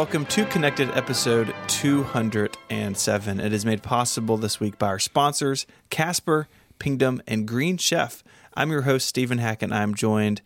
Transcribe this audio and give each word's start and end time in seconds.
welcome 0.00 0.24
to 0.24 0.46
Connected 0.46 0.88
episode 0.96 1.54
207. 1.68 3.38
It 3.38 3.52
is 3.52 3.66
made 3.66 3.82
possible 3.82 4.38
this 4.38 4.58
week 4.58 4.78
by 4.78 4.86
our 4.86 4.98
sponsors, 4.98 5.66
Casper, 5.90 6.48
Pingdom, 6.78 7.20
and 7.26 7.46
Green 7.46 7.76
Chef. 7.76 8.24
I'm 8.54 8.70
your 8.70 8.80
host, 8.80 9.06
Stephen 9.06 9.36
Hack, 9.36 9.60
and 9.60 9.74
I'm 9.74 9.94
joined 9.94 10.40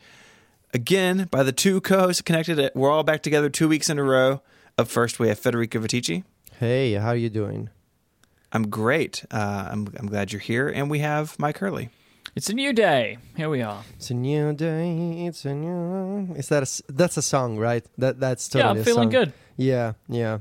again 0.73 1.29
by 1.31 1.45
the 1.45 1.53
two 1.53 1.81
co 1.81 2.01
hosts 2.01 2.19
of 2.19 2.25
Connected. 2.25 2.73
We're 2.75 2.91
all 2.91 3.05
back 3.05 3.23
together 3.23 3.49
two 3.49 3.69
weeks 3.69 3.89
in 3.89 3.97
a 3.97 4.03
row. 4.03 4.43
Up 4.77 4.89
first, 4.89 5.21
we 5.21 5.29
have 5.29 5.39
Federico 5.39 5.79
Viticci. 5.79 6.25
Hey, 6.59 6.95
how 6.95 7.11
are 7.11 7.17
you 7.17 7.31
doing? 7.31 7.71
I'm 8.51 8.69
great. 8.69 9.25
Uh, 9.31 9.69
I'm, 9.71 9.87
I'm 9.97 10.07
glad 10.09 10.33
you're 10.33 10.41
here. 10.41 10.67
And 10.69 10.91
we 10.91 10.99
have 10.99 11.37
Myke 11.37 11.59
Hurley. 11.59 11.91
It's 12.35 12.51
a 12.51 12.55
new 12.55 12.73
day. 12.73 13.19
Here 13.37 13.49
we 13.49 13.63
are. 13.63 13.85
It's 13.95 14.11
a 14.11 14.15
new 14.15 14.53
day. 14.53 15.27
It's 15.27 15.45
a 15.45 15.55
new. 15.55 16.35
Is 16.35 16.49
that 16.49 16.59
a, 16.59 16.67
s- 16.67 16.83
that's 16.89 17.17
a 17.17 17.23
song, 17.23 17.57
right? 17.59 17.87
That 17.99 18.19
that's 18.19 18.53
yeah, 18.53 18.63
totally 18.63 18.79
I'm 18.79 18.83
a 18.83 18.85
feeling 18.85 19.13
song. 19.13 19.21
good. 19.27 19.33
Yeah, 19.57 19.93
yeah. 20.09 20.39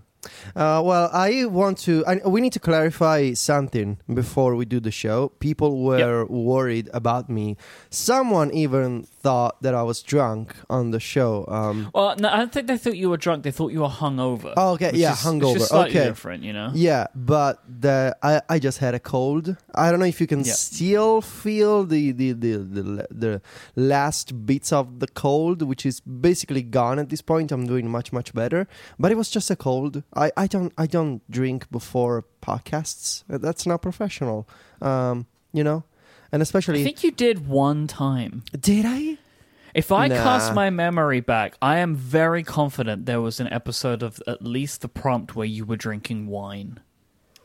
Uh, 0.56 0.82
well, 0.84 1.10
I 1.12 1.46
want 1.46 1.78
to. 1.80 2.06
I, 2.06 2.22
we 2.26 2.40
need 2.40 2.54
to 2.54 2.60
clarify 2.60 3.34
something 3.34 3.98
before 4.14 4.56
we 4.56 4.66
do 4.66 4.80
the 4.80 4.92
show. 4.92 5.30
People 5.40 5.84
were 5.84 6.26
worried 6.26 6.90
about 6.94 7.30
me. 7.30 7.58
Someone 7.90 8.50
even 8.52 9.06
thought 9.24 9.62
that 9.64 9.74
I 9.74 9.84
was 9.84 10.02
drunk 10.04 10.54
on 10.70 10.92
the 10.92 11.00
show. 11.00 11.46
Um, 11.48 11.90
Well, 11.96 12.16
no, 12.18 12.28
I 12.30 12.38
don't 12.38 12.52
think 12.52 12.68
they 12.68 12.78
thought 12.78 12.98
you 12.98 13.10
were 13.10 13.18
drunk. 13.18 13.44
They 13.44 13.52
thought 13.52 13.72
you 13.72 13.80
were 13.82 13.88
hungover. 14.04 14.54
Oh, 14.58 14.74
okay, 14.74 14.92
yeah, 14.94 15.14
is, 15.14 15.20
hungover, 15.20 15.54
Which 15.54 15.64
slightly 15.64 15.98
okay. 16.00 16.10
different, 16.10 16.44
you 16.44 16.52
know. 16.54 16.70
yeah, 16.74 17.08
but 17.16 17.64
the 17.68 18.16
I, 18.22 18.42
I 18.50 18.60
just 18.60 18.80
had 18.80 18.94
a 18.94 19.00
cold. 19.00 19.56
I 19.74 19.90
don't 19.90 20.00
know 20.02 20.06
if 20.16 20.20
you 20.22 20.28
can 20.28 20.44
Yeah. 20.44 20.54
still 20.54 21.22
feel 21.22 21.86
the 21.86 22.12
the, 22.12 22.34
the 22.34 22.52
the 22.58 22.84
the 23.24 23.42
last 23.76 24.46
bits 24.46 24.74
of 24.74 25.00
the 25.00 25.08
cold, 25.08 25.62
which 25.62 25.86
is 25.86 26.02
basically 26.02 26.62
gone 26.62 27.00
at 27.00 27.08
this 27.10 27.22
point. 27.22 27.52
I'm 27.52 27.66
doing 27.66 27.90
much 27.90 28.12
much 28.12 28.34
better, 28.34 28.68
but 29.00 29.12
it 29.12 29.16
was 29.18 29.30
just 29.30 29.50
a 29.50 29.56
cold. 29.56 30.04
I, 30.14 30.32
I 30.36 30.48
don't 30.48 30.74
I 30.78 30.86
don't 30.86 31.22
drink 31.32 31.72
before 31.72 32.26
podcasts. 32.42 33.24
That's 33.30 33.66
not 33.66 33.82
professional. 33.82 34.48
Um, 34.82 35.28
you 35.54 35.64
know, 35.64 35.84
and 36.34 36.42
especially 36.42 36.82
I 36.82 36.84
think 36.84 37.02
you 37.04 37.12
did 37.12 37.48
one 37.48 37.88
time. 37.88 38.44
did 38.60 38.86
I? 38.86 39.18
If 39.74 39.92
I 39.92 40.08
Nah. 40.08 40.16
cast 40.16 40.54
my 40.54 40.70
memory 40.70 41.20
back, 41.22 41.56
I 41.62 41.78
am 41.78 41.96
very 41.96 42.44
confident 42.44 43.06
there 43.08 43.22
was 43.22 43.40
an 43.40 43.48
episode 43.52 44.04
of 44.04 44.22
at 44.28 44.42
least 44.44 44.82
the 44.82 44.88
prompt 44.88 45.36
where 45.36 45.48
you 45.48 45.64
were 45.66 45.78
drinking 45.78 46.28
wine. 46.28 46.80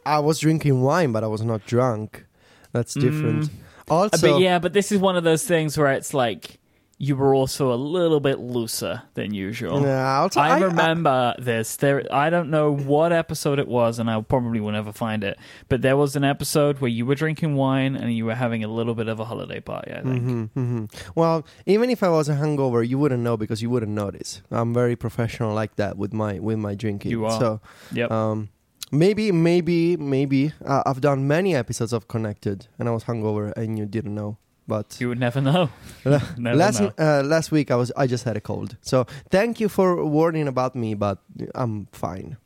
I 0.04 0.18
was 0.18 0.40
drinking 0.40 0.82
wine, 0.82 1.12
but 1.12 1.22
I 1.24 1.26
was 1.28 1.42
not 1.42 1.64
drunk. 1.66 2.26
That's 2.72 2.92
different. 2.94 3.44
Uh, 3.88 3.94
Also, 3.94 4.32
but 4.34 4.40
yeah, 4.40 4.58
but 4.58 4.74
this 4.74 4.92
is 4.92 4.98
one 4.98 5.16
of 5.16 5.24
those 5.24 5.44
things 5.46 5.78
where 5.78 5.90
it's 5.92 6.12
like 6.12 6.57
you 7.00 7.14
were 7.14 7.32
also 7.32 7.72
a 7.72 7.76
little 7.76 8.18
bit 8.18 8.40
looser 8.40 9.02
than 9.14 9.32
usual. 9.32 9.86
I'll 9.86 10.28
t- 10.28 10.40
I 10.40 10.48
I- 10.48 10.56
I- 10.56 10.60
remember 10.62 11.34
this. 11.38 11.76
There, 11.76 12.02
I 12.10 12.28
don't 12.28 12.50
know 12.50 12.72
what 12.74 13.12
episode 13.12 13.60
it 13.60 13.68
was, 13.68 14.00
and 14.00 14.10
I 14.10 14.20
probably 14.20 14.58
will 14.58 14.72
never 14.72 14.92
find 14.92 15.22
it. 15.22 15.38
But 15.68 15.80
there 15.82 15.96
was 15.96 16.16
an 16.16 16.24
episode 16.24 16.80
where 16.80 16.90
you 16.90 17.06
were 17.06 17.14
drinking 17.14 17.54
wine 17.54 17.94
and 17.94 18.12
you 18.12 18.24
were 18.24 18.34
having 18.34 18.64
a 18.64 18.68
little 18.68 18.94
bit 18.96 19.06
of 19.08 19.20
a 19.20 19.24
holiday 19.24 19.60
party. 19.60 19.92
I 19.92 20.02
think. 20.02 20.22
hmm 20.22 20.44
hmm 20.54 20.84
Well, 21.14 21.46
even 21.66 21.88
if 21.88 22.02
I 22.02 22.08
was 22.08 22.28
a 22.28 22.34
hangover, 22.34 22.82
you 22.82 22.98
wouldn't 22.98 23.22
know 23.22 23.36
because 23.36 23.62
you 23.62 23.70
wouldn't 23.70 23.92
notice. 23.92 24.42
I'm 24.50 24.74
very 24.74 24.96
professional 24.96 25.54
like 25.54 25.76
that 25.76 25.96
with 25.96 26.12
my 26.12 26.40
with 26.40 26.58
my 26.58 26.74
drinking. 26.74 27.12
You 27.12 27.26
are. 27.26 27.38
So, 27.40 27.60
Yep. 27.92 28.10
um, 28.10 28.48
maybe, 28.90 29.30
maybe, 29.30 29.96
maybe 29.96 30.52
uh, 30.64 30.82
I've 30.84 31.00
done 31.00 31.28
many 31.28 31.54
episodes 31.54 31.92
of 31.92 32.08
Connected, 32.08 32.66
and 32.76 32.88
I 32.88 32.92
was 32.92 33.04
hungover, 33.04 33.52
and 33.56 33.78
you 33.78 33.86
didn't 33.86 34.16
know. 34.16 34.38
But 34.68 35.00
you 35.00 35.08
would 35.08 35.18
never 35.18 35.40
know. 35.40 35.70
Never 36.36 36.56
last 36.56 36.80
know. 36.80 36.92
uh, 36.98 37.22
last 37.24 37.50
week 37.50 37.70
I 37.70 37.74
was 37.76 37.90
I 37.96 38.06
just 38.06 38.24
had 38.24 38.36
a 38.36 38.40
cold. 38.40 38.76
So 38.82 39.06
thank 39.30 39.60
you 39.60 39.68
for 39.68 40.04
warning 40.04 40.46
about 40.48 40.74
me, 40.76 40.94
but 40.94 41.18
I'm 41.54 41.88
fine. 41.92 42.36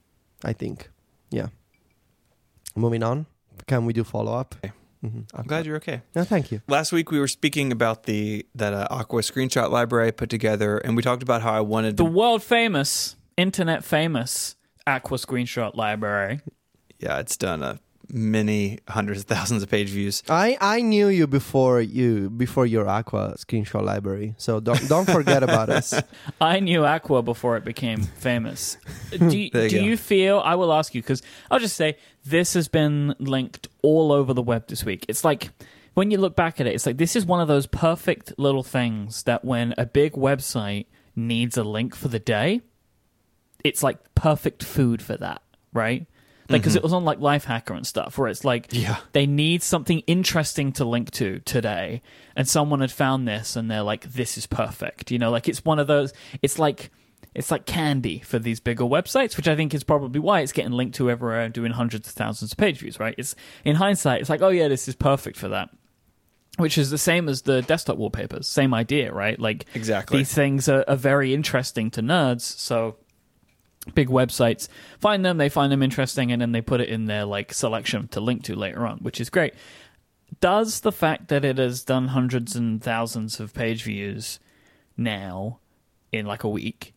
I 0.44 0.52
think. 0.54 0.88
Yeah. 1.30 1.48
Moving 2.76 3.02
on. 3.02 3.26
Can 3.66 3.84
we 3.86 3.92
do 3.92 4.04
follow 4.04 4.32
up? 4.34 4.54
Okay. 4.64 4.72
hmm 5.02 5.20
I'm 5.34 5.46
glad 5.46 5.66
you're 5.66 5.76
okay. 5.76 6.02
No, 6.14 6.24
thank 6.24 6.50
you. 6.52 6.60
Last 6.68 6.92
week 6.92 7.10
we 7.10 7.18
were 7.18 7.28
speaking 7.28 7.72
about 7.72 8.04
the 8.04 8.46
that 8.54 8.72
uh, 8.72 8.86
Aqua 8.90 9.22
screenshot 9.22 9.70
library 9.70 10.08
I 10.08 10.10
put 10.12 10.30
together, 10.30 10.78
and 10.78 10.96
we 10.96 11.02
talked 11.02 11.22
about 11.22 11.42
how 11.42 11.52
I 11.52 11.60
wanted 11.60 11.96
The 11.96 12.04
to. 12.04 12.10
world 12.10 12.42
famous, 12.42 13.16
internet 13.36 13.84
famous 13.84 14.56
Aqua 14.86 15.18
Screenshot 15.18 15.74
Library. 15.76 16.40
Yeah, 16.98 17.18
it's 17.20 17.36
done 17.36 17.62
uh, 17.62 17.76
many 18.12 18.78
hundreds 18.88 19.20
of 19.20 19.26
thousands 19.26 19.62
of 19.62 19.70
page 19.70 19.88
views. 19.88 20.22
I, 20.28 20.58
I 20.60 20.82
knew 20.82 21.08
you 21.08 21.26
before 21.26 21.80
you 21.80 22.30
before 22.30 22.66
your 22.66 22.86
Aqua 22.88 23.34
screenshot 23.38 23.82
library, 23.82 24.34
so 24.36 24.60
don't 24.60 24.86
don't 24.88 25.08
forget 25.08 25.42
about 25.42 25.70
us. 25.70 25.94
I 26.40 26.60
knew 26.60 26.84
Aqua 26.84 27.22
before 27.22 27.56
it 27.56 27.64
became 27.64 28.02
famous. 28.02 28.76
Do 29.10 29.36
you, 29.36 29.44
you 29.44 29.50
do 29.50 29.70
go. 29.70 29.76
you 29.76 29.96
feel? 29.96 30.40
I 30.40 30.54
will 30.54 30.72
ask 30.72 30.94
you 30.94 31.02
because 31.02 31.22
I'll 31.50 31.58
just 31.58 31.76
say 31.76 31.96
this 32.24 32.54
has 32.54 32.68
been 32.68 33.14
linked 33.18 33.68
all 33.82 34.12
over 34.12 34.34
the 34.34 34.42
web 34.42 34.68
this 34.68 34.84
week. 34.84 35.06
It's 35.08 35.24
like 35.24 35.50
when 35.94 36.10
you 36.10 36.18
look 36.18 36.36
back 36.36 36.60
at 36.60 36.66
it, 36.66 36.74
it's 36.74 36.86
like 36.86 36.98
this 36.98 37.16
is 37.16 37.24
one 37.24 37.40
of 37.40 37.48
those 37.48 37.66
perfect 37.66 38.34
little 38.38 38.62
things 38.62 39.22
that 39.24 39.44
when 39.44 39.74
a 39.78 39.86
big 39.86 40.12
website 40.12 40.86
needs 41.16 41.56
a 41.56 41.64
link 41.64 41.94
for 41.94 42.08
the 42.08 42.18
day, 42.18 42.60
it's 43.64 43.82
like 43.82 43.98
perfect 44.14 44.62
food 44.62 45.02
for 45.02 45.16
that, 45.16 45.42
right? 45.72 46.06
Like 46.48 46.60
because 46.60 46.72
mm-hmm. 46.72 46.78
it 46.78 46.82
was 46.82 46.92
on 46.92 47.04
like 47.04 47.18
Lifehacker 47.18 47.76
and 47.76 47.86
stuff, 47.86 48.18
where 48.18 48.28
it's 48.28 48.44
like 48.44 48.68
Yeah. 48.72 48.96
they 49.12 49.26
need 49.26 49.62
something 49.62 50.00
interesting 50.00 50.72
to 50.72 50.84
link 50.84 51.10
to 51.12 51.38
today 51.40 52.02
and 52.36 52.48
someone 52.48 52.80
had 52.80 52.90
found 52.92 53.28
this 53.28 53.56
and 53.56 53.70
they're 53.70 53.82
like 53.82 54.12
this 54.12 54.36
is 54.38 54.46
perfect 54.46 55.10
you 55.10 55.18
know 55.18 55.30
like 55.30 55.48
it's 55.48 55.64
one 55.64 55.78
of 55.78 55.86
those 55.86 56.12
it's 56.40 56.58
like 56.58 56.90
it's 57.34 57.50
like 57.50 57.66
candy 57.66 58.20
for 58.20 58.38
these 58.38 58.58
bigger 58.60 58.84
websites 58.84 59.36
which 59.36 59.48
i 59.48 59.54
think 59.54 59.74
is 59.74 59.84
probably 59.84 60.18
why 60.20 60.40
it's 60.40 60.52
getting 60.52 60.72
linked 60.72 60.94
to 60.96 61.10
everywhere 61.10 61.42
and 61.42 61.52
doing 61.54 61.72
hundreds 61.72 62.08
of 62.08 62.14
thousands 62.14 62.52
of 62.52 62.58
page 62.58 62.78
views 62.78 62.98
right 62.98 63.14
it's 63.18 63.34
in 63.64 63.76
hindsight 63.76 64.20
it's 64.20 64.30
like 64.30 64.42
oh 64.42 64.48
yeah 64.48 64.68
this 64.68 64.88
is 64.88 64.94
perfect 64.94 65.36
for 65.36 65.48
that 65.48 65.68
which 66.58 66.76
is 66.76 66.90
the 66.90 66.98
same 66.98 67.28
as 67.28 67.42
the 67.42 67.62
desktop 67.62 67.96
wallpapers 67.96 68.46
same 68.46 68.74
idea 68.74 69.12
right 69.12 69.38
like 69.38 69.66
Exactly. 69.74 70.18
these 70.18 70.32
things 70.32 70.68
are, 70.68 70.84
are 70.88 70.96
very 70.96 71.32
interesting 71.34 71.90
to 71.90 72.02
nerds 72.02 72.42
so 72.42 72.96
big 73.94 74.08
websites 74.08 74.68
find 75.00 75.24
them 75.24 75.38
they 75.38 75.48
find 75.48 75.72
them 75.72 75.82
interesting 75.82 76.30
and 76.30 76.40
then 76.40 76.52
they 76.52 76.60
put 76.60 76.80
it 76.80 76.88
in 76.88 77.06
their 77.06 77.24
like 77.24 77.52
selection 77.52 78.06
to 78.06 78.20
link 78.20 78.44
to 78.44 78.54
later 78.54 78.86
on 78.86 78.98
which 78.98 79.20
is 79.20 79.30
great. 79.30 79.54
Does 80.40 80.80
the 80.80 80.92
fact 80.92 81.28
that 81.28 81.44
it 81.44 81.58
has 81.58 81.84
done 81.84 82.08
hundreds 82.08 82.56
and 82.56 82.82
thousands 82.82 83.38
of 83.38 83.52
page 83.52 83.82
views 83.82 84.40
now 84.96 85.58
in 86.10 86.26
like 86.26 86.44
a 86.44 86.48
week 86.48 86.94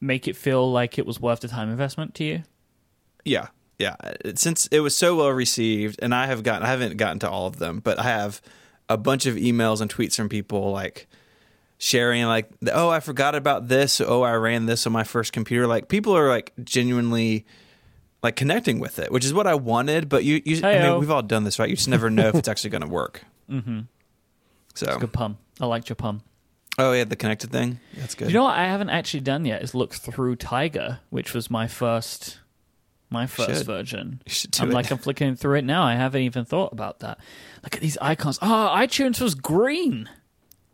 make 0.00 0.28
it 0.28 0.36
feel 0.36 0.70
like 0.70 0.98
it 0.98 1.06
was 1.06 1.20
worth 1.20 1.40
the 1.40 1.48
time 1.48 1.70
investment 1.70 2.14
to 2.14 2.24
you? 2.24 2.42
Yeah, 3.24 3.48
yeah. 3.78 3.96
Since 4.34 4.66
it 4.66 4.80
was 4.80 4.94
so 4.94 5.16
well 5.16 5.30
received, 5.30 5.98
and 6.02 6.14
I 6.14 6.26
have 6.26 6.42
gotten, 6.42 6.62
I 6.62 6.68
haven't 6.70 6.96
gotten 6.96 7.18
to 7.20 7.30
all 7.30 7.46
of 7.46 7.58
them, 7.58 7.80
but 7.80 7.98
I 7.98 8.04
have 8.04 8.40
a 8.88 8.98
bunch 8.98 9.26
of 9.26 9.36
emails 9.36 9.80
and 9.80 9.90
tweets 9.92 10.16
from 10.16 10.28
people 10.28 10.70
like 10.70 11.08
sharing, 11.84 12.24
like, 12.24 12.50
"Oh, 12.72 12.88
I 12.88 13.00
forgot 13.00 13.34
about 13.34 13.68
this. 13.68 14.00
Oh, 14.00 14.22
I 14.22 14.32
ran 14.34 14.66
this 14.66 14.86
on 14.86 14.92
my 14.92 15.04
first 15.04 15.32
computer." 15.32 15.66
Like, 15.66 15.88
people 15.88 16.16
are 16.16 16.28
like 16.28 16.52
genuinely 16.62 17.44
like 18.22 18.36
connecting 18.36 18.80
with 18.80 18.98
it, 18.98 19.12
which 19.12 19.24
is 19.24 19.34
what 19.34 19.46
I 19.46 19.54
wanted. 19.54 20.08
But 20.08 20.24
you, 20.24 20.40
you 20.44 20.66
I 20.66 20.78
mean, 20.80 20.98
we've 20.98 21.10
all 21.10 21.22
done 21.22 21.44
this, 21.44 21.58
right? 21.58 21.68
You 21.68 21.76
just 21.76 21.88
never 21.88 22.08
know 22.08 22.28
if 22.28 22.34
it's 22.34 22.48
actually 22.48 22.70
going 22.70 22.82
to 22.82 22.88
work. 22.88 23.22
mm-hmm. 23.50 23.80
So, 24.74 24.98
good 24.98 25.12
pun 25.12 25.36
i 25.60 25.66
liked 25.66 25.88
your 25.88 25.94
pun 25.94 26.20
oh 26.78 26.92
yeah, 26.92 27.04
the 27.04 27.14
connected 27.14 27.52
thing. 27.52 27.78
That's 27.96 28.16
good. 28.16 28.28
you 28.28 28.34
know 28.34 28.42
what 28.42 28.58
i 28.58 28.64
haven't 28.64 28.90
actually 28.90 29.20
done 29.20 29.44
yet 29.44 29.62
is 29.62 29.72
look 29.72 29.94
through 29.94 30.34
tiger 30.34 30.98
which 31.10 31.32
was 31.32 31.48
my 31.48 31.68
first 31.68 32.40
my 33.08 33.26
first 33.26 33.58
Should. 33.58 33.66
version 33.66 34.20
you 34.26 34.32
should 34.32 34.50
do 34.50 34.64
I'm 34.64 34.70
it. 34.70 34.74
like 34.74 34.90
I'm 34.90 34.98
flicking 34.98 35.36
through 35.36 35.58
it 35.58 35.64
now. 35.64 35.84
I 35.84 35.94
haven't 35.94 36.22
even 36.22 36.44
thought 36.44 36.72
about 36.72 36.98
that. 37.00 37.18
Look 37.62 37.76
at 37.76 37.80
these 37.80 37.96
icons. 37.98 38.40
Oh, 38.42 38.72
iTunes 38.74 39.20
was 39.20 39.36
green. 39.36 40.08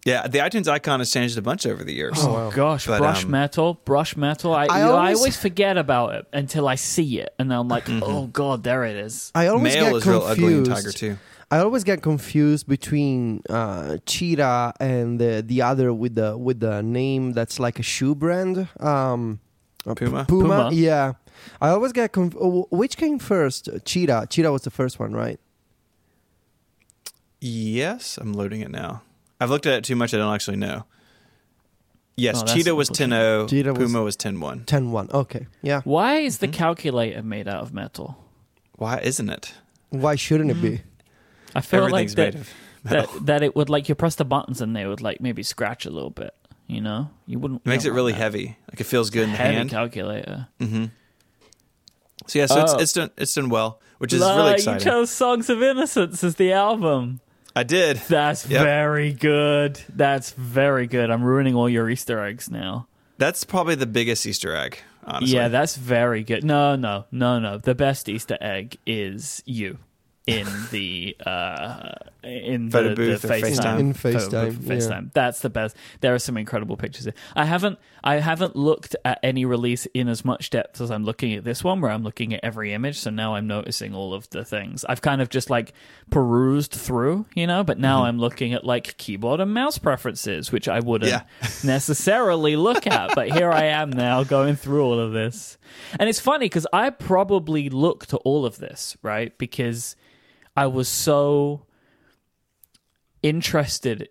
Yeah, 0.05 0.26
the 0.26 0.38
iTunes 0.38 0.67
icon 0.69 1.00
has 1.00 1.11
changed 1.11 1.37
a 1.38 1.43
bunch 1.43 1.67
over 1.67 1.85
the 1.85 1.93
years. 1.93 2.14
Oh, 2.19 2.32
wow. 2.32 2.50
gosh, 2.50 2.87
But, 2.87 2.99
brush 2.99 3.25
um, 3.25 3.31
metal, 3.31 3.75
brush 3.85 4.17
metal. 4.17 4.55
I, 4.55 4.67
I 4.67 4.79
you 4.81 4.85
know, 4.87 4.93
I 4.94 4.99
always- 5.00 5.19
always 5.19 5.37
forget 5.37 5.76
about 5.76 6.14
it 6.14 6.26
until 6.32 6.67
I 6.69 6.75
see 6.76 7.20
it, 7.20 7.35
and 7.38 7.50
then 7.50 7.58
I'm 7.58 7.69
like, 7.69 7.85
oh 7.88 8.26
god, 8.29 8.62
there 8.64 8.85
it 8.85 8.97
is. 8.97 9.31
I 9.35 9.47
always 9.49 9.75
Mail 9.75 9.85
get 9.91 9.97
is 9.97 10.06
real 10.06 10.23
ugly 10.23 10.44
in 10.44 10.64
confused. 10.64 10.70
Tiger 10.85 10.93
too. 10.93 11.19
I 11.52 11.58
always 11.58 11.82
get 11.82 12.00
confused 12.00 12.69
between 12.69 13.43
uh, 13.50 13.99
Cheetah 14.06 14.75
and 14.79 15.19
the 15.19 15.43
the 15.44 15.62
other 15.62 15.93
with 15.93 16.14
the 16.14 16.38
with 16.38 16.61
the 16.61 16.81
name 16.81 17.32
that's 17.32 17.58
like 17.58 17.79
a 17.81 17.82
shoe 17.82 18.14
brand. 18.14 18.69
Um, 18.79 19.41
uh, 19.85 19.94
Puma? 19.94 20.26
Puma. 20.26 20.49
Puma. 20.49 20.70
Yeah. 20.73 21.14
I 21.61 21.70
always 21.70 21.93
get 21.93 22.12
conf- 22.12 22.37
oh, 22.41 22.69
which 22.70 22.96
came 22.96 23.19
first? 23.19 23.69
Cheetah. 23.85 24.29
Cheetah 24.31 24.53
was 24.53 24.62
the 24.62 24.70
first 24.70 25.00
one, 25.00 25.12
right? 25.12 25.41
Yes, 27.41 28.19
I'm 28.19 28.32
loading 28.32 28.61
it 28.61 28.70
now. 28.70 29.03
I've 29.40 29.50
looked 29.50 29.66
at 29.66 29.75
it 29.75 29.84
too 29.84 29.96
much. 29.96 30.12
I 30.14 30.19
don't 30.19 30.34
actually 30.34 30.58
know. 30.58 30.84
Yes, 32.16 32.37
Oh, 32.37 32.40
that's 32.40 32.52
Cheetah 32.52 32.75
was 32.75 32.88
unfortunate. 32.90 33.46
10.0, 33.46 33.48
Cheetah 33.48 33.72
was- 33.72 33.78
Puma 33.92 34.02
was 34.02 34.16
10.1. 34.16 34.64
10-1. 34.66 35.10
Okay. 35.12 35.46
Yeah. 35.62 35.81
Why 35.84 36.16
is 36.16 36.38
the 36.38 36.48
Mhm. 36.48 36.52
calculator 36.52 37.22
made 37.22 37.48
out 37.48 37.62
of 37.62 37.72
metal? 37.72 38.22
Why 38.76 38.98
isn't 38.98 39.31
it? 39.31 39.54
Why 39.88 40.16
shouldn't 40.16 40.50
it 40.50 40.60
be? 40.60 40.82
I 41.54 41.62
feel 41.62 41.81
like 41.81 41.88
Everything's 42.10 42.14
that, 42.16 42.34
made 42.34 42.40
of 42.42 42.54
metal. 42.84 43.12
that 43.14 43.26
that 43.26 43.42
it 43.42 43.56
would 43.56 43.70
like 43.70 43.88
you 43.88 43.94
press 43.94 44.14
the 44.16 44.25
buttons 44.25 44.60
and 44.60 44.76
they 44.76 44.87
would 44.87 45.00
like 45.00 45.20
maybe 45.20 45.43
scratch 45.43 45.86
a 45.86 45.90
little 45.90 46.10
bit. 46.10 46.34
You 46.66 46.81
know, 46.81 47.10
you 47.26 47.38
wouldn't. 47.38 47.62
It 47.64 47.69
makes 47.69 47.84
it 47.84 47.93
really 47.93 48.12
that. 48.12 48.19
heavy. 48.19 48.56
Like 48.70 48.81
it 48.81 48.84
feels 48.84 49.10
good 49.10 49.25
in 49.25 49.31
the 49.32 49.36
heavy 49.36 49.54
hand. 49.56 49.70
calculator. 49.70 50.46
hmm 50.60 50.84
So 52.26 52.38
yeah, 52.38 52.46
so 52.46 52.60
Oh. 52.60 52.62
it's 52.64 52.82
it's 52.82 52.93
done 52.93 53.10
it's 53.16 53.34
done 53.34 53.48
well, 53.48 53.81
which 53.98 54.12
is 54.12 54.20
really 54.20 54.60
You 54.62 54.78
chose 54.78 55.10
"Songs 55.10 55.48
of 55.50 55.62
Innocence" 55.62 56.22
as 56.22 56.36
the 56.36 56.52
album. 56.52 57.20
I 57.56 57.62
did. 57.64 57.97
That's 58.08 58.49
Yep. 58.49 58.62
very 58.62 59.12
good. 59.12 59.81
That's 59.94 60.31
very 60.32 60.87
good. 60.87 61.11
I'm 61.11 61.23
ruining 61.23 61.55
all 61.55 61.69
your 61.69 61.88
Easter 61.91 62.25
eggs 62.25 62.50
now. 62.50 62.87
That's 63.19 63.44
probably 63.44 63.75
the 63.75 63.87
biggest 63.87 64.25
Easter 64.26 64.55
egg, 64.55 64.79
honestly. 65.05 65.37
Yeah, 65.37 65.49
that's 65.49 65.76
very 65.76 66.23
good. 66.23 66.44
No, 66.44 66.76
no, 66.76 67.05
no, 67.11 67.38
no. 67.38 67.58
The 67.58 67.75
best 67.75 68.08
Easter 68.08 68.38
egg 68.41 68.79
is 68.87 69.43
you 69.47 69.79
in 70.31 70.47
the 70.71 71.17
uh 71.25 71.93
in 72.23 72.67
the, 72.67 72.71
Photo 72.73 72.88
the 72.91 72.94
booth 72.97 73.25
or 73.25 73.29
FaceTime. 73.29 73.41
FaceTime. 73.56 73.79
In 73.81 73.93
photo 73.94 74.19
FaceTime, 74.19 74.47
booth, 74.47 74.67
yeah. 74.67 74.75
FaceTime. 74.75 75.12
That's 75.15 75.41
the 75.41 75.49
best. 75.50 75.75
There 76.00 76.15
are 76.15 76.19
some 76.19 76.37
incredible 76.37 76.77
pictures. 76.77 77.05
Here. 77.05 77.15
I 77.35 77.44
haven't 77.47 77.79
I 78.05 78.17
haven't 78.17 78.56
looked 78.56 78.94
at 79.05 79.19
any 79.23 79.44
release 79.47 79.87
in 79.94 80.06
as 80.09 80.25
much 80.25 80.50
depth 80.50 80.81
as 80.81 80.91
I'm 80.91 81.05
looking 81.05 81.35
at 81.35 81.44
this 81.44 81.65
one, 81.65 81.81
where 81.81 81.91
I'm 81.91 82.03
looking 82.03 82.35
at 82.35 82.41
every 82.43 82.73
image. 82.75 82.99
So 82.99 83.09
now 83.11 83.35
I'm 83.35 83.47
noticing 83.47 83.94
all 83.94 84.12
of 84.15 84.29
the 84.31 84.44
things. 84.44 84.85
I've 84.87 85.00
kind 85.03 85.23
of 85.23 85.29
just 85.31 85.49
like 85.50 85.73
perused 86.11 86.73
through, 86.73 87.27
you 87.35 87.47
know. 87.47 87.65
But 87.65 87.77
Mm-hmm. 87.77 87.82
now 87.82 88.05
I'm 88.05 88.19
looking 88.19 88.53
at 88.53 88.65
like 88.65 88.97
keyboard 88.99 89.41
and 89.41 89.55
mouse 89.55 89.79
preferences, 89.79 90.53
which 90.53 90.69
I 90.69 90.81
wouldn't 90.81 91.11
Yeah. 91.11 91.23
necessarily 91.65 92.56
look 92.56 92.87
at. 92.87 93.15
But 93.15 93.31
here 93.31 93.50
I 93.50 93.65
am 93.65 93.91
now 93.91 94.25
going 94.25 94.56
through 94.56 94.85
all 94.85 94.99
of 94.99 95.12
this. 95.12 95.56
And 95.99 96.09
it's 96.09 96.21
funny 96.21 96.44
because 96.47 96.67
I 96.73 96.91
probably 96.91 97.71
looked 97.71 98.12
at 98.12 98.21
all 98.25 98.44
of 98.44 98.59
this, 98.59 98.97
right? 99.03 99.37
Because 99.38 99.97
I 100.56 100.67
was 100.67 100.88
so 100.88 101.67
interested 103.23 104.08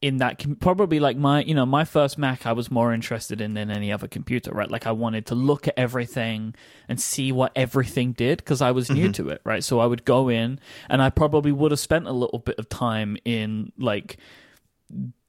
in 0.00 0.18
that 0.18 0.38
com- 0.38 0.56
probably 0.56 1.00
like 1.00 1.16
my 1.16 1.42
you 1.42 1.54
know 1.54 1.66
my 1.66 1.84
first 1.84 2.18
mac 2.18 2.46
i 2.46 2.52
was 2.52 2.70
more 2.70 2.92
interested 2.94 3.40
in 3.40 3.54
than 3.54 3.68
any 3.68 3.90
other 3.90 4.06
computer 4.06 4.52
right? 4.52 4.70
Like 4.70 4.86
i 4.86 4.92
wanted 4.92 5.26
to 5.26 5.34
look 5.34 5.66
at 5.66 5.74
everything 5.76 6.54
and 6.88 7.00
see 7.00 7.32
what 7.32 7.50
everything 7.56 8.12
did 8.12 8.38
because 8.38 8.62
i 8.62 8.70
was 8.70 8.90
new 8.90 9.04
mm-hmm. 9.04 9.12
to 9.12 9.28
it 9.30 9.40
right? 9.44 9.64
So 9.64 9.80
i 9.80 9.86
would 9.86 10.04
go 10.04 10.28
in 10.28 10.60
and 10.88 11.02
i 11.02 11.10
probably 11.10 11.52
would 11.52 11.72
have 11.72 11.80
spent 11.80 12.06
a 12.06 12.12
little 12.12 12.38
bit 12.38 12.58
of 12.58 12.68
time 12.68 13.16
in 13.24 13.72
like 13.76 14.18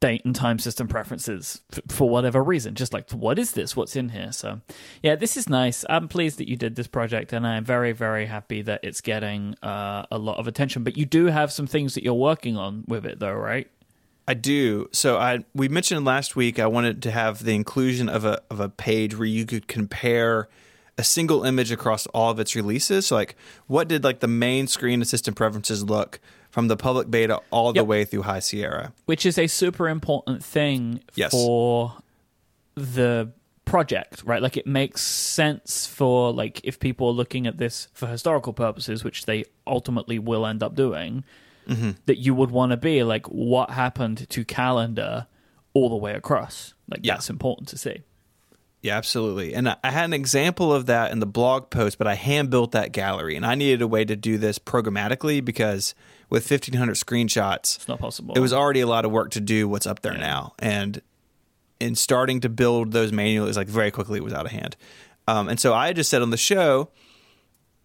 date 0.01 0.23
and 0.23 0.33
time 0.33 0.59
system 0.59 0.87
preferences 0.87 1.61
for 1.89 2.09
whatever 2.09 2.43
reason. 2.43 2.75
Just 2.75 2.93
like 2.93 3.09
what 3.11 3.37
is 3.37 3.51
this? 3.51 3.75
What's 3.75 3.95
in 3.95 4.09
here? 4.09 4.31
So 4.31 4.61
yeah 5.03 5.15
this 5.15 5.35
is 5.35 5.49
nice. 5.49 5.83
I'm 5.89 6.07
pleased 6.07 6.37
that 6.39 6.47
you 6.47 6.55
did 6.55 6.75
this 6.75 6.87
project 6.87 7.33
and 7.33 7.45
i'm 7.45 7.65
very 7.65 7.91
very 7.91 8.25
happy 8.25 8.61
that 8.61 8.79
it's 8.83 9.01
getting 9.01 9.55
uh, 9.61 10.05
a 10.11 10.17
lot 10.17 10.37
of 10.37 10.47
attention. 10.47 10.83
But 10.83 10.97
you 10.97 11.05
do 11.05 11.25
have 11.25 11.51
some 11.51 11.67
things 11.67 11.95
that 11.95 12.03
you're 12.03 12.13
working 12.13 12.57
on 12.57 12.85
with 12.87 13.05
it 13.05 13.19
though 13.19 13.33
right? 13.33 13.69
I 14.27 14.35
do. 14.35 14.89
So 14.91 15.17
I 15.17 15.43
we 15.53 15.67
mentioned 15.67 16.05
last 16.05 16.35
week 16.35 16.59
I 16.59 16.67
wanted 16.67 17.01
to 17.03 17.11
have 17.11 17.43
the 17.43 17.55
inclusion 17.55 18.07
of 18.07 18.25
a 18.25 18.41
of 18.49 18.59
a 18.59 18.69
page 18.69 19.17
where 19.17 19.27
you 19.27 19.45
could 19.45 19.67
compare 19.67 20.47
a 20.97 21.03
single 21.03 21.45
image 21.45 21.71
across 21.71 22.05
all 22.07 22.29
of 22.29 22.39
its 22.39 22.55
releases. 22.55 23.07
So 23.07 23.15
like 23.15 23.35
what 23.67 23.87
did 23.87 24.03
like 24.03 24.19
the 24.19 24.27
main 24.27 24.67
screen 24.67 25.01
assistant 25.01 25.35
preferences 25.35 25.83
look 25.83 26.19
from 26.59 26.67
the 26.67 26.77
public 26.77 27.09
beta 27.09 27.39
all 27.51 27.71
the 27.73 27.83
way 27.85 28.03
through 28.05 28.23
High 28.23 28.39
Sierra? 28.39 28.91
which 29.05 29.25
is 29.25 29.37
a 29.37 29.47
super 29.47 29.87
important 29.87 30.43
thing 30.43 31.01
Yes. 31.15 31.31
for 31.31 31.93
the 32.75 33.31
project 33.65 34.23
right 34.25 34.41
like 34.41 34.57
it 34.57 34.65
makes 34.65 35.01
sense 35.01 35.85
for 35.85 36.33
like 36.33 36.59
if 36.63 36.79
people 36.79 37.07
are 37.07 37.11
looking 37.13 37.45
at 37.45 37.57
this 37.59 37.87
for 37.93 38.07
historical 38.07 38.51
purposes 38.51 39.03
which 39.03 39.25
they 39.27 39.45
ultimately 39.67 40.17
will 40.19 40.45
end 40.45 40.61
up 40.63 40.75
doing 40.75 41.23
Mm-hmm. 41.67 41.91
that 42.07 42.17
you 42.17 42.33
would 42.33 42.49
want 42.49 42.71
to 42.71 42.77
be 42.77 43.03
like 43.03 43.27
what 43.27 43.69
happened 43.69 44.27
to 44.31 44.43
calendar 44.43 45.27
all 45.75 45.87
the 45.89 45.95
way 45.95 46.13
across 46.15 46.73
like 46.89 47.01
Yeah. 47.03 47.13
that's 47.13 47.29
important 47.29 47.67
to 47.69 47.77
see 47.77 48.01
Yeah, 48.81 48.97
absolutely. 48.97 49.53
And 49.53 49.69
I 49.69 49.91
had 49.91 50.05
an 50.05 50.13
example 50.13 50.73
of 50.73 50.87
that 50.87 51.11
in 51.11 51.19
the 51.19 51.27
blog 51.27 51.69
post, 51.69 51.97
but 51.99 52.07
I 52.07 52.15
hand 52.15 52.49
built 52.49 52.71
that 52.71 52.91
gallery 52.91 53.35
and 53.35 53.45
I 53.45 53.53
needed 53.53 53.81
a 53.83 53.87
way 53.87 54.03
to 54.05 54.15
do 54.15 54.37
this 54.39 54.57
programmatically 54.57 55.45
because 55.45 55.93
with 56.29 56.49
1500 56.49 56.95
screenshots, 56.95 57.75
it's 57.77 57.87
not 57.87 57.99
possible. 57.99 58.35
it 58.35 58.39
was 58.39 58.53
already 58.53 58.79
a 58.81 58.87
lot 58.87 59.05
of 59.05 59.11
work 59.11 59.31
to 59.31 59.39
do 59.41 59.67
what's 59.67 59.87
up 59.87 60.01
there 60.01 60.17
now. 60.17 60.53
And 60.59 61.01
in 61.79 61.95
starting 61.95 62.41
to 62.41 62.49
build 62.49 62.91
those 62.91 63.11
manuals 63.11 63.55
like 63.57 63.67
very 63.67 63.89
quickly 63.91 64.17
it 64.17 64.23
was 64.23 64.33
out 64.33 64.45
of 64.45 64.51
hand. 64.51 64.75
Um, 65.27 65.47
and 65.47 65.59
so 65.59 65.73
i 65.73 65.93
just 65.93 66.09
said 66.09 66.21
on 66.21 66.29
the 66.31 66.37
show 66.37 66.89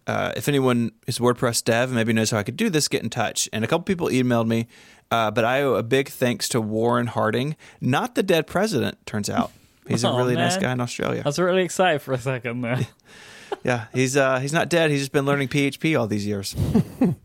uh, 0.07 0.33
if 0.35 0.47
anyone 0.47 0.91
is 1.07 1.17
wordpress 1.19 1.63
dev 1.63 1.89
and 1.89 1.95
maybe 1.95 2.11
knows 2.13 2.29
how 2.31 2.37
i 2.37 2.43
could 2.43 2.57
do 2.57 2.69
this 2.69 2.87
get 2.87 3.03
in 3.03 3.09
touch. 3.09 3.47
And 3.53 3.63
a 3.63 3.67
couple 3.67 3.83
people 3.83 4.07
emailed 4.09 4.47
me 4.47 4.67
uh, 5.11 5.31
but 5.31 5.45
i 5.45 5.61
owe 5.61 5.75
a 5.75 5.83
big 5.83 6.09
thanks 6.09 6.49
to 6.49 6.59
warren 6.61 7.07
harding 7.07 7.55
not 7.79 8.15
the 8.15 8.23
dead 8.23 8.47
president 8.47 9.03
turns 9.05 9.29
out. 9.29 9.51
He's 9.87 10.03
a 10.03 10.09
Oh, 10.09 10.17
really 10.17 10.35
nice 10.35 10.57
guy 10.57 10.71
in 10.71 10.81
australia. 10.81 11.21
I 11.23 11.29
was 11.29 11.39
really 11.39 11.63
excited 11.63 12.01
for 12.01 12.13
a 12.13 12.17
second 12.17 12.61
there. 12.61 12.79
yeah 13.63 13.85
he's 13.93 14.17
uh, 14.17 14.39
he's 14.39 14.51
not 14.53 14.67
dead. 14.69 14.89
He's 14.91 14.99
just 15.01 15.11
been 15.13 15.25
learning 15.25 15.47
php 15.47 15.97
all 15.99 16.07
these 16.07 16.25
years 16.27 16.53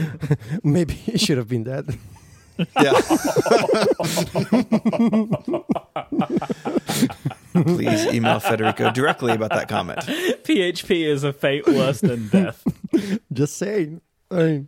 Maybe 0.64 0.94
he 0.94 1.18
should 1.18 1.38
have 1.38 1.48
been 1.48 1.64
dead. 1.64 1.98
Yeah. 2.80 2.92
Please 7.52 8.06
email 8.06 8.40
Federico 8.40 8.90
directly 8.90 9.32
about 9.32 9.50
that 9.50 9.68
comment. 9.68 10.00
PHP 10.00 11.06
is 11.06 11.24
a 11.24 11.32
fate 11.32 11.66
worse 11.66 12.00
than 12.00 12.28
death. 12.28 12.62
Just 13.32 13.56
saying. 13.56 14.00
Uh, 14.30 14.60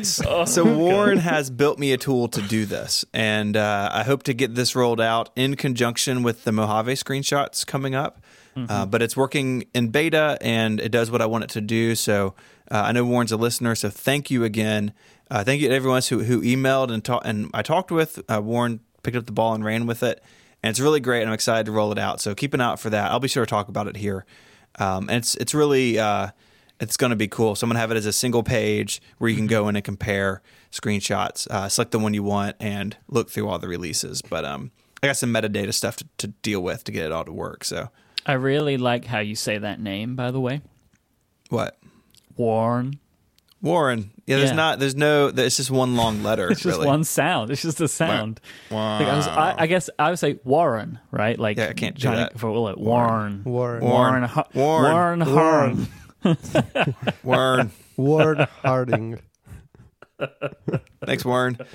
s- 0.00 0.20
Oh, 0.26 0.44
so 0.44 0.64
Warren 0.64 1.18
has 1.18 1.48
built 1.48 1.78
me 1.78 1.92
a 1.92 1.96
tool 1.96 2.26
to 2.28 2.42
do 2.42 2.66
this, 2.66 3.04
and 3.14 3.56
uh, 3.56 3.88
I 3.92 4.02
hope 4.02 4.24
to 4.24 4.34
get 4.34 4.56
this 4.56 4.74
rolled 4.74 5.00
out 5.00 5.30
in 5.36 5.54
conjunction 5.54 6.24
with 6.24 6.42
the 6.44 6.50
Mojave 6.50 6.94
screenshots 6.94 7.64
coming 7.64 7.94
up. 7.94 8.20
Mm-hmm. 8.56 8.70
Uh, 8.70 8.86
but 8.86 9.02
it's 9.02 9.16
working 9.16 9.64
in 9.74 9.88
beta, 9.90 10.36
and 10.40 10.80
it 10.80 10.90
does 10.90 11.10
what 11.12 11.22
I 11.22 11.26
want 11.26 11.44
it 11.44 11.50
to 11.50 11.60
do. 11.60 11.94
So 11.94 12.34
uh, 12.70 12.82
I 12.86 12.92
know 12.92 13.04
Warren's 13.04 13.32
a 13.32 13.36
listener, 13.36 13.74
so 13.74 13.90
thank 13.90 14.30
you 14.30 14.44
again. 14.44 14.92
Uh, 15.30 15.44
thank 15.44 15.60
you 15.60 15.68
to 15.68 15.74
everyone 15.74 16.02
who 16.08 16.24
who 16.24 16.40
emailed 16.42 16.90
and 16.90 17.04
talked. 17.04 17.26
And 17.26 17.50
I 17.54 17.62
talked 17.62 17.90
with 17.90 18.22
uh, 18.28 18.40
Warren, 18.42 18.80
picked 19.02 19.16
up 19.16 19.26
the 19.26 19.32
ball 19.32 19.54
and 19.54 19.64
ran 19.64 19.86
with 19.86 20.02
it, 20.02 20.22
and 20.62 20.70
it's 20.70 20.80
really 20.80 21.00
great. 21.00 21.20
And 21.20 21.28
I'm 21.28 21.34
excited 21.34 21.66
to 21.66 21.72
roll 21.72 21.92
it 21.92 21.98
out. 21.98 22.20
So 22.20 22.34
keep 22.34 22.54
an 22.54 22.60
eye 22.60 22.72
out 22.72 22.80
for 22.80 22.90
that. 22.90 23.10
I'll 23.10 23.20
be 23.20 23.28
sure 23.28 23.44
to 23.44 23.50
talk 23.50 23.68
about 23.68 23.86
it 23.86 23.96
here. 23.96 24.24
Um, 24.78 25.08
and 25.08 25.18
it's 25.18 25.34
it's 25.36 25.54
really 25.54 25.98
uh, 25.98 26.28
it's 26.80 26.96
going 26.96 27.10
to 27.10 27.16
be 27.16 27.28
cool. 27.28 27.54
So 27.54 27.64
I'm 27.64 27.70
going 27.70 27.76
to 27.76 27.80
have 27.80 27.90
it 27.90 27.96
as 27.96 28.06
a 28.06 28.12
single 28.12 28.42
page 28.42 29.00
where 29.18 29.30
you 29.30 29.36
can 29.36 29.46
go 29.46 29.68
in 29.68 29.76
and 29.76 29.84
compare 29.84 30.42
screenshots, 30.72 31.46
uh, 31.48 31.68
select 31.68 31.92
the 31.92 31.98
one 31.98 32.14
you 32.14 32.22
want, 32.22 32.56
and 32.60 32.96
look 33.08 33.30
through 33.30 33.48
all 33.48 33.58
the 33.58 33.68
releases. 33.68 34.22
But 34.22 34.44
um, 34.44 34.72
I 35.02 35.06
got 35.06 35.16
some 35.16 35.32
metadata 35.32 35.72
stuff 35.72 35.96
to, 35.96 36.06
to 36.18 36.28
deal 36.28 36.60
with 36.60 36.84
to 36.84 36.92
get 36.92 37.04
it 37.04 37.12
all 37.12 37.24
to 37.24 37.32
work. 37.32 37.64
So 37.64 37.90
I 38.26 38.34
really 38.34 38.76
like 38.76 39.04
how 39.04 39.20
you 39.20 39.36
say 39.36 39.58
that 39.58 39.80
name, 39.80 40.16
by 40.16 40.30
the 40.30 40.40
way. 40.40 40.62
what? 41.50 41.78
Warren. 42.36 42.98
Warren. 43.62 44.10
Yeah, 44.26 44.36
there's 44.38 44.50
Yeah. 44.50 44.56
not. 44.56 44.78
There's 44.78 44.94
no. 44.94 45.28
It's 45.34 45.56
just 45.56 45.70
one 45.70 45.96
long 45.96 46.22
letter. 46.22 46.50
It's 46.50 46.60
just 46.62 46.76
really. 46.76 46.86
one 46.86 47.04
sound. 47.04 47.50
It's 47.50 47.62
just 47.62 47.80
a 47.80 47.88
sound. 47.88 48.40
Wow. 48.70 48.98
Like 48.98 49.08
I, 49.08 49.16
was, 49.16 49.26
I, 49.26 49.54
I 49.58 49.66
guess 49.66 49.88
I 49.98 50.10
would 50.10 50.18
say 50.18 50.38
Warren, 50.44 50.98
right? 51.10 51.38
Like 51.38 51.56
Yeah, 51.56 51.68
I 51.68 51.72
can't 51.72 51.96
do 51.98 52.10
that. 52.10 52.38
for 52.38 52.50
like 52.58 52.76
Warren. 52.76 53.42
Warren. 53.44 53.82
Warren. 53.82 53.84
Warren. 53.84 54.22
Har- 54.24 54.48
Warren. 54.54 55.24
Warren. 55.24 55.88
Harn. 56.22 57.06
Warren. 57.22 57.70
Warren 57.96 58.46
Harding. 58.62 59.18
Thanks, 61.04 61.24
Warren. 61.24 61.54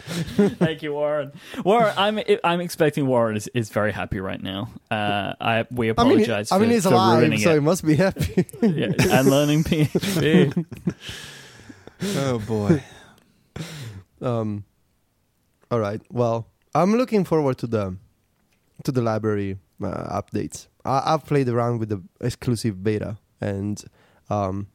Thank 0.60 0.82
you, 0.82 0.94
Warren. 0.94 1.32
Warren, 1.64 1.94
I'm 1.98 2.20
I'm 2.44 2.62
expecting 2.62 3.08
Warren 3.08 3.36
is, 3.38 3.48
is 3.54 3.70
very 3.70 3.92
happy 3.92 4.20
right 4.20 4.42
now. 4.42 4.70
Uh, 4.90 5.34
I 5.40 5.66
we 5.72 5.88
I 5.88 5.88
mean, 5.88 5.92
apologize. 5.92 6.52
I 6.52 6.58
mean, 6.58 6.72
he's 6.72 6.84
for 6.84 6.94
alive, 6.94 7.20
ruining 7.20 7.40
so 7.40 7.54
he 7.54 7.60
must 7.60 7.86
be 7.86 7.96
happy. 7.96 8.46
Yeah, 8.62 8.92
and 9.12 9.30
learning 9.30 9.64
PHP. 9.64 10.66
Oh 12.16 12.40
boy. 12.40 12.82
um, 14.22 14.64
all 15.70 15.80
right. 15.80 16.02
Well, 16.10 16.48
I'm 16.74 16.96
looking 16.96 17.26
forward 17.26 17.58
to 17.60 17.68
the 17.68 17.98
to 18.86 18.92
the 18.92 19.02
library 19.02 19.58
uh, 19.84 20.22
updates. 20.22 20.68
I, 20.86 21.02
I've 21.14 21.26
played 21.26 21.50
around 21.50 21.80
with 21.80 21.90
the 21.90 22.02
exclusive 22.22 22.82
beta, 22.84 23.18
and 23.42 23.84
um, 24.30 24.68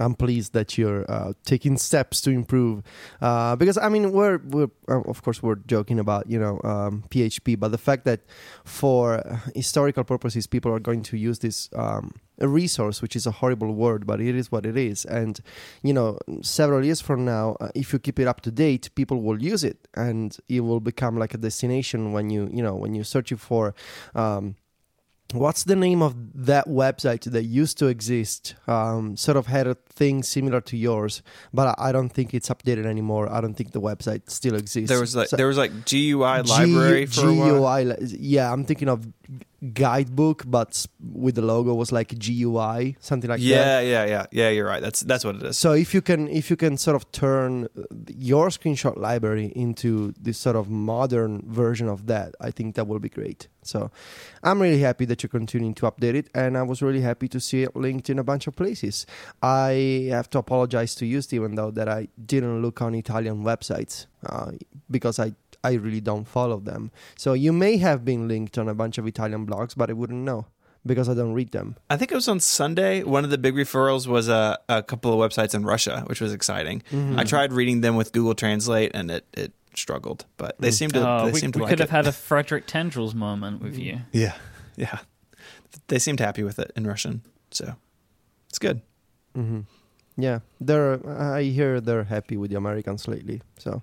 I'm 0.00 0.14
pleased 0.14 0.52
that 0.54 0.78
you're 0.78 1.10
uh, 1.10 1.32
taking 1.44 1.76
steps 1.76 2.20
to 2.22 2.30
improve. 2.30 2.82
Uh, 3.20 3.56
because 3.56 3.78
I 3.78 3.88
mean, 3.88 4.12
we're 4.12 4.38
we're 4.38 4.70
uh, 4.88 5.02
of 5.02 5.22
course 5.22 5.42
we're 5.42 5.56
joking 5.66 5.98
about 5.98 6.28
you 6.28 6.38
know 6.38 6.60
um, 6.64 7.04
PHP, 7.10 7.58
but 7.58 7.70
the 7.70 7.78
fact 7.78 8.04
that 8.06 8.20
for 8.64 9.22
historical 9.54 10.04
purposes 10.04 10.46
people 10.46 10.72
are 10.72 10.80
going 10.80 11.02
to 11.02 11.16
use 11.16 11.40
this 11.40 11.68
um, 11.74 12.14
resource, 12.38 13.02
which 13.02 13.14
is 13.14 13.26
a 13.26 13.30
horrible 13.30 13.74
word, 13.74 14.06
but 14.06 14.20
it 14.20 14.34
is 14.34 14.50
what 14.50 14.64
it 14.66 14.76
is, 14.76 15.04
and 15.04 15.40
you 15.82 15.92
know, 15.92 16.18
several 16.42 16.84
years 16.84 17.00
from 17.00 17.24
now, 17.24 17.56
uh, 17.60 17.68
if 17.74 17.92
you 17.92 17.98
keep 17.98 18.18
it 18.18 18.26
up 18.26 18.40
to 18.42 18.50
date, 18.50 18.90
people 18.94 19.22
will 19.22 19.42
use 19.42 19.64
it, 19.64 19.88
and 19.94 20.36
it 20.48 20.60
will 20.60 20.80
become 20.80 21.18
like 21.18 21.34
a 21.34 21.38
destination 21.38 22.12
when 22.12 22.30
you 22.30 22.48
you 22.52 22.62
know 22.62 22.74
when 22.74 22.94
you're 22.94 23.04
searching 23.04 23.38
for. 23.38 23.74
Um, 24.14 24.56
what's 25.32 25.64
the 25.64 25.76
name 25.76 26.02
of 26.02 26.14
that 26.46 26.66
website 26.66 27.30
that 27.30 27.44
used 27.44 27.78
to 27.78 27.86
exist? 27.86 28.54
Um, 28.66 29.16
sort 29.16 29.36
of 29.36 29.46
had 29.46 29.66
a 29.66 29.74
thing 29.74 30.22
similar 30.22 30.60
to 30.62 30.76
yours, 30.76 31.22
but 31.52 31.74
I, 31.78 31.92
don't 31.92 32.08
think 32.08 32.32
it's 32.34 32.48
updated 32.48 32.86
anymore. 32.86 33.30
I 33.30 33.40
don't 33.40 33.54
think 33.54 33.72
the 33.72 33.80
website 33.80 34.30
still 34.30 34.54
exists. 34.54 34.88
There 34.88 35.00
was 35.00 35.14
like 35.16 35.28
So- 35.28 35.36
there 35.36 35.46
was 35.46 35.56
like 35.58 35.72
GUI 35.84 36.42
library 36.42 37.06
G- 37.06 37.20
for 37.20 37.28
a 37.28 37.34
while. 37.34 37.84
GUI. 37.94 37.96
Yeah, 38.18 38.52
I'm 38.52 38.64
thinking 38.64 38.88
of 38.88 39.06
guidebook, 39.74 40.44
but 40.46 40.86
with 41.12 41.34
the 41.34 41.42
logo 41.42 41.74
was 41.74 41.92
like 41.92 42.08
GUI, 42.18 42.96
something 43.00 43.28
like 43.28 43.40
that. 43.40 43.44
yeah, 43.46 43.80
yeah, 43.80 44.04
yeah, 44.06 44.26
yeah. 44.32 44.48
You're 44.48 44.66
right. 44.66 44.80
That's 44.82 45.00
that's 45.00 45.24
what 45.24 45.36
it 45.36 45.42
is. 45.42 45.58
So 45.58 45.72
if 45.72 45.92
you 45.94 46.00
can 46.00 46.28
if 46.28 46.50
you 46.50 46.56
can 46.56 46.76
sort 46.76 46.96
of 46.96 47.10
turn 47.12 47.64
uh, 47.76 47.82
your 48.08 48.48
screenshot 48.48 48.96
library 48.96 49.52
into 49.54 50.14
this 50.20 50.38
sort 50.38 50.56
of 50.56 50.68
modern 50.70 51.42
version 51.46 51.88
of 51.88 52.06
that, 52.06 52.34
I 52.40 52.50
think 52.50 52.74
that 52.76 52.86
will 52.86 53.00
be 53.00 53.10
great. 53.10 53.48
So 53.62 53.90
I'm 54.42 54.60
really 54.60 54.80
happy 54.80 55.04
that 55.06 55.22
you're 55.22 55.28
continuing 55.28 55.74
to 55.74 55.90
update 55.90 56.14
it, 56.14 56.28
and 56.34 56.56
I 56.56 56.62
was 56.62 56.82
really 56.82 57.02
happy 57.02 57.28
to 57.28 57.40
see 57.40 57.62
it 57.62 57.76
linked 57.76 58.10
in 58.10 58.18
a 58.18 58.24
bunch 58.24 58.46
of 58.46 58.56
places. 58.56 59.06
I 59.42 60.08
have 60.10 60.30
to 60.30 60.38
apologize 60.38 60.94
to 60.96 61.06
you, 61.06 61.20
Steven, 61.20 61.54
though, 61.54 61.70
that 61.70 61.88
I 61.88 62.08
didn't 62.24 62.62
look 62.62 62.80
on 62.80 62.94
Italian 62.94 63.44
websites 63.44 64.06
uh, 64.26 64.52
because 64.90 65.18
I 65.18 65.34
I 65.62 65.74
really 65.74 66.00
don't 66.00 66.26
follow 66.26 66.58
them. 66.58 66.90
So 67.16 67.34
you 67.34 67.52
may 67.52 67.76
have 67.76 68.02
been 68.02 68.28
linked 68.28 68.56
on 68.56 68.68
a 68.68 68.74
bunch 68.74 68.96
of 68.96 69.06
Italian 69.06 69.46
blogs, 69.46 69.76
but 69.76 69.90
I 69.90 69.92
wouldn't 69.92 70.24
know 70.24 70.46
because 70.86 71.08
I 71.08 71.14
don't 71.14 71.34
read 71.34 71.52
them. 71.52 71.76
I 71.90 71.98
think 71.98 72.10
it 72.10 72.14
was 72.14 72.28
on 72.28 72.40
Sunday. 72.40 73.02
One 73.02 73.24
of 73.24 73.30
the 73.30 73.36
big 73.36 73.54
referrals 73.54 74.06
was 74.06 74.28
a, 74.28 74.58
a 74.68 74.82
couple 74.82 75.12
of 75.12 75.30
websites 75.30 75.54
in 75.54 75.64
Russia, 75.64 76.04
which 76.06 76.20
was 76.20 76.32
exciting. 76.32 76.82
Mm-hmm. 76.90 77.18
I 77.18 77.24
tried 77.24 77.52
reading 77.52 77.82
them 77.82 77.96
with 77.96 78.12
Google 78.12 78.34
Translate, 78.34 78.92
and 78.94 79.10
it, 79.10 79.26
it 79.34 79.52
struggled. 79.74 80.24
But 80.36 80.58
they 80.58 80.70
seemed 80.70 80.94
to 80.94 81.06
Oh, 81.08 81.26
they 81.26 81.32
we 81.32 81.38
seemed 81.40 81.54
to 81.54 81.58
we 81.58 81.64
like 81.64 81.70
could 81.70 81.80
it. 81.80 81.88
have 81.88 81.90
had 81.90 82.06
a 82.06 82.12
Frederick 82.28 82.66
Tendrils 82.66 83.14
moment 83.14 83.62
with 83.62 83.78
you. 83.78 84.00
yeah, 84.12 84.34
yeah. 84.76 84.98
They 85.88 85.98
seemed 85.98 86.20
happy 86.20 86.42
with 86.42 86.58
it 86.58 86.72
in 86.76 86.86
Russian, 86.86 87.22
so 87.50 87.74
it's 88.48 88.58
good. 88.58 88.80
hmm 89.34 89.60
Yeah, 90.16 90.40
they're. 90.60 90.98
I 91.08 91.42
hear 91.44 91.80
they're 91.80 92.04
happy 92.04 92.36
with 92.36 92.50
the 92.50 92.56
Americans 92.56 93.06
lately. 93.08 93.40
So 93.58 93.82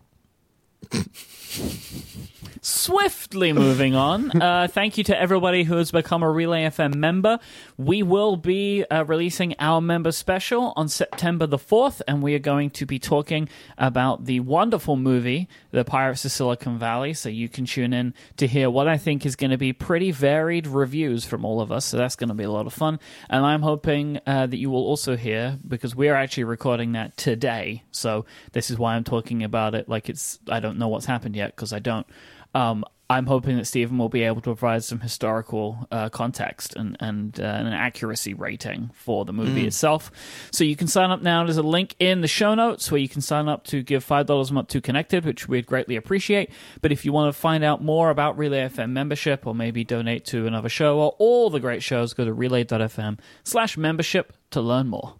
Swiftly 2.61 3.53
moving 3.53 3.95
on. 3.95 4.31
Uh, 4.47 4.67
thank 4.67 4.97
you 4.97 5.03
to 5.03 5.19
everybody 5.19 5.63
who 5.63 5.75
has 5.75 5.91
become 5.91 6.21
a 6.23 6.29
Relay 6.29 6.63
FM 6.63 6.95
member. 6.95 7.39
We 7.75 8.03
will 8.03 8.37
be 8.37 8.85
uh, 8.85 9.03
releasing 9.03 9.55
our 9.59 9.81
member 9.81 10.11
special 10.11 10.73
on 10.75 10.87
September 10.87 11.47
the 11.47 11.57
4th, 11.57 12.01
and 12.07 12.21
we 12.21 12.33
are 12.35 12.39
going 12.39 12.69
to 12.71 12.85
be 12.85 12.97
talking 12.97 13.49
about 13.77 14.25
the 14.25 14.39
wonderful 14.41 14.95
movie, 14.95 15.49
The 15.71 15.83
Pirates 15.83 16.23
of 16.23 16.31
Silicon 16.31 16.77
Valley. 16.77 17.13
So 17.13 17.29
you 17.29 17.49
can 17.49 17.65
tune 17.65 17.93
in 17.93 18.13
to 18.37 18.47
hear 18.47 18.69
what 18.69 18.87
I 18.87 18.97
think 18.97 19.25
is 19.25 19.35
going 19.35 19.51
to 19.51 19.57
be 19.57 19.73
pretty 19.73 20.11
varied 20.11 20.67
reviews 20.67 21.25
from 21.25 21.43
all 21.43 21.59
of 21.61 21.71
us. 21.71 21.85
So 21.85 21.97
that's 21.97 22.15
going 22.15 22.29
to 22.29 22.35
be 22.35 22.43
a 22.43 22.51
lot 22.51 22.67
of 22.67 22.73
fun. 22.73 22.99
And 23.29 23.43
I'm 23.43 23.63
hoping 23.63 24.19
uh, 24.25 24.45
that 24.47 24.57
you 24.57 24.69
will 24.69 24.85
also 24.85 25.17
hear, 25.17 25.57
because 25.67 25.95
we 25.95 26.09
are 26.09 26.15
actually 26.15 26.45
recording 26.45 26.93
that 26.93 27.17
today. 27.17 27.83
So 27.91 28.25
this 28.53 28.69
is 28.69 28.77
why 28.77 28.95
I'm 28.95 29.03
talking 29.03 29.43
about 29.43 29.73
it 29.73 29.89
like 29.89 30.09
it's, 30.09 30.39
I 30.47 30.59
don't 30.59 30.66
know 30.75 30.87
what's 30.87 31.05
happened 31.05 31.35
yet, 31.35 31.55
because 31.55 31.71
I 31.73 31.79
don't. 31.79 32.07
Um, 32.53 32.83
I'm 33.09 33.25
hoping 33.25 33.55
that 33.55 33.65
Stephen 33.65 33.97
will 33.97 34.09
be 34.09 34.23
able 34.23 34.41
to 34.41 34.49
provide 34.49 34.83
some 34.83 34.99
historical 34.99 35.87
uh, 35.91 36.09
context 36.09 36.75
and 36.75 36.97
and 36.99 37.39
uh, 37.39 37.43
an 37.43 37.67
accuracy 37.67 38.33
rating 38.33 38.89
for 38.93 39.23
the 39.23 39.31
movie 39.31 39.65
itself. 39.65 40.11
So 40.51 40.65
you 40.65 40.75
can 40.75 40.87
sign 40.87 41.09
up 41.09 41.21
now. 41.21 41.45
There's 41.45 41.57
a 41.57 41.63
link 41.63 41.95
in 41.99 42.19
the 42.19 42.27
show 42.27 42.53
notes 42.53 42.91
where 42.91 42.99
you 42.99 43.07
can 43.07 43.21
sign 43.21 43.47
up 43.47 43.63
to 43.67 43.81
give 43.81 44.03
five 44.03 44.25
dollars 44.25 44.49
a 44.49 44.53
month 44.53 44.67
to 44.69 44.81
Connected, 44.81 45.23
which 45.23 45.47
we'd 45.47 45.65
greatly 45.65 45.95
appreciate. 45.95 46.51
But 46.81 46.91
if 46.91 47.05
you 47.05 47.13
want 47.13 47.33
to 47.33 47.39
find 47.39 47.63
out 47.63 47.81
more 47.81 48.09
about 48.09 48.37
Relay 48.37 48.67
FM 48.67 48.89
membership, 48.89 49.47
or 49.47 49.55
maybe 49.55 49.85
donate 49.85 50.25
to 50.25 50.45
another 50.45 50.69
show 50.69 50.99
or 50.99 51.15
all 51.17 51.49
the 51.49 51.61
great 51.61 51.83
shows, 51.83 52.13
go 52.13 52.25
to 52.25 52.33
relay.fm/slash 52.33 53.77
membership 53.77 54.33
to 54.51 54.59
learn 54.59 54.87
more. 54.87 55.15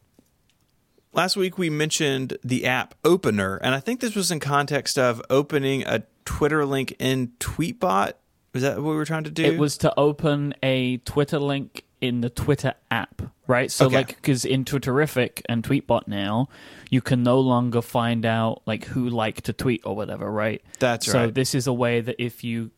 Last 1.18 1.36
week 1.36 1.58
we 1.58 1.72
mentioned 1.72 2.38
the 2.44 2.68
app 2.68 2.94
Opener, 3.04 3.56
and 3.64 3.74
I 3.74 3.80
think 3.80 4.02
this 4.02 4.16
was 4.16 4.30
in 4.30 4.40
context 4.40 5.00
of 5.00 5.20
opening 5.32 5.82
a 5.84 6.04
Twitter 6.26 6.64
link 6.64 6.96
in 7.00 7.30
Tweetbot. 7.40 8.14
Was 8.54 8.62
that 8.62 8.76
what 8.76 8.92
we 8.92 8.96
were 8.96 9.04
trying 9.04 9.24
to 9.24 9.32
do? 9.32 9.44
It 9.44 9.58
was 9.58 9.80
to 9.80 9.92
open 9.98 10.54
a 10.62 10.98
Twitter 10.98 11.40
link 11.40 11.86
in 12.02 12.22
the 12.22 12.30
Twitter 12.30 12.76
app, 12.92 13.24
right? 13.48 13.72
So, 13.72 13.88
Okay. 13.88 13.96
like, 13.96 14.08
because 14.10 14.46
in 14.46 14.64
Twitterrific 14.64 15.42
and 15.50 15.64
Tweetbot 15.64 16.08
now, 16.08 16.50
you 16.92 17.02
can 17.02 17.24
no 17.24 17.40
longer 17.40 17.82
find 17.82 18.24
out 18.24 18.62
like 18.68 18.86
who 18.86 19.10
liked 19.10 19.50
a 19.50 19.54
tweet 19.54 19.82
or 19.86 19.96
whatever, 19.96 20.32
right? 20.32 20.62
That's 20.78 21.08
so 21.08 21.14
right. 21.18 21.26
So 21.26 21.32
this 21.32 21.56
is 21.56 21.66
a 21.66 21.74
way 21.74 22.00
that 22.00 22.22
if 22.24 22.44
you 22.44 22.70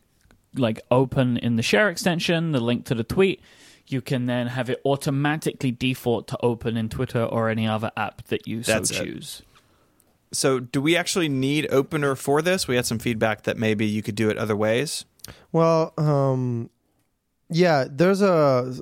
like 0.56 0.80
open 0.90 1.36
in 1.36 1.58
the 1.58 1.62
share 1.62 1.90
extension 1.90 2.54
the 2.54 2.62
link 2.62 2.86
to 2.86 2.96
the 2.96 3.04
tweet, 3.04 3.42
you 3.92 4.02
can 4.02 4.28
then 4.28 4.48
have 4.48 4.70
it 4.70 4.82
automatically 4.86 5.72
default 5.72 6.28
to 6.28 6.38
open 6.44 6.78
in 6.78 6.90
Twitter 6.90 7.24
or 7.24 7.50
any 7.50 7.68
other 7.68 7.92
app 7.98 8.24
that 8.28 8.48
you 8.48 8.64
That's 8.64 8.96
so 8.96 9.04
it. 9.04 9.42
So, 10.32 10.60
do 10.60 10.80
we 10.80 10.96
actually 10.96 11.28
need 11.28 11.68
Opener 11.72 12.16
for 12.16 12.42
this? 12.42 12.68
We 12.68 12.76
had 12.76 12.86
some 12.86 13.00
feedback 13.00 13.44
that 13.44 13.58
maybe 13.58 13.86
you 13.86 14.04
could 14.04 14.16
do 14.16 14.30
it 14.30 14.38
other 14.38 14.56
ways. 14.56 15.06
well, 15.52 15.94
um, 15.98 16.70
yeah. 17.50 17.86
There's 17.90 18.22
a. 18.22 18.76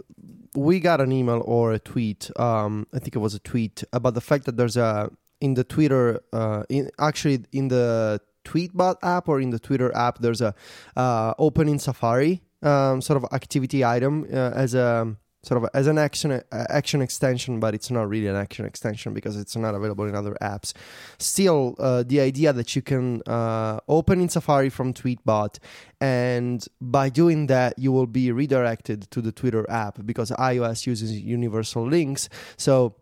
We 0.55 0.79
got 0.79 0.99
an 0.99 1.11
email 1.11 1.41
or 1.45 1.71
a 1.71 1.79
tweet. 1.79 2.29
Um, 2.37 2.87
I 2.93 2.99
think 2.99 3.15
it 3.15 3.19
was 3.19 3.33
a 3.33 3.39
tweet 3.39 3.83
about 3.93 4.13
the 4.13 4.21
fact 4.21 4.45
that 4.45 4.57
there's 4.57 4.75
a 4.75 5.09
in 5.39 5.53
the 5.53 5.63
Twitter. 5.63 6.21
Uh, 6.33 6.63
in 6.67 6.89
actually 6.99 7.45
in 7.53 7.69
the 7.69 8.19
Tweetbot 8.43 8.97
app 9.03 9.29
or 9.29 9.39
in 9.39 9.51
the 9.51 9.59
Twitter 9.59 9.95
app, 9.95 10.19
there's 10.19 10.41
a 10.41 10.53
uh, 10.97 11.33
open 11.39 11.69
in 11.69 11.79
Safari 11.79 12.41
um, 12.61 13.01
sort 13.01 13.17
of 13.17 13.25
activity 13.33 13.83
item 13.83 14.25
uh, 14.31 14.51
as 14.55 14.73
a 14.73 15.15
sort 15.43 15.63
of 15.63 15.69
as 15.73 15.87
an 15.87 15.97
action 15.97 16.31
uh, 16.31 16.41
action 16.51 17.01
extension, 17.01 17.59
but 17.59 17.73
it's 17.73 17.89
not 17.89 18.09
really 18.09 18.27
an 18.27 18.35
action 18.35 18.65
extension 18.65 19.13
because 19.13 19.37
it's 19.37 19.55
not 19.55 19.75
available 19.75 20.05
in 20.05 20.15
other 20.15 20.35
apps. 20.41 20.73
Still, 21.19 21.75
uh, 21.79 22.03
the 22.05 22.19
idea 22.19 22.53
that 22.53 22.75
you 22.75 22.81
can 22.81 23.21
uh, 23.27 23.79
open 23.87 24.21
in 24.21 24.29
Safari 24.29 24.69
from 24.69 24.93
Tweetbot, 24.93 25.59
and 26.01 26.65
by 26.81 27.09
doing 27.09 27.47
that, 27.47 27.77
you 27.77 27.91
will 27.91 28.07
be 28.07 28.31
redirected 28.31 29.09
to 29.11 29.21
the 29.21 29.31
Twitter 29.31 29.69
app 29.69 30.05
because 30.05 30.31
iOS 30.31 30.85
uses 30.85 31.11
universal 31.19 31.87
links. 31.87 32.29
So 32.57 32.95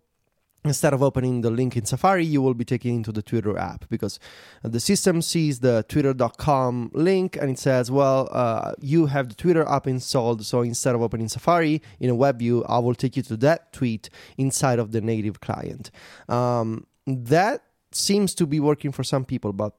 instead 0.65 0.93
of 0.93 1.01
opening 1.01 1.41
the 1.41 1.49
link 1.49 1.77
in 1.77 1.85
Safari, 1.85 2.25
you 2.25 2.41
will 2.41 2.53
be 2.53 2.65
taken 2.65 2.91
into 2.91 3.11
the 3.11 3.21
Twitter 3.21 3.57
app 3.57 3.85
because 3.89 4.19
the 4.63 4.79
system 4.79 5.21
sees 5.21 5.59
the 5.59 5.85
twitter.com 5.87 6.91
link 6.93 7.37
and 7.37 7.51
it 7.51 7.59
says, 7.59 7.91
well, 7.91 8.27
uh, 8.31 8.73
you 8.79 9.05
have 9.05 9.29
the 9.29 9.35
Twitter 9.35 9.67
app 9.67 9.87
installed. 9.87 10.45
So 10.45 10.61
instead 10.61 10.95
of 10.95 11.01
opening 11.01 11.29
Safari 11.29 11.81
in 11.99 12.09
a 12.09 12.15
web 12.15 12.39
view, 12.39 12.65
I 12.65 12.79
will 12.79 12.95
take 12.95 13.15
you 13.15 13.23
to 13.23 13.37
that 13.37 13.71
tweet 13.71 14.09
inside 14.37 14.79
of 14.79 14.91
the 14.91 15.01
native 15.01 15.39
client. 15.39 15.91
Um, 16.27 16.87
that 17.05 17.63
seems 17.91 18.33
to 18.35 18.45
be 18.45 18.59
working 18.59 18.91
for 18.91 19.03
some 19.03 19.23
people, 19.23 19.53
but 19.53 19.73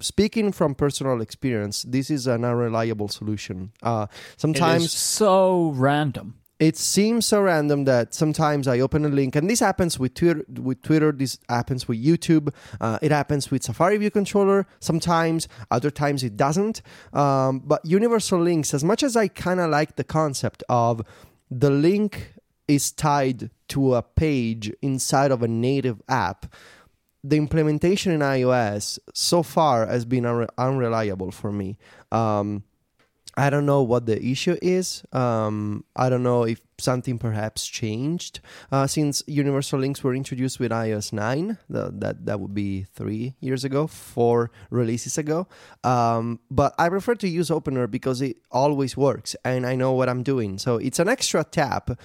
speaking 0.00 0.52
from 0.52 0.74
personal 0.74 1.20
experience, 1.20 1.82
this 1.82 2.10
is 2.10 2.26
an 2.26 2.44
unreliable 2.44 3.08
solution. 3.08 3.72
Uh, 3.82 4.06
sometimes 4.36 4.92
so 4.92 5.70
random. 5.74 6.41
It 6.62 6.76
seems 6.76 7.26
so 7.26 7.42
random 7.42 7.86
that 7.86 8.14
sometimes 8.14 8.68
I 8.68 8.78
open 8.78 9.04
a 9.04 9.08
link, 9.08 9.34
and 9.34 9.50
this 9.50 9.58
happens 9.58 9.98
with 9.98 10.14
Twitter. 10.14 10.44
With 10.48 10.80
Twitter, 10.82 11.10
this 11.10 11.40
happens 11.48 11.88
with 11.88 12.00
YouTube. 12.00 12.54
Uh, 12.80 13.00
it 13.02 13.10
happens 13.10 13.50
with 13.50 13.64
Safari 13.64 13.96
View 13.96 14.12
Controller. 14.12 14.68
Sometimes, 14.78 15.48
other 15.72 15.90
times 15.90 16.22
it 16.22 16.36
doesn't. 16.36 16.80
Um, 17.12 17.58
but 17.64 17.84
universal 17.84 18.40
links, 18.40 18.74
as 18.74 18.84
much 18.84 19.02
as 19.02 19.16
I 19.16 19.26
kind 19.26 19.58
of 19.58 19.70
like 19.70 19.96
the 19.96 20.04
concept 20.04 20.62
of 20.68 21.02
the 21.50 21.70
link 21.70 22.34
is 22.68 22.92
tied 22.92 23.50
to 23.70 23.96
a 23.96 24.02
page 24.02 24.72
inside 24.82 25.32
of 25.32 25.42
a 25.42 25.48
native 25.48 26.00
app, 26.08 26.46
the 27.24 27.38
implementation 27.38 28.12
in 28.12 28.20
iOS 28.20 29.00
so 29.12 29.42
far 29.42 29.84
has 29.88 30.04
been 30.04 30.22
unre- 30.22 30.48
unreliable 30.56 31.32
for 31.32 31.50
me. 31.50 31.76
Um, 32.12 32.62
I 33.36 33.48
don't 33.48 33.64
know 33.64 33.82
what 33.82 34.06
the 34.06 34.22
issue 34.22 34.56
is. 34.60 35.02
Um, 35.12 35.84
I 35.96 36.10
don't 36.10 36.22
know 36.22 36.44
if 36.44 36.60
something 36.78 37.18
perhaps 37.18 37.66
changed 37.66 38.40
uh, 38.70 38.86
since 38.86 39.22
universal 39.26 39.78
links 39.78 40.04
were 40.04 40.14
introduced 40.14 40.60
with 40.60 40.70
iOS 40.70 41.12
9. 41.12 41.58
The, 41.70 41.92
that 41.98 42.26
that 42.26 42.40
would 42.40 42.54
be 42.54 42.84
three 42.94 43.34
years 43.40 43.64
ago, 43.64 43.86
four 43.86 44.50
releases 44.70 45.16
ago. 45.16 45.46
Um, 45.82 46.40
but 46.50 46.74
I 46.78 46.88
prefer 46.88 47.14
to 47.16 47.28
use 47.28 47.50
Opener 47.50 47.86
because 47.86 48.20
it 48.20 48.36
always 48.50 48.96
works 48.96 49.34
and 49.44 49.66
I 49.66 49.76
know 49.76 49.92
what 49.92 50.08
I'm 50.08 50.22
doing. 50.22 50.58
So 50.58 50.76
it's 50.76 50.98
an 50.98 51.08
extra 51.08 51.44
tap. 51.44 51.98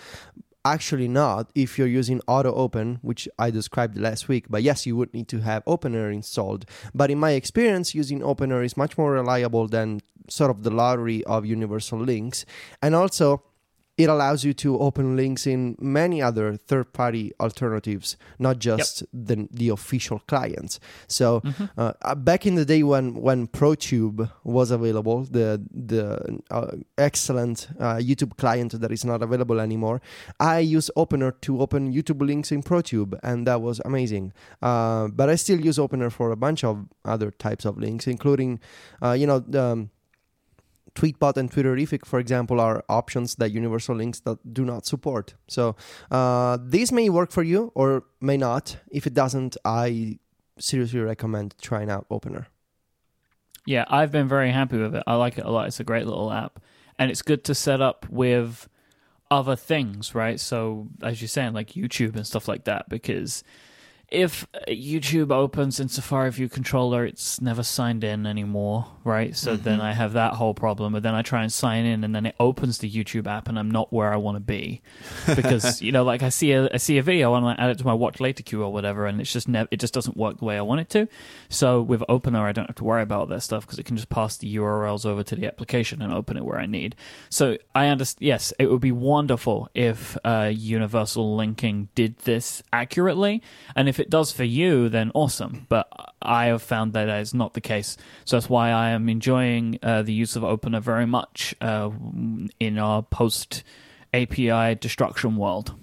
Actually, 0.67 1.07
not 1.07 1.50
if 1.55 1.77
you're 1.77 1.88
using 1.88 2.19
Auto 2.27 2.53
Open, 2.53 3.00
which 3.01 3.29
I 3.39 3.51
described 3.51 3.97
last 3.97 4.27
week. 4.27 4.47
But 4.50 4.63
yes, 4.63 4.86
you 4.86 4.97
would 4.97 5.13
need 5.13 5.29
to 5.29 5.39
have 5.39 5.63
Opener 5.65 6.12
installed. 6.12 6.65
But 6.93 7.09
in 7.09 7.19
my 7.19 7.31
experience, 7.31 7.95
using 7.95 8.21
Opener 8.21 8.62
is 8.62 8.75
much 8.75 8.97
more 8.97 9.13
reliable 9.13 9.69
than 9.69 10.01
sort 10.29 10.51
of 10.51 10.63
the 10.63 10.69
lottery 10.69 11.24
of 11.24 11.45
universal 11.45 12.00
links. 12.00 12.45
And 12.81 12.95
also, 12.95 13.43
it 13.98 14.10
allows 14.10 14.44
you 14.44 14.54
to 14.54 14.77
open 14.80 15.16
links 15.16 15.48
in 15.48 15.75
many 15.80 16.22
other 16.22 16.56
third-party 16.56 17.34
alternatives, 17.39 18.18
not 18.39 18.60
just 18.60 19.04
the 19.12 19.48
the 19.51 19.70
official 19.70 20.20
clients. 20.27 20.80
So 21.08 21.42
uh, 21.77 21.94
uh, 22.01 22.16
back 22.16 22.46
in 22.46 22.56
the 22.56 22.66
day 22.66 22.84
when 22.84 23.16
when 23.16 23.48
ProTube 23.48 24.30
was 24.44 24.72
available, 24.72 25.24
the 25.24 25.62
the 25.72 26.39
uh, 26.51 26.77
excellent 26.98 27.70
uh, 27.80 27.96
YouTube 27.96 28.38
client 28.38 28.80
that 28.80 28.92
is 28.92 29.04
not 29.04 29.22
available 29.24 29.60
anymore, 29.60 30.01
I 30.39 30.60
use 30.60 30.92
Opener 30.96 31.32
to 31.42 31.62
open 31.62 31.92
YouTube 31.94 32.22
links 32.25 32.51
in 32.51 32.62
ProTube, 32.63 33.18
and 33.24 33.48
that 33.48 33.62
was 33.62 33.82
amazing. 33.84 34.34
Uh, 34.62 35.08
but 35.08 35.30
I 35.30 35.36
still 35.36 35.60
use 35.60 35.80
Opener 35.80 36.10
for 36.10 36.32
a 36.32 36.36
bunch 36.36 36.63
of 36.63 36.86
other 37.04 37.32
types 37.32 37.66
of 37.66 37.77
links, 37.77 38.08
including, 38.08 38.60
uh, 39.01 39.13
you 39.13 39.25
know, 39.25 39.44
um, 39.54 39.89
Tweetbot 40.98 41.38
and 41.38 41.51
Twitterrific, 41.51 42.06
for 42.06 42.18
example, 42.18 42.60
are 42.60 42.84
options 42.89 43.36
that 43.36 43.51
Universal 43.51 43.96
Links 43.96 44.20
that 44.22 44.54
do 44.54 44.66
not 44.66 44.86
support. 44.88 45.36
So 45.48 45.75
uh, 46.10 46.58
these 46.60 46.92
may 46.92 47.10
work 47.10 47.32
for 47.32 47.44
you 47.44 47.72
or 47.75 48.04
may 48.20 48.36
not. 48.36 48.77
If 48.89 49.06
it 49.06 49.13
doesn't, 49.13 49.58
I 49.63 50.18
seriously 50.58 51.00
recommend 51.00 51.54
trying 51.62 51.92
out 51.92 52.08
Opener. 52.10 52.48
Yeah, 53.66 53.86
I've 53.89 54.12
been 54.12 54.27
very 54.27 54.51
happy 54.51 54.77
with 54.77 54.96
it. 54.96 55.04
I 55.06 55.16
like 55.16 55.38
it 55.38 55.46
a 55.46 55.51
lot. 55.51 55.68
It's 55.68 55.80
a 55.80 55.84
great 55.84 56.08
little 56.08 56.32
app. 56.32 56.60
And 56.98 57.12
it's 57.12 57.22
good 57.22 57.44
to 57.44 57.54
set 57.54 57.80
up 57.80 58.08
with 58.10 58.68
other 59.30 59.56
things, 59.56 60.16
right? 60.16 60.39
So, 60.39 60.88
as 61.04 61.22
you're 61.22 61.27
saying, 61.27 61.54
like 61.54 61.74
YouTube 61.74 62.16
and 62.16 62.25
stuff 62.25 62.48
like 62.48 62.63
that, 62.63 62.89
because 62.89 63.44
if 64.10 64.48
YouTube 64.70 65.34
opens 65.34 65.82
in 65.82 65.90
Safari 65.90 66.32
View 66.32 66.48
Controller, 66.48 67.06
it's 67.06 67.42
never 67.42 67.62
signed 67.62 68.06
in 68.06 68.26
anymore, 68.26 68.88
right? 69.04 69.36
So 69.36 69.58
then 69.58 69.82
I 69.82 69.92
have 69.92 70.14
that 70.14 70.36
whole 70.36 70.54
problem. 70.54 70.96
And 70.96 71.04
then 71.04 71.14
I 71.14 71.22
try 71.22 71.42
and 71.42 71.52
sign 71.52 71.86
in, 71.86 72.06
and 72.06 72.16
then 72.16 72.26
it 72.26 72.36
opens 72.40 72.78
the 72.78 72.90
YouTube 72.90 73.28
app, 73.28 73.50
and 73.50 73.60
I'm 73.60 73.70
not 73.70 73.92
where 73.92 74.14
I 74.14 74.16
want 74.16 74.38
to 74.38 74.40
be 74.40 74.82
because 75.36 75.82
you 75.88 75.92
know, 75.92 76.04
like 76.04 76.24
I 76.24 76.30
see 76.30 76.54
a 76.54 76.70
I 76.74 76.78
see 76.78 76.98
a 76.98 77.04
video 77.04 77.34
and 77.36 77.46
I 77.46 77.54
add 77.56 77.70
it 77.70 77.80
to 77.80 77.86
my 77.86 77.94
watch 77.94 78.22
later 78.22 78.44
queue 78.44 78.64
or 78.64 78.72
whatever, 78.72 79.08
and 79.08 79.20
it's 79.20 79.34
just 79.34 79.50
never 79.50 79.68
it 79.72 79.80
just 79.82 79.94
doesn't 79.94 80.16
work 80.16 80.40
the 80.40 80.46
way 80.46 80.58
I 80.58 80.62
want 80.62 80.82
it 80.82 80.90
to. 80.92 81.10
So 81.50 81.82
with 81.82 82.02
Opener, 82.08 82.46
I 82.46 82.54
don't 82.54 82.68
have 82.68 82.78
to 82.78 82.86
worry 82.86 83.04
about 83.04 83.28
that 83.30 83.42
stuff 83.42 83.66
because 83.66 83.78
it 83.78 83.84
can 83.84 83.98
just 83.98 84.10
pass 84.10 84.38
the 84.38 84.56
URLs 84.56 85.06
over 85.06 85.22
to 85.24 85.36
the 85.36 85.48
application 85.48 86.02
and 86.02 86.14
open 86.14 86.38
it 86.38 86.46
where 86.46 86.60
I 86.60 86.66
need. 86.66 86.96
So 87.30 87.58
I 87.76 87.88
understand. 87.88 88.26
Yes, 88.26 88.54
it 88.58 88.72
would 88.72 88.82
be 88.82 88.94
wonderful 88.94 89.70
if 89.74 90.18
uh, 90.24 90.52
Universal 90.54 91.36
Linking 91.36 91.90
did 91.94 92.20
this 92.20 92.64
accurately, 92.72 93.42
and 93.76 93.90
if 93.90 93.97
it 94.00 94.10
does 94.10 94.32
for 94.32 94.44
you, 94.44 94.89
then 94.89 95.12
awesome. 95.13 95.66
But 95.70 95.88
I 96.22 96.46
have 96.46 96.62
found 96.62 96.94
that 96.94 97.06
that 97.06 97.22
is 97.22 97.34
not 97.34 97.54
the 97.54 97.62
case. 97.62 97.98
So 98.25 98.36
that's 98.36 98.50
why 98.50 98.72
I 98.72 98.89
am 98.89 99.10
enjoying 99.10 99.80
uh, 99.82 100.01
the 100.01 100.13
use 100.13 100.36
of 100.36 100.44
Opener 100.44 100.80
very 100.80 101.08
much 101.08 101.56
uh, 101.62 101.89
in 102.60 102.77
our 102.77 103.04
post 103.04 103.63
API 104.13 104.75
destruction 104.75 105.38
world. 105.38 105.74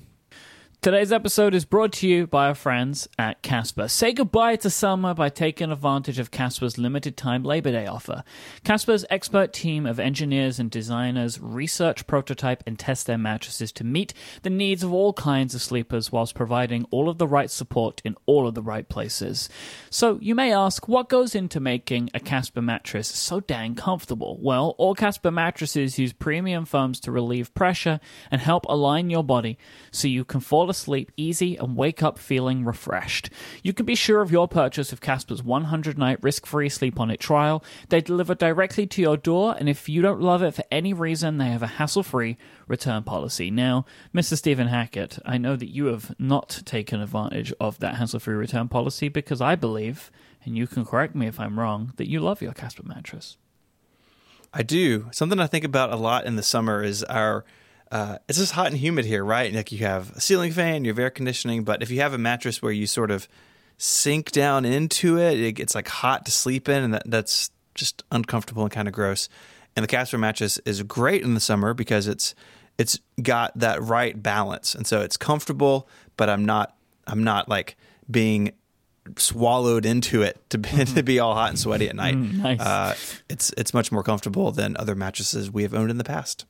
Today's 0.85 1.13
episode 1.13 1.55
is 1.55 1.65
brought 1.65 1.93
to 1.93 2.07
you 2.07 2.27
by 2.27 2.49
our 2.49 2.55
friends 2.55 3.09
at 3.19 3.41
Casper. 3.41 3.89
Say 3.89 4.13
goodbye 4.13 4.57
to 4.57 4.69
summer 4.69 5.15
by 5.15 5.31
taking 5.31 5.73
advantage 5.73 6.19
of 6.19 6.31
Casper's 6.31 6.77
limited 6.77 7.17
time 7.17 7.43
Labor 7.43 7.73
Day 7.73 7.87
offer. 7.87 8.23
Casper's 8.65 9.07
expert 9.09 9.55
team 9.55 9.87
of 9.87 9.99
engineers 9.99 10.59
and 10.59 10.71
designers 10.71 11.41
research, 11.41 12.07
prototype, 12.07 12.63
and 12.67 12.79
test 12.79 13.07
their 13.07 13.17
mattresses 13.17 13.73
to 13.73 13.83
meet 13.83 14.13
the 14.43 14.51
needs 14.51 14.83
of 14.83 14.93
all 14.93 15.15
kinds 15.15 15.55
of 15.55 15.63
sleepers 15.63 16.13
whilst 16.13 16.35
providing 16.35 16.85
all 16.91 17.09
of 17.09 17.17
the 17.17 17.27
right 17.27 17.51
support 17.51 18.03
in 18.05 18.15
all 18.27 18.47
of 18.47 18.55
the 18.55 18.61
right 18.61 18.87
places. 18.87 19.49
So 19.89 20.19
you 20.21 20.35
may 20.35 20.53
ask, 20.53 20.87
what 20.87 21.09
goes 21.09 21.35
into 21.35 21.61
making 21.61 22.11
a 22.13 22.21
Casper 22.21 22.61
mattress 22.61 23.09
so 23.09 23.41
dang 23.41 23.75
comfortable? 23.75 24.39
Well, 24.39 24.75
all 24.77 24.95
Casper 24.95 25.31
mattresses 25.31 25.99
use 25.99 26.13
premium 26.13 26.67
foams 26.67 27.01
to 27.01 27.11
relieve 27.11 27.55
pressure 27.55 28.01
and 28.31 28.43
help 28.43 28.67
align 28.69 29.09
your 29.09 29.25
body 29.25 29.57
so 29.91 30.09
you 30.09 30.27
can 30.27 30.41
fall 30.41 30.74
asleep 30.75 31.13
easy 31.17 31.57
and 31.57 31.77
wake 31.77 32.03
up 32.03 32.19
feeling 32.19 32.65
refreshed. 32.65 33.31
You 33.63 33.73
can 33.73 33.87
be 33.87 33.95
sure 33.95 34.21
of 34.21 34.33
your 34.33 34.49
purchase 34.49 34.93
of 34.93 35.01
Casper's 35.01 35.43
100 35.43 35.97
night 35.97 36.19
risk 36.21 36.47
free 36.47 36.69
sleep 36.69 36.99
on 36.99 37.11
it 37.11 37.21
trial. 37.21 37.63
They 37.91 38.01
deliver 38.01 38.35
directly 38.35 38.87
to 38.89 39.01
your 39.01 39.17
door, 39.17 39.55
and 39.57 39.69
if 39.69 39.89
you 39.89 40.03
don't 40.03 40.21
love 40.21 40.43
it 40.43 40.55
for 40.55 40.65
any 40.71 40.93
reason, 40.93 41.39
they 41.39 41.51
have 41.51 41.63
a 41.63 41.79
hassle 41.79 42.03
free 42.03 42.37
return 42.67 43.05
policy. 43.05 43.51
Now, 43.51 43.87
Mr. 44.13 44.37
Stephen 44.37 44.69
Hackett, 44.69 45.19
I 45.25 45.39
know 45.39 45.55
that 45.55 45.71
you 45.71 45.87
have 45.87 46.15
not 46.19 46.63
taken 46.65 47.01
advantage 47.01 47.53
of 47.61 47.79
that 47.79 47.95
hassle 47.95 48.21
free 48.21 48.35
return 48.35 48.69
policy 48.69 49.09
because 49.09 49.41
I 49.41 49.55
believe, 49.55 50.11
and 50.45 50.57
you 50.57 50.67
can 50.67 50.85
correct 50.85 51.15
me 51.15 51.29
if 51.29 51.39
I'm 51.39 51.59
wrong, 51.61 51.93
that 51.97 52.11
you 52.11 52.19
love 52.19 52.43
your 52.43 52.53
Casper 52.53 52.83
mattress. 52.85 53.37
I 54.53 54.63
do. 54.63 55.09
Something 55.13 55.41
I 55.41 55.47
think 55.47 55.65
about 55.65 55.93
a 55.93 55.97
lot 55.97 56.27
in 56.27 56.37
the 56.37 56.43
summer 56.43 56.83
is 56.83 57.03
our. 57.05 57.45
Uh, 57.95 58.19
it's 58.29 58.39
just 58.39 58.51
hot 58.51 58.67
and 58.67 58.77
humid 58.77 59.05
here, 59.05 59.25
right? 59.25 59.55
Like 59.55 59.71
you 59.71 59.79
have 59.79 60.11
a 60.17 60.21
ceiling 60.21 60.51
fan, 60.51 60.85
you 60.85 60.91
have 60.91 60.99
air 60.99 61.11
conditioning, 61.11 61.63
but 61.63 61.81
if 61.81 61.93
you 61.93 62.01
have 62.01 62.13
a 62.13 62.19
mattress 62.19 62.61
where 62.61 62.73
you 62.73 62.89
sort 62.89 63.13
of 63.13 63.29
sink 63.79 64.33
down 64.33 64.65
into 64.65 65.17
it, 65.17 65.39
it 65.39 65.53
gets 65.53 65.77
like 65.77 65.87
hot 65.87 66.27
to 66.27 66.33
sleep 66.33 66.69
in, 66.69 66.83
and 66.83 66.95
that, 66.95 67.05
that's 67.07 67.53
just 67.77 68.03
uncomfortable 68.11 68.65
and 68.65 68.73
kind 68.73 68.89
of 68.89 68.95
gross. 68.95 69.29
And 69.77 69.85
the 69.85 69.87
Casper 69.87 70.19
mattress 70.19 70.59
is 70.67 70.83
great 70.83 71.23
in 71.23 71.35
the 71.35 71.41
summer 71.41 71.73
because 71.73 72.09
it's 72.09 72.35
it's 72.79 72.99
got 73.23 73.57
that 73.57 73.81
right 73.81 74.21
balance, 74.21 74.75
and 74.75 74.89
so 74.89 75.01
it's 75.01 75.17
comfortable, 75.17 75.89
but 76.17 76.29
I'm 76.29 76.45
not 76.45 76.77
I'm 77.07 77.23
not 77.23 77.49
like 77.49 77.77
being 78.11 78.55
swallowed 79.17 79.87
into 79.87 80.23
it 80.23 80.43
to 80.51 80.59
be, 80.59 80.85
to 80.85 81.03
be 81.05 81.21
all 81.21 81.35
hot 81.35 81.51
and 81.51 81.59
sweaty 81.61 81.89
at 81.89 81.95
night. 81.95 82.17
Mm, 82.17 82.43
nice. 82.43 82.61
Uh, 82.61 82.97
it's 83.31 83.53
it's 83.57 83.73
much 83.73 83.93
more 83.93 84.03
comfortable 84.03 84.51
than 84.51 84.77
other 84.79 84.97
mattresses 84.97 85.49
we 85.49 85.63
have 85.63 85.75
owned 85.75 85.93
in 85.93 85.99
the 85.99 86.05
past. 86.05 86.45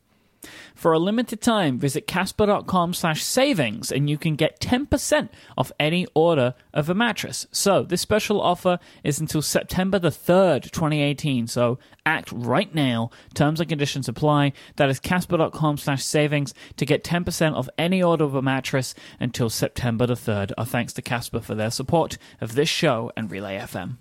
For 0.75 0.93
a 0.93 0.99
limited 0.99 1.41
time, 1.41 1.79
visit 1.79 2.07
casper.com 2.07 2.95
slash 2.95 3.23
savings 3.23 3.93
and 3.93 4.11
you 4.11 4.19
can 4.19 4.35
get 4.35 4.61
10% 4.61 5.29
off 5.57 5.73
any 5.79 6.07
order 6.15 6.55
of 6.73 6.91
a 6.91 6.95
mattress. 6.95 7.47
So 7.53 7.85
this 7.85 8.01
special 8.01 8.41
offer 8.41 8.79
is 9.05 9.21
until 9.21 9.41
September 9.41 9.99
the 9.99 10.11
3rd, 10.11 10.71
2018. 10.73 11.47
So 11.47 11.79
act 12.05 12.31
right 12.33 12.75
now. 12.75 13.11
Terms 13.35 13.61
and 13.61 13.69
conditions 13.69 14.09
apply. 14.09 14.53
That 14.77 14.91
is 14.91 14.99
casper.com 15.01 15.79
slash 15.79 16.05
savings 16.05 16.53
to 16.77 16.85
get 16.85 17.05
10% 17.05 17.55
off 17.55 17.69
any 17.79 18.03
order 18.03 18.25
of 18.25 18.35
a 18.35 18.43
mattress 18.43 18.95
until 19.21 19.49
September 19.49 20.07
the 20.07 20.15
3rd. 20.15 20.53
Our 20.59 20.67
thanks 20.67 20.93
to 20.95 21.03
Casper 21.03 21.41
for 21.41 21.55
their 21.55 21.71
support 21.71 22.19
of 22.41 22.55
this 22.55 22.69
show 22.69 23.13
and 23.17 23.31
Relay 23.31 23.59
FM. 23.59 23.99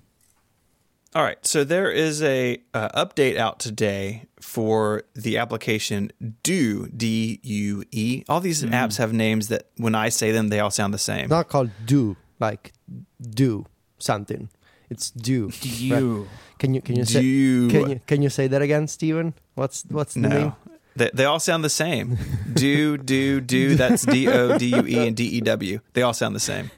All 1.15 1.21
right, 1.21 1.45
so 1.45 1.63
there 1.63 1.91
is 1.91 2.23
a 2.23 2.59
uh, 2.73 3.05
update 3.05 3.37
out 3.37 3.59
today 3.59 4.23
for 4.41 5.03
the 5.13 5.37
application 5.37 6.11
Due 6.41 6.87
D 6.87 7.39
U 7.43 7.83
E. 7.91 8.23
All 8.27 8.39
these 8.39 8.63
apps 8.63 8.97
have 8.97 9.13
names 9.13 9.49
that 9.49 9.67
when 9.77 9.93
I 9.93 10.09
say 10.09 10.31
them, 10.31 10.49
they 10.49 10.59
all 10.59 10.71
sound 10.71 10.91
the 10.91 10.97
same. 10.97 11.29
Not 11.29 11.49
called 11.49 11.69
do 11.85 12.17
like 12.39 12.73
do 13.21 13.67
something. 13.99 14.49
It's 14.89 15.11
do. 15.11 15.51
Do 15.51 15.69
you? 15.69 16.27
Can 16.57 16.73
you 16.73 16.81
can 16.81 16.95
you 16.95 17.05
say 17.05 17.21
can 17.21 17.89
you 17.91 18.01
can 18.07 18.21
you 18.23 18.29
say 18.29 18.47
that 18.47 18.63
again, 18.63 18.87
Stephen? 18.87 19.35
What's 19.53 19.85
what's 19.89 20.15
the 20.15 20.21
name? 20.21 20.53
No, 20.95 21.05
they, 21.05 21.11
they 21.13 21.25
all 21.25 21.39
sound 21.39 21.63
the 21.63 21.69
same. 21.69 22.17
Do 22.53 22.97
do 22.97 23.41
do. 23.41 23.75
That's 23.75 24.05
D 24.05 24.27
O 24.27 24.57
D 24.59 24.67
U 24.67 24.83
E 24.85 25.07
and 25.07 25.15
D 25.17 25.23
E 25.25 25.41
W. 25.41 25.79
They 25.93 26.03
all 26.03 26.13
sound 26.13 26.35
the 26.35 26.39
same. 26.39 26.69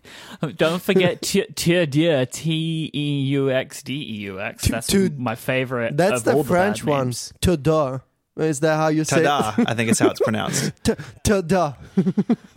Don't 0.56 0.82
forget 0.82 1.22
T 1.22 1.44
Dieu, 1.86 2.26
T 2.26 2.92
E 2.94 3.20
U 3.22 3.52
X 3.52 3.84
D 3.84 3.94
E 3.94 4.14
U 4.22 4.40
X. 4.40 4.68
That's 4.70 4.88
Tu- 4.88 5.10
my 5.18 5.36
favorite. 5.36 5.98
That's 5.98 6.20
of 6.20 6.24
the 6.24 6.34
all 6.34 6.44
French 6.46 6.82
bad 6.86 6.90
one. 6.90 7.08
names. 7.08 7.34
Tada. 7.42 8.02
Is 8.38 8.60
that 8.62 8.76
how 8.76 8.90
you 8.90 9.06
say 9.06 9.24
Ta-da! 9.24 9.64
I 9.66 9.76
think 9.76 9.90
it's 9.90 10.00
how 10.00 10.10
it's 10.10 10.20
pronounced. 10.20 10.72
T- 10.84 10.94
Tada. 11.24 11.76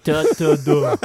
Da, 0.04 0.22
da, 0.22 0.56
da. 0.56 0.96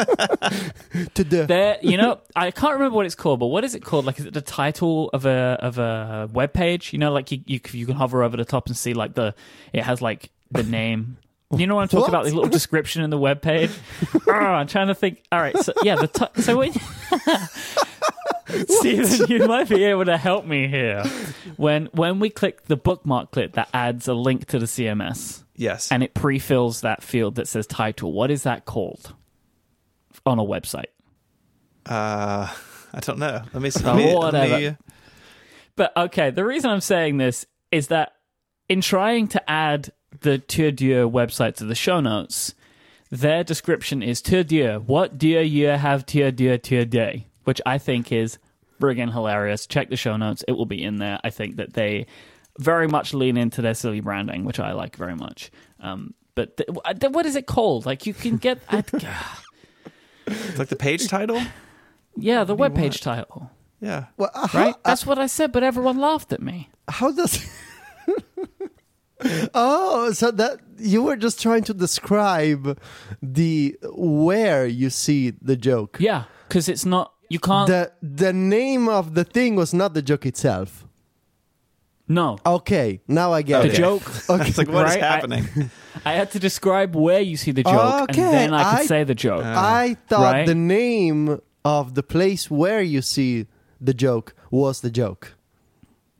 Tada. 1.14 1.48
There, 1.48 1.78
you 1.82 1.98
know, 1.98 2.20
I 2.36 2.52
can't 2.52 2.74
remember 2.74 2.96
what 2.96 3.06
it's 3.06 3.14
called, 3.16 3.40
but 3.40 3.48
what 3.48 3.64
is 3.64 3.76
it 3.76 3.84
called? 3.84 4.06
Like, 4.06 4.20
is 4.20 4.26
it 4.26 4.34
the 4.34 4.42
title 4.42 5.10
of 5.14 5.26
a 5.26 5.58
of 5.62 5.78
a 5.78 6.30
web 6.34 6.54
page? 6.54 6.92
You 6.94 7.00
know, 7.00 7.12
like 7.12 7.32
you 7.32 7.42
you, 7.46 7.60
you 7.72 7.86
can 7.86 7.96
hover 7.96 8.24
over 8.24 8.36
the 8.38 8.46
top 8.46 8.68
and 8.68 8.76
see 8.78 8.94
like 8.94 9.14
the 9.14 9.36
it 9.74 9.84
has 9.84 10.02
like 10.02 10.32
the 10.54 10.64
name. 10.64 11.18
You 11.56 11.68
know 11.68 11.76
what 11.76 11.82
I'm 11.84 11.88
talking 11.88 12.02
What? 12.02 12.10
about? 12.10 12.24
The 12.26 12.32
little 12.34 12.50
description 12.50 13.04
in 13.04 13.10
the 13.12 13.18
web 13.18 13.42
page. 13.42 13.70
oh, 14.28 14.32
I'm 14.32 14.66
trying 14.68 14.88
to 14.88 14.96
think. 14.96 15.24
All 15.32 15.40
right, 15.40 15.56
so 15.58 15.72
yeah, 15.84 15.96
the 15.96 16.08
t- 16.08 16.42
so 16.42 16.58
when 16.58 16.74
Stephen, 18.68 19.28
you 19.30 19.48
might 19.48 19.70
be 19.70 19.84
able 19.84 20.06
to 20.06 20.18
help 20.18 20.46
me 20.46 20.68
here. 20.68 21.04
When 21.58 21.88
when 21.88 22.20
we 22.20 22.30
click 22.30 22.66
the 22.66 22.76
bookmark 22.76 23.32
clip 23.32 23.54
that 23.54 23.70
adds 23.74 24.08
a 24.08 24.14
link 24.14 24.48
to 24.48 24.60
the 24.60 24.66
CMS 24.66 25.44
Yes. 25.56 25.92
and 25.92 26.02
it 26.04 26.14
pre-fills 26.14 26.82
that 26.82 27.04
field 27.04 27.36
that 27.36 27.48
says 27.48 27.68
title, 27.68 28.12
what 28.14 28.32
is 28.32 28.44
that 28.44 28.66
called 28.66 29.14
on 30.26 30.40
a 30.40 30.44
website? 30.44 30.86
Uh, 31.86 32.48
I 32.94 33.00
don't 33.02 33.20
know. 33.20 33.42
Let 33.54 33.62
me 33.62 33.70
see. 33.70 33.84
Oh, 33.86 33.96
me- 33.96 34.16
whatever. 34.16 34.60
me- 34.60 34.78
But 35.76 35.96
okay, 35.98 36.30
the 36.32 36.46
reason 36.46 36.70
I'm 36.72 36.82
saying 36.82 37.18
this 37.18 37.46
is 37.72 37.88
that 37.88 38.14
in 38.70 38.82
trying 38.82 39.28
to 39.30 39.50
add 39.50 39.92
the 40.22 40.40
TeuxDeux 40.40 41.12
website 41.12 41.56
to 41.56 41.66
the 41.66 41.76
show 41.76 42.00
notes, 42.00 42.54
their 43.10 43.44
description 43.44 44.02
is 44.04 44.22
TeuxDeux. 44.22 44.84
What 44.86 45.18
do 45.18 45.28
you 45.28 45.68
have 45.68 46.06
teux 46.06 46.32
deux 46.32 46.58
today? 46.58 47.28
Which 47.44 47.62
I 47.66 47.78
think 47.78 48.12
is 48.12 48.38
friggin' 48.82 49.12
hilarious. 49.12 49.68
Check 49.68 49.90
the 49.90 49.98
show 49.98 50.18
notes; 50.18 50.44
it 50.48 50.54
will 50.54 50.66
be 50.66 50.84
in 50.84 50.98
there. 50.98 51.20
I 51.24 51.30
think 51.30 51.58
that 51.58 51.74
they 51.74 52.06
very 52.60 52.88
much 52.88 53.14
lean 53.14 53.36
into 53.38 53.62
their 53.62 53.74
silly 53.74 54.00
branding, 54.00 54.46
which 54.46 54.60
I 54.60 54.72
like 54.74 54.96
very 54.96 55.16
much. 55.16 55.52
Um, 55.80 56.14
But 56.36 56.58
th- 56.58 56.70
th- 57.00 57.12
what 57.12 57.26
is 57.26 57.36
it 57.36 57.46
called? 57.48 57.86
Like 57.86 58.06
you 58.06 58.14
can 58.14 58.38
get, 58.38 58.60
I, 58.70 58.84
It's 60.28 60.58
like 60.58 60.70
the 60.70 60.76
page 60.76 61.08
title. 61.08 61.42
yeah, 62.16 62.44
the 62.44 62.56
web 62.56 62.76
page 62.76 63.02
title, 63.02 63.50
Yeah. 63.82 64.06
Well, 64.18 64.32
uh, 64.34 64.48
how, 64.48 64.60
right? 64.60 64.74
uh, 64.76 64.80
That's 64.86 65.06
what 65.06 65.18
I 65.20 65.28
said, 65.28 65.52
but 65.52 65.64
everyone 65.64 66.00
laughed 66.00 66.32
at 66.34 66.42
me. 66.42 66.70
how 66.88 67.12
does? 67.12 67.44
oh, 69.54 70.12
so 70.14 70.32
that 70.32 70.60
you 70.78 71.04
were 71.04 71.16
just 71.18 71.42
trying 71.42 71.64
to 71.64 71.74
describe 71.74 72.78
the 73.22 73.76
where 73.94 74.66
you 74.66 74.90
see 74.90 75.32
the 75.42 75.56
joke. 75.56 75.98
Yeah, 76.00 76.24
because 76.48 76.68
it's 76.70 76.86
not. 76.86 77.14
You 77.30 77.40
can't. 77.40 77.68
The 77.68 77.92
the 78.02 78.34
name 78.34 78.88
of 78.90 79.16
the 79.16 79.24
thing 79.24 79.56
was 79.56 79.74
not 79.74 79.94
the 79.94 80.02
joke 80.02 80.26
itself. 80.26 80.86
no, 82.08 82.38
Okay, 82.46 83.00
now 83.08 83.32
I 83.34 83.42
get 83.44 83.62
the 83.62 83.68
it. 83.68 83.72
The 83.72 83.78
joke. 83.78 84.04
Okay. 84.30 84.48
It's 84.50 84.58
like 84.58 84.68
what 84.68 84.88
is 84.88 84.96
Right, 84.96 85.04
I- 85.04 85.08
happening? 85.16 85.46
I 86.06 86.14
had 86.14 86.32
to 86.32 86.40
describe 86.40 86.96
where 86.96 87.22
you 87.22 87.38
see 87.38 87.52
the 87.52 87.64
joke, 87.64 88.10
Okay, 88.10 88.22
and 88.22 88.34
then 88.34 88.54
I 88.54 88.64
could 88.64 88.82
I- 88.82 88.86
say 88.86 89.04
the 89.06 89.16
joke. 89.16 89.44
Ah. 89.46 89.78
I 89.84 89.96
thought 90.10 90.34
Right? 90.34 90.46
the 90.46 90.56
name 90.56 91.40
of 91.64 91.94
the 91.96 92.04
place 92.04 92.52
where 92.52 92.82
you 92.82 93.02
see 93.02 93.48
the 93.80 93.94
joke 93.94 94.36
was 94.52 94.82
the 94.82 94.92
joke. 94.92 95.36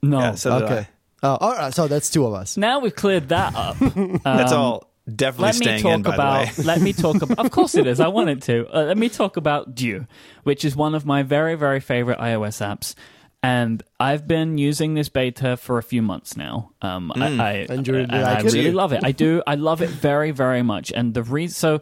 no, 0.02 0.20
Yeah, 0.20 0.36
so 0.36 0.60
did 0.60 0.64
okay. 0.72 0.88
Oh, 1.24 1.38
all 1.40 1.54
right. 1.54 1.74
So 1.74 1.88
that's 1.88 2.10
two 2.10 2.26
of 2.26 2.34
us. 2.34 2.58
now 2.58 2.80
we've 2.80 2.96
cleared 2.96 3.30
that 3.30 3.56
up. 3.56 3.78
I. 3.82 4.20
That's 4.24 4.52
Um, 4.52 4.60
all 4.60 4.90
definitely 5.16 5.46
let 5.46 5.56
me 5.56 5.66
staying 5.66 5.82
talk 5.82 5.94
in. 5.96 6.02
By 6.04 6.14
about. 6.16 6.48
the 6.56 6.62
way, 6.62 6.66
let 6.68 6.82
me 6.82 6.94
talk 6.94 7.22
about. 7.22 7.40
Of 7.40 7.52
course 7.52 7.76
it 7.76 7.88
is. 7.88 8.00
I 8.00 8.08
wanted 8.10 8.42
to. 8.44 8.68
Uh, 8.74 8.84
let 8.84 8.98
me 8.98 9.08
talk 9.10 9.38
about 9.38 9.74
Due, 9.74 10.06
which 10.44 10.64
is 10.66 10.76
one 10.76 10.94
of 10.96 11.06
my 11.06 11.24
very 11.24 11.56
very 11.56 11.80
favorite 11.80 12.20
iOS 12.20 12.60
apps. 12.62 12.94
And 13.42 13.84
I've 14.00 14.26
been 14.28 14.58
using 14.58 14.94
this 14.94 15.10
beta 15.10 15.58
for 15.58 15.78
a 15.78 15.84
few 15.84 16.02
months 16.02 16.38
now. 16.38 16.72
Um, 16.82 17.12
I, 17.14 17.26
I, 17.28 17.52
And 17.70 17.86
you 17.86 17.94
really 17.94 18.04
and 18.10 18.22
like 18.22 18.38
I 18.38 18.40
it? 18.40 18.54
really 18.54 18.72
love 18.72 18.94
it. 18.94 19.02
I 19.04 19.12
do. 19.12 19.44
I 19.46 19.56
love 19.56 19.82
it 19.82 19.90
very, 19.90 20.32
very 20.32 20.62
much. 20.62 20.94
And 20.94 21.14
the 21.14 21.24
reason, 21.24 21.54
so 21.54 21.82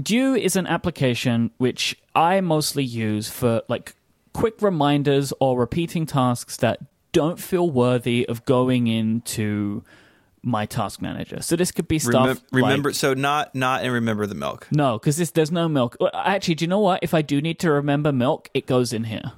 Due 0.00 0.34
is 0.34 0.54
an 0.56 0.66
application 0.66 1.50
which 1.56 1.96
I 2.14 2.40
mostly 2.42 2.84
use 2.84 3.30
for 3.30 3.62
like 3.68 3.94
quick 4.34 4.60
reminders 4.60 5.32
or 5.40 5.58
repeating 5.58 6.04
tasks 6.04 6.58
that 6.58 6.78
don't 7.12 7.38
feel 7.40 7.70
worthy 7.70 8.26
of 8.28 8.44
going 8.44 8.86
into 8.86 9.82
my 10.42 10.66
task 10.66 11.02
manager. 11.02 11.42
So 11.42 11.56
this 11.56 11.72
could 11.72 11.88
be 11.88 11.98
stuff. 11.98 12.38
Remem- 12.38 12.42
remember. 12.52 12.88
like- 12.90 12.96
so 12.96 13.14
not 13.14 13.54
not 13.54 13.82
and 13.82 13.92
remember 13.92 14.26
the 14.26 14.34
milk. 14.34 14.68
no, 14.70 14.98
because 14.98 15.16
there's 15.32 15.50
no 15.52 15.68
milk. 15.68 15.96
Actually, 16.14 16.54
do 16.54 16.64
you 16.64 16.68
know 16.68 16.80
what? 16.80 17.00
If 17.02 17.14
I 17.14 17.22
do 17.22 17.40
need 17.40 17.58
to 17.60 17.70
remember 17.72 18.12
milk, 18.12 18.48
it 18.54 18.66
goes 18.66 18.92
in 18.92 19.04
here. 19.04 19.32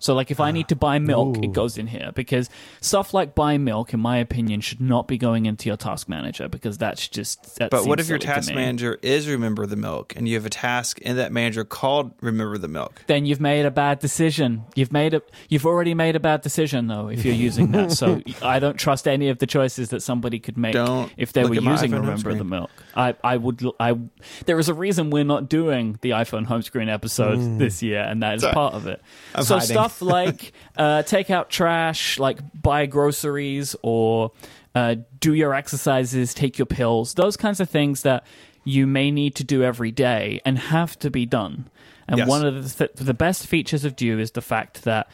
So, 0.00 0.14
like, 0.14 0.30
if 0.30 0.40
I 0.40 0.50
need 0.50 0.68
to 0.68 0.76
buy 0.76 0.98
milk, 1.12 1.36
Ooh. 1.36 1.42
it 1.42 1.52
goes 1.52 1.78
in 1.78 1.86
here 1.86 2.10
because 2.14 2.50
stuff 2.80 3.14
like 3.14 3.34
buy 3.34 3.58
milk, 3.58 3.94
in 3.94 4.00
my 4.00 4.16
opinion, 4.16 4.60
should 4.60 4.80
not 4.80 5.06
be 5.06 5.16
going 5.16 5.46
into 5.46 5.68
your 5.68 5.76
task 5.76 6.08
manager 6.08 6.48
because 6.48 6.76
that's 6.78 7.06
just. 7.06 7.56
That 7.58 7.70
But 7.70 7.86
what 7.86 8.00
if 8.00 8.08
your 8.08 8.18
task 8.18 8.52
manager 8.52 8.98
is 9.02 9.28
remember 9.28 9.66
the 9.66 9.76
milk, 9.76 10.14
and 10.16 10.26
you 10.26 10.34
have 10.34 10.46
a 10.46 10.50
task 10.50 10.98
in 11.00 11.16
that 11.16 11.30
manager 11.30 11.64
called 11.64 12.12
remember 12.20 12.58
the 12.58 12.68
milk? 12.68 13.04
Then 13.06 13.26
you've 13.26 13.40
made 13.40 13.66
a 13.66 13.70
bad 13.70 14.00
decision. 14.00 14.64
You've 14.74 14.92
made 14.92 15.14
a. 15.14 15.22
You've 15.48 15.66
already 15.66 15.94
made 15.94 16.16
a 16.16 16.20
bad 16.20 16.40
decision 16.40 16.88
though. 16.88 17.08
If 17.08 17.24
you're 17.24 17.34
using 17.34 17.72
that, 17.72 17.92
so 17.92 18.22
I 18.42 18.58
don't 18.58 18.76
trust 18.76 19.06
any 19.06 19.28
of 19.28 19.38
the 19.38 19.46
choices 19.46 19.90
that 19.90 20.02
somebody 20.02 20.40
could 20.40 20.56
make 20.56 20.72
Don't 20.72 21.12
if 21.16 21.32
they 21.32 21.44
were 21.44 21.54
using 21.54 21.90
iPhone 21.90 21.94
home 21.94 22.00
Remember 22.00 22.34
the. 22.34 22.44
Milk. 22.44 22.70
I, 22.96 23.14
I 23.22 23.36
would. 23.36 23.62
I. 23.78 23.98
There 24.46 24.58
is 24.58 24.68
a 24.68 24.74
reason 24.74 25.10
we're 25.10 25.24
not 25.24 25.48
doing 25.48 25.98
the 26.00 26.10
iPhone 26.10 26.46
home 26.46 26.62
screen 26.62 26.88
episode 26.88 27.38
mm. 27.38 27.58
this 27.58 27.82
year, 27.82 28.00
and 28.00 28.22
that 28.22 28.36
is 28.36 28.42
Sorry. 28.42 28.54
part 28.54 28.74
of 28.74 28.86
it. 28.86 29.00
I'm 29.34 29.44
so 29.44 29.58
hiding. 29.58 29.68
stuff 29.68 29.89
like 30.00 30.52
uh, 30.76 31.02
take 31.02 31.30
out 31.30 31.50
trash, 31.50 32.18
like 32.18 32.38
buy 32.62 32.86
groceries, 32.86 33.76
or 33.82 34.32
uh, 34.74 34.96
do 35.18 35.34
your 35.34 35.54
exercises, 35.54 36.34
take 36.34 36.58
your 36.58 36.66
pills. 36.66 37.14
Those 37.14 37.36
kinds 37.36 37.60
of 37.60 37.68
things 37.68 38.02
that 38.02 38.24
you 38.64 38.86
may 38.86 39.10
need 39.10 39.34
to 39.36 39.44
do 39.44 39.62
every 39.62 39.90
day 39.90 40.40
and 40.44 40.58
have 40.58 40.98
to 41.00 41.10
be 41.10 41.26
done. 41.26 41.68
And 42.06 42.18
Yes. 42.18 42.28
one 42.28 42.44
of 42.44 42.54
the, 42.76 42.86
th- 42.86 43.06
the 43.06 43.14
best 43.14 43.46
features 43.46 43.84
of 43.84 43.96
Due 43.96 44.18
is 44.18 44.32
the 44.32 44.42
fact 44.42 44.82
that 44.84 45.08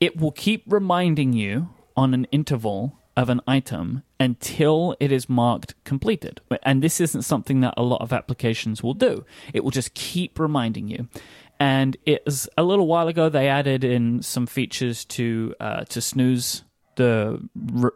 it 0.00 0.16
will 0.16 0.30
keep 0.32 0.62
reminding 0.66 1.32
you 1.32 1.68
on 1.96 2.14
an 2.14 2.26
interval 2.32 2.96
of 3.16 3.28
an 3.28 3.40
item 3.46 4.02
until 4.18 4.96
it 5.00 5.12
is 5.12 5.28
marked 5.28 5.74
completed. 5.84 6.40
And 6.62 6.80
this 6.82 7.00
isn't 7.00 7.22
something 7.22 7.60
that 7.60 7.74
a 7.76 7.82
lot 7.82 8.00
of 8.00 8.12
applications 8.12 8.82
will 8.82 8.94
do. 8.94 9.24
It 9.52 9.62
will 9.64 9.70
just 9.72 9.92
keep 9.94 10.38
reminding 10.38 10.88
you. 10.88 11.08
And 11.60 11.96
it 12.06 12.22
was 12.24 12.48
a 12.56 12.62
little 12.62 12.86
while 12.86 13.06
ago 13.06 13.28
they 13.28 13.48
added 13.48 13.84
in 13.84 14.22
some 14.22 14.46
features 14.46 15.04
to 15.06 15.54
uh, 15.60 15.84
to 15.84 16.00
snooze 16.00 16.64
the 16.96 17.48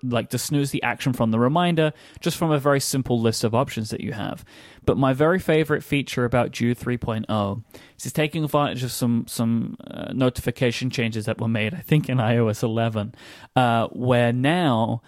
like 0.03 0.31
to 0.31 0.39
snooze 0.39 0.71
the 0.71 0.83
action 0.83 1.13
from 1.13 1.31
the 1.31 1.39
reminder 1.39 1.93
just 2.21 2.37
from 2.37 2.51
a 2.51 2.59
very 2.59 2.81
simple 2.81 3.21
list 3.21 3.43
of 3.43 3.55
options 3.55 3.91
that 3.91 4.01
you 4.01 4.13
have. 4.13 4.45
But 4.85 4.99
my 4.99 5.13
very 5.13 5.39
favorite 5.39 5.83
feature 5.83 6.25
about 6.25 6.53
Due 6.53 6.75
3.0 6.75 7.65
is 8.03 8.13
taking 8.13 8.45
advantage 8.45 8.83
of 8.83 8.93
some 8.93 9.27
some 9.27 9.77
uh, 9.91 10.13
notification 10.13 10.91
changes 10.91 11.25
that 11.25 11.41
were 11.41 11.49
made, 11.49 11.75
I 11.75 11.81
think, 11.81 12.09
in 12.09 12.19
iOS 12.19 12.63
11, 12.63 13.15
uh, 13.57 13.89
where 13.89 14.33
now 14.33 15.03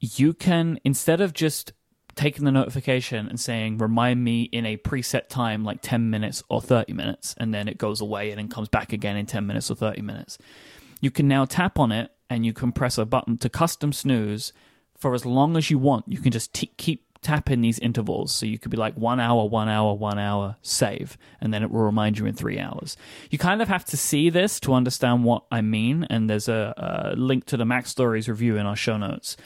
you 0.00 0.34
can 0.34 0.78
instead 0.84 1.20
of 1.20 1.32
just 1.32 1.72
taking 2.16 2.46
the 2.46 2.50
notification 2.50 3.28
and 3.28 3.38
saying 3.38 3.78
remind 3.78 4.24
me 4.24 4.44
in 4.44 4.64
a 4.66 4.76
preset 4.78 5.28
time 5.28 5.62
like 5.62 5.78
10 5.82 6.10
minutes 6.10 6.42
or 6.48 6.60
30 6.60 6.94
minutes 6.94 7.34
and 7.38 7.54
then 7.54 7.68
it 7.68 7.78
goes 7.78 8.00
away 8.00 8.30
and 8.30 8.38
then 8.38 8.48
comes 8.48 8.68
back 8.68 8.92
again 8.92 9.16
in 9.16 9.26
10 9.26 9.46
minutes 9.46 9.70
or 9.70 9.76
30 9.76 10.00
minutes. 10.02 10.38
You 11.00 11.10
can 11.10 11.28
now 11.28 11.44
tap 11.44 11.78
on 11.78 11.92
it 11.92 12.10
and 12.30 12.44
you 12.44 12.54
can 12.54 12.72
press 12.72 12.96
a 12.98 13.04
button 13.04 13.36
to 13.38 13.48
custom 13.48 13.92
snooze 13.92 14.52
for 14.96 15.14
as 15.14 15.26
long 15.26 15.56
as 15.56 15.70
you 15.70 15.78
want. 15.78 16.06
You 16.08 16.18
can 16.18 16.32
just 16.32 16.54
t- 16.54 16.72
keep 16.78 17.04
tapping 17.20 17.60
these 17.60 17.78
intervals. 17.80 18.32
So 18.32 18.46
you 18.46 18.58
could 18.58 18.70
be 18.70 18.76
like 18.78 18.94
one 18.94 19.20
hour 19.20 19.44
one 19.44 19.68
hour 19.68 19.92
one 19.92 20.18
hour 20.18 20.56
save 20.62 21.18
and 21.40 21.52
then 21.52 21.62
it 21.62 21.70
will 21.70 21.82
remind 21.82 22.18
you 22.18 22.24
in 22.24 22.34
three 22.34 22.58
hours. 22.58 22.96
You 23.30 23.36
kind 23.36 23.60
of 23.60 23.68
have 23.68 23.84
to 23.86 23.96
see 23.96 24.30
this 24.30 24.58
to 24.60 24.72
understand 24.72 25.24
what 25.24 25.44
i 25.50 25.60
mean 25.60 26.06
and 26.08 26.30
there's 26.30 26.48
a, 26.48 26.72
a 26.76 27.16
link 27.16 27.44
to 27.46 27.58
the 27.58 27.64
MacStories 27.64 28.28
review 28.28 28.56
in 28.56 28.64
our 28.64 28.76
show 28.76 28.96
notes 28.96 29.36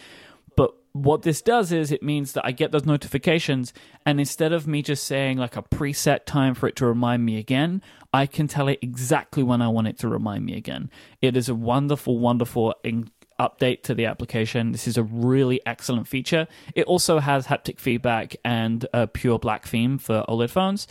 what 0.93 1.23
this 1.23 1.41
does 1.41 1.73
is 1.73 1.93
it 1.93 2.03
means 2.03 2.33
that 2.33 2.45
I 2.45 2.53
get 2.53 2.73
those 2.73 2.85
notifications, 2.85 3.73
and 4.05 4.19
instead 4.19 4.53
of 4.53 4.67
me 4.67 4.83
just 4.83 5.05
saying 5.05 5.39
like 5.39 5.57
a 5.57 5.63
preset 5.63 6.25
time 6.25 6.55
for 6.55 6.67
it 6.69 6.77
to 6.77 6.87
remind 6.87 7.25
me 7.25 7.39
again, 7.39 7.83
I 8.13 8.27
can 8.27 8.49
tell 8.49 8.69
it 8.69 8.81
exactly 8.83 9.43
when 9.43 9.63
I 9.63 9.69
want 9.69 9.87
it 9.89 9.99
to 10.01 10.09
remind 10.09 10.45
me 10.45 10.57
again. 10.57 10.91
It 11.23 11.37
is 11.37 11.49
a 11.49 11.55
wonderful, 11.55 12.19
wonderful 12.19 12.75
in- 12.83 13.11
update 13.39 13.83
to 13.85 13.95
the 13.95 14.07
application. 14.07 14.73
This 14.73 14.87
is 14.87 14.99
a 14.99 15.03
really 15.03 15.61
excellent 15.65 16.07
feature. 16.07 16.47
It 16.75 16.87
also 16.87 17.21
has 17.21 17.47
haptic 17.47 17.79
feedback 17.79 18.37
and 18.45 18.87
a 18.93 19.07
pure 19.07 19.39
black 19.39 19.67
theme 19.67 19.97
for 19.99 20.25
OLED 20.29 20.51
phones, 20.51 20.87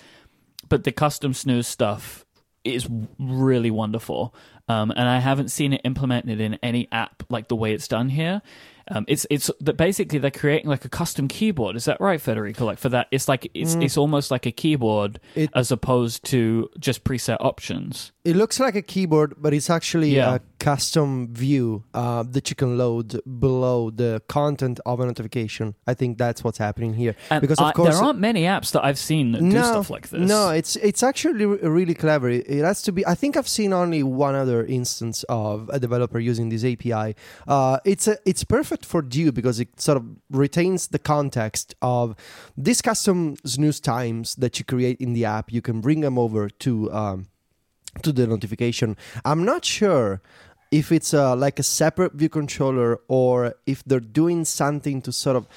but 0.67 0.83
the 0.83 0.91
custom 0.91 1.33
snooze 1.33 1.67
stuff 1.67 2.25
is 2.63 2.87
really 3.19 3.71
wonderful. 3.71 4.33
Um, 4.67 4.91
and 4.91 5.07
I 5.07 5.19
haven't 5.19 5.49
seen 5.49 5.73
it 5.73 5.81
implemented 5.83 6.39
in 6.39 6.55
any 6.61 6.87
app 6.91 7.23
like 7.29 7.47
the 7.47 7.55
way 7.55 7.73
it's 7.73 7.87
done 7.87 8.09
here. 8.09 8.41
Um, 8.89 9.05
it's 9.07 9.25
it's 9.29 9.51
that 9.61 9.77
basically 9.77 10.19
they're 10.19 10.31
creating 10.31 10.69
like 10.69 10.83
a 10.85 10.89
custom 10.89 11.27
keyboard. 11.27 11.75
Is 11.75 11.85
that 11.85 12.01
right, 12.01 12.19
Federico? 12.19 12.65
Like 12.65 12.79
for 12.79 12.89
that, 12.89 13.07
it's 13.11 13.27
like 13.27 13.49
it's 13.53 13.75
it's 13.75 13.97
almost 13.97 14.31
like 14.31 14.45
a 14.45 14.51
keyboard 14.51 15.19
It- 15.35 15.49
as 15.53 15.71
opposed 15.71 16.23
to 16.25 16.69
just 16.79 17.03
preset 17.03 17.37
options. 17.39 18.11
It 18.25 18.35
looks 18.35 18.59
like 18.59 18.75
a 18.75 18.81
keyboard, 18.81 19.35
but 19.37 19.53
it's 19.53 19.69
actually 19.69 20.15
Yeah. 20.15 20.35
a 20.35 20.39
custom 20.59 21.33
view 21.33 21.83
uh, 21.93 22.23
that 22.23 22.49
you 22.49 22.55
can 22.55 22.77
load 22.77 23.19
below 23.39 23.89
the 23.89 24.21
content 24.27 24.79
of 24.85 24.99
a 24.99 25.05
notification. 25.05 25.75
I 25.87 25.93
think 25.93 26.17
that's 26.17 26.43
what's 26.43 26.57
happening 26.57 26.93
here. 26.93 27.15
And 27.29 27.41
because 27.41 27.59
of 27.59 27.65
I- 27.67 27.71
course, 27.71 27.95
there 27.95 28.03
aren't 28.03 28.19
many 28.19 28.43
apps 28.43 28.71
that 28.73 28.83
I've 28.83 28.99
seen 28.99 29.31
that 29.31 29.41
do 29.41 29.51
stuff 29.51 29.89
like 29.89 30.09
this. 30.09 30.27
No, 30.27 30.49
it's 30.49 30.75
it's 30.75 31.01
actually 31.03 31.45
really 31.45 31.95
clever. 31.95 32.29
It 32.29 32.63
has 32.63 32.81
to 32.83 32.91
be. 32.91 33.05
I 33.07 33.15
think 33.15 33.37
I've 33.37 33.47
seen 33.47 33.73
only 33.73 34.03
one 34.03 34.35
other 34.35 34.65
instance 34.65 35.23
of 35.29 35.69
a 35.73 35.79
developer 35.79 36.19
using 36.19 36.49
this 36.49 36.63
API. 36.63 37.15
Uh, 37.47 37.79
it's 37.85 38.07
a, 38.07 38.17
it's 38.25 38.43
perfect 38.43 38.85
for 38.85 39.01
Due 39.01 39.31
because 39.31 39.59
it 39.59 39.79
sort 39.79 39.97
of 39.97 40.05
retains 40.29 40.87
the 40.87 40.99
context 40.99 41.73
of 41.81 42.15
these 42.57 42.81
custom 42.81 43.35
snooze 43.45 43.79
times 43.79 44.35
that 44.35 44.59
you 44.59 44.65
create 44.65 44.99
in 44.99 45.13
the 45.13 45.25
app. 45.25 45.51
You 45.51 45.61
can 45.61 45.81
bring 45.81 46.01
them 46.01 46.19
over 46.19 46.49
to 46.49 46.91
um, 46.91 47.27
to 48.03 48.11
the 48.11 48.27
notification. 48.27 48.95
I'm 49.25 49.43
not 49.43 49.65
sure 49.65 50.21
if 50.71 50.91
it's 50.91 51.13
uh, 51.13 51.35
like 51.35 51.59
a 51.59 51.63
separate 51.63 52.13
view 52.13 52.29
controller 52.29 52.99
or 53.07 53.55
if 53.65 53.83
they're 53.85 53.99
doing 53.99 54.45
something 54.45 55.01
to 55.01 55.11
sort 55.11 55.35
of 55.35 55.47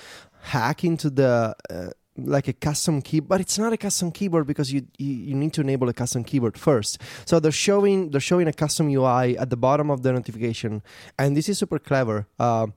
hack 0.42 0.84
into 0.84 1.10
the 1.10 1.54
uh, 1.70 1.90
like 2.16 2.46
a 2.46 2.52
custom 2.52 3.00
key 3.00 3.20
but 3.20 3.40
it's 3.40 3.58
not 3.58 3.72
a 3.72 3.76
custom 3.76 4.10
keyboard 4.12 4.46
because 4.46 4.72
you, 4.72 4.86
you 4.98 5.14
you 5.14 5.34
need 5.34 5.52
to 5.52 5.60
enable 5.60 5.88
a 5.88 5.94
custom 5.94 6.24
keyboard 6.24 6.58
first. 6.58 7.00
So 7.24 7.40
they're 7.40 7.52
showing 7.52 8.10
they're 8.10 8.20
showing 8.20 8.48
a 8.48 8.52
custom 8.52 8.88
ui 8.88 9.38
at 9.38 9.50
the 9.50 9.56
bottom 9.56 9.90
of 9.90 10.02
the 10.02 10.12
notification 10.12 10.82
and 11.18 11.36
this 11.36 11.48
is 11.48 11.58
super 11.58 11.78
clever. 11.78 12.26
Uh, 12.38 12.68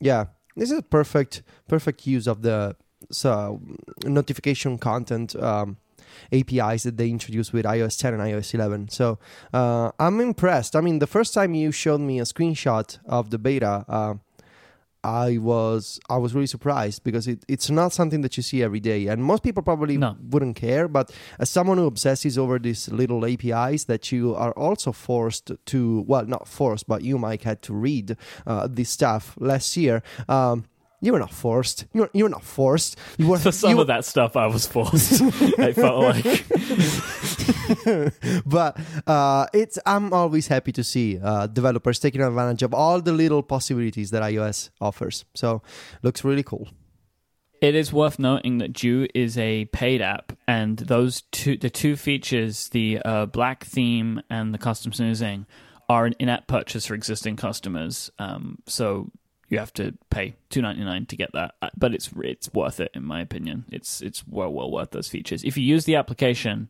yeah 0.00 0.26
this 0.56 0.70
is 0.70 0.78
a 0.78 0.82
perfect 0.82 1.42
perfect 1.68 2.06
use 2.06 2.26
of 2.26 2.42
the 2.42 2.76
so 3.10 3.60
notification 4.04 4.78
content. 4.78 5.36
Um, 5.36 5.76
APIs 6.32 6.82
that 6.84 6.96
they 6.96 7.08
introduced 7.10 7.52
with 7.52 7.64
iOS 7.64 7.98
10 7.98 8.14
and 8.14 8.22
iOS 8.22 8.54
11. 8.54 8.88
So 8.88 9.18
uh, 9.52 9.90
I'm 9.98 10.20
impressed. 10.20 10.74
I 10.76 10.80
mean, 10.80 10.98
the 10.98 11.06
first 11.06 11.34
time 11.34 11.54
you 11.54 11.72
showed 11.72 12.00
me 12.00 12.20
a 12.20 12.24
screenshot 12.24 12.98
of 13.06 13.30
the 13.30 13.38
beta, 13.38 13.84
uh, 13.88 14.14
I 15.04 15.38
was 15.38 16.00
I 16.10 16.16
was 16.16 16.34
really 16.34 16.48
surprised 16.48 17.04
because 17.04 17.28
it, 17.28 17.44
it's 17.46 17.70
not 17.70 17.92
something 17.92 18.22
that 18.22 18.36
you 18.36 18.42
see 18.42 18.64
every 18.64 18.80
day, 18.80 19.06
and 19.06 19.22
most 19.22 19.44
people 19.44 19.62
probably 19.62 19.96
No. 19.96 20.16
wouldn't 20.30 20.56
care. 20.56 20.88
But 20.88 21.12
as 21.38 21.48
someone 21.48 21.78
who 21.78 21.86
obsesses 21.86 22.36
over 22.36 22.58
these 22.58 22.88
little 22.90 23.24
APIs 23.24 23.84
that 23.84 24.10
you 24.10 24.34
are 24.34 24.50
also 24.54 24.90
forced 24.90 25.52
to 25.66 26.04
well, 26.08 26.24
not 26.26 26.48
forced, 26.48 26.88
but 26.88 27.02
you 27.02 27.18
might 27.18 27.44
had 27.44 27.62
to 27.62 27.72
read 27.72 28.16
uh, 28.48 28.66
this 28.68 28.90
stuff 28.90 29.36
last 29.38 29.76
year. 29.76 30.02
Um, 30.28 30.64
you 31.06 31.12
were 31.12 31.20
not 31.20 31.32
forced. 31.32 31.86
You 31.92 32.02
were, 32.02 32.10
you 32.12 32.24
were 32.24 32.30
not 32.30 32.42
forced. 32.42 32.98
You 33.16 33.28
were 33.28 33.38
For 33.38 33.52
some 33.52 33.70
you 33.70 33.80
of 33.80 33.86
that 33.86 34.04
stuff, 34.04 34.36
I 34.36 34.46
was 34.48 34.66
forced. 34.66 35.22
I 35.58 35.72
felt 35.72 36.02
like 36.02 36.44
but 38.46 38.78
uh, 39.06 39.46
it's 39.54 39.78
I'm 39.86 40.12
always 40.12 40.48
happy 40.48 40.72
to 40.72 40.82
see 40.82 41.18
uh, 41.22 41.46
developers 41.46 42.00
taking 42.00 42.20
advantage 42.20 42.64
of 42.64 42.74
all 42.74 43.00
the 43.00 43.12
little 43.12 43.42
possibilities 43.44 44.10
that 44.10 44.22
iOS 44.22 44.70
offers. 44.80 45.24
So 45.34 45.62
looks 46.02 46.24
really 46.24 46.42
cool. 46.42 46.68
It 47.60 47.74
is 47.74 47.92
worth 47.92 48.18
noting 48.18 48.58
that 48.58 48.72
Due 48.72 49.06
is 49.14 49.38
a 49.38 49.64
paid 49.66 50.02
app, 50.02 50.32
and 50.46 50.76
those 50.76 51.22
two, 51.32 51.56
the 51.56 51.70
two 51.70 51.96
features, 51.96 52.68
the 52.68 53.00
uh, 53.04 53.26
black 53.26 53.64
theme 53.64 54.20
and 54.28 54.52
the 54.52 54.58
custom 54.58 54.92
snoozing, 54.92 55.46
are 55.88 56.04
an 56.04 56.14
in-app 56.18 56.48
purchase 56.48 56.86
for 56.86 56.94
existing 56.94 57.36
customers. 57.36 58.10
Um, 58.18 58.58
so 58.66 59.10
you 59.48 59.58
have 59.58 59.72
to 59.74 59.94
pay 60.10 60.36
two 60.50 60.62
ninety 60.62 60.84
nine 60.84 61.06
to 61.06 61.16
get 61.16 61.32
that, 61.32 61.54
Uh, 61.62 61.70
but 61.76 61.94
it's 61.94 62.10
it's 62.22 62.52
worth 62.52 62.80
it 62.80 62.90
in 62.94 63.04
my 63.04 63.20
opinion. 63.20 63.64
It's 63.70 64.00
it's 64.02 64.26
well 64.26 64.52
well 64.52 64.70
worth 64.70 64.90
those 64.90 65.08
features. 65.08 65.44
If 65.44 65.56
you 65.56 65.64
use 65.64 65.84
the 65.84 65.96
application 65.96 66.68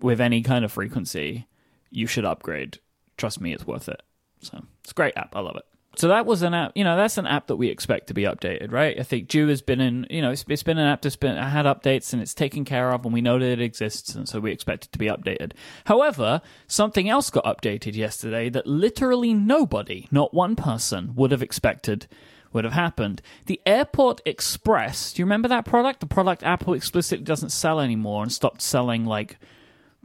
with 0.00 0.20
any 0.20 0.42
kind 0.42 0.64
of 0.64 0.72
frequency, 0.72 1.46
you 1.90 2.06
should 2.06 2.24
upgrade. 2.24 2.78
Trust 3.16 3.40
me, 3.40 3.52
it's 3.52 3.66
worth 3.66 3.88
it. 3.88 4.02
So 4.40 4.64
it's 4.82 4.92
a 4.92 4.94
great 4.94 5.16
app. 5.16 5.34
I 5.34 5.40
love 5.40 5.56
it. 5.56 5.64
So 5.98 6.06
that 6.06 6.26
was 6.26 6.42
an 6.42 6.54
app, 6.54 6.72
you 6.76 6.84
know, 6.84 6.96
that's 6.96 7.18
an 7.18 7.26
app 7.26 7.48
that 7.48 7.56
we 7.56 7.66
expect 7.66 8.06
to 8.06 8.14
be 8.14 8.22
updated, 8.22 8.70
right? 8.70 8.96
I 9.00 9.02
think 9.02 9.26
Due 9.26 9.48
has 9.48 9.62
been 9.62 9.80
in, 9.80 10.06
you 10.08 10.22
know, 10.22 10.30
it's, 10.30 10.44
it's 10.48 10.62
been 10.62 10.78
an 10.78 10.86
app 10.86 11.02
that's 11.02 11.16
been 11.16 11.36
had 11.36 11.66
updates 11.66 12.12
and 12.12 12.22
it's 12.22 12.34
taken 12.34 12.64
care 12.64 12.92
of, 12.92 13.04
and 13.04 13.12
we 13.12 13.20
know 13.20 13.40
that 13.40 13.44
it 13.44 13.60
exists, 13.60 14.14
and 14.14 14.28
so 14.28 14.38
we 14.38 14.52
expect 14.52 14.84
it 14.84 14.92
to 14.92 14.98
be 15.00 15.06
updated. 15.06 15.54
However, 15.86 16.40
something 16.68 17.08
else 17.08 17.30
got 17.30 17.44
updated 17.44 17.96
yesterday 17.96 18.48
that 18.48 18.64
literally 18.64 19.34
nobody, 19.34 20.06
not 20.12 20.32
one 20.32 20.54
person, 20.54 21.16
would 21.16 21.32
have 21.32 21.42
expected 21.42 22.06
would 22.52 22.62
have 22.62 22.74
happened. 22.74 23.20
The 23.46 23.60
Airport 23.66 24.20
Express, 24.24 25.12
do 25.12 25.20
you 25.20 25.26
remember 25.26 25.48
that 25.48 25.64
product? 25.64 25.98
The 25.98 26.06
product 26.06 26.44
Apple 26.44 26.74
explicitly 26.74 27.24
doesn't 27.24 27.50
sell 27.50 27.80
anymore 27.80 28.22
and 28.22 28.32
stopped 28.32 28.62
selling 28.62 29.04
like 29.04 29.36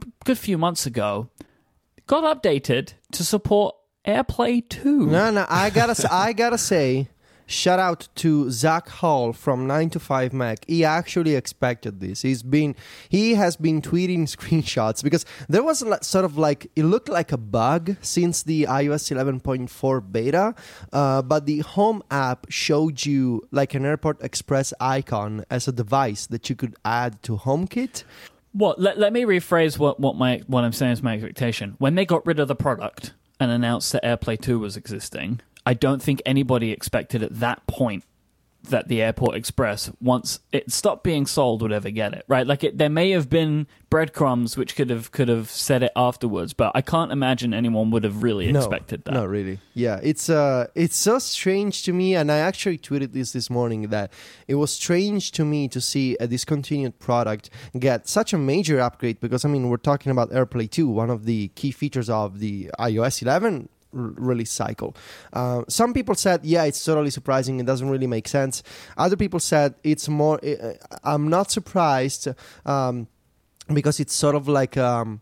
a 0.02 0.06
good 0.24 0.38
few 0.38 0.58
months 0.58 0.86
ago, 0.86 1.30
got 2.08 2.42
updated 2.42 2.94
to 3.12 3.22
support 3.24 3.76
AirPlay 4.06 4.68
2. 4.68 5.06
No, 5.06 5.30
no, 5.30 5.46
I 5.48 5.70
gotta, 5.70 6.06
I 6.12 6.34
gotta 6.34 6.58
say, 6.58 7.08
shout 7.46 7.78
out 7.78 8.08
to 8.16 8.50
Zach 8.50 8.88
Hall 8.88 9.32
from 9.32 9.66
Nine 9.66 9.88
to 9.90 9.98
Five 9.98 10.34
Mac. 10.34 10.64
He 10.66 10.84
actually 10.84 11.34
expected 11.34 12.00
this. 12.00 12.20
He's 12.20 12.42
been, 12.42 12.76
he 13.08 13.34
has 13.34 13.56
been 13.56 13.80
tweeting 13.80 14.22
screenshots 14.36 15.02
because 15.02 15.24
there 15.48 15.62
was 15.62 15.82
sort 16.02 16.24
of 16.26 16.36
like 16.36 16.70
it 16.76 16.84
looked 16.84 17.08
like 17.08 17.32
a 17.32 17.38
bug 17.38 17.96
since 18.02 18.42
the 18.42 18.64
iOS 18.64 19.10
11.4 19.10 20.12
beta, 20.12 20.54
uh, 20.92 21.22
but 21.22 21.46
the 21.46 21.60
Home 21.60 22.02
app 22.10 22.46
showed 22.50 23.06
you 23.06 23.48
like 23.50 23.72
an 23.72 23.86
Airport 23.86 24.22
Express 24.22 24.74
icon 24.80 25.44
as 25.48 25.66
a 25.66 25.72
device 25.72 26.26
that 26.26 26.50
you 26.50 26.56
could 26.56 26.76
add 26.84 27.22
to 27.22 27.38
HomeKit. 27.38 28.04
What? 28.52 28.78
Let, 28.78 28.98
let 28.98 29.12
me 29.12 29.22
rephrase 29.22 29.78
what, 29.78 29.98
what 29.98 30.16
my 30.16 30.42
what 30.46 30.62
I'm 30.62 30.72
saying 30.72 30.92
is 30.92 31.02
my 31.02 31.14
expectation. 31.14 31.74
When 31.78 31.94
they 31.94 32.04
got 32.04 32.24
rid 32.26 32.38
of 32.38 32.48
the 32.48 32.54
product 32.54 33.12
and 33.40 33.50
announced 33.50 33.92
that 33.92 34.04
AirPlay 34.04 34.40
2 34.40 34.58
was 34.58 34.76
existing, 34.76 35.40
I 35.66 35.74
don't 35.74 36.02
think 36.02 36.22
anybody 36.24 36.70
expected 36.70 37.22
at 37.22 37.40
that 37.40 37.66
point 37.66 38.04
that 38.64 38.88
the 38.88 39.02
Airport 39.02 39.36
Express, 39.36 39.90
once 40.00 40.40
it 40.52 40.70
stopped 40.72 41.04
being 41.04 41.26
sold, 41.26 41.62
would 41.62 41.72
ever 41.72 41.90
get 41.90 42.12
it. 42.14 42.24
Right? 42.28 42.46
Like 42.46 42.64
it, 42.64 42.78
there 42.78 42.88
may 42.88 43.10
have 43.10 43.28
been 43.30 43.66
breadcrumbs 43.90 44.56
which 44.56 44.74
could 44.74 44.90
have 44.90 45.12
could 45.12 45.28
have 45.28 45.48
said 45.48 45.82
it 45.82 45.92
afterwards, 45.94 46.52
but 46.52 46.72
I 46.74 46.80
can't 46.80 47.12
imagine 47.12 47.54
anyone 47.54 47.90
would 47.92 48.04
have 48.04 48.22
really 48.22 48.48
expected 48.48 49.04
that. 49.04 49.14
Not 49.14 49.28
really. 49.28 49.60
Yeah, 49.74 50.00
it's 50.02 50.28
uh, 50.28 50.66
it's 50.74 50.96
so 50.96 51.18
strange 51.18 51.84
to 51.84 51.92
me, 51.92 52.14
and 52.16 52.32
I 52.32 52.38
actually 52.38 52.78
tweeted 52.78 53.12
this 53.12 53.32
this 53.32 53.48
morning 53.50 53.88
that 53.88 54.12
it 54.48 54.56
was 54.56 54.72
strange 54.72 55.30
to 55.32 55.44
me 55.44 55.68
to 55.68 55.80
see 55.80 56.16
a 56.18 56.26
discontinued 56.26 56.98
product 56.98 57.50
get 57.78 58.08
such 58.08 58.32
a 58.32 58.38
major 58.38 58.80
upgrade 58.80 59.20
because 59.20 59.44
I 59.44 59.48
mean 59.48 59.68
we're 59.68 59.76
talking 59.76 60.10
about 60.10 60.30
AirPlay 60.30 60.70
2, 60.70 60.88
one 60.88 61.10
of 61.10 61.24
the 61.24 61.48
key 61.48 61.70
features 61.70 62.10
of 62.10 62.40
the 62.40 62.70
iOS 62.78 63.22
11 63.22 63.68
r- 63.73 63.73
release 63.94 64.50
cycle. 64.50 64.96
Uh, 65.32 65.62
some 65.68 65.94
people 65.94 66.14
said, 66.14 66.44
yeah, 66.44 66.64
it's 66.64 66.84
totally 66.84 67.10
surprising. 67.10 67.60
It 67.60 67.66
doesn't 67.66 67.88
really 67.88 68.06
make 68.06 68.28
sense. 68.28 68.62
Other 68.96 69.16
people 69.16 69.40
said 69.40 69.74
it's 69.82 70.08
more. 70.08 70.40
Uh, 70.44 70.74
I'm 71.02 71.28
not 71.28 71.50
surprised 71.50 72.28
um, 72.66 73.06
because 73.72 74.00
it's 74.00 74.14
sort 74.14 74.34
of 74.34 74.48
like. 74.48 74.76
Um, 74.76 75.20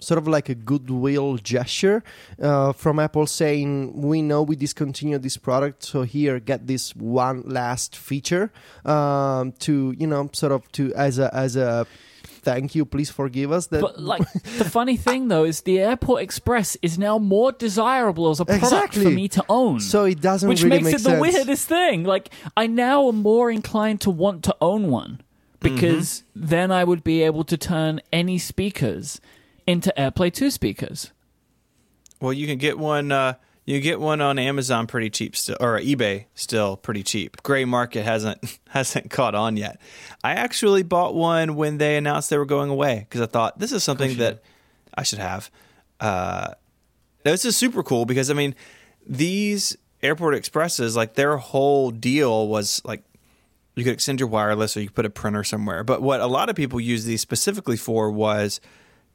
sort 0.00 0.18
of 0.18 0.28
like 0.28 0.48
a 0.48 0.54
goodwill 0.54 1.36
gesture 1.38 2.02
uh, 2.42 2.72
from 2.72 2.98
Apple 2.98 3.26
saying, 3.26 4.02
"We 4.02 4.22
know 4.22 4.42
we 4.42 4.56
discontinued 4.56 5.22
this 5.22 5.36
product, 5.36 5.84
so 5.84 6.02
here, 6.02 6.40
get 6.40 6.66
this 6.66 6.94
one 6.96 7.42
last 7.46 7.96
feature 7.96 8.52
um, 8.84 9.52
to 9.60 9.94
you 9.96 10.06
know, 10.06 10.28
sort 10.32 10.52
of 10.52 10.70
to 10.72 10.92
as 10.94 11.18
a 11.18 11.34
as 11.34 11.56
a 11.56 11.86
thank 12.44 12.74
you. 12.74 12.84
Please 12.84 13.10
forgive 13.10 13.50
us 13.52 13.66
that." 13.68 13.80
But 13.80 14.00
like 14.00 14.22
the 14.58 14.64
funny 14.64 14.96
thing 14.96 15.28
though 15.28 15.44
is 15.44 15.62
the 15.62 15.80
Airport 15.80 16.22
Express 16.22 16.76
is 16.82 16.98
now 16.98 17.18
more 17.18 17.52
desirable 17.52 18.30
as 18.30 18.40
a 18.40 18.44
product 18.44 18.64
Exactly. 18.64 19.04
for 19.04 19.10
me 19.10 19.28
to 19.28 19.44
own. 19.48 19.80
so 19.80 20.04
it 20.04 20.20
doesn't 20.20 20.48
which 20.48 20.62
really 20.62 20.82
makes 20.82 21.04
make 21.04 21.12
it 21.12 21.16
the 21.16 21.20
weirdest 21.20 21.68
thing. 21.68 22.04
Like 22.04 22.30
I 22.56 22.66
now 22.66 23.08
am 23.08 23.16
more 23.16 23.50
inclined 23.50 24.00
to 24.02 24.10
want 24.10 24.44
to 24.44 24.56
own 24.60 24.90
one 24.90 25.20
because 25.60 26.24
then 26.36 26.70
I 26.70 26.84
would 26.84 27.02
be 27.02 27.22
able 27.22 27.44
to 27.44 27.56
turn 27.56 28.00
any 28.12 28.38
speakers 28.38 29.20
into 29.66 29.92
AirPlay 29.96 30.32
2 30.32 30.50
speakers. 30.50 31.10
Well, 32.20 32.32
you 32.34 32.46
can 32.46 32.58
get 32.58 32.78
one. 32.78 33.10
Uh, 33.12 33.34
you 33.64 33.80
get 33.80 33.98
one 33.98 34.20
on 34.20 34.38
Amazon 34.38 34.86
pretty 34.86 35.10
cheap 35.10 35.36
still, 35.36 35.56
or 35.58 35.78
eBay 35.78 36.26
still 36.34 36.76
pretty 36.76 37.02
cheap. 37.02 37.42
Gray 37.42 37.64
market 37.64 38.04
hasn't 38.04 38.58
hasn't 38.68 39.10
caught 39.10 39.34
on 39.34 39.56
yet. 39.56 39.80
I 40.22 40.32
actually 40.32 40.82
bought 40.82 41.14
one 41.14 41.54
when 41.54 41.78
they 41.78 41.96
announced 41.96 42.30
they 42.30 42.38
were 42.38 42.44
going 42.44 42.70
away 42.70 43.06
because 43.08 43.20
I 43.20 43.26
thought 43.26 43.58
this 43.58 43.72
is 43.72 43.82
something 43.82 44.18
that 44.18 44.42
I 44.94 45.02
should 45.02 45.18
have. 45.18 45.50
Uh, 46.00 46.54
this 47.22 47.44
is 47.44 47.56
super 47.56 47.82
cool 47.82 48.04
because 48.04 48.30
I 48.30 48.34
mean, 48.34 48.54
these 49.06 49.76
Airport 50.02 50.34
Expresses, 50.34 50.94
like 50.94 51.14
their 51.14 51.38
whole 51.38 51.90
deal 51.90 52.48
was 52.48 52.82
like 52.84 53.02
you 53.74 53.82
could 53.82 53.94
extend 53.94 54.20
your 54.20 54.28
wireless 54.28 54.76
or 54.76 54.80
you 54.80 54.88
could 54.88 54.96
put 54.96 55.06
a 55.06 55.10
printer 55.10 55.42
somewhere. 55.42 55.82
But 55.82 56.02
what 56.02 56.20
a 56.20 56.26
lot 56.26 56.50
of 56.50 56.56
people 56.56 56.80
use 56.80 57.06
these 57.06 57.22
specifically 57.22 57.76
for 57.76 58.10
was 58.10 58.60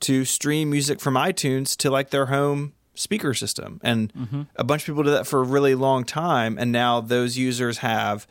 to 0.01 0.25
stream 0.25 0.71
music 0.71 0.99
from 0.99 1.13
iTunes 1.13 1.77
to 1.77 1.91
like 1.91 2.09
their 2.09 2.27
home 2.27 2.73
speaker 2.99 3.33
system. 3.33 3.79
And 3.81 4.13
mm-hmm. 4.13 4.41
a 4.57 4.63
bunch 4.63 4.81
of 4.81 4.87
people 4.87 5.03
did 5.03 5.13
that 5.13 5.25
for 5.25 5.39
a 5.39 5.43
really 5.43 5.73
long 5.73 6.03
time. 6.03 6.57
And 6.59 6.71
now 6.71 6.99
those 6.99 7.37
users 7.37 7.77
have 7.77 8.27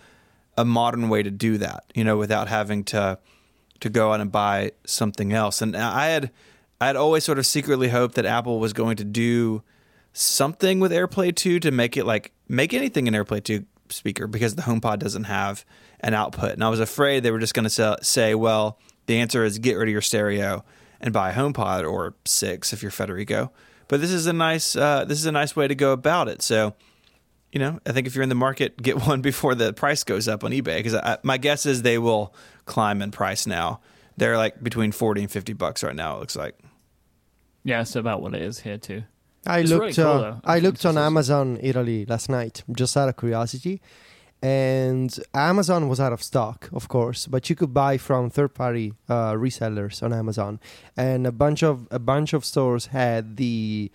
a 0.59 0.64
modern 0.64 1.09
way 1.09 1.22
to 1.22 1.31
do 1.31 1.57
that, 1.59 1.85
you 1.94 2.04
know, 2.04 2.16
without 2.16 2.48
having 2.48 2.85
to 2.85 3.18
to 3.81 3.88
go 3.88 4.12
out 4.12 4.20
and 4.20 4.33
buy 4.33 4.72
something 4.85 5.33
else. 5.33 5.62
And 5.62 5.76
I 5.76 6.09
had 6.09 6.31
I 6.81 6.87
had 6.87 6.96
always 6.96 7.24
sort 7.24 7.38
of 7.38 7.46
secretly 7.46 7.88
hoped 7.88 8.16
that 8.16 8.26
Apple 8.26 8.61
was 8.61 8.72
going 8.72 8.96
to 8.98 9.04
do 9.04 9.62
something 10.12 10.81
with 10.81 10.92
AirPlay 10.92 11.35
2 11.35 11.61
to 11.61 11.70
make 11.70 11.96
it 11.96 12.04
like 12.04 12.33
make 12.48 12.74
anything 12.74 13.09
an 13.09 13.14
AirPlay 13.14 13.42
2 13.42 13.64
speaker 13.88 14.26
because 14.26 14.54
the 14.54 14.62
HomePod 14.62 14.98
doesn't 14.98 15.24
have 15.24 15.64
an 16.00 16.12
output. 16.12 16.52
And 16.52 16.62
I 16.62 16.68
was 16.68 16.81
afraid 16.81 17.22
they 17.22 17.31
were 17.31 17.38
just 17.38 17.54
going 17.54 17.68
to 17.68 17.98
say, 18.02 18.35
well, 18.35 18.78
the 19.07 19.18
answer 19.18 19.44
is 19.44 19.59
get 19.59 19.74
rid 19.74 19.88
of 19.88 19.92
your 19.92 20.02
stereo 20.02 20.64
and 21.00 21.14
buy 21.14 21.31
a 21.31 21.35
HomePod 21.35 21.90
or 21.90 22.14
6 22.26 22.72
if 22.72 22.83
you're 22.83 22.90
Federico. 22.90 23.50
But 23.88 24.01
this 24.01 24.11
is 24.12 24.27
a 24.27 24.33
nice 24.33 24.77
uh, 24.77 25.05
this 25.05 25.18
is 25.18 25.27
a 25.27 25.33
nice 25.33 25.57
way 25.57 25.66
to 25.68 25.74
go 25.74 25.92
about 25.92 26.29
it. 26.29 26.42
So, 26.42 26.74
you 27.53 27.59
know, 27.59 27.79
I 27.87 27.92
think 27.92 28.07
if 28.07 28.14
you're 28.14 28.22
in 28.22 28.29
the 28.29 28.35
market, 28.35 28.77
get 28.83 28.96
one 29.07 29.20
before 29.22 29.55
the 29.55 29.72
price 29.72 30.05
goes 30.05 30.29
up 30.29 30.44
on 30.44 30.51
eBay 30.53 30.83
because 30.83 30.96
my 31.22 31.38
guess 31.38 31.66
is 31.66 31.83
they 31.83 31.98
will 31.98 32.35
climb 32.66 33.03
in 33.03 33.11
price 33.11 33.46
now. 33.46 33.81
They're 34.16 34.37
like 34.37 34.62
between 34.62 34.92
40 34.92 35.22
and 35.22 35.31
50 35.31 35.53
bucks 35.55 35.83
right 35.83 35.94
now 35.96 36.16
it 36.16 36.20
looks 36.20 36.37
like. 36.37 36.59
Yeah, 37.64 37.81
it's 37.83 37.96
about 37.96 38.20
what 38.22 38.35
it 38.35 38.42
is 38.42 38.61
here 38.61 38.79
too. 38.79 39.03
I 39.46 39.61
It's 39.61 39.70
looked. 39.70 39.81
really 39.81 39.92
cool, 39.94 40.24
uh. 40.24 40.40
I 40.44 40.57
I 40.57 40.59
looked 40.59 40.85
on. 40.85 40.98
Amazon 40.98 41.59
Italy 41.62 42.05
last 42.07 42.29
night, 42.29 42.62
just 42.74 42.96
out 42.96 43.09
of 43.09 43.16
curiosity, 43.16 43.81
and 44.42 45.18
Amazon 45.35 45.88
was 45.88 46.01
out 46.01 46.12
of 46.12 46.22
stock, 46.22 46.68
of 46.72 46.88
course. 46.88 47.27
But 47.27 47.51
you 47.51 47.57
could 47.57 47.74
buy 47.74 47.98
from 47.98 48.31
third-party 48.31 48.94
uh, 49.09 49.33
resellers 49.33 50.03
on 50.03 50.12
Amazon, 50.12 50.61
and 50.96 51.27
a 51.27 51.33
bunch 51.33 51.62
of 51.62 51.88
a 51.90 51.98
bunch 51.98 52.33
of 52.33 52.44
stores 52.44 52.87
had 52.87 53.37
the 53.37 53.90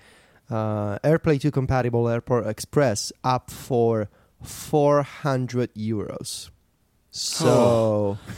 uh, 0.50 1.00
AirPlay 1.00 1.40
2 1.40 1.52
compatible 1.52 2.08
Airport 2.08 2.48
Express 2.48 3.12
up 3.24 3.50
for 3.50 4.10
400 4.42 5.74
euros. 5.76 6.50
So, 7.16 8.18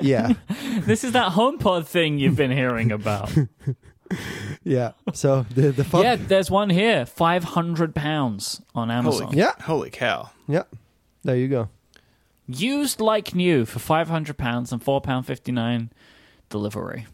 yeah. 0.00 0.32
this 0.80 1.04
is 1.04 1.12
that 1.12 1.32
HomePod 1.32 1.86
thing 1.86 2.18
you've 2.18 2.36
been 2.36 2.50
hearing 2.50 2.90
about. 2.90 3.30
yeah. 4.64 4.92
So 5.12 5.44
the 5.54 5.70
the 5.72 5.84
fun- 5.84 6.02
yeah, 6.04 6.16
there's 6.16 6.50
one 6.50 6.70
here, 6.70 7.06
five 7.06 7.44
hundred 7.44 7.94
pounds 7.94 8.60
on 8.74 8.90
Amazon. 8.90 9.24
Holy, 9.28 9.38
Yeah. 9.38 9.52
holy 9.62 9.90
cow! 9.90 10.30
yeah. 10.48 10.64
There 11.24 11.36
you 11.36 11.48
go. 11.48 11.68
Used 12.48 13.00
like 13.00 13.34
new 13.34 13.64
for 13.64 13.78
five 13.78 14.08
hundred 14.08 14.36
pounds 14.36 14.72
and 14.72 14.82
four 14.82 15.00
pound 15.00 15.26
fifty 15.26 15.52
nine 15.52 15.90
delivery. 16.50 17.06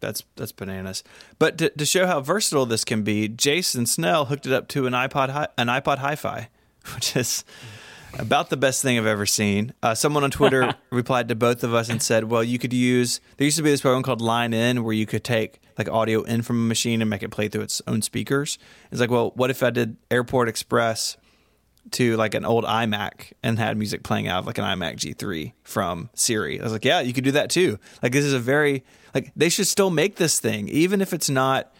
That's 0.00 0.22
that's 0.36 0.52
bananas. 0.52 1.02
But 1.38 1.58
to, 1.58 1.70
to 1.70 1.84
show 1.86 2.06
how 2.06 2.20
versatile 2.20 2.66
this 2.66 2.84
can 2.84 3.02
be, 3.02 3.28
Jason 3.28 3.86
Snell 3.86 4.26
hooked 4.26 4.46
it 4.46 4.52
up 4.52 4.68
to 4.68 4.86
an 4.86 4.92
iPod 4.92 5.30
hi- 5.30 5.48
an 5.58 5.66
iPod 5.68 5.98
Hi-Fi, 5.98 6.48
which 6.94 7.16
is 7.16 7.44
about 8.18 8.50
the 8.50 8.56
best 8.56 8.82
thing 8.82 8.98
I've 8.98 9.06
ever 9.06 9.26
seen. 9.26 9.72
Uh, 9.82 9.94
someone 9.94 10.24
on 10.24 10.30
Twitter 10.30 10.74
replied 10.90 11.28
to 11.28 11.34
both 11.34 11.64
of 11.64 11.74
us 11.74 11.88
and 11.88 12.02
said, 12.02 12.24
"Well, 12.24 12.44
you 12.44 12.58
could 12.58 12.72
use 12.72 13.20
there 13.36 13.44
used 13.44 13.56
to 13.56 13.62
be 13.62 13.70
this 13.70 13.80
program 13.80 14.02
called 14.02 14.20
Line 14.20 14.52
In 14.52 14.84
where 14.84 14.94
you 14.94 15.06
could 15.06 15.24
take 15.24 15.60
like 15.78 15.88
audio 15.88 16.22
in 16.22 16.42
from 16.42 16.56
a 16.56 16.66
machine 16.66 17.00
and 17.00 17.10
make 17.10 17.22
it 17.22 17.30
play 17.30 17.48
through 17.48 17.62
its 17.62 17.82
own 17.86 18.02
speakers." 18.02 18.58
It's 18.90 19.00
like, 19.00 19.10
well, 19.10 19.32
what 19.34 19.50
if 19.50 19.62
I 19.62 19.70
did 19.70 19.96
Airport 20.10 20.48
Express 20.48 21.16
to 21.92 22.16
like 22.16 22.34
an 22.34 22.44
old 22.44 22.64
iMac 22.64 23.32
and 23.42 23.58
had 23.58 23.76
music 23.76 24.02
playing 24.02 24.28
out 24.28 24.40
of 24.40 24.46
like 24.46 24.58
an 24.58 24.64
iMac 24.64 24.96
G3 24.96 25.52
from 25.62 26.10
Siri. 26.14 26.60
I 26.60 26.64
was 26.64 26.72
like, 26.72 26.84
yeah, 26.84 27.00
you 27.00 27.12
could 27.12 27.24
do 27.24 27.32
that 27.32 27.50
too. 27.50 27.78
Like 28.02 28.12
this 28.12 28.24
is 28.24 28.32
a 28.32 28.38
very 28.38 28.84
like 29.14 29.32
they 29.36 29.48
should 29.48 29.66
still 29.66 29.90
make 29.90 30.16
this 30.16 30.40
thing 30.40 30.68
even 30.68 31.00
if 31.00 31.12
it's 31.12 31.30
not 31.30 31.72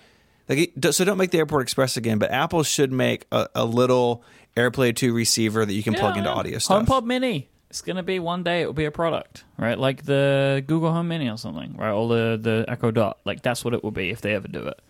like 0.49 0.72
so 0.90 1.05
don't 1.05 1.18
make 1.18 1.33
the 1.33 1.38
Airport 1.38 1.62
Express 1.62 1.96
again, 1.96 2.18
but 2.18 2.31
Apple 2.31 2.62
should 2.62 2.92
make 2.92 3.27
a, 3.33 3.49
a 3.55 3.64
little 3.64 4.22
AirPlay 4.57 4.95
2 4.95 5.12
receiver 5.12 5.64
that 5.64 5.73
you 5.73 5.83
can 5.83 5.95
plug 5.95 6.16
into 6.16 6.31
audio 6.31 6.59
stuff. 6.59 6.87
HomePod 6.87 7.05
Mini. 7.05 7.49
It's 7.69 7.83
gonna 7.83 8.03
be 8.03 8.19
one 8.19 8.42
day. 8.42 8.62
It 8.62 8.66
will 8.66 8.73
be 8.73 8.85
a 8.85 8.90
product, 8.90 9.45
right? 9.59 9.79
Like 9.79 10.05
the 10.05 10.64
Google 10.66 10.92
Home 10.92 11.09
Mini 11.09 11.29
or 11.29 11.37
something, 11.37 11.77
right? 11.77 11.90
Or 11.90 12.09
the 12.09 12.38
the 12.40 12.64
Echo 12.69 12.90
Dot. 12.90 13.19
Like 13.25 13.42
that's 13.42 13.64
what 13.64 13.75
it 13.75 13.85
will 13.85 13.90
be 13.90 14.11
if 14.11 14.21
they 14.21 14.35
ever 14.35 14.49
do 14.49 14.66
it. 14.66 14.81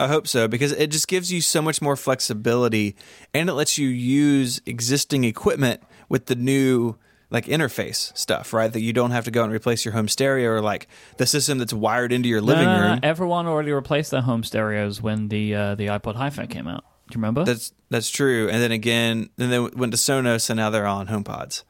I 0.00 0.08
hope 0.08 0.26
so 0.26 0.48
because 0.48 0.72
it 0.72 0.88
just 0.88 1.06
gives 1.06 1.30
you 1.30 1.40
so 1.40 1.62
much 1.62 1.80
more 1.80 1.94
flexibility 1.96 2.96
and 3.32 3.48
it 3.48 3.52
lets 3.52 3.78
you 3.78 3.88
use 3.88 4.60
existing 4.66 5.22
equipment 5.22 5.82
with 6.08 6.26
the 6.26 6.34
new 6.34 6.96
like 7.30 7.46
interface 7.46 8.16
stuff, 8.16 8.52
right? 8.52 8.72
That 8.72 8.80
you 8.80 8.92
don't 8.92 9.10
have 9.12 9.24
to 9.26 9.30
go 9.30 9.44
and 9.44 9.52
replace 9.52 9.84
your 9.84 9.92
home 9.92 10.08
stereo 10.08 10.50
or 10.50 10.60
like 10.60 10.88
the 11.18 11.26
system 11.26 11.58
that's 11.58 11.72
wired 11.72 12.12
into 12.12 12.28
your 12.28 12.40
living 12.40 12.64
No, 12.64 12.76
no, 12.76 12.80
no, 12.80 12.90
room. 12.90 13.00
Everyone 13.02 13.46
already 13.46 13.72
replaced 13.72 14.10
their 14.10 14.22
home 14.22 14.42
stereos 14.44 15.00
when 15.00 15.28
the 15.28 15.54
uh, 15.54 15.74
the 15.74 15.86
iPod 15.86 16.16
Hi-Fi 16.16 16.46
came 16.46 16.66
out. 16.66 16.84
Do 17.08 17.14
you 17.16 17.20
remember? 17.20 17.44
That's 17.44 17.72
that's 17.90 18.10
true. 18.10 18.48
And 18.48 18.62
then 18.62 18.72
again, 18.72 19.30
then 19.36 19.50
they 19.50 19.58
went 19.60 19.92
to 19.92 19.98
Sonos 19.98 20.48
and 20.50 20.56
now 20.56 20.70
they're 20.70 20.86
on 20.86 21.06
HomePods. 21.08 21.62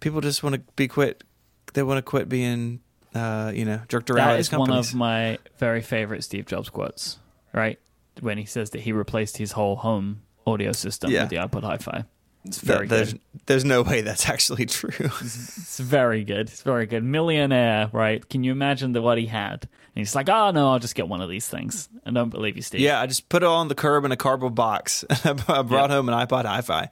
People 0.00 0.20
just 0.20 0.42
want 0.42 0.54
to 0.54 0.60
be 0.76 0.86
quit. 0.88 1.24
They 1.72 1.82
want 1.82 1.98
to 1.98 2.02
quit 2.02 2.28
being, 2.28 2.80
uh, 3.14 3.50
you 3.54 3.64
know, 3.64 3.80
jerked 3.88 4.10
around. 4.10 4.40
that 4.42 4.58
one 4.58 4.70
of 4.70 4.94
my 4.94 5.38
very 5.58 5.80
favorite 5.82 6.22
Steve 6.24 6.46
Jobs 6.46 6.68
quotes. 6.70 7.18
Right 7.52 7.78
when 8.20 8.38
he 8.38 8.44
says 8.44 8.70
that 8.70 8.82
he 8.82 8.92
replaced 8.92 9.38
his 9.38 9.52
whole 9.52 9.76
home 9.76 10.22
audio 10.46 10.70
system 10.72 11.10
Yeah. 11.10 11.22
with 11.22 11.30
the 11.30 11.36
iPod 11.36 11.62
Hi-Fi. 11.64 12.04
It's 12.44 12.58
That- 12.60 12.66
very 12.76 12.86
there's, 12.88 13.12
good. 13.12 13.20
there's 13.46 13.64
no 13.64 13.82
way 13.82 14.02
that's 14.02 14.28
actually 14.28 14.66
true. 14.78 14.90
It's 14.98 15.78
very 15.78 16.24
good. 16.24 16.48
It's 16.50 16.62
very 16.62 16.86
good. 16.86 17.02
Millionaire, 17.04 17.88
right? 17.92 18.26
Can 18.28 18.44
you 18.44 18.52
imagine 18.52 18.92
the 18.92 19.00
what 19.02 19.18
he 19.18 19.26
had? 19.26 19.62
And 19.62 20.00
he's 20.00 20.14
like, 20.14 20.28
"Oh 20.28 20.50
no, 20.50 20.72
I'll 20.72 20.78
just 20.80 20.94
get 20.96 21.08
one 21.08 21.20
of 21.20 21.28
these 21.30 21.48
things." 21.48 21.88
I 22.04 22.10
don't 22.10 22.28
believe 22.30 22.56
you, 22.56 22.62
Steve. 22.62 22.80
yeah, 22.80 23.00
I 23.00 23.06
just 23.06 23.28
put 23.28 23.42
it 23.42 23.46
on 23.48 23.68
the 23.68 23.74
curb 23.76 24.04
in 24.04 24.12
a 24.12 24.16
cardboard 24.16 24.54
box. 24.54 25.04
I 25.24 25.62
brought 25.62 25.90
home 25.90 26.08
an 26.08 26.14
iPod 26.26 26.44
Hi-Fi. 26.46 26.90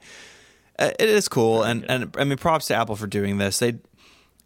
Uh, 0.79 0.91
It 0.99 1.09
is 1.09 1.27
cool, 1.27 1.63
and 1.63 1.83
and 1.89 2.15
I 2.17 2.23
mean, 2.23 2.37
props 2.37 2.67
to 2.67 2.75
Apple 2.75 2.95
for 2.95 3.05
doing 3.07 3.37
this. 3.37 3.59
They 3.59 3.75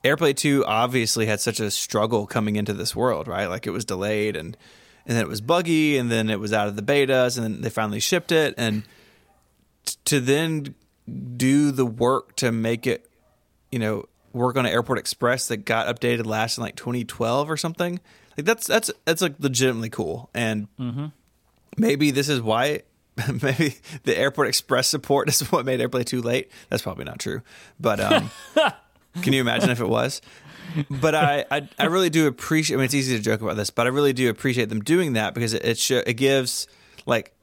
AirPlay 0.04 0.36
2 0.36 0.64
obviously 0.66 1.26
had 1.28 1.40
such 1.40 1.60
a 1.60 1.70
struggle 1.72 2.28
coming 2.28 2.56
into 2.56 2.74
this 2.74 2.96
world, 2.96 3.28
right? 3.28 3.46
Like 3.48 3.66
it 3.68 3.72
was 3.72 3.86
delayed 3.86 4.36
and 4.36 4.58
and 5.06 5.16
then 5.16 5.24
it 5.24 5.30
was 5.30 5.40
buggy 5.40 5.98
and 5.98 6.12
then 6.12 6.30
it 6.30 6.40
was 6.40 6.52
out 6.52 6.68
of 6.68 6.76
the 6.76 6.82
betas 6.82 7.38
and 7.38 7.44
then 7.46 7.62
they 7.62 7.70
finally 7.70 8.00
shipped 8.00 8.32
it 8.32 8.54
and 8.58 8.84
to 10.06 10.20
then 10.20 10.76
do 11.08 11.72
the 11.72 11.86
work 11.86 12.36
to 12.38 12.52
make 12.52 12.86
it, 12.88 13.10
you 13.72 13.80
know, 13.80 14.06
work 14.34 14.58
on 14.58 14.66
an 14.66 14.72
Airport 14.72 15.00
Express 15.00 15.48
that 15.48 15.58
got 15.58 15.88
updated 15.88 16.26
last 16.26 16.58
in 16.58 16.64
like 16.64 16.76
2012 16.76 17.50
or 17.50 17.58
something. 17.58 18.00
Like 18.38 18.46
that's 18.46 18.68
that's 18.68 18.92
that's 19.06 19.22
like 19.22 19.36
legitimately 19.40 19.90
cool. 19.90 20.30
And 20.34 20.68
maybe 21.78 22.12
this 22.12 22.30
is 22.30 22.42
why 22.42 22.82
maybe 23.42 23.76
the 24.04 24.18
airport 24.18 24.48
express 24.48 24.88
support 24.88 25.30
is 25.42 25.52
what 25.52 25.66
made 25.66 25.80
airplay 25.80 26.06
too 26.06 26.22
late. 26.22 26.52
That's 26.70 26.84
probably 26.84 27.06
not 27.06 27.20
true. 27.20 27.42
But 27.80 28.00
um 28.00 28.32
can 29.22 29.34
you 29.34 29.42
imagine 29.42 29.70
if 29.70 29.80
it 29.80 29.90
was? 29.90 30.22
But 30.90 31.16
I, 31.16 31.46
I 31.50 31.70
i 31.80 31.86
really 31.86 32.10
do 32.10 32.28
appreciate 32.28 32.76
i 32.76 32.78
mean 32.78 32.86
it's 32.86 32.94
easy 32.94 33.16
to 33.16 33.24
joke 33.24 33.42
about 33.42 33.56
this 33.56 33.70
but 33.70 33.88
i 33.88 33.90
really 33.90 34.12
do 34.12 34.30
appreciate 34.30 34.68
them 34.68 34.82
doing 34.82 35.14
that 35.14 35.34
because 35.34 35.54
it 35.54 35.64
it, 35.64 35.78
sho- 35.78 36.04
it 36.06 36.16
gives 36.16 36.68
like 37.06 37.34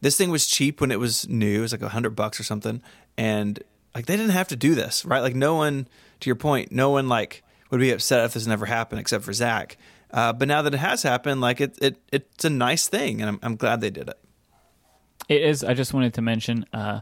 this 0.00 0.16
thing 0.16 0.30
was 0.30 0.48
cheap 0.48 0.80
when 0.80 0.90
it 0.90 0.98
was 0.98 1.28
new. 1.28 1.60
It 1.60 1.62
was 1.62 1.70
like 1.72 1.80
a 1.80 1.88
hundred 1.90 2.16
bucks 2.16 2.40
or 2.40 2.42
something 2.42 2.82
and 3.16 3.62
like 3.94 4.06
they 4.06 4.16
didn't 4.16 4.32
have 4.32 4.48
to 4.48 4.56
do 4.56 4.74
this 4.74 5.04
right 5.04 5.20
like 5.20 5.34
no 5.34 5.54
one 5.54 5.86
to 6.20 6.28
your 6.28 6.36
point 6.36 6.72
no 6.72 6.90
one 6.90 7.08
like 7.08 7.42
would 7.70 7.80
be 7.80 7.90
upset 7.90 8.24
if 8.24 8.34
this 8.34 8.46
never 8.46 8.66
happened 8.66 9.00
except 9.00 9.24
for 9.24 9.32
zach 9.32 9.76
uh, 10.10 10.32
but 10.32 10.46
now 10.48 10.60
that 10.62 10.74
it 10.74 10.78
has 10.78 11.02
happened 11.02 11.40
like 11.40 11.60
it, 11.60 11.78
it 11.80 11.96
it's 12.12 12.44
a 12.44 12.50
nice 12.50 12.88
thing 12.88 13.20
and 13.20 13.30
I'm, 13.30 13.38
I'm 13.42 13.56
glad 13.56 13.80
they 13.80 13.90
did 13.90 14.08
it 14.08 14.18
It 15.28 15.42
is. 15.42 15.62
I 15.64 15.74
just 15.74 15.94
wanted 15.94 16.14
to 16.14 16.22
mention 16.22 16.66
uh, 16.72 17.00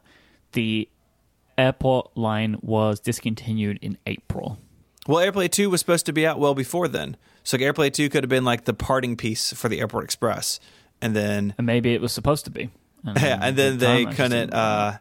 the 0.52 0.88
airport 1.56 2.16
line 2.16 2.58
was 2.60 3.00
discontinued 3.00 3.78
in 3.82 3.98
April. 4.06 4.58
Well, 5.08 5.24
AirPlay 5.24 5.50
2 5.50 5.70
was 5.70 5.80
supposed 5.80 6.06
to 6.06 6.12
be 6.12 6.26
out 6.26 6.38
well 6.38 6.54
before 6.54 6.86
then. 6.86 7.16
So 7.42 7.56
like, 7.56 7.64
AirPlay 7.64 7.92
2 7.92 8.08
could 8.10 8.22
have 8.22 8.28
been 8.28 8.44
like 8.44 8.64
the 8.66 8.74
parting 8.74 9.16
piece 9.16 9.52
for 9.52 9.68
the 9.68 9.80
Airport 9.80 10.04
Express. 10.04 10.60
And 11.00 11.16
then 11.16 11.54
And 11.56 11.66
maybe 11.66 11.94
it 11.94 12.00
was 12.00 12.12
supposed 12.12 12.44
to 12.44 12.50
be. 12.50 12.70
And 13.04 13.18
yeah, 13.22 13.38
and 13.40 13.56
then 13.56 13.78
the 13.78 13.86
they 13.86 14.04
couldn't 14.04 14.52
uh, 14.52 14.98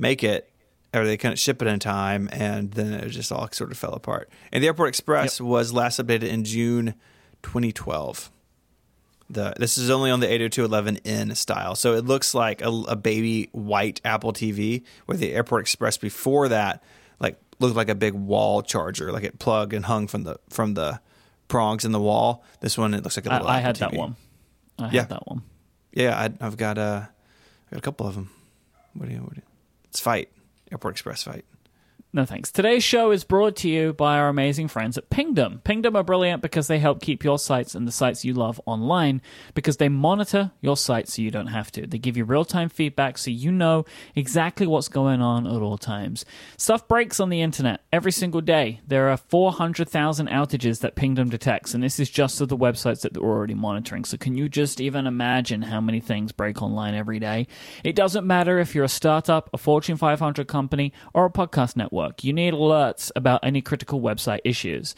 make 0.00 0.24
it 0.24 0.50
or 0.92 1.04
they 1.04 1.16
couldn't 1.16 1.36
ship 1.38 1.62
it 1.62 1.68
in 1.68 1.78
time 1.78 2.28
and 2.32 2.72
then 2.72 2.92
it 2.94 3.08
just 3.10 3.30
all 3.30 3.48
sort 3.52 3.70
of 3.70 3.78
fell 3.78 3.92
apart. 3.92 4.28
And 4.50 4.62
the 4.62 4.66
Airport 4.66 4.88
Express 4.88 5.40
was 5.40 5.72
last 5.72 6.00
updated 6.00 6.24
in 6.28 6.42
June 6.44 6.94
2012. 7.42 8.30
The 9.28 9.54
this 9.56 9.78
is 9.78 9.90
only 9.90 10.10
on 10.10 10.18
the 10.18 10.26
802.11n 10.26 11.36
style. 11.36 11.76
So 11.76 11.94
it 11.94 12.04
looks 12.04 12.34
like 12.34 12.62
a, 12.62 12.68
a 12.88 12.96
baby 12.96 13.48
white 13.52 14.00
Apple 14.04 14.32
TV 14.32 14.82
where 15.06 15.16
the 15.16 15.32
Airport 15.32 15.60
Express 15.62 15.96
before 15.96 16.48
that 16.48 16.82
like 17.20 17.38
looked 17.60 17.76
like 17.76 17.88
a 17.88 17.94
big 17.94 18.14
wall 18.14 18.62
charger, 18.62 19.12
like 19.12 19.22
it 19.22 19.38
plugged 19.38 19.72
and 19.72 19.84
hung 19.84 20.08
from 20.08 20.24
the 20.24 20.40
from 20.48 20.74
the 20.74 21.00
prongs 21.46 21.84
in 21.84 21.92
the 21.92 22.00
wall. 22.00 22.42
This 22.60 22.76
one 22.76 22.92
it 22.94 23.04
looks 23.04 23.16
like 23.16 23.26
a 23.26 23.30
little 23.30 23.46
I, 23.46 23.58
I 23.58 23.60
had 23.60 23.76
that 23.76 23.92
one. 23.92 24.16
I 24.80 24.90
Yeah. 24.90 25.00
had 25.02 25.10
that 25.10 25.26
one. 25.28 25.42
Yeah, 25.92 26.18
I, 26.18 26.44
I've 26.44 26.56
got 26.56 26.78
uh, 26.78 27.02
I 27.06 27.70
got 27.74 27.78
a 27.78 27.82
couple 27.82 28.08
of 28.08 28.16
them. 28.16 28.30
What 28.94 29.08
do 29.08 29.14
you? 29.14 29.20
What 29.20 29.34
do 29.34 29.36
you 29.36 29.42
it's 29.90 30.00
Fight 30.00 30.30
Airport 30.70 30.94
Express 30.94 31.24
Fight. 31.24 31.44
No 32.12 32.24
thanks. 32.24 32.50
Today's 32.50 32.82
show 32.82 33.12
is 33.12 33.22
brought 33.22 33.54
to 33.58 33.68
you 33.68 33.92
by 33.92 34.18
our 34.18 34.28
amazing 34.28 34.66
friends 34.66 34.98
at 34.98 35.10
Pingdom. 35.10 35.60
Pingdom 35.62 35.94
are 35.94 36.02
brilliant 36.02 36.42
because 36.42 36.66
they 36.66 36.80
help 36.80 37.00
keep 37.00 37.22
your 37.22 37.38
sites 37.38 37.76
and 37.76 37.86
the 37.86 37.92
sites 37.92 38.24
you 38.24 38.34
love 38.34 38.60
online 38.66 39.22
because 39.54 39.76
they 39.76 39.88
monitor 39.88 40.50
your 40.60 40.76
site 40.76 41.06
so 41.06 41.22
you 41.22 41.30
don't 41.30 41.46
have 41.46 41.70
to. 41.70 41.86
They 41.86 41.98
give 41.98 42.16
you 42.16 42.24
real 42.24 42.44
time 42.44 42.68
feedback 42.68 43.16
so 43.16 43.30
you 43.30 43.52
know 43.52 43.84
exactly 44.16 44.66
what's 44.66 44.88
going 44.88 45.22
on 45.22 45.46
at 45.46 45.62
all 45.62 45.78
times. 45.78 46.24
Stuff 46.56 46.88
breaks 46.88 47.20
on 47.20 47.28
the 47.28 47.42
internet 47.42 47.82
every 47.92 48.10
single 48.10 48.40
day. 48.40 48.80
There 48.88 49.08
are 49.08 49.16
400,000 49.16 50.28
outages 50.30 50.80
that 50.80 50.96
Pingdom 50.96 51.28
detects, 51.28 51.74
and 51.74 51.82
this 51.82 52.00
is 52.00 52.10
just 52.10 52.40
of 52.40 52.48
the 52.48 52.56
websites 52.56 53.02
that 53.02 53.14
they're 53.14 53.22
already 53.22 53.54
monitoring. 53.54 54.04
So, 54.04 54.16
can 54.16 54.36
you 54.36 54.48
just 54.48 54.80
even 54.80 55.06
imagine 55.06 55.62
how 55.62 55.80
many 55.80 56.00
things 56.00 56.32
break 56.32 56.60
online 56.60 56.96
every 56.96 57.20
day? 57.20 57.46
It 57.84 57.94
doesn't 57.94 58.26
matter 58.26 58.58
if 58.58 58.74
you're 58.74 58.82
a 58.82 58.88
startup, 58.88 59.48
a 59.54 59.58
Fortune 59.58 59.96
500 59.96 60.48
company, 60.48 60.92
or 61.14 61.26
a 61.26 61.30
podcast 61.30 61.76
network. 61.76 61.99
You 62.22 62.32
need 62.32 62.54
alerts 62.54 63.10
about 63.14 63.40
any 63.42 63.60
critical 63.62 64.00
website 64.00 64.40
issues. 64.44 64.94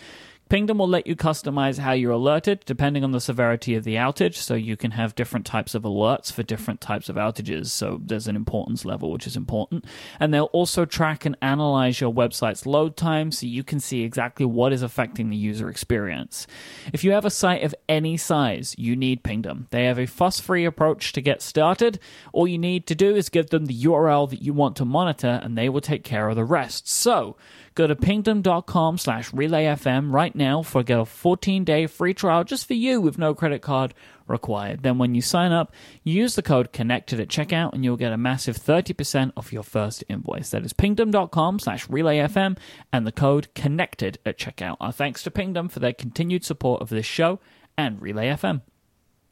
Pingdom 0.53 0.77
will 0.77 0.87
let 0.87 1.07
you 1.07 1.17
customize 1.17 1.79
how 1.79 1.93
you're 1.93 2.13
alerted 2.13 2.61
depending 2.67 3.03
on 3.03 3.13
the 3.13 3.23
severity 3.23 3.75
of 3.75 3.85
the 3.85 3.95
outage, 3.95 4.35
so 4.35 4.53
you 4.53 4.77
can 4.77 4.91
have 4.91 5.15
different 5.15 5.47
types 5.47 5.75
of 5.75 5.85
alerts 5.85 6.31
for 6.31 6.43
different 6.43 6.79
types 6.79 7.09
of 7.09 7.17
outages. 7.17 7.69
So 7.69 8.03
there's 8.05 8.29
an 8.29 8.37
importance 8.37 8.85
level, 8.85 9.11
which 9.11 9.27
is 9.27 9.35
important. 9.35 9.87
And 10.21 10.35
they'll 10.35 10.51
also 10.53 10.85
track 10.85 11.25
and 11.25 11.39
analyze 11.41 12.03
your 12.03 12.13
website's 12.13 12.67
load 12.67 12.99
time 12.99 13.33
so 13.33 13.47
you 13.47 13.65
can 13.65 13.81
see 13.81 14.03
exactly 14.03 14.45
what 14.45 14.75
is 14.75 14.83
affecting 14.83 15.31
the 15.31 15.39
user 15.39 15.71
experience. 15.71 16.47
If 16.93 17.03
you 17.03 17.13
have 17.13 17.25
a 17.25 17.31
site 17.31 17.63
of 17.63 17.75
any 17.89 18.19
size, 18.19 18.75
you 18.77 18.95
need 18.95 19.23
Pingdom. 19.23 19.69
They 19.71 19.87
have 19.87 19.99
a 19.99 20.05
fuss 20.05 20.39
free 20.39 20.67
approach 20.67 21.15
to 21.15 21.23
get 21.23 21.41
started. 21.41 21.99
All 22.35 22.47
you 22.47 22.59
need 22.59 22.87
to 22.89 22.95
do 22.95 23.17
is 23.17 23.31
give 23.31 23.49
them 23.49 23.65
the 23.65 23.85
URL 23.85 24.29
that 24.29 24.43
you 24.43 24.53
want 24.53 24.77
to 24.77 24.85
monitor, 24.85 25.41
and 25.43 25.57
they 25.57 25.71
will 25.71 25.81
take 25.81 26.05
care 26.05 26.29
of 26.29 26.37
the 26.37 26.45
rest. 26.45 26.87
So, 26.87 27.39
Go 27.75 27.87
to 27.87 27.97
pingdom.com 27.97 28.99
slash 28.99 29.31
relayfm 29.31 30.13
right 30.13 30.35
now 30.35 30.63
for 30.63 30.83
get 30.83 30.99
a 30.99 31.03
14-day 31.03 31.87
free 31.87 32.13
trial 32.13 32.45
just 32.45 32.67
for 32.67 32.75
you 32.75 33.01
with 33.01 33.19
no 33.19 33.35
credit 33.35 33.63
card 33.63 33.95
required. 34.27 34.83
Then 34.83 34.99
when 34.99 35.15
you 35.15 35.23
sign 35.23 35.53
up, 35.53 35.73
use 36.03 36.35
the 36.35 36.43
code 36.43 36.73
CONNECTED 36.73 37.21
at 37.21 37.29
checkout 37.29 37.73
and 37.73 37.85
you'll 37.85 37.97
get 37.97 38.13
a 38.13 38.19
massive 38.19 38.57
30% 38.57 39.33
off 39.37 39.53
your 39.53 39.63
first 39.63 40.05
invoice. 40.09 40.51
That 40.51 40.65
is 40.65 40.73
pingdom.com 40.73 41.59
slash 41.59 41.87
relayfm 41.89 42.59
and 42.93 43.07
the 43.07 43.13
code 43.13 43.49
CONNECTED 43.55 44.19
at 44.27 44.39
checkout. 44.39 44.77
Our 44.81 44.93
thanks 44.93 45.23
to 45.23 45.31
Pingdom 45.31 45.69
for 45.69 45.81
their 45.81 45.93
continued 45.93 46.45
support 46.45 46.83
of 46.83 46.91
this 46.91 47.07
show 47.07 47.41
and 47.77 48.01
Relay 48.01 48.29
FM. 48.29 48.63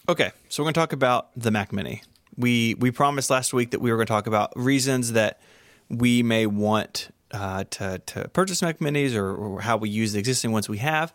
Okay, 0.08 0.30
so 0.48 0.62
we're 0.62 0.66
going 0.66 0.74
to 0.74 0.80
talk 0.80 0.92
about 0.92 1.28
the 1.36 1.50
Mac 1.50 1.72
Mini. 1.72 2.02
We 2.36 2.74
we 2.74 2.90
promised 2.90 3.28
last 3.28 3.52
week 3.52 3.72
that 3.72 3.80
we 3.80 3.90
were 3.90 3.96
going 3.96 4.06
to 4.06 4.12
talk 4.12 4.26
about 4.26 4.52
reasons 4.56 5.12
that 5.12 5.40
we 5.88 6.22
may 6.22 6.46
want 6.46 7.10
uh, 7.32 7.64
to 7.70 7.98
to 8.06 8.28
purchase 8.28 8.62
Mac 8.62 8.78
Minis 8.78 9.14
or, 9.14 9.34
or 9.34 9.60
how 9.60 9.76
we 9.76 9.88
use 9.88 10.12
the 10.12 10.18
existing 10.18 10.52
ones 10.52 10.68
we 10.68 10.78
have. 10.78 11.12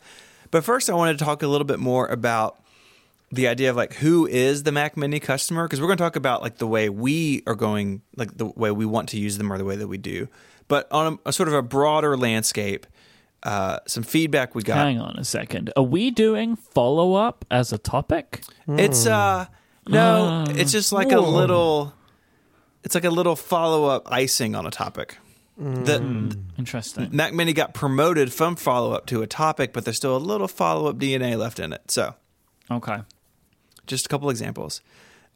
But 0.51 0.63
first, 0.63 0.89
I 0.89 0.93
wanted 0.93 1.17
to 1.19 1.25
talk 1.25 1.43
a 1.43 1.47
little 1.47 1.65
bit 1.65 1.79
more 1.79 2.07
about 2.07 2.61
the 3.31 3.47
idea 3.47 3.69
of 3.69 3.75
like 3.75 3.95
who 3.95 4.25
is 4.27 4.63
the 4.63 4.71
Mac 4.71 4.95
Mini 4.95 5.19
customer 5.19 5.65
because 5.67 5.81
we're 5.81 5.87
going 5.87 5.97
to 5.97 6.03
talk 6.03 6.15
about 6.15 6.41
like 6.41 6.57
the 6.59 6.67
way 6.67 6.89
we 6.89 7.43
are 7.47 7.55
going, 7.55 8.01
like 8.15 8.37
the 8.37 8.45
way 8.45 8.71
we 8.71 8.85
want 8.85 9.09
to 9.09 9.19
use 9.19 9.37
them 9.37 9.51
or 9.51 9.57
the 9.57 9.65
way 9.65 9.75
that 9.75 9.87
we 9.87 9.97
do. 9.97 10.27
But 10.67 10.91
on 10.91 11.19
a, 11.25 11.29
a 11.29 11.33
sort 11.33 11.49
of 11.49 11.55
a 11.55 11.61
broader 11.61 12.15
landscape, 12.15 12.85
uh, 13.43 13.79
some 13.87 14.03
feedback 14.03 14.55
we 14.55 14.63
got. 14.63 14.77
Hang 14.77 14.99
on 14.99 15.17
a 15.17 15.23
second. 15.25 15.71
Are 15.75 15.83
we 15.83 16.11
doing 16.11 16.55
follow 16.55 17.15
up 17.15 17.45
as 17.51 17.73
a 17.73 17.77
topic? 17.77 18.41
It's 18.67 19.05
uh 19.05 19.45
no, 19.87 20.25
Uh, 20.25 20.45
it's 20.55 20.71
just 20.71 20.91
like 20.91 21.11
a 21.11 21.19
little 21.19 21.93
it's 22.83 22.95
like 22.95 23.03
a 23.03 23.09
little 23.09 23.35
follow-up 23.35 24.11
icing 24.11 24.55
on 24.55 24.65
a 24.65 24.71
topic. 24.71 25.17
The 25.57 26.37
Interesting. 26.57 27.09
Mac 27.11 27.33
Mini 27.33 27.53
got 27.53 27.73
promoted 27.73 28.33
from 28.33 28.55
follow-up 28.55 29.05
to 29.07 29.21
a 29.21 29.27
topic, 29.27 29.71
but 29.73 29.85
there's 29.85 29.97
still 29.97 30.15
a 30.15 30.19
little 30.19 30.47
follow-up 30.47 30.97
DNA 30.97 31.37
left 31.37 31.59
in 31.59 31.71
it. 31.73 31.89
So, 31.91 32.15
Okay. 32.69 32.99
just 33.87 34.05
a 34.05 34.09
couple 34.09 34.29
examples. 34.29 34.81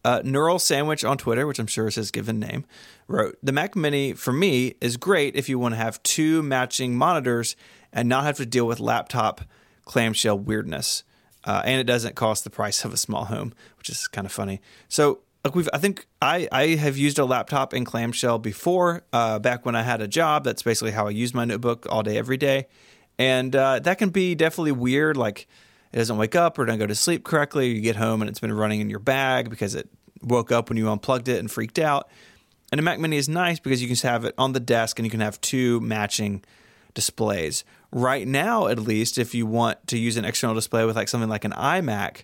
Uh, 0.03 0.21
Neural 0.23 0.59
Sandwich 0.59 1.03
on 1.03 1.17
Twitter, 1.17 1.45
which 1.45 1.59
I'm 1.59 1.67
sure 1.67 1.87
is 1.87 1.95
his 1.95 2.09
given 2.11 2.39
name, 2.39 2.65
wrote 3.07 3.37
The 3.43 3.51
Mac 3.51 3.75
Mini 3.75 4.13
for 4.13 4.31
me 4.31 4.75
is 4.79 4.95
great 4.97 5.35
if 5.35 5.49
you 5.49 5.59
want 5.59 5.73
to 5.73 5.77
have 5.77 6.01
two 6.03 6.41
matching 6.41 6.95
monitors 6.97 7.55
and 7.91 8.07
not 8.07 8.23
have 8.23 8.37
to 8.37 8.45
deal 8.45 8.65
with 8.65 8.79
laptop 8.79 9.41
clamshell 9.85 10.39
weirdness. 10.39 11.03
Uh, 11.43 11.61
and 11.65 11.79
it 11.79 11.85
doesn't 11.85 12.15
cost 12.15 12.43
the 12.43 12.49
price 12.49 12.83
of 12.85 12.93
a 12.93 12.97
small 12.97 13.25
home, 13.25 13.53
which 13.77 13.89
is 13.89 14.07
kind 14.07 14.25
of 14.25 14.31
funny. 14.31 14.61
So, 14.89 15.19
like 15.43 15.55
we've, 15.55 15.69
I 15.73 15.77
think 15.77 16.05
I, 16.21 16.47
I 16.51 16.67
have 16.75 16.97
used 16.97 17.17
a 17.17 17.25
laptop 17.25 17.73
in 17.73 17.85
clamshell 17.85 18.39
before, 18.39 19.03
uh, 19.13 19.39
back 19.39 19.65
when 19.65 19.75
I 19.75 19.83
had 19.83 20.01
a 20.01 20.07
job. 20.07 20.43
That's 20.43 20.63
basically 20.63 20.91
how 20.91 21.07
I 21.07 21.11
use 21.11 21.33
my 21.33 21.45
notebook 21.45 21.85
all 21.89 22.03
day, 22.03 22.17
every 22.17 22.37
day. 22.37 22.67
And 23.17 23.55
uh, 23.55 23.79
that 23.79 23.97
can 23.97 24.09
be 24.09 24.35
definitely 24.35 24.73
weird. 24.73 25.17
Like, 25.17 25.47
it 25.91 25.97
doesn't 25.97 26.17
wake 26.17 26.35
up 26.35 26.59
or 26.59 26.65
doesn't 26.65 26.79
go 26.79 26.87
to 26.87 26.95
sleep 26.95 27.23
correctly. 27.23 27.69
Or 27.69 27.73
you 27.73 27.81
get 27.81 27.95
home 27.95 28.21
and 28.21 28.29
it's 28.29 28.39
been 28.39 28.53
running 28.53 28.81
in 28.81 28.89
your 28.89 28.99
bag 28.99 29.49
because 29.49 29.75
it 29.75 29.89
woke 30.21 30.51
up 30.51 30.69
when 30.69 30.77
you 30.77 30.89
unplugged 30.89 31.27
it 31.27 31.39
and 31.39 31.49
freaked 31.49 31.79
out. 31.79 32.09
And 32.71 32.79
a 32.79 32.81
Mac 32.81 32.99
Mini 32.99 33.17
is 33.17 33.27
nice 33.27 33.59
because 33.59 33.81
you 33.81 33.87
can 33.87 33.95
just 33.95 34.03
have 34.03 34.25
it 34.25 34.35
on 34.37 34.53
the 34.53 34.59
desk 34.59 34.99
and 34.99 35.05
you 35.05 35.09
can 35.09 35.21
have 35.21 35.41
two 35.41 35.79
matching 35.79 36.43
displays. 36.93 37.63
Right 37.91 38.27
now, 38.27 38.67
at 38.67 38.77
least, 38.77 39.17
if 39.17 39.33
you 39.33 39.45
want 39.45 39.87
to 39.87 39.97
use 39.97 40.17
an 40.17 40.25
external 40.25 40.53
display 40.53 40.85
with 40.85 40.95
like 40.95 41.07
something 41.07 41.29
like 41.29 41.45
an 41.45 41.53
iMac, 41.53 42.23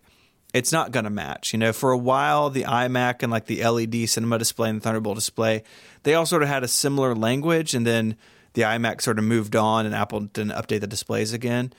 it's 0.55 0.71
not 0.71 0.91
going 0.91 1.03
to 1.03 1.09
match. 1.09 1.51
You 1.51 1.59
know, 1.59 1.73
for 1.73 1.91
a 1.91 1.97
while, 1.97 2.49
the 2.49 2.63
iMac 2.63 3.21
and 3.23 3.31
like 3.31 3.45
the 3.45 3.61
LED 3.63 4.07
cinema 4.07 4.39
display 4.39 4.69
and 4.69 4.79
the 4.79 4.83
Thunderbolt 4.83 5.15
display, 5.15 5.63
they 6.03 6.13
all 6.15 6.25
sort 6.25 6.43
of 6.43 6.47
had 6.47 6.63
a 6.63 6.67
similar 6.69 7.13
language. 7.13 7.73
And 7.73 7.85
then 7.85 8.15
the 8.53 8.61
iMac 8.61 9.01
sort 9.01 9.19
of 9.19 9.25
moved 9.25 9.57
on 9.57 9.85
and 9.85 9.93
Apple 9.93 10.21
didn't 10.21 10.53
update 10.53 10.79
the 10.79 10.87
displays 10.87 11.33
again. 11.33 11.73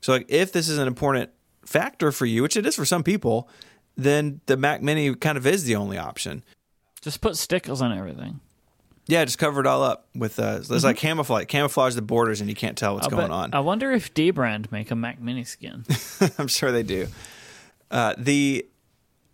So, 0.00 0.12
like, 0.12 0.26
if 0.28 0.52
this 0.52 0.68
is 0.68 0.78
an 0.78 0.86
important 0.86 1.30
factor 1.66 2.12
for 2.12 2.24
you, 2.24 2.42
which 2.42 2.56
it 2.56 2.64
is 2.64 2.76
for 2.76 2.84
some 2.84 3.02
people, 3.02 3.48
then 3.96 4.40
the 4.46 4.56
Mac 4.56 4.80
Mini 4.80 5.12
kind 5.16 5.36
of 5.36 5.44
is 5.44 5.64
the 5.64 5.74
only 5.74 5.98
option. 5.98 6.44
Just 7.00 7.20
put 7.20 7.36
stickers 7.36 7.82
on 7.82 7.96
everything. 7.96 8.38
Yeah, 9.08 9.24
just 9.24 9.38
cover 9.38 9.60
it 9.60 9.66
all 9.66 9.82
up 9.82 10.06
with 10.14 10.38
uh, 10.38 10.60
there's 10.60 10.84
like 10.84 10.98
camouflage, 10.98 11.46
camouflage 11.46 11.96
the 11.96 12.02
borders, 12.02 12.40
and 12.40 12.48
you 12.48 12.54
can't 12.54 12.78
tell 12.78 12.94
what's 12.94 13.08
I 13.08 13.10
going 13.10 13.24
bet- 13.24 13.30
on. 13.32 13.54
I 13.54 13.58
wonder 13.58 13.90
if 13.90 14.14
dbrand 14.14 14.70
make 14.70 14.92
a 14.92 14.94
Mac 14.94 15.20
Mini 15.20 15.42
skin. 15.42 15.84
I'm 16.38 16.46
sure 16.46 16.70
they 16.70 16.84
do. 16.84 17.08
Uh, 17.90 18.14
the 18.16 18.66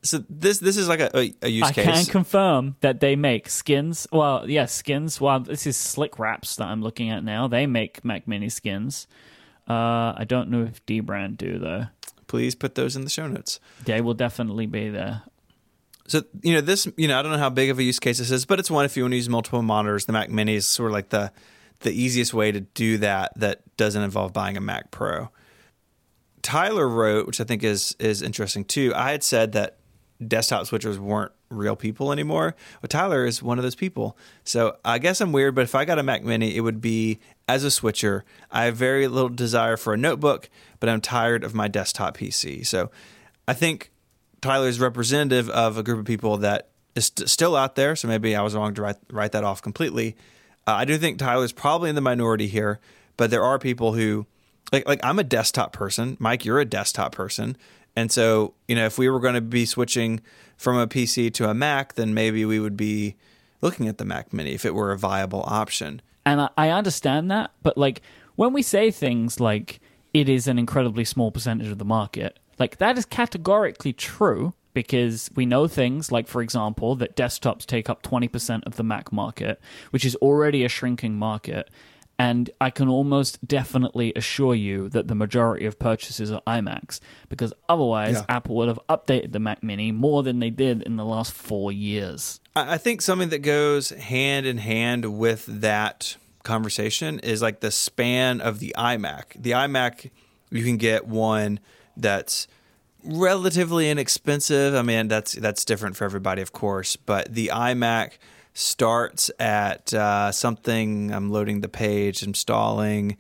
so 0.03 0.25
this 0.31 0.59
this 0.59 0.77
is 0.77 0.89
like 0.89 1.01
a, 1.01 1.11
a, 1.17 1.35
a 1.43 1.49
use 1.49 1.65
I 1.65 1.73
case. 1.73 1.87
I 1.87 1.93
can 1.93 2.05
confirm 2.07 2.77
that 2.81 3.01
they 3.01 3.17
make 3.17 3.49
skins. 3.49 4.07
Well, 4.13 4.49
yeah, 4.49 4.67
skins. 4.67 5.21
Well, 5.21 5.41
this 5.41 5.67
is 5.67 5.77
Slickwraps 5.77 6.57
that 6.57 6.67
I'm 6.67 6.83
looking 6.83 7.11
at 7.11 7.25
now. 7.25 7.49
They 7.49 7.67
make 7.67 8.05
Mac 8.05 8.27
Mini 8.29 8.49
skins. 8.49 9.07
Uh, 9.69 10.15
I 10.17 10.25
don't 10.27 10.49
know 10.51 10.63
if 10.63 10.85
dbrand 10.87 11.37
do 11.37 11.59
though. 11.59 11.87
Please 12.29 12.55
put 12.55 12.75
those 12.75 12.97
in 12.97 13.03
the 13.03 13.11
show 13.11 13.27
notes. 13.27 13.61
They 13.85 14.01
will 14.01 14.15
definitely 14.15 14.67
be 14.67 14.89
there. 14.89 15.23
So 16.09 16.23
you 16.43 16.55
know 16.55 16.61
this, 16.61 16.87
you 16.97 17.09
know 17.09 17.19
I 17.19 17.23
don't 17.23 17.33
know 17.33 17.39
how 17.39 17.51
big 17.51 17.71
of 17.71 17.79
a 17.79 17.83
use 17.83 17.99
case 17.99 18.19
this 18.19 18.31
is, 18.31 18.47
but 18.47 18.61
it's 18.61 18.71
one 18.71 18.85
if 18.85 18.97
you 18.97 19.03
want 19.03 19.13
to 19.13 19.17
use 19.17 19.29
multiple 19.29 19.63
monitors. 19.63 20.07
The 20.07 20.13
Mac 20.13 20.31
Mini 20.31 20.55
is 20.55 20.67
sort 20.67 20.91
of 20.91 20.93
like 20.93 21.09
the 21.09 21.33
the 21.81 21.91
easiest 21.91 22.33
way 22.33 22.53
to 22.53 22.61
do 22.61 22.99
that 22.99 23.33
that 23.37 23.63
doesn't 23.77 24.03
involve 24.03 24.33
buying 24.33 24.57
a 24.57 24.61
Mac 24.61 24.91
Pro. 24.91 25.31
Tyler 26.47 26.89
wrote, 26.89 27.27
which 27.27 27.41
I 27.41 27.45
think 27.45 27.65
is 27.65 27.97
is 27.99 28.23
interesting 28.23 28.65
too. 28.65 28.93
I 28.95 29.11
had 29.11 29.25
said 29.25 29.51
that 29.53 29.79
desktop 30.25 30.69
switchers 30.69 30.97
weren't 30.97 31.33
real 31.49 31.75
people 31.75 32.13
anymore. 32.13 32.55
Well, 32.81 32.89
Tyler 32.89 33.27
is 33.27 33.43
one 33.43 33.59
of 33.59 33.65
those 33.65 33.75
people. 33.75 34.17
So 34.45 34.77
I 34.85 34.99
guess 34.99 35.21
I'm 35.21 35.33
weird, 35.33 35.57
but 35.57 35.63
if 35.63 35.75
I 35.75 35.85
got 35.85 35.99
a 35.99 36.05
Mac 36.05 36.23
Mini, 36.23 36.55
it 36.55 36.61
would 36.61 36.81
be 36.81 37.19
as 37.49 37.65
a 37.65 37.71
switcher. 37.71 38.25
I 38.49 38.67
have 38.67 38.77
very 38.77 39.09
little 39.09 39.29
desire 39.29 39.77
for 39.77 39.93
a 39.93 39.97
notebook, 39.97 40.49
but 40.79 40.89
I'm 40.89 41.01
tired 41.01 41.43
of 41.43 41.53
my 41.53 41.67
desktop 41.67 42.17
PC. 42.17 42.65
So 42.65 42.93
I 43.49 43.53
think 43.53 43.91
Tyler 44.41 44.69
is 44.69 44.79
representative 44.79 45.51
of 45.51 45.77
a 45.77 45.83
group 45.83 45.99
of 45.99 46.05
people 46.05 46.37
that 46.37 46.69
is 46.95 47.07
st- 47.07 47.29
still 47.29 47.57
out 47.57 47.75
there. 47.75 47.97
So 47.97 48.07
maybe 48.07 48.37
I 48.37 48.43
was 48.43 48.55
wrong 48.55 48.73
to 48.75 48.83
write, 48.83 48.97
write 49.11 49.33
that 49.33 49.43
off 49.43 49.63
completely. 49.63 50.15
Uh, 50.65 50.75
I 50.75 50.85
do 50.85 50.97
think 50.97 51.19
Tyler's 51.19 51.53
probably 51.53 51.89
in 51.89 51.97
the 51.97 52.01
minority 52.01 52.47
here, 52.47 52.79
but 53.17 53.33
there 53.33 53.43
are 53.43 53.59
people 53.59 53.95
who 53.95 54.27
like 54.73 54.87
like 54.87 55.01
I'm 55.05 55.19
a 55.19 55.25
desktop 55.25 55.73
person. 55.73 56.17
Myke, 56.17 56.45
you're 56.45 56.61
a 56.61 56.64
desktop 56.64 57.12
person. 57.12 57.57
And 57.97 58.12
so, 58.12 58.53
you 58.69 58.77
know, 58.77 58.85
if 58.85 58.99
we 58.99 59.09
were 59.09 59.21
going 59.21 59.35
to 59.35 59.41
be 59.41 59.64
switching 59.64 60.21
from 60.59 60.77
a 60.77 60.87
PC 60.87 61.33
to 61.35 61.49
a 61.49 61.55
Mac, 61.55 61.95
then 61.95 62.12
maybe 62.12 62.45
we 62.45 62.61
would 62.61 62.77
be 62.77 63.17
looking 63.62 63.89
at 63.89 63.97
the 63.97 64.05
Mac 64.05 64.33
Mini 64.33 64.53
if 64.53 64.67
it 64.67 64.75
were 64.75 64.93
a 64.93 64.99
viable 64.99 65.43
option. 65.47 66.03
And 66.27 66.49
I, 66.59 66.71
understand 66.71 67.31
that, 67.31 67.53
but 67.62 67.79
like 67.79 68.03
when 68.35 68.53
we 68.53 68.61
say 68.61 68.91
things 68.91 69.39
like 69.39 69.81
it 70.12 70.29
is 70.29 70.49
an 70.49 70.59
incredibly 70.59 71.05
small 71.05 71.31
percentage 71.31 71.69
of 71.69 71.79
the 71.79 71.85
market, 71.85 72.39
like 72.59 72.79
that 72.79 72.99
is 72.99 73.05
categorically 73.05 73.93
true 73.93 74.53
because 74.75 75.31
we 75.35 75.47
know 75.47 75.69
things 75.69 76.11
like, 76.11 76.27
for 76.27 76.43
example, 76.43 76.97
that 76.97 77.17
desktops 77.17 77.64
take 77.64 77.89
up 77.89 78.03
20% 78.03 78.67
of 78.67 78.77
the 78.77 78.83
Mac 78.83 79.12
market, 79.12 79.61
which 79.91 80.05
is 80.05 80.17
already 80.17 80.64
a 80.64 80.69
shrinking 80.69 81.14
market. 81.14 81.71
And 82.19 82.49
I 82.62 82.71
can 82.71 82.89
almost 82.89 83.47
definitely 83.47 84.12
assure 84.17 84.55
you 84.55 84.89
that 84.89 85.07
the 85.07 85.14
majority 85.14 85.67
of 85.67 85.79
purchases 85.79 86.33
are 86.33 86.41
iMacs 86.47 86.99
because 87.29 87.53
otherwise 87.69 88.14
Yeah. 88.14 88.25
Apple 88.29 88.57
would 88.57 88.69
have 88.69 88.81
updated 88.89 89.33
the 89.33 89.39
Mac 89.39 89.62
Mini 89.62 89.93
more 89.93 90.23
than 90.23 90.39
they 90.39 90.49
did 90.49 90.83
in 90.83 90.97
the 90.97 91.05
last 91.05 91.33
four 91.33 91.71
years. 91.73 92.41
I 92.55 92.75
I 92.75 92.79
think 92.79 93.03
something 93.03 93.29
that 93.29 93.41
goes 93.41 93.91
hand 93.91 94.47
in 94.47 94.57
hand 94.59 95.19
with 95.19 95.45
that 95.47 96.17
conversation 96.43 97.19
is 97.19 97.43
like 97.43 97.61
the 97.61 97.71
span 97.71 98.41
of 98.41 98.61
the 98.61 98.75
iMac. 98.79 99.43
The 99.43 99.51
iMac, 99.51 100.11
you 100.51 100.64
can 100.64 100.79
get 100.79 101.07
one 101.07 101.61
that's 101.99 102.47
relatively 103.05 103.91
inexpensive. 103.91 104.75
I 104.75 104.83
mean, 104.83 105.09
that's 105.09 105.33
that's 105.33 105.64
different 105.64 105.97
for 105.97 106.05
everybody, 106.05 106.43
of 106.43 106.53
course. 106.53 106.97
But 106.97 107.35
the 107.35 107.51
iMac 107.53 108.12
starts 108.57 109.31
at 109.39 109.93
uh, 109.93 110.33
something. 110.33 111.13
I'm 111.13 111.31
loading 111.31 111.61
the 111.61 111.69
page, 111.69 112.23
installing. 112.23 113.19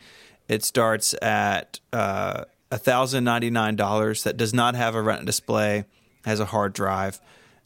It 0.48 0.64
starts 0.64 1.14
at 1.20 1.78
uh, 1.92 2.44
thousand 2.72 3.24
ninety 3.24 3.50
nine 3.50 3.76
dollars. 3.76 4.22
That 4.22 4.38
does 4.38 4.54
not 4.54 4.74
have 4.74 4.94
a 4.94 5.02
Retina 5.02 5.26
display, 5.26 5.84
has 6.24 6.40
a 6.40 6.46
hard 6.46 6.72
drive. 6.72 7.20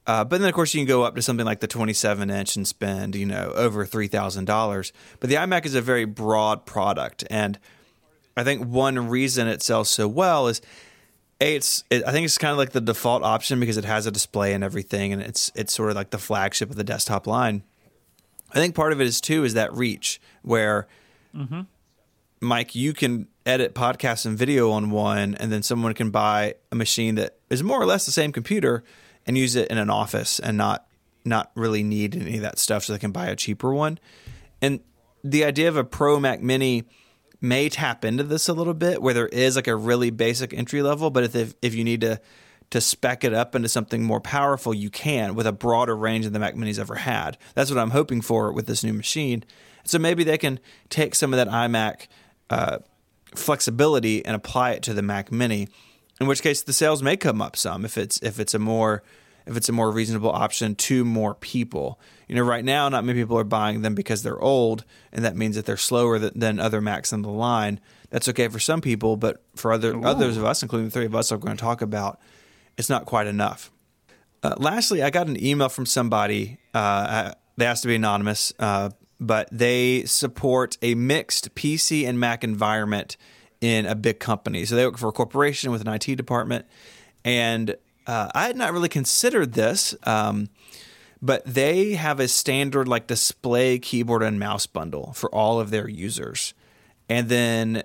Uh, 0.06 0.24
but 0.24 0.40
then, 0.40 0.48
of 0.48 0.54
course, 0.54 0.74
you 0.74 0.80
can 0.80 0.88
go 0.88 1.04
up 1.04 1.14
to 1.14 1.22
something 1.22 1.46
like 1.46 1.60
the 1.60 1.68
27 1.68 2.30
inch 2.30 2.56
and 2.56 2.66
spend, 2.66 3.14
you 3.14 3.26
know, 3.26 3.52
over 3.54 3.86
$3,000. 3.86 4.92
But 5.20 5.30
the 5.30 5.36
iMac 5.36 5.66
is 5.66 5.74
a 5.74 5.82
very 5.82 6.06
broad 6.06 6.66
product. 6.66 7.22
And 7.30 7.60
I 8.36 8.42
think 8.42 8.66
one 8.66 9.08
reason 9.08 9.46
it 9.46 9.62
sells 9.62 9.88
so 9.90 10.08
well 10.08 10.48
is 10.48 10.62
a, 11.40 11.56
it's 11.56 11.84
it, 11.90 12.04
I 12.06 12.12
think 12.12 12.24
it's 12.24 12.38
kind 12.38 12.52
of 12.52 12.58
like 12.58 12.70
the 12.70 12.80
default 12.80 13.22
option 13.22 13.60
because 13.60 13.76
it 13.76 13.84
has 13.84 14.06
a 14.06 14.10
display 14.10 14.52
and 14.52 14.62
everything, 14.62 15.12
and 15.12 15.22
it's 15.22 15.50
it's 15.54 15.72
sort 15.72 15.90
of 15.90 15.96
like 15.96 16.10
the 16.10 16.18
flagship 16.18 16.70
of 16.70 16.76
the 16.76 16.84
desktop 16.84 17.26
line. 17.26 17.62
I 18.52 18.54
think 18.54 18.74
part 18.74 18.92
of 18.92 19.00
it 19.00 19.06
is 19.06 19.20
too 19.20 19.44
is 19.44 19.54
that 19.54 19.72
reach 19.72 20.20
where 20.42 20.88
mm-hmm. 21.34 21.62
Myke, 22.42 22.74
you 22.74 22.92
can 22.92 23.28
edit 23.46 23.74
podcasts 23.74 24.26
and 24.26 24.36
video 24.36 24.70
on 24.70 24.90
one, 24.90 25.34
and 25.36 25.52
then 25.52 25.62
someone 25.62 25.94
can 25.94 26.10
buy 26.10 26.54
a 26.72 26.74
machine 26.74 27.14
that 27.16 27.38
is 27.48 27.62
more 27.62 27.80
or 27.80 27.86
less 27.86 28.06
the 28.06 28.12
same 28.12 28.32
computer 28.32 28.82
and 29.26 29.36
use 29.36 29.56
it 29.56 29.68
in 29.68 29.78
an 29.78 29.90
office 29.90 30.38
and 30.38 30.56
not 30.56 30.86
not 31.24 31.50
really 31.54 31.82
need 31.82 32.16
any 32.16 32.36
of 32.36 32.42
that 32.42 32.58
stuff, 32.58 32.84
so 32.84 32.92
they 32.92 32.98
can 32.98 33.12
buy 33.12 33.26
a 33.26 33.36
cheaper 33.36 33.72
one. 33.72 33.98
And 34.62 34.80
the 35.22 35.44
idea 35.44 35.68
of 35.68 35.76
a 35.76 35.84
Pro 35.84 36.18
Mac 36.18 36.40
Mini 36.40 36.84
may 37.40 37.68
tap 37.68 38.04
into 38.04 38.22
this 38.22 38.48
a 38.48 38.52
little 38.52 38.74
bit, 38.74 39.00
where 39.00 39.14
there 39.14 39.28
is 39.28 39.56
like 39.56 39.66
a 39.66 39.76
really 39.76 40.10
basic 40.10 40.52
entry 40.52 40.82
level, 40.82 41.10
but 41.10 41.34
if 41.34 41.54
if 41.62 41.74
you 41.74 41.84
need 41.84 42.00
to 42.02 42.20
to 42.70 42.80
spec 42.80 43.24
it 43.24 43.34
up 43.34 43.54
into 43.54 43.68
something 43.68 44.02
more 44.02 44.20
powerful, 44.20 44.72
you 44.72 44.90
can 44.90 45.34
with 45.34 45.46
a 45.46 45.52
broader 45.52 45.96
range 45.96 46.24
than 46.24 46.32
the 46.32 46.38
Mac 46.38 46.54
Mini's 46.54 46.78
ever 46.78 46.94
had. 46.94 47.36
That's 47.54 47.70
what 47.70 47.80
I'm 47.80 47.90
hoping 47.90 48.20
for 48.20 48.52
with 48.52 48.66
this 48.66 48.84
new 48.84 48.92
machine. 48.92 49.44
So 49.84 49.98
maybe 49.98 50.22
they 50.22 50.38
can 50.38 50.60
take 50.88 51.16
some 51.16 51.32
of 51.32 51.38
that 51.38 51.48
iMac 51.48 52.06
uh, 52.48 52.78
flexibility 53.34 54.24
and 54.24 54.36
apply 54.36 54.72
it 54.72 54.82
to 54.84 54.94
the 54.94 55.02
Mac 55.02 55.32
Mini. 55.32 55.68
in 56.20 56.26
which 56.26 56.42
case 56.42 56.62
the 56.62 56.72
sales 56.72 57.02
may 57.02 57.16
come 57.16 57.40
up 57.40 57.56
some 57.56 57.84
if 57.84 57.96
it's 57.96 58.18
if 58.22 58.38
it's 58.38 58.54
a 58.54 58.58
more 58.58 59.02
if 59.50 59.56
it's 59.56 59.68
a 59.68 59.72
more 59.72 59.90
reasonable 59.90 60.30
option 60.30 60.76
to 60.76 61.04
more 61.04 61.34
people. 61.34 62.00
You 62.28 62.36
know, 62.36 62.42
right 62.42 62.64
now, 62.64 62.88
not 62.88 63.04
many 63.04 63.20
people 63.20 63.36
are 63.36 63.44
buying 63.44 63.82
them 63.82 63.96
because 63.96 64.22
they're 64.22 64.40
old, 64.40 64.84
and 65.12 65.24
that 65.24 65.36
means 65.36 65.56
that 65.56 65.66
they're 65.66 65.76
slower 65.76 66.20
than, 66.20 66.38
than 66.38 66.60
other 66.60 66.80
Macs 66.80 67.12
in 67.12 67.22
the 67.22 67.30
line. 67.30 67.80
That's 68.10 68.28
okay 68.28 68.46
for 68.46 68.60
some 68.60 68.80
people, 68.80 69.16
but 69.16 69.42
for 69.56 69.72
other 69.72 69.92
Ooh. 69.94 70.04
others 70.04 70.36
of 70.36 70.44
us, 70.44 70.62
including 70.62 70.86
the 70.86 70.92
three 70.92 71.04
of 71.04 71.16
us, 71.16 71.32
I'm 71.32 71.40
going 71.40 71.56
to 71.56 71.60
talk 71.60 71.82
about, 71.82 72.20
it's 72.78 72.88
not 72.88 73.06
quite 73.06 73.26
enough. 73.26 73.72
Uh, 74.44 74.54
lastly, 74.56 75.02
I 75.02 75.10
got 75.10 75.26
an 75.26 75.42
email 75.44 75.68
from 75.68 75.84
somebody. 75.84 76.58
Uh, 76.72 77.32
they 77.56 77.66
asked 77.66 77.82
to 77.82 77.88
be 77.88 77.96
anonymous, 77.96 78.52
uh, 78.60 78.90
but 79.18 79.48
they 79.50 80.04
support 80.04 80.78
a 80.80 80.94
mixed 80.94 81.56
PC 81.56 82.08
and 82.08 82.20
Mac 82.20 82.44
environment 82.44 83.16
in 83.60 83.84
a 83.84 83.96
big 83.96 84.20
company. 84.20 84.64
So 84.64 84.76
they 84.76 84.86
work 84.86 84.96
for 84.96 85.08
a 85.08 85.12
corporation 85.12 85.72
with 85.72 85.80
an 85.80 85.88
IT 85.88 86.14
department, 86.16 86.66
and 87.24 87.74
uh, 88.10 88.28
I 88.34 88.46
had 88.48 88.56
not 88.56 88.72
really 88.72 88.88
considered 88.88 89.52
this. 89.52 89.94
Um, 90.02 90.48
but 91.22 91.44
they 91.44 91.92
have 91.92 92.18
a 92.18 92.28
standard 92.28 92.88
like 92.88 93.06
display 93.06 93.78
keyboard 93.78 94.22
and 94.22 94.40
mouse 94.40 94.66
bundle 94.66 95.12
for 95.12 95.32
all 95.34 95.60
of 95.60 95.70
their 95.70 95.88
users. 95.88 96.54
And 97.08 97.28
then 97.28 97.82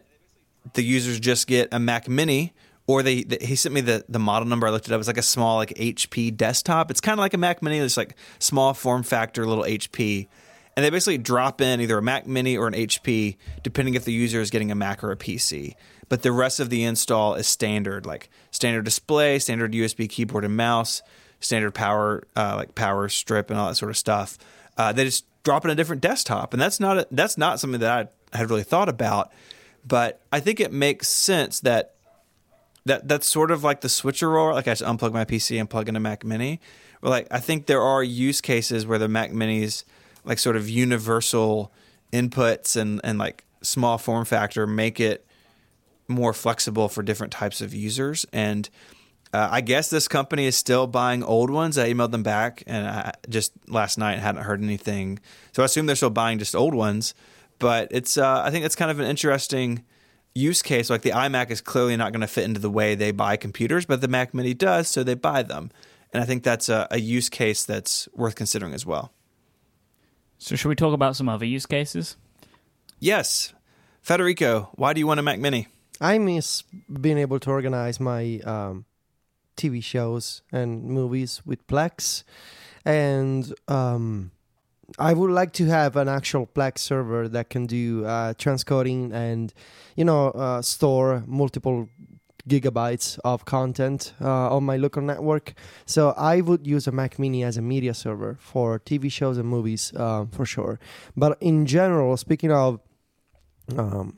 the 0.74 0.84
users 0.84 1.20
just 1.20 1.48
get 1.48 1.68
a 1.72 1.80
Mac 1.80 2.08
Mini, 2.08 2.54
or 2.88 3.04
they, 3.04 3.24
they, 3.24 3.46
he 3.46 3.56
sent 3.56 3.76
me 3.76 3.82
the 3.82 4.06
the 4.08 4.20
model 4.20 4.48
number. 4.48 4.68
I 4.68 4.72
looked 4.72 4.88
it 4.88 4.94
up. 4.94 5.00
It's 5.00 5.08
like 5.08 5.18
a 5.18 5.22
small 5.22 5.58
like 5.58 5.70
HP 5.76 6.36
desktop. 6.36 6.90
It's 6.90 7.02
kind 7.02 7.20
of 7.20 7.20
like 7.20 7.34
a 7.34 7.38
Mac 7.38 7.62
Mini. 7.62 7.78
It's 7.78 7.98
like 7.98 8.16
small 8.40 8.74
form 8.74 9.04
factor 9.04 9.46
little 9.46 9.64
HP, 9.64 10.28
and 10.76 10.86
they 10.86 10.90
basically 10.90 11.18
drop 11.18 11.62
in 11.62 11.82
either 11.82 11.98
a 11.98 12.02
Mac 12.02 12.26
Mini 12.28 12.58
or 12.58 12.68
an 12.68 12.74
HP, 12.74 13.38
depending 13.64 13.96
if 13.96 14.06
the 14.06 14.14
user 14.14 14.42
is 14.42 14.50
getting 14.50 14.72
a 14.72 14.76
Mac 14.76 15.04
or 15.04 15.12
a 15.12 15.18
PC. 15.18 15.74
But 16.08 16.22
the 16.22 16.32
rest 16.32 16.60
of 16.60 16.70
the 16.70 16.84
install 16.84 17.36
is 17.36 17.48
standard, 17.48 18.06
like 18.06 18.30
standard 18.52 18.86
display, 18.86 19.40
standard 19.40 19.74
USB 19.74 20.08
keyboard 20.08 20.46
and 20.46 20.56
mouse, 20.56 21.02
standard 21.40 21.74
power 21.74 22.24
uh, 22.36 22.56
like 22.56 22.76
power 22.76 23.10
strip 23.10 23.50
and 23.50 23.60
all 23.60 23.68
that 23.68 23.76
sort 23.76 23.92
of 23.92 23.98
stuff. 23.98 24.38
Uh, 24.78 24.92
they 24.92 25.06
just 25.06 25.26
drop 25.44 25.66
in 25.66 25.72
a 25.72 25.76
different 25.76 26.02
desktop, 26.02 26.54
and 26.54 26.62
that's 26.62 26.80
not 26.80 26.98
a, 26.98 27.08
that's 27.12 27.38
not 27.38 27.60
something 27.60 27.80
that 27.80 28.14
I 28.34 28.38
had 28.38 28.50
really 28.50 28.64
thought 28.64 28.90
about. 28.90 29.32
But 29.88 30.22
I 30.32 30.40
think 30.40 30.60
it 30.60 30.72
makes 30.72 31.08
sense 31.08 31.60
that 31.62 31.96
that 32.86 33.08
that's 33.08 33.28
sort 33.28 33.52
of 33.52 33.64
like 33.64 33.82
the 33.82 33.90
switcher 33.90 34.30
roll. 34.30 34.54
Like 34.54 34.68
I 34.68 34.72
just 34.72 34.84
unplug 34.84 35.14
my 35.14 35.26
PC 35.26 35.60
and 35.60 35.70
plug 35.70 35.90
in 35.90 35.96
a 35.96 36.00
Mac 36.00 36.24
Mini. 36.24 36.60
But 37.02 37.10
like 37.10 37.28
I 37.32 37.40
think 37.40 37.66
there 37.66 37.82
are 37.82 38.04
use 38.04 38.42
cases 38.42 38.86
where 38.86 39.00
the 39.00 39.08
Mac 39.08 39.32
Minis 39.32 39.84
like 40.24 40.40
sort 40.40 40.56
of 40.56 40.70
universal 40.70 41.72
inputs 42.12 42.76
and 42.76 43.02
and 43.04 43.18
like 43.18 43.44
small 43.62 43.98
form 43.98 44.26
factor 44.26 44.68
make 44.68 45.00
it 45.00 45.26
more 46.08 46.34
flexible 46.34 46.88
for 46.90 47.04
different 47.04 47.34
types 47.34 47.62
of 47.62 47.74
users. 47.74 48.26
And 48.32 48.70
uh, 49.34 49.50
I 49.52 49.62
guess 49.62 49.90
this 49.90 50.08
company 50.08 50.46
is 50.46 50.56
still 50.56 50.88
buying 50.88 51.24
old 51.24 51.50
ones. 51.50 51.78
I 51.78 51.92
emailed 51.92 52.12
them 52.12 52.24
back, 52.24 52.64
and 52.68 52.88
I 52.88 53.14
just 53.28 53.52
last 53.68 53.98
night 53.98 54.20
hadn't 54.20 54.44
heard 54.44 54.64
anything. 54.64 55.20
So 55.52 55.62
I 55.62 55.66
assume 55.66 55.86
they're 55.86 55.96
still 55.96 56.10
buying 56.10 56.40
just 56.40 56.56
old 56.56 56.74
ones. 56.74 57.14
But 57.60 57.90
it's 57.92 58.18
uh, 58.18 58.44
I 58.44 58.52
think 58.52 58.66
it's 58.66 58.76
kind 58.76 58.92
of 58.92 59.00
an 59.00 59.08
interesting 59.08 59.84
use 60.34 60.62
case. 60.62 60.90
Like 60.90 61.02
the 61.02 61.12
iMac 61.12 61.50
is 61.50 61.62
clearly 61.62 61.98
not 61.98 62.12
going 62.12 62.22
to 62.22 62.28
fit 62.28 62.44
into 62.44 62.60
the 62.60 62.70
way 62.70 62.96
they 62.96 63.12
buy 63.12 63.38
computers, 63.38 63.86
but 63.86 64.02
the 64.02 64.08
Mac 64.08 64.34
Mini 64.34 64.54
does, 64.54 64.88
so 64.88 65.04
they 65.04 65.16
buy 65.16 65.44
them. 65.44 65.72
And 66.14 66.22
I 66.22 66.26
think 66.26 66.44
that's 66.44 66.70
a, 66.70 66.88
a 66.92 67.00
use 67.00 67.30
case 67.30 67.66
that's 67.66 68.08
worth 68.14 68.36
considering 68.36 68.74
as 68.74 68.86
well. 68.86 69.12
So, 70.38 70.56
should 70.56 70.70
we 70.70 70.76
talk 70.76 70.94
about 70.94 71.16
some 71.16 71.28
other 71.28 71.46
use 71.46 71.66
cases? 71.66 72.18
Yes, 73.00 73.54
Federico, 74.02 74.70
why 74.76 74.94
do 74.94 75.00
you 75.00 75.08
want 75.08 75.20
a 75.20 75.24
Mac 75.24 75.40
Mini? 75.40 75.68
I 76.02 76.18
miss 76.18 76.64
being 77.02 77.18
able 77.18 77.40
to 77.40 77.50
organize 77.50 78.00
my 78.00 78.40
um, 78.44 78.86
TV 79.56 79.84
shows 79.84 80.42
and 80.52 80.84
movies 80.84 81.42
with 81.46 81.66
Plex, 81.68 82.24
and 82.84 83.54
um, 83.68 84.32
I 85.00 85.14
would 85.14 85.32
like 85.32 85.54
to 85.54 85.66
have 85.66 85.96
an 85.96 86.08
actual 86.08 86.48
Plex 86.48 86.80
server 86.80 87.28
that 87.30 87.50
can 87.50 87.66
do 87.66 88.06
uh, 88.06 88.34
transcoding 88.34 89.14
and, 89.14 89.54
you 89.96 90.06
know, 90.06 90.28
uh, 90.30 90.62
store 90.62 91.24
multiple 91.26 91.90
gigabytes 92.48 93.18
of 93.24 93.46
content 93.46 94.14
uh, 94.22 94.56
on 94.56 94.64
my 94.64 94.78
local 94.78 95.02
network. 95.02 95.54
So 95.86 96.14
I 96.16 96.42
would 96.42 96.68
use 96.68 96.86
a 96.88 96.92
Mac 96.92 97.18
Mini 97.18 97.44
as 97.44 97.58
a 97.58 97.62
media 97.62 97.94
server 97.94 98.38
for 98.40 98.80
TV 98.80 99.12
shows 99.12 99.38
and 99.38 99.48
movies 99.48 99.92
uh, 99.96 100.26
for 100.32 100.46
sure. 100.46 100.80
But 101.18 101.38
in 101.42 101.66
general, 101.66 102.18
speaking 102.18 102.52
of 102.52 102.80
um, 103.78 104.16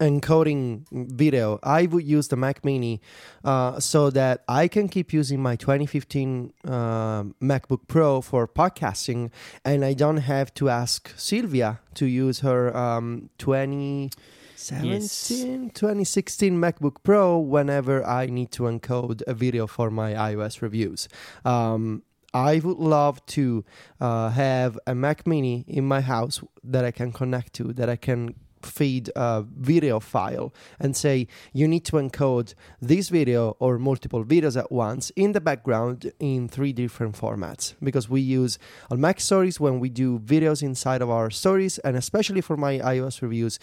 encoding 0.00 0.84
video, 0.90 1.60
I 1.62 1.86
would 1.86 2.04
use 2.04 2.28
the 2.28 2.36
Mac 2.36 2.62
Mini 2.64 3.00
uh, 3.44 3.78
so 3.80 4.10
that 4.10 4.42
I 4.48 4.68
can 4.68 4.88
keep 4.88 5.12
using 5.12 5.42
my 5.42 5.56
2015 5.56 6.52
uh, 6.64 7.24
MacBook 7.42 7.88
Pro 7.88 8.20
for 8.20 8.46
podcasting, 8.48 9.30
and 9.64 9.84
I 9.84 9.94
don't 9.94 10.18
have 10.18 10.54
to 10.54 10.68
ask 10.68 11.12
Silvia 11.16 11.80
to 11.94 12.06
use 12.06 12.40
her 12.40 12.76
um, 12.76 13.30
2017, 13.38 15.70
2016 15.70 16.56
MacBook 16.56 16.96
Pro 17.02 17.38
whenever 17.38 18.04
I 18.04 18.26
need 18.26 18.52
to 18.52 18.64
encode 18.64 19.22
a 19.26 19.32
video 19.34 19.66
for 19.66 19.90
my 19.90 20.12
iOS 20.12 20.62
reviews. 20.62 21.08
Um, 21.44 22.02
I 22.32 22.60
would 22.60 22.78
love 22.78 23.26
to 23.26 23.64
uh, 24.00 24.30
have 24.30 24.78
a 24.86 24.94
Mac 24.94 25.26
Mini 25.26 25.64
in 25.66 25.84
my 25.84 26.00
house 26.00 26.40
that 26.62 26.84
I 26.84 26.92
can 26.92 27.10
connect 27.12 27.54
to, 27.54 27.72
that 27.72 27.88
I 27.88 27.96
can 27.96 28.36
feed 28.62 29.10
a 29.16 29.44
video 29.58 30.00
file 30.00 30.52
and 30.78 30.96
say 30.96 31.26
you 31.52 31.66
need 31.66 31.84
to 31.84 31.92
encode 31.92 32.54
this 32.80 33.08
video 33.08 33.56
or 33.58 33.78
multiple 33.78 34.24
videos 34.24 34.56
at 34.56 34.70
once 34.70 35.10
in 35.16 35.32
the 35.32 35.40
background 35.40 36.12
in 36.18 36.48
three 36.48 36.72
different 36.72 37.16
formats 37.16 37.74
because 37.82 38.08
we 38.08 38.20
use 38.20 38.58
on 38.90 38.98
MacStories 38.98 39.58
when 39.60 39.80
we 39.80 39.88
do 39.88 40.18
videos 40.18 40.62
inside 40.62 41.02
of 41.02 41.10
our 41.10 41.30
stories 41.30 41.78
and 41.78 41.96
especially 41.96 42.40
for 42.40 42.56
my 42.56 42.78
iOS 42.78 43.22
reviews 43.22 43.58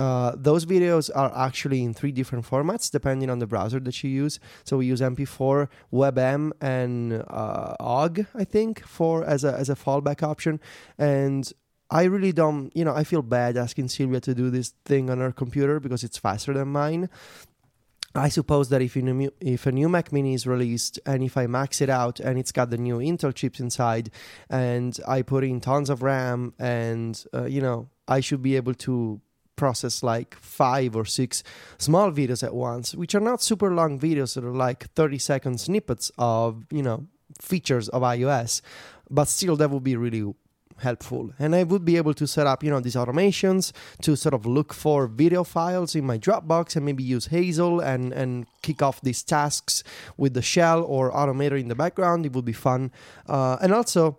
uh, 0.00 0.32
those 0.34 0.64
videos 0.64 1.10
are 1.14 1.30
actually 1.36 1.82
in 1.82 1.92
three 1.92 2.10
different 2.10 2.46
formats 2.48 2.90
depending 2.90 3.28
on 3.28 3.38
the 3.38 3.46
browser 3.46 3.78
that 3.78 4.02
you 4.02 4.08
use. 4.08 4.40
So 4.64 4.78
we 4.78 4.86
use 4.86 5.02
MP4, 5.02 5.68
WebM, 5.92 6.52
and 6.62 7.22
uh, 7.28 7.74
OGG, 7.78 8.26
I 8.34 8.44
think, 8.44 8.82
for 8.82 9.22
as 9.24 9.44
a 9.44 9.52
as 9.52 9.68
a 9.68 9.74
fallback 9.74 10.22
option. 10.22 10.58
And 10.96 11.52
I 11.90 12.04
really 12.04 12.32
don't, 12.32 12.74
you 12.76 12.84
know, 12.84 12.94
I 12.94 13.04
feel 13.04 13.22
bad 13.22 13.56
asking 13.56 13.88
Silvia 13.88 14.20
to 14.20 14.34
do 14.34 14.50
this 14.50 14.74
thing 14.84 15.10
on 15.10 15.18
her 15.18 15.32
computer 15.32 15.80
because 15.80 16.04
it's 16.04 16.18
faster 16.18 16.52
than 16.52 16.68
mine. 16.68 17.08
I 18.14 18.28
suppose 18.28 18.68
that 18.70 18.82
if 18.82 18.96
a 18.96 19.02
new 19.02 19.32
if 19.40 19.66
a 19.66 19.72
new 19.72 19.88
Mac 19.88 20.12
Mini 20.12 20.34
is 20.34 20.44
released 20.44 20.98
and 21.06 21.22
if 21.22 21.36
I 21.36 21.46
max 21.46 21.80
it 21.80 21.88
out 21.88 22.18
and 22.18 22.40
it's 22.40 22.50
got 22.50 22.70
the 22.70 22.76
new 22.76 22.98
Intel 22.98 23.32
chips 23.32 23.60
inside 23.60 24.10
and 24.48 24.98
I 25.06 25.22
put 25.22 25.44
in 25.44 25.60
tons 25.60 25.88
of 25.90 26.02
RAM 26.02 26.52
and 26.58 27.24
uh, 27.32 27.44
you 27.44 27.60
know 27.60 27.88
I 28.08 28.18
should 28.18 28.42
be 28.42 28.56
able 28.56 28.74
to 28.74 29.20
process 29.54 30.02
like 30.02 30.34
five 30.36 30.96
or 30.96 31.04
six 31.04 31.44
small 31.78 32.10
videos 32.10 32.42
at 32.42 32.54
once, 32.54 32.94
which 32.94 33.14
are 33.14 33.20
not 33.20 33.42
super 33.42 33.70
long 33.72 34.00
videos 34.00 34.34
that 34.34 34.42
are 34.42 34.60
like 34.68 34.90
30 34.94 35.18
second 35.18 35.60
snippets 35.60 36.10
of, 36.16 36.64
you 36.70 36.82
know, 36.82 37.06
features 37.40 37.88
of 37.90 38.00
iOS, 38.02 38.62
but 39.10 39.28
still 39.28 39.56
that 39.56 39.70
would 39.70 39.84
be 39.84 39.96
really 39.96 40.24
helpful. 40.80 41.32
And 41.38 41.54
I 41.54 41.62
would 41.62 41.84
be 41.84 41.96
able 41.96 42.14
to 42.14 42.26
set 42.26 42.46
up, 42.46 42.62
you 42.64 42.70
know, 42.70 42.80
these 42.80 42.96
automations 42.96 43.72
to 44.02 44.16
sort 44.16 44.34
of 44.34 44.46
look 44.46 44.72
for 44.72 45.06
video 45.06 45.44
files 45.44 45.94
in 45.94 46.04
my 46.04 46.18
Dropbox 46.18 46.76
and 46.76 46.84
maybe 46.84 47.02
use 47.02 47.26
Hazel 47.26 47.80
and 47.80 48.12
and 48.12 48.46
kick 48.62 48.82
off 48.82 49.00
these 49.00 49.22
tasks 49.22 49.82
with 50.16 50.34
the 50.34 50.42
shell 50.42 50.82
or 50.82 51.12
automator 51.12 51.58
in 51.58 51.68
the 51.68 51.74
background. 51.74 52.26
It 52.26 52.32
would 52.32 52.44
be 52.44 52.52
fun. 52.52 52.92
Uh, 53.26 53.56
and 53.62 53.72
also 53.72 54.18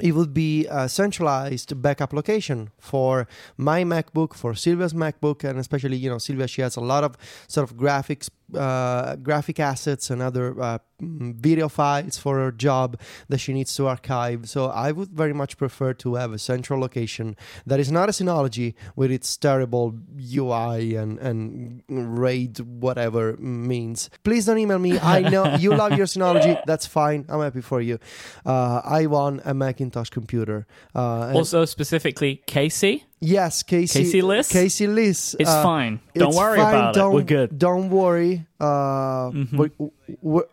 it 0.00 0.14
would 0.14 0.32
be 0.32 0.66
a 0.70 0.88
centralized 0.88 1.82
backup 1.82 2.14
location 2.14 2.70
for 2.78 3.28
my 3.58 3.84
MacBook, 3.84 4.32
for 4.32 4.54
Silvia's 4.54 4.94
MacBook, 4.94 5.44
and 5.44 5.58
especially 5.58 5.98
you 5.98 6.08
know 6.08 6.16
Silvia. 6.16 6.48
She 6.48 6.62
has 6.62 6.76
a 6.76 6.80
lot 6.80 7.04
of 7.04 7.18
sort 7.46 7.70
of 7.70 7.76
graphics, 7.76 8.30
uh, 8.56 9.16
graphic 9.16 9.58
assets 9.60 10.10
and 10.10 10.22
other 10.22 10.60
uh, 10.60 10.78
video 11.00 11.68
files 11.68 12.16
for 12.16 12.36
her 12.38 12.52
job 12.52 12.98
that 13.28 13.38
she 13.38 13.52
needs 13.52 13.74
to 13.74 13.86
archive. 13.88 14.48
So 14.48 14.66
I 14.66 14.92
would 14.92 15.08
very 15.08 15.32
much 15.32 15.56
prefer 15.56 15.94
to 15.94 16.14
have 16.14 16.32
a 16.32 16.38
central 16.38 16.78
location 16.80 17.36
that 17.66 17.80
is 17.80 17.90
not 17.90 18.08
a 18.08 18.12
Synology 18.12 18.74
with 18.94 19.10
its 19.10 19.36
terrible 19.36 19.98
UI 20.16 20.94
and 20.94 21.18
and 21.18 21.82
RAID 21.88 22.60
whatever 22.60 23.36
means. 23.38 24.10
Please 24.22 24.46
don't 24.46 24.58
email 24.58 24.78
me. 24.78 24.98
I 24.98 25.20
know 25.28 25.56
you 25.58 25.74
love 25.74 25.92
your 25.96 26.06
Synology. 26.06 26.60
That's 26.66 26.86
fine. 26.86 27.24
I'm 27.28 27.40
happy 27.40 27.62
for 27.62 27.80
you. 27.80 27.98
Uh, 28.46 28.80
I 28.84 29.06
want 29.06 29.42
a 29.44 29.54
Macintosh 29.54 30.10
computer. 30.10 30.66
Uh, 30.94 31.32
Also, 31.34 31.64
specifically, 31.64 32.42
Casey, 32.46 33.04
Yes, 33.24 33.62
Casey. 33.62 34.00
Casey 34.02 34.20
Liss? 34.20 34.50
Casey 34.50 34.86
Liss. 34.88 35.36
it's 35.38 35.48
uh, 35.48 35.62
fine. 35.62 36.00
Don't 36.14 36.28
it's 36.28 36.36
worry 36.36 36.58
fine, 36.58 36.74
about 36.74 36.94
don't, 36.94 37.12
it. 37.12 37.14
We're 37.14 37.22
good. 37.22 37.56
Don't 37.58 37.88
worry. 37.90 38.46
Uh, 38.58 39.30
Mhm. 39.30 39.52
we're, 39.78 39.90
we're, 40.20 40.44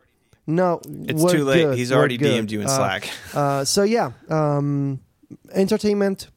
no, 0.46 0.80
It's 1.08 1.20
we're 1.22 1.32
too 1.32 1.46
late. 1.46 1.64
good, 1.64 1.78
He's 1.78 1.90
we're 1.92 1.98
already 1.98 2.18
good. 2.18 2.44
DM'd 2.46 2.52
you 2.52 2.62
in 2.62 2.68
Uh, 2.68 2.70
Slack. 2.70 3.10
Uh, 3.34 3.66
so 3.66 3.82
yeah, 3.84 4.12
um, 4.30 5.00
entertainment, 5.52 6.30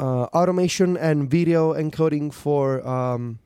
uh, 0.00 0.24
automation, 0.32 0.96
and 0.96 1.28
video 1.30 1.74
encoding 1.74 2.32
for 2.32 2.86
um, 2.88 3.38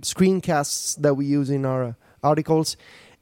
screencasts 0.00 0.96
that 1.02 1.14
we 1.16 1.26
use 1.26 1.50
in 1.50 1.64
our 1.66 1.96
articles, 2.22 2.76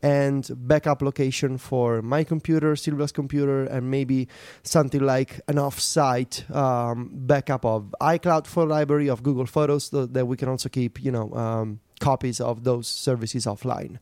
and 0.05 0.51
backup 0.69 1.01
location 1.01 1.57
for 1.57 2.03
my 2.03 2.25
computer, 2.25 2.77
Silvia's 2.77 3.13
computer, 3.13 3.65
and 3.65 3.91
maybe 3.91 4.29
something 4.63 5.01
like 5.01 5.41
an 5.49 5.59
off-site 5.59 6.45
um, 6.51 7.09
backup 7.13 7.65
of 7.65 7.95
iCloud 8.03 8.47
for 8.47 8.67
library 8.67 9.09
of 9.09 9.23
Google 9.23 9.47
Photos 9.47 9.85
so 9.85 10.05
that 10.05 10.27
we 10.27 10.37
can 10.37 10.49
also 10.49 10.69
keep, 10.69 11.03
you 11.03 11.11
know, 11.11 11.33
um, 11.33 11.81
copies 12.01 12.39
of 12.41 12.65
those 12.65 12.87
services 12.87 13.47
offline. 13.47 13.99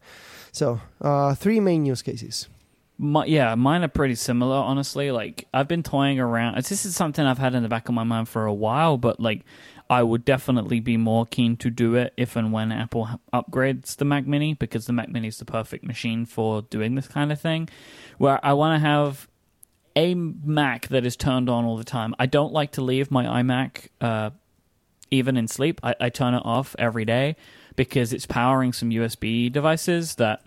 So 0.50 0.80
uh, 1.00 1.36
three 1.36 1.60
main 1.60 1.86
use 1.86 2.02
cases. 2.02 2.48
My, 2.98 3.24
yeah, 3.24 3.54
mine 3.54 3.82
are 3.84 3.88
pretty 3.88 4.16
similar, 4.16 4.56
honestly. 4.56 5.10
Like, 5.12 5.46
I've 5.54 5.68
been 5.68 5.82
toying 5.82 6.18
around. 6.20 6.56
This 6.56 6.84
is 6.84 6.96
something 6.96 7.24
I've 7.24 7.38
had 7.38 7.54
in 7.54 7.62
the 7.62 7.68
back 7.68 7.88
of 7.88 7.94
my 7.94 8.04
mind 8.04 8.28
for 8.28 8.44
a 8.44 8.54
while, 8.54 8.96
but 8.96 9.20
like, 9.20 9.44
I 9.92 10.02
would 10.02 10.24
definitely 10.24 10.80
be 10.80 10.96
more 10.96 11.26
keen 11.26 11.58
to 11.58 11.68
do 11.68 11.96
it 11.96 12.14
if 12.16 12.34
and 12.34 12.50
when 12.50 12.72
Apple 12.72 13.10
upgrades 13.30 13.94
the 13.94 14.06
Mac 14.06 14.26
Mini 14.26 14.54
because 14.54 14.86
the 14.86 14.92
Mac 14.94 15.10
Mini 15.10 15.28
is 15.28 15.36
the 15.36 15.44
perfect 15.44 15.84
machine 15.84 16.24
for 16.24 16.62
doing 16.62 16.94
this 16.94 17.06
kind 17.06 17.30
of 17.30 17.38
thing. 17.38 17.68
Where 18.16 18.42
I 18.42 18.54
want 18.54 18.80
to 18.80 18.88
have 18.88 19.28
a 19.94 20.14
Mac 20.14 20.88
that 20.88 21.04
is 21.04 21.14
turned 21.14 21.50
on 21.50 21.66
all 21.66 21.76
the 21.76 21.84
time. 21.84 22.14
I 22.18 22.24
don't 22.24 22.54
like 22.54 22.72
to 22.72 22.80
leave 22.80 23.10
my 23.10 23.42
iMac 23.42 23.88
uh, 24.00 24.30
even 25.10 25.36
in 25.36 25.46
sleep. 25.46 25.78
I, 25.82 25.94
I 26.00 26.08
turn 26.08 26.32
it 26.32 26.42
off 26.42 26.74
every 26.78 27.04
day 27.04 27.36
because 27.76 28.14
it's 28.14 28.24
powering 28.24 28.72
some 28.72 28.88
USB 28.88 29.52
devices 29.52 30.14
that 30.14 30.42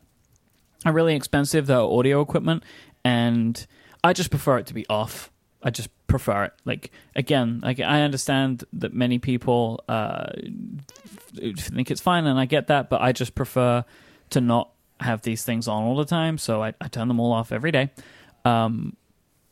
are 0.88 0.92
really 0.92 1.16
expensive. 1.16 1.68
They're 1.68 1.78
audio 1.78 2.20
equipment, 2.20 2.64
and 3.04 3.64
I 4.04 4.14
just 4.14 4.32
prefer 4.32 4.58
it 4.58 4.66
to 4.66 4.74
be 4.74 4.88
off. 4.90 5.30
I 5.62 5.70
just 5.70 5.90
prefer 6.08 6.46
it. 6.46 6.54
Like 6.66 6.92
again, 7.16 7.60
like 7.64 7.80
I 7.80 8.02
understand 8.02 8.64
that 8.74 8.94
many 8.94 9.20
people 9.20 9.84
uh, 9.88 10.32
think 11.36 11.92
it's 11.92 12.02
fine, 12.02 12.26
and 12.26 12.40
I 12.40 12.46
get 12.46 12.68
that, 12.68 12.90
but 12.90 13.02
I 13.02 13.12
just 13.12 13.36
prefer 13.36 13.86
to 14.32 14.42
not 14.42 14.72
have 15.00 15.22
these 15.22 15.44
things 15.44 15.68
on 15.68 15.84
all 15.84 15.96
the 15.96 16.06
time. 16.06 16.38
So 16.38 16.64
I, 16.64 16.74
I 16.80 16.88
turn 16.88 17.08
them 17.08 17.20
all 17.20 17.32
off 17.32 17.52
every 17.52 17.72
day. 17.72 17.92
Um, 18.44 18.96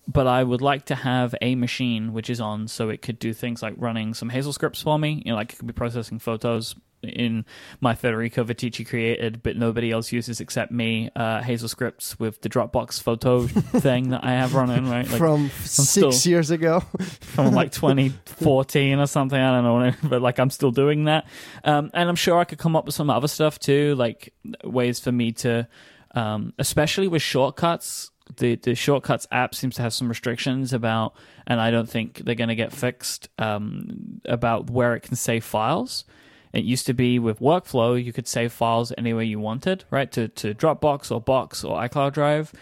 but 0.07 0.27
I 0.27 0.43
would 0.43 0.61
like 0.61 0.85
to 0.85 0.95
have 0.95 1.33
a 1.41 1.55
machine 1.55 2.11
which 2.11 2.29
is 2.29 2.41
on 2.41 2.67
so 2.67 2.89
it 2.89 3.01
could 3.01 3.19
do 3.19 3.33
things 3.33 3.61
like 3.61 3.73
running 3.77 4.13
some 4.13 4.29
Hazel 4.29 4.51
scripts 4.51 4.81
for 4.81 4.99
me. 4.99 5.21
You 5.25 5.31
know, 5.31 5.37
like 5.37 5.53
it 5.53 5.57
could 5.57 5.67
be 5.67 5.73
processing 5.73 6.19
photos 6.19 6.75
in 7.03 7.45
my 7.81 7.95
Federico 7.95 8.43
Viticci 8.43 8.87
created, 8.87 9.43
but 9.43 9.55
nobody 9.57 9.91
else 9.91 10.11
uses 10.11 10.39
except 10.39 10.71
me. 10.71 11.09
Uh, 11.15 11.41
Hazel 11.41 11.67
scripts 11.67 12.19
with 12.19 12.41
the 12.41 12.49
Dropbox 12.49 13.01
photo 13.01 13.47
thing 13.47 14.09
that 14.09 14.23
I 14.23 14.31
have 14.31 14.55
running 14.55 14.89
right 14.89 15.07
like, 15.09 15.17
from 15.17 15.49
six 15.63 15.89
still, 15.89 16.31
years 16.31 16.51
ago, 16.51 16.81
from 17.21 17.53
like 17.53 17.71
2014 17.73 18.99
or 18.99 19.07
something. 19.07 19.39
I 19.39 19.61
don't 19.61 19.63
know, 19.63 20.09
but 20.09 20.21
like 20.21 20.39
I'm 20.39 20.49
still 20.49 20.71
doing 20.71 21.05
that, 21.05 21.27
um, 21.63 21.91
and 21.93 22.09
I'm 22.09 22.15
sure 22.15 22.39
I 22.39 22.45
could 22.45 22.59
come 22.59 22.75
up 22.75 22.85
with 22.85 22.95
some 22.95 23.09
other 23.09 23.27
stuff 23.27 23.59
too, 23.59 23.95
like 23.95 24.33
ways 24.63 24.99
for 24.99 25.11
me 25.11 25.31
to, 25.33 25.67
um, 26.15 26.53
especially 26.57 27.07
with 27.07 27.21
shortcuts 27.21 28.11
the 28.37 28.55
the 28.55 28.75
shortcuts 28.75 29.27
app 29.31 29.55
seems 29.55 29.75
to 29.75 29.81
have 29.81 29.93
some 29.93 30.07
restrictions 30.07 30.73
about, 30.73 31.15
and 31.45 31.59
I 31.59 31.71
don't 31.71 31.89
think 31.89 32.19
they're 32.19 32.35
going 32.35 32.49
to 32.49 32.55
get 32.55 32.71
fixed 32.71 33.29
um, 33.37 34.21
about 34.25 34.69
where 34.69 34.95
it 34.95 35.01
can 35.01 35.15
save 35.15 35.43
files. 35.43 36.05
It 36.53 36.63
used 36.63 36.85
to 36.85 36.93
be 36.93 37.17
with 37.19 37.39
workflow, 37.39 38.01
you 38.01 38.13
could 38.13 38.27
save 38.27 38.53
files 38.53 38.93
anywhere 38.97 39.23
you 39.23 39.39
wanted, 39.39 39.85
right? 39.89 40.11
To 40.11 40.27
to 40.27 40.53
Dropbox 40.53 41.11
or 41.11 41.19
Box 41.19 41.63
or 41.63 41.77
iCloud 41.77 42.13
Drive. 42.13 42.53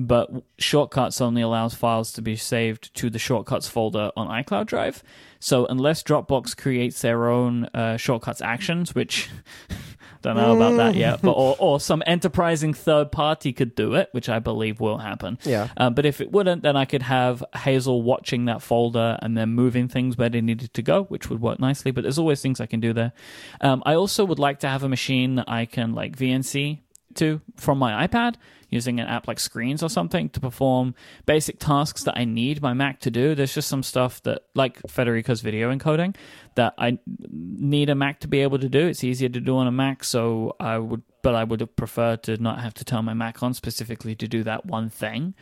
But 0.00 0.30
Shortcuts 0.58 1.20
only 1.20 1.42
allows 1.42 1.74
files 1.74 2.12
to 2.12 2.22
be 2.22 2.36
saved 2.36 2.94
to 2.94 3.10
the 3.10 3.18
Shortcuts 3.18 3.66
folder 3.66 4.12
on 4.16 4.28
iCloud 4.28 4.66
Drive. 4.66 5.02
So 5.40 5.66
unless 5.66 6.04
Dropbox 6.04 6.56
creates 6.56 7.02
their 7.02 7.28
own 7.28 7.64
uh, 7.74 7.96
Shortcuts 7.96 8.40
actions, 8.40 8.94
which 8.94 9.28
don't 10.22 10.36
know 10.36 10.56
about 10.56 10.76
that 10.76 10.94
yet, 10.94 11.22
but 11.22 11.32
or, 11.32 11.56
or 11.58 11.80
some 11.80 12.02
enterprising 12.06 12.74
third 12.74 13.12
party 13.12 13.52
could 13.52 13.74
do 13.74 13.94
it, 13.94 14.08
which 14.12 14.28
I 14.28 14.38
believe 14.38 14.80
will 14.80 14.98
happen. 14.98 15.38
Yeah. 15.44 15.68
Um, 15.76 15.94
but 15.94 16.06
if 16.06 16.20
it 16.20 16.32
wouldn't, 16.32 16.62
then 16.62 16.76
I 16.76 16.84
could 16.84 17.02
have 17.02 17.44
Hazel 17.54 18.02
watching 18.02 18.46
that 18.46 18.62
folder 18.62 19.18
and 19.22 19.36
then 19.36 19.50
moving 19.50 19.88
things 19.88 20.16
where 20.16 20.28
they 20.28 20.40
needed 20.40 20.74
to 20.74 20.82
go, 20.82 21.04
which 21.04 21.30
would 21.30 21.40
work 21.40 21.60
nicely. 21.60 21.90
But 21.90 22.02
there's 22.02 22.18
always 22.18 22.40
things 22.40 22.60
I 22.60 22.66
can 22.66 22.80
do 22.80 22.92
there. 22.92 23.12
Um, 23.60 23.82
I 23.86 23.94
also 23.94 24.24
would 24.24 24.38
like 24.38 24.60
to 24.60 24.68
have 24.68 24.82
a 24.82 24.88
machine 24.88 25.36
that 25.36 25.48
I 25.48 25.66
can 25.66 25.94
like 25.94 26.16
VNC 26.16 26.80
to 27.14 27.40
from 27.56 27.78
my 27.78 28.06
iPad 28.06 28.36
using 28.70 29.00
an 29.00 29.06
app 29.06 29.26
like 29.26 29.40
Screens 29.40 29.82
or 29.82 29.88
something 29.88 30.28
to 30.30 30.40
perform 30.40 30.94
basic 31.26 31.58
tasks 31.58 32.04
that 32.04 32.18
I 32.18 32.24
need 32.24 32.60
my 32.60 32.74
Mac 32.74 33.00
to 33.00 33.10
do. 33.10 33.34
There's 33.34 33.54
just 33.54 33.68
some 33.68 33.82
stuff 33.82 34.22
that, 34.24 34.42
like 34.54 34.78
Federico's 34.88 35.40
video 35.40 35.74
encoding, 35.74 36.14
that 36.54 36.74
I 36.76 36.98
need 37.06 37.88
a 37.88 37.94
Mac 37.94 38.20
to 38.20 38.28
be 38.28 38.40
able 38.40 38.58
to 38.58 38.68
do. 38.68 38.86
It's 38.86 39.02
easier 39.02 39.30
to 39.30 39.40
do 39.40 39.56
on 39.56 39.66
a 39.66 39.72
Mac, 39.72 40.04
so 40.04 40.54
I 40.60 40.78
would, 40.78 41.02
but 41.22 41.34
I 41.34 41.44
would 41.44 41.76
prefer 41.76 42.16
to 42.16 42.36
not 42.36 42.60
have 42.60 42.74
to 42.74 42.84
turn 42.84 43.06
my 43.06 43.14
Mac 43.14 43.42
on 43.42 43.54
specifically 43.54 44.14
to 44.16 44.28
do 44.28 44.42
that 44.42 44.66
one 44.66 44.90
thing. 44.90 45.34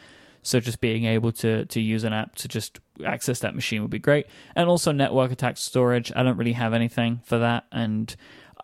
So 0.43 0.61
just 0.61 0.81
being 0.81 1.07
able 1.07 1.33
to 1.33 1.65
to 1.67 1.81
use 1.81 2.05
an 2.05 2.13
app 2.13 2.37
to 2.37 2.47
just 2.47 2.79
access 3.05 3.41
that 3.41 3.57
machine 3.57 3.83
would 3.83 3.91
be 3.91 3.99
great. 3.99 4.29
And 4.55 4.69
also 4.69 4.93
network 4.93 5.33
attached 5.33 5.59
storage. 5.59 6.13
I 6.15 6.23
don't 6.23 6.37
really 6.37 6.53
have 6.53 6.73
anything 6.73 7.21
for 7.25 7.39
that, 7.39 7.65
and 7.73 8.15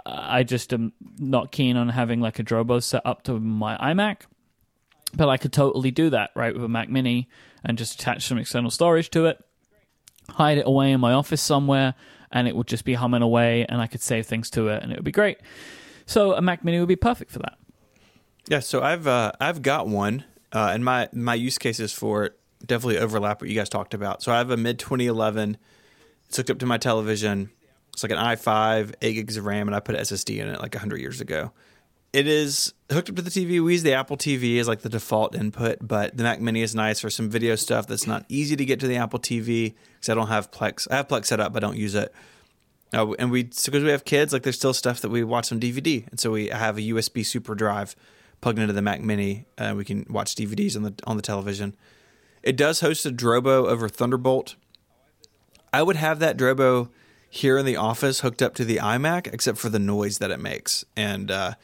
I 0.07 0.43
just 0.43 0.72
am 0.72 0.93
not 1.18 1.53
keen 1.53 1.76
on 1.76 1.90
having 1.90 2.20
like 2.20 2.38
a 2.38 2.45
Drobo 2.45 2.82
set 2.82 3.03
up 3.05 3.22
to 3.24 3.38
my 3.38 3.76
iMac. 3.76 4.22
But 5.14 5.28
I 5.28 5.36
could 5.36 5.53
totally 5.53 5.90
do 5.90 6.09
that, 6.11 6.30
right, 6.34 6.55
with 6.55 6.64
a 6.64 6.68
Mac 6.68 6.88
Mini 6.88 7.28
and 7.62 7.76
just 7.76 8.01
attach 8.01 8.26
some 8.26 8.38
external 8.38 8.70
storage 8.70 9.11
to 9.11 9.26
it, 9.26 9.45
hide 10.30 10.57
it 10.57 10.66
away 10.66 10.93
in 10.93 11.01
my 11.01 11.12
office 11.12 11.43
somewhere, 11.43 11.95
and 12.30 12.49
it 12.49 12.57
would 12.57 12.66
just 12.66 12.86
be 12.86 12.95
humming 12.95 13.20
away, 13.20 13.66
and 13.68 13.82
I 13.82 13.86
could 13.86 14.01
save 14.01 14.26
things 14.26 14.49
to 14.51 14.68
it, 14.68 14.82
and 14.82 14.90
it 14.90 14.97
would 14.97 15.05
be 15.05 15.12
great. 15.12 15.38
So 16.07 16.32
a 16.34 16.40
Mac 16.40 16.64
Mini 16.64 16.78
would 16.78 16.88
be 16.88 16.97
perfect 16.97 17.30
for 17.30 17.40
that. 17.40 17.59
Yeah, 18.49 18.61
so 18.61 18.82
I've 18.82 19.07
uh, 19.07 19.32
I've 19.38 19.61
got 19.61 19.86
one, 19.86 20.24
uh, 20.51 20.70
and 20.72 20.82
my 20.82 21.09
my 21.12 21.34
use 21.34 21.59
cases 21.59 21.93
for 21.93 22.24
it 22.24 22.38
definitely 22.66 22.99
overlap 22.99 23.40
what 23.40 23.51
you 23.51 23.57
guys 23.57 23.68
talked 23.68 23.95
about. 23.95 24.22
So 24.22 24.32
I 24.32 24.38
have 24.38 24.51
a 24.51 24.57
mid 24.57 24.78
2011. 24.78 25.57
It's 26.26 26.36
hooked 26.36 26.51
up 26.51 26.59
to 26.61 26.66
my 26.66 26.78
television. 26.78 27.51
It's 27.93 28.03
like 28.03 28.12
an 28.12 28.18
i5, 28.18 28.95
8 29.03 29.12
gigs 29.12 29.36
of 29.36 29.45
RAM, 29.45 29.68
and 29.68 29.74
I 29.74 29.80
put 29.80 29.97
SSD 29.97 30.38
in 30.38 30.49
it 30.49 30.61
like 30.61 30.74
100 30.74 31.01
years 31.01 31.20
ago 31.20 31.53
it 32.12 32.26
is 32.26 32.74
hooked 32.90 33.09
up 33.09 33.16
to 33.16 33.22
the 33.22 33.30
TV. 33.30 33.62
We 33.62 33.72
use 33.72 33.82
the 33.82 33.95
Apple 33.95 34.16
TV 34.16 34.61
as 34.61 34.68
like 34.68 34.80
the 34.80 34.88
default 34.88 35.34
input, 35.34 35.78
but 35.80 36.16
the 36.16 36.22
Mac 36.22 36.40
Mini 36.40 36.61
is 36.61 36.74
nice 36.74 37.01
for 37.01 37.09
some 37.09 37.30
video 37.30 37.57
stuff 37.57 37.86
that's 37.86 38.07
not 38.07 38.26
easy 38.28 38.55
to 38.55 38.64
get 38.64 38.80
to 38.80 38.86
the 38.86 38.97
Apple 38.97 39.18
TV 39.18 39.74
because 39.95 40.11
I 40.11 40.14
don't 40.14 40.28
have 40.28 40.51
Plex. 40.51 40.86
I 40.90 40.97
have 40.97 41.09
Plex 41.09 41.26
set 41.26 41.40
up, 41.40 41.53
but 41.53 41.64
I 41.64 41.66
don't 41.66 41.78
use 41.78 41.95
it. 41.95 42.12
Uh, 42.93 43.12
and 43.12 43.30
we 43.30 43.45
because 43.45 43.64
so 43.64 43.72
we 43.72 43.88
have 43.88 44.05
kids, 44.05 44.34
like 44.34 44.43
there's 44.43 44.57
still 44.57 44.74
stuff 44.74 45.01
that 45.01 45.09
we 45.09 45.24
watch 45.24 45.51
on 45.51 45.59
DVD, 45.59 46.07
and 46.11 46.20
so 46.20 46.30
we 46.30 46.49
have 46.49 46.76
a 46.76 46.82
USB 46.82 47.24
super 47.24 47.55
drive 47.55 47.97
plugged 48.43 48.59
into 48.59 48.74
the 48.74 48.82
Mac 48.82 49.01
Mini. 49.01 49.47
and 49.57 49.78
we 49.78 49.84
can 49.84 50.05
watch 50.11 50.34
DVDs 50.34 50.76
on 50.76 50.82
the 50.82 50.95
on 51.05 51.16
the 51.16 51.22
television. 51.22 51.74
It 52.43 52.57
does 52.57 52.80
host 52.80 53.07
a 53.07 53.11
Drobo 53.11 53.66
over 53.68 53.88
Thunderbolt. 53.88 54.57
I 55.72 55.82
would 55.82 55.97
have 55.97 56.18
that 56.18 56.36
Drobo 56.36 56.90
here 57.35 57.57
in 57.57 57.64
the 57.64 57.76
office 57.76 58.20
hooked 58.20 58.43
up 58.43 58.55
to 58.55 58.62
the 58.62 58.76
iMac, 58.76 59.26
except 59.33 59.57
for 59.57 59.70
the 59.70 59.78
noise 59.78 60.18
that 60.18 60.30
it 60.30 60.39
makes, 60.39 60.85
and 60.95 61.30
uh, 61.30 61.55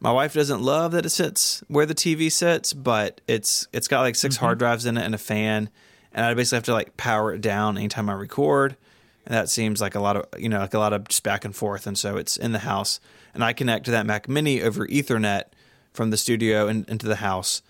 my 0.00 0.10
wife 0.10 0.32
doesn't 0.32 0.62
love 0.62 0.92
that 0.92 1.04
it 1.04 1.10
sits 1.10 1.62
where 1.68 1.84
the 1.84 1.94
TV 1.94 2.32
sits, 2.32 2.72
but 2.72 3.20
it's 3.28 3.68
it's 3.70 3.86
got 3.86 4.00
like 4.00 4.16
6 4.16 4.34
mm-hmm. 4.34 4.42
hard 4.42 4.58
drives 4.58 4.86
in 4.86 4.96
it 4.96 5.04
and 5.04 5.14
a 5.14 5.18
fan, 5.18 5.68
and 6.14 6.24
I 6.24 6.32
basically 6.32 6.56
have 6.56 6.64
to 6.64 6.72
like 6.72 6.96
power 6.96 7.34
it 7.34 7.42
down 7.42 7.76
anytime 7.76 8.08
I 8.08 8.14
record, 8.14 8.78
and 9.26 9.34
that 9.34 9.50
seems 9.50 9.82
like 9.82 9.94
a 9.94 10.00
lot 10.00 10.16
of 10.16 10.40
you 10.40 10.48
know 10.48 10.58
like 10.58 10.72
a 10.72 10.78
lot 10.78 10.94
of 10.94 11.06
just 11.06 11.22
back 11.22 11.44
and 11.44 11.54
forth, 11.54 11.86
and 11.86 11.98
so 11.98 12.16
it's 12.16 12.38
in 12.38 12.52
the 12.52 12.60
house, 12.60 12.98
and 13.34 13.44
I 13.44 13.52
connect 13.52 13.84
to 13.84 13.90
that 13.90 14.06
Mac 14.06 14.26
Mini 14.26 14.62
over 14.62 14.86
Ethernet 14.86 15.44
from 15.92 16.08
the 16.08 16.16
studio 16.16 16.66
and 16.66 16.88
into 16.88 17.06
the 17.06 17.16
house, 17.16 17.60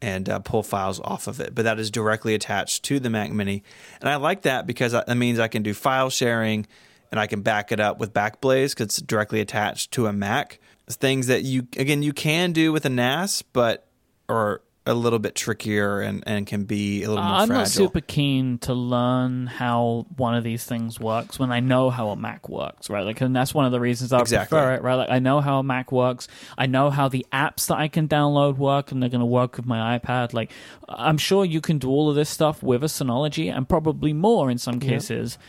and 0.00 0.28
uh, 0.28 0.38
pull 0.38 0.62
files 0.62 1.00
off 1.00 1.26
of 1.26 1.40
it. 1.40 1.56
But 1.56 1.64
that 1.64 1.80
is 1.80 1.90
directly 1.90 2.36
attached 2.36 2.84
to 2.84 3.00
the 3.00 3.10
Mac 3.10 3.32
Mini, 3.32 3.64
and 4.00 4.08
I 4.08 4.14
like 4.14 4.42
that 4.42 4.64
because 4.64 4.92
that 4.92 5.12
means 5.16 5.40
I 5.40 5.48
can 5.48 5.64
do 5.64 5.74
file 5.74 6.08
sharing, 6.08 6.68
and 7.10 7.18
I 7.18 7.26
can 7.26 7.42
back 7.42 7.72
it 7.72 7.80
up 7.80 7.98
with 7.98 8.12
Backblaze 8.12 8.70
because 8.70 8.86
it's 8.86 9.02
directly 9.02 9.40
attached 9.40 9.92
to 9.92 10.06
a 10.06 10.12
Mac 10.12 10.58
things 10.94 11.28
that 11.28 11.42
you 11.42 11.66
again 11.76 12.02
you 12.02 12.12
can 12.12 12.52
do 12.52 12.72
with 12.72 12.84
a 12.84 12.90
NAS, 12.90 13.42
but 13.42 13.86
are 14.28 14.62
a 14.86 14.94
little 14.94 15.18
bit 15.18 15.34
trickier 15.34 16.00
and, 16.00 16.24
and 16.26 16.46
can 16.46 16.64
be 16.64 17.02
a 17.02 17.08
little 17.08 17.22
more 17.22 17.34
I'm 17.34 17.48
fragile. 17.48 17.60
not 17.60 17.68
super 17.68 18.00
keen 18.00 18.58
to 18.60 18.72
learn 18.72 19.46
how 19.46 20.06
one 20.16 20.34
of 20.34 20.42
these 20.42 20.64
things 20.64 20.98
works 20.98 21.38
when 21.38 21.52
I 21.52 21.60
know 21.60 21.90
how 21.90 22.08
a 22.08 22.16
Mac 22.16 22.48
works, 22.48 22.88
right? 22.88 23.04
Like, 23.04 23.20
and 23.20 23.36
that's 23.36 23.52
one 23.52 23.66
of 23.66 23.72
the 23.72 23.78
reasons 23.78 24.12
I 24.12 24.20
exactly. 24.20 24.56
prefer 24.56 24.74
it, 24.74 24.82
right? 24.82 24.94
Like, 24.94 25.10
I 25.10 25.18
know 25.18 25.42
how 25.42 25.58
a 25.58 25.62
Mac 25.62 25.92
works. 25.92 26.28
I 26.56 26.64
know 26.64 26.88
how 26.88 27.08
the 27.08 27.26
apps 27.30 27.66
that 27.66 27.76
I 27.76 27.88
can 27.88 28.08
download 28.08 28.56
work, 28.56 28.90
and 28.90 29.02
they're 29.02 29.10
going 29.10 29.20
to 29.20 29.26
work 29.26 29.58
with 29.58 29.66
my 29.66 29.98
iPad. 29.98 30.32
Like, 30.32 30.50
I'm 30.88 31.18
sure 31.18 31.44
you 31.44 31.60
can 31.60 31.78
do 31.78 31.90
all 31.90 32.08
of 32.08 32.16
this 32.16 32.30
stuff 32.30 32.62
with 32.62 32.82
a 32.82 32.86
Synology, 32.86 33.54
and 33.54 33.68
probably 33.68 34.14
more 34.14 34.50
in 34.50 34.56
some 34.56 34.80
cases. 34.80 35.36
Yep. 35.38 35.46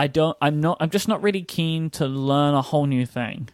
I 0.00 0.06
don't. 0.06 0.34
I'm 0.40 0.62
not. 0.62 0.78
I'm 0.80 0.88
just 0.88 1.08
not 1.08 1.22
really 1.22 1.42
keen 1.42 1.90
to 1.90 2.06
learn 2.06 2.54
a 2.54 2.62
whole 2.62 2.86
new 2.86 3.04
thing. 3.04 3.50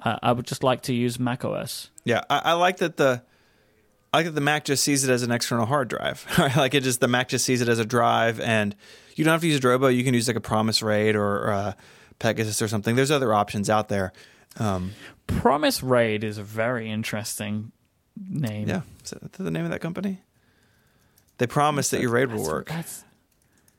Uh, 0.00 0.16
I 0.22 0.30
would 0.30 0.46
just 0.46 0.62
like 0.62 0.82
to 0.82 0.94
use 0.94 1.18
Mac 1.18 1.44
OS. 1.44 1.90
Yeah, 2.04 2.22
I, 2.30 2.38
I, 2.38 2.52
like 2.52 2.76
that 2.76 2.98
the 2.98 3.20
I 4.12 4.18
like 4.18 4.26
that 4.26 4.36
the 4.36 4.40
Mac 4.40 4.64
just 4.64 4.84
sees 4.84 5.02
it 5.02 5.10
as 5.10 5.24
an 5.24 5.32
external 5.32 5.66
hard 5.66 5.88
drive. 5.88 6.24
like 6.56 6.74
it 6.74 6.84
just 6.84 7.00
the 7.00 7.08
Mac 7.08 7.26
just 7.28 7.44
sees 7.44 7.62
it 7.62 7.68
as 7.68 7.80
a 7.80 7.84
drive, 7.84 8.38
and 8.38 8.76
you 9.16 9.24
don't 9.24 9.32
have 9.32 9.40
to 9.40 9.48
use 9.48 9.58
Drobo. 9.58 9.92
You 9.92 10.04
can 10.04 10.14
use 10.14 10.28
like 10.28 10.36
a 10.36 10.40
Promise 10.40 10.82
RAID 10.82 11.16
or 11.16 11.50
uh, 11.50 11.72
Pegasus 12.20 12.62
or 12.62 12.68
something. 12.68 12.94
There's 12.94 13.10
other 13.10 13.34
options 13.34 13.68
out 13.68 13.88
there. 13.88 14.12
Um, 14.56 14.92
Promise 15.26 15.82
Raid 15.82 16.22
is 16.22 16.38
a 16.38 16.44
very 16.44 16.88
interesting 16.88 17.72
name. 18.16 18.68
yeah, 18.68 18.82
is 19.02 19.10
that 19.10 19.32
the 19.32 19.50
name 19.50 19.64
of 19.64 19.72
that 19.72 19.80
company? 19.80 20.22
They 21.38 21.48
promise 21.48 21.90
that 21.90 22.00
your 22.00 22.10
raid 22.10 22.30
will 22.30 22.44
work. 22.44 22.68
That's 22.68 23.04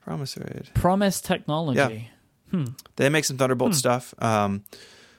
Promise 0.09 0.37
raid. 0.37 0.69
Promise 0.73 1.21
Technology. 1.21 2.09
Hmm. 2.49 2.65
They 2.95 3.09
make 3.09 3.25
some 3.25 3.37
Thunderbolt 3.37 3.75
stuff. 3.75 4.15
Um, 4.17 4.63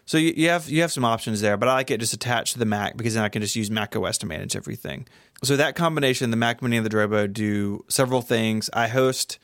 so 0.04 0.18
you, 0.18 0.32
you 0.36 0.48
have 0.48 0.68
you 0.68 0.80
have 0.80 0.90
some 0.90 1.04
options 1.04 1.40
there, 1.40 1.56
but 1.56 1.68
I 1.68 1.74
like 1.74 1.92
it 1.92 2.00
just 2.00 2.12
attached 2.12 2.54
to 2.54 2.58
the 2.58 2.64
Mac 2.64 2.96
because 2.96 3.14
then 3.14 3.22
I 3.22 3.28
can 3.28 3.40
just 3.40 3.54
use 3.54 3.70
Mac 3.70 3.94
OS 3.94 4.18
to 4.18 4.26
manage 4.26 4.56
everything. 4.56 5.06
So 5.44 5.56
that 5.56 5.76
combination, 5.76 6.32
the 6.32 6.36
Mac 6.36 6.60
Mini 6.60 6.76
and 6.76 6.84
the 6.84 6.90
Drobo, 6.90 7.32
do 7.32 7.84
several 7.86 8.20
things. 8.20 8.68
I 8.72 8.88
host 8.88 9.38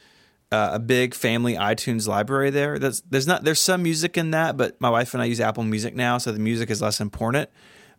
uh, 0.50 0.70
a 0.72 0.78
big 0.80 1.14
family 1.14 1.54
iTunes 1.54 2.08
library 2.08 2.50
there. 2.50 2.80
That's 2.80 3.02
there's 3.02 3.28
not 3.28 3.44
there's 3.44 3.60
some 3.60 3.84
music 3.84 4.18
in 4.18 4.32
that, 4.32 4.56
but 4.56 4.80
my 4.80 4.90
wife 4.90 5.14
and 5.14 5.22
I 5.22 5.26
use 5.26 5.38
Apple 5.38 5.62
Music 5.62 5.94
now, 5.94 6.18
so 6.18 6.32
the 6.32 6.40
music 6.40 6.70
is 6.70 6.82
less 6.82 7.00
important. 7.00 7.50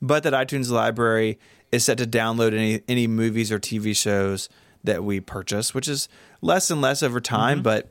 But 0.02 0.24
that 0.24 0.34
iTunes 0.34 0.70
library 0.70 1.40
is 1.72 1.86
set 1.86 1.98
to 2.00 2.06
download 2.06 2.54
any 2.54 2.82
any 2.90 3.08
movies 3.08 3.54
or 3.54 3.58
TV 3.58 3.96
shows 3.96 4.50
that 4.88 5.04
we 5.04 5.20
purchase, 5.22 5.74
which 5.74 5.88
is 5.88 6.10
less 6.42 6.70
and 6.72 6.82
less 6.82 7.02
over 7.04 7.22
time, 7.22 7.62
but 7.62 7.90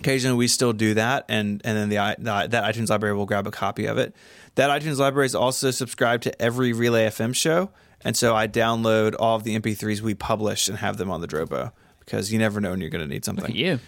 occasionally 0.00 0.36
we 0.38 0.48
still 0.48 0.72
do 0.72 0.94
that 0.94 1.24
and 1.28 1.60
and 1.64 1.76
then 1.76 1.88
the, 1.88 1.98
i- 1.98 2.14
the 2.18 2.46
that 2.48 2.64
iTunes 2.74 2.88
library 2.88 3.14
will 3.16 3.26
grab 3.26 3.46
a 3.46 3.50
copy 3.50 3.86
of 3.86 3.98
it. 3.98 4.14
That 4.56 4.70
iTunes 4.70 4.96
library 4.98 5.26
is 5.26 5.34
also 5.34 5.70
subscribed 5.70 6.22
to 6.24 6.42
every 6.42 6.72
Relay 6.72 7.06
FM 7.06 7.34
show, 7.34 7.70
and 8.04 8.16
so 8.16 8.34
I 8.34 8.48
download 8.48 9.14
all 9.18 9.36
of 9.36 9.44
the 9.44 9.58
MP3s 9.58 10.00
we 10.00 10.14
publish 10.14 10.68
and 10.68 10.78
have 10.78 10.96
them 10.96 11.10
on 11.10 11.20
the 11.20 11.28
Drobo 11.28 11.70
because 12.00 12.32
you 12.32 12.38
never 12.40 12.60
know 12.60 12.70
when 12.70 12.80
you're 12.80 12.90
going 12.90 13.04
to 13.04 13.08
need 13.08 13.26
Look 13.26 13.36
at 13.38 13.40
something. 13.44 13.54
you. 13.56 13.78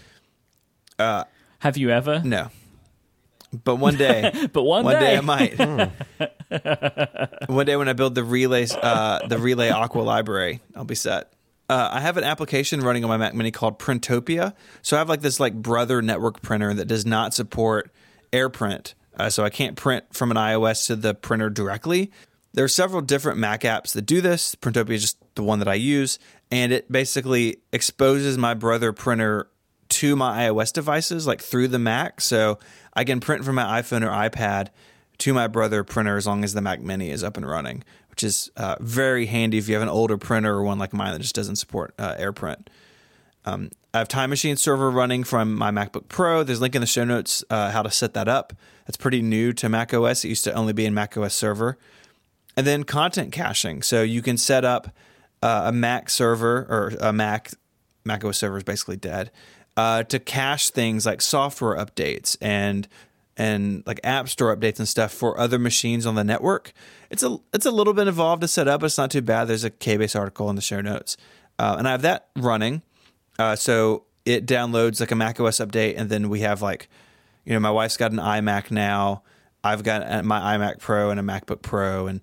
Uh, 0.99 1.25
Have 1.61 1.77
you 1.77 1.91
ever? 1.91 2.21
no, 2.25 2.51
but 3.65 3.77
one 3.77 3.97
day, 3.97 4.31
But 4.53 4.63
one, 4.65 4.85
one 4.85 4.95
day 4.95 5.01
day, 5.01 5.17
I 5.17 5.21
might. 5.23 5.59
one 7.49 7.67
day 7.67 7.77
when 7.77 7.89
I 7.89 7.93
build 7.95 8.15
the 8.15 8.23
relay, 8.25 8.67
uh, 8.83 9.27
the 9.27 9.39
relay 9.39 9.71
Aqua 9.71 10.01
library, 10.03 10.61
I'll 10.77 10.85
be 10.85 10.95
set. 10.95 11.33
Uh, 11.71 11.89
I 11.93 12.01
have 12.01 12.17
an 12.17 12.25
application 12.25 12.81
running 12.81 13.05
on 13.05 13.09
my 13.09 13.17
Mac 13.17 13.33
Mini 13.33 13.53
called 13.53 13.79
Printopia. 13.79 14.55
So 14.83 14.97
I 14.97 14.99
have 14.99 15.09
like 15.09 15.21
this 15.21 15.39
like 15.39 15.55
brother 15.55 16.03
network 16.03 16.43
printer 16.43 16.75
that 16.75 16.87
does 16.87 17.07
not 17.07 17.33
support 17.33 17.93
AirPrint. 18.33 18.95
Uh, 19.17 19.31
so 19.31 19.45
I 19.45 19.51
can't 19.51 19.77
print 19.77 20.07
from 20.13 20.33
an 20.33 20.37
iOS 20.37 20.89
to 20.89 20.97
the 20.97 21.15
printer 21.15 21.49
directly. 21.49 22.11
There 22.55 22.65
are 22.65 22.69
several 22.69 23.03
different 23.03 23.39
Mac 23.39 23.61
apps 23.61 23.93
that 23.93 24.03
do 24.03 24.21
this. 24.21 24.57
Printopia 24.57 24.95
is 24.95 25.03
just 25.03 25.19
the 25.37 25.45
one 25.45 25.61
that 25.61 25.69
I 25.69 25.75
use, 25.75 26.19
and 26.51 26.73
it 26.73 26.91
basically 26.91 27.59
exposes 27.73 28.37
my 28.37 28.55
brother 28.55 28.93
printer 28.93 29.49
to 29.91 30.17
my 30.17 30.49
iOS 30.49 30.73
devices, 30.73 31.29
like 31.29 31.41
through 31.41 31.69
the 31.69 31.79
Mac. 31.79 32.21
So 32.21 32.59
I 32.95 33.05
can 33.05 33.21
print 33.21 33.45
from 33.45 33.55
my 33.55 33.81
iPhone 33.81 34.03
or 34.03 34.11
iPad 34.11 34.71
to 35.19 35.33
my 35.33 35.47
brother 35.47 35.85
printer 35.85 36.17
as 36.17 36.27
long 36.27 36.43
as 36.43 36.53
the 36.53 36.63
Mac 36.63 36.81
Mini 36.81 37.11
is 37.11 37.23
up 37.23 37.37
and 37.37 37.49
running, 37.49 37.85
which 38.21 38.29
is 38.29 38.51
uh, 38.59 38.77
very 38.81 39.25
handy 39.25 39.57
if 39.57 39.67
you 39.67 39.73
have 39.73 39.83
an 39.83 39.89
older 39.89 40.19
printer 40.19 40.53
or 40.53 40.63
one 40.63 40.79
like 40.79 40.93
mine 40.93 41.13
that 41.15 41.23
just 41.23 41.35
doesn't 41.35 41.57
support 41.57 41.95
uh, 41.99 42.17
AirPrint. 42.17 42.67
Um, 43.47 43.71
I 43.95 43.99
have 43.99 44.09
Time 44.09 44.29
Machine 44.29 44.57
server 44.57 44.91
running 44.91 45.25
from 45.25 45.55
my 45.55 45.71
MacBook 45.71 46.09
Pro. 46.09 46.43
There's 46.43 46.59
a 46.59 46.61
link 46.61 46.75
in 46.75 46.83
the 46.83 46.87
show 46.87 47.05
notes 47.05 47.43
uh, 47.49 47.71
how 47.71 47.81
to 47.81 47.91
set 47.91 48.13
that 48.13 48.29
up. 48.29 48.53
That's 48.85 48.99
pretty 48.99 49.23
new 49.23 49.55
to 49.55 49.71
Mac 49.71 49.95
OS. 49.95 50.23
It 50.23 50.29
used 50.29 50.45
to 50.45 50.53
only 50.53 50.75
be 50.75 50.85
in 50.85 50.93
Mac 50.93 51.17
OS 51.17 51.33
server. 51.33 51.79
And 52.59 52.67
then 52.67 52.85
content 52.85 53.33
caching. 53.33 53.81
So 53.81 54.03
you 54.03 54.21
can 54.21 54.37
set 54.37 54.67
up 54.67 54.95
uh, 55.43 55.63
a 55.65 55.73
Mac 55.73 56.11
server 56.11 56.67
or 56.69 56.93
a 57.01 57.15
Mac 57.15 57.53
Mac 58.05 58.23
OS 58.23 58.37
server 58.37 58.59
is 58.59 58.65
basically 58.65 58.97
dead 58.97 59.31
uh, 59.79 60.03
to 60.03 60.19
cache 60.19 60.69
things 60.69 61.07
like 61.07 61.23
software 61.23 61.75
updates 61.75 62.37
and 62.43 62.87
and 63.41 63.83
like 63.87 63.99
App 64.05 64.29
Store 64.29 64.55
updates 64.55 64.79
and 64.79 64.87
stuff 64.87 65.13
for 65.13 65.41
other 65.41 65.59
machines 65.59 66.05
on 66.05 66.15
the 66.15 66.23
network. 66.23 66.75
It's 67.09 67.23
a 67.23 67.39
it's 67.55 67.65
a 67.65 67.71
little 67.71 67.95
bit 67.95 68.07
involved 68.07 68.43
to 68.43 68.49
set 68.49 68.69
up, 68.69 68.83
but 68.83 68.87
it's 68.87 68.99
not 68.99 69.11
too 69.11 69.23
bad. 69.23 69.47
There's 69.47 69.65
a 69.65 69.71
KBase 69.71 70.15
article 70.15 70.51
in 70.51 70.57
the 70.57 70.63
show 70.63 70.83
notes, 70.83 71.17
uh, 71.59 71.77
and 71.79 71.89
I 71.89 71.93
have 71.93 72.03
that 72.03 72.29
running. 72.37 72.83
Uh, 73.39 73.57
so 73.57 74.05
it 74.27 74.45
downloads 74.45 75.01
like 75.01 75.11
a 75.11 75.15
Mac 75.15 75.41
OS 75.41 75.57
update, 75.57 75.95
and 75.97 76.11
then 76.11 76.29
we 76.29 76.41
have 76.41 76.61
like, 76.61 76.91
you 77.47 77.55
know, 77.55 77.61
my 77.61 77.71
wife's 77.71 77.97
got 77.97 78.13
an 78.13 78.19
iMac 78.19 78.71
now. 78.71 79.23
I've 79.65 79.85
got 79.85 80.23
my 80.23 80.59
iMac 80.59 80.79
Pro 80.79 81.09
and 81.09 81.19
a 81.19 81.23
MacBook 81.23 81.63
Pro, 81.63 82.09
and 82.09 82.23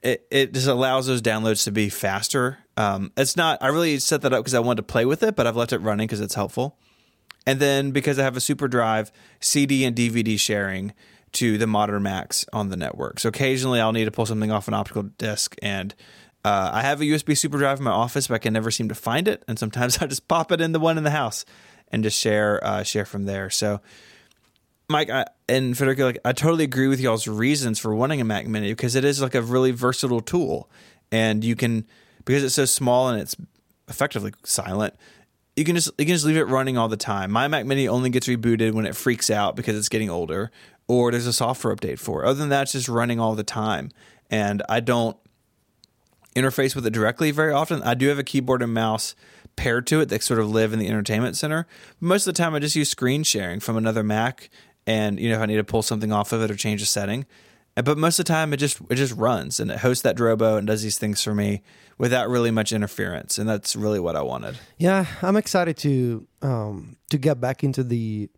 it, 0.00 0.24
it 0.30 0.52
just 0.52 0.68
allows 0.68 1.08
those 1.08 1.22
downloads 1.22 1.64
to 1.64 1.72
be 1.72 1.88
faster. 1.88 2.58
Um, 2.76 3.10
it's 3.16 3.36
not. 3.36 3.58
I 3.60 3.68
really 3.68 3.98
set 3.98 4.22
that 4.22 4.32
up 4.32 4.40
because 4.40 4.54
I 4.54 4.60
wanted 4.60 4.76
to 4.76 4.92
play 4.92 5.06
with 5.06 5.24
it, 5.24 5.34
but 5.34 5.48
I've 5.48 5.56
left 5.56 5.72
it 5.72 5.78
running 5.78 6.06
because 6.06 6.20
it's 6.20 6.34
helpful. 6.34 6.78
And 7.46 7.60
then 7.60 7.90
because 7.90 8.18
I 8.18 8.22
have 8.22 8.36
a 8.36 8.40
super 8.40 8.68
drive, 8.68 9.10
CD 9.40 9.84
and 9.84 9.96
DVD 9.96 10.38
sharing 10.38 10.92
to 11.32 11.58
the 11.58 11.66
modern 11.66 12.02
Macs 12.02 12.44
on 12.52 12.68
the 12.68 12.76
network. 12.76 13.18
So 13.18 13.28
occasionally 13.28 13.80
I'll 13.80 13.92
need 13.92 14.04
to 14.04 14.10
pull 14.10 14.26
something 14.26 14.50
off 14.50 14.68
an 14.68 14.74
optical 14.74 15.02
disc 15.02 15.56
and 15.62 15.94
uh, 16.44 16.70
I 16.72 16.82
have 16.82 17.00
a 17.00 17.04
USB 17.04 17.38
super 17.38 17.58
drive 17.58 17.78
in 17.78 17.84
my 17.84 17.92
office, 17.92 18.26
but 18.26 18.34
I 18.34 18.38
can 18.38 18.52
never 18.52 18.70
seem 18.70 18.88
to 18.88 18.94
find 18.94 19.28
it. 19.28 19.44
And 19.46 19.58
sometimes 19.58 19.98
I 20.00 20.06
just 20.06 20.26
pop 20.28 20.52
it 20.52 20.60
in 20.60 20.72
the 20.72 20.80
one 20.80 20.98
in 20.98 21.04
the 21.04 21.10
house 21.10 21.44
and 21.90 22.02
just 22.02 22.18
share 22.18 22.64
uh, 22.64 22.82
share 22.82 23.04
from 23.04 23.24
there. 23.24 23.50
So, 23.50 23.80
Myke 24.88 25.10
I, 25.10 25.26
and 25.48 25.76
Federico, 25.76 26.06
like, 26.06 26.18
I 26.24 26.32
totally 26.32 26.64
agree 26.64 26.88
with 26.88 27.00
y'all's 27.00 27.28
reasons 27.28 27.78
for 27.78 27.94
wanting 27.94 28.20
a 28.20 28.24
Mac 28.24 28.46
Mini 28.46 28.72
because 28.72 28.96
it 28.96 29.04
is 29.04 29.22
like 29.22 29.34
a 29.34 29.42
really 29.42 29.70
versatile 29.70 30.20
tool, 30.20 30.68
and 31.12 31.44
you 31.44 31.54
can 31.54 31.86
because 32.24 32.42
it's 32.42 32.54
so 32.54 32.64
small 32.64 33.08
and 33.08 33.20
it's 33.20 33.36
effectively 33.88 34.32
silent. 34.44 34.94
You 35.56 35.64
can 35.64 35.74
just 35.74 35.90
you 35.98 36.06
can 36.06 36.14
just 36.14 36.24
leave 36.24 36.36
it 36.36 36.44
running 36.44 36.78
all 36.78 36.88
the 36.88 36.96
time. 36.96 37.30
My 37.30 37.46
Mac 37.46 37.66
Mini 37.66 37.86
only 37.86 38.08
gets 38.10 38.26
rebooted 38.26 38.72
when 38.72 38.86
it 38.86 38.96
freaks 38.96 39.30
out 39.30 39.54
because 39.54 39.76
it's 39.76 39.90
getting 39.90 40.08
older, 40.08 40.50
or 40.88 41.10
there's 41.10 41.26
a 41.26 41.32
software 41.32 41.74
update 41.74 41.98
for 41.98 42.22
it. 42.22 42.28
Other 42.28 42.38
than 42.38 42.48
that, 42.48 42.62
it's 42.62 42.72
just 42.72 42.88
running 42.88 43.20
all 43.20 43.34
the 43.34 43.44
time, 43.44 43.90
and 44.30 44.62
I 44.68 44.80
don't 44.80 45.16
interface 46.34 46.74
with 46.74 46.86
it 46.86 46.92
directly 46.92 47.30
very 47.30 47.52
often. 47.52 47.82
I 47.82 47.92
do 47.92 48.08
have 48.08 48.18
a 48.18 48.24
keyboard 48.24 48.62
and 48.62 48.72
mouse 48.72 49.14
paired 49.56 49.86
to 49.88 50.00
it 50.00 50.08
that 50.08 50.22
sort 50.22 50.40
of 50.40 50.50
live 50.50 50.72
in 50.72 50.78
the 50.78 50.88
entertainment 50.88 51.36
center. 51.36 51.66
Most 52.00 52.26
of 52.26 52.32
the 52.32 52.38
time, 52.42 52.54
I 52.54 52.58
just 52.58 52.74
use 52.74 52.88
screen 52.88 53.22
sharing 53.22 53.60
from 53.60 53.76
another 53.76 54.02
Mac, 54.02 54.48
and 54.86 55.20
you 55.20 55.28
know 55.28 55.36
if 55.36 55.42
I 55.42 55.46
need 55.46 55.56
to 55.56 55.64
pull 55.64 55.82
something 55.82 56.12
off 56.12 56.32
of 56.32 56.42
it 56.42 56.50
or 56.50 56.56
change 56.56 56.80
a 56.80 56.86
setting. 56.86 57.26
But 57.74 57.96
most 57.96 58.18
of 58.18 58.24
the 58.24 58.32
time, 58.32 58.52
it 58.52 58.58
just 58.58 58.80
it 58.90 58.96
just 58.96 59.14
runs 59.16 59.60
and 59.60 59.70
it 59.70 59.78
hosts 59.78 60.02
that 60.02 60.16
Drobo 60.16 60.58
and 60.58 60.66
does 60.66 60.82
these 60.82 60.98
things 60.98 61.22
for 61.22 61.34
me 61.34 61.62
without 62.02 62.28
really 62.28 62.50
much 62.50 62.72
interference, 62.72 63.38
and 63.38 63.48
that's 63.48 63.76
really 63.76 64.00
what 64.00 64.16
I 64.16 64.22
wanted. 64.22 64.58
Yeah, 64.76 65.06
I'm 65.22 65.36
excited 65.36 65.76
to 65.78 66.26
um, 66.42 66.96
to 67.10 67.16
get 67.16 67.40
back 67.40 67.62
into 67.62 67.84
the 67.84 68.28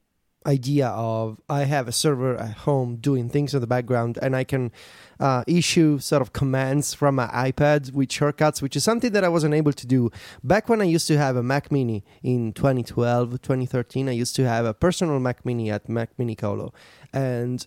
idea 0.46 0.88
of 0.88 1.40
I 1.48 1.64
have 1.64 1.88
a 1.88 1.92
server 1.92 2.36
at 2.36 2.58
home 2.68 2.96
doing 2.96 3.30
things 3.30 3.54
in 3.54 3.62
the 3.62 3.66
background, 3.66 4.18
and 4.20 4.36
I 4.36 4.44
can 4.44 4.70
uh, 5.18 5.44
issue 5.46 5.98
sort 5.98 6.20
of 6.20 6.34
commands 6.34 6.92
from 6.92 7.14
my 7.14 7.28
iPad 7.28 7.94
with 7.94 8.12
shortcuts, 8.12 8.60
which 8.60 8.76
is 8.76 8.84
something 8.84 9.12
that 9.12 9.24
I 9.24 9.30
wasn't 9.30 9.54
able 9.54 9.72
to 9.72 9.86
do 9.86 10.10
back 10.42 10.68
when 10.68 10.82
I 10.82 10.84
used 10.84 11.08
to 11.08 11.16
have 11.16 11.34
a 11.34 11.42
Mac 11.42 11.72
Mini 11.72 12.04
in 12.22 12.52
2012, 12.52 13.40
2013. 13.40 14.10
I 14.10 14.12
used 14.12 14.36
to 14.36 14.46
have 14.46 14.66
a 14.66 14.74
personal 14.74 15.18
Mac 15.20 15.46
Mini 15.46 15.70
at 15.70 15.88
Macminicolo, 15.88 16.74
and 17.14 17.66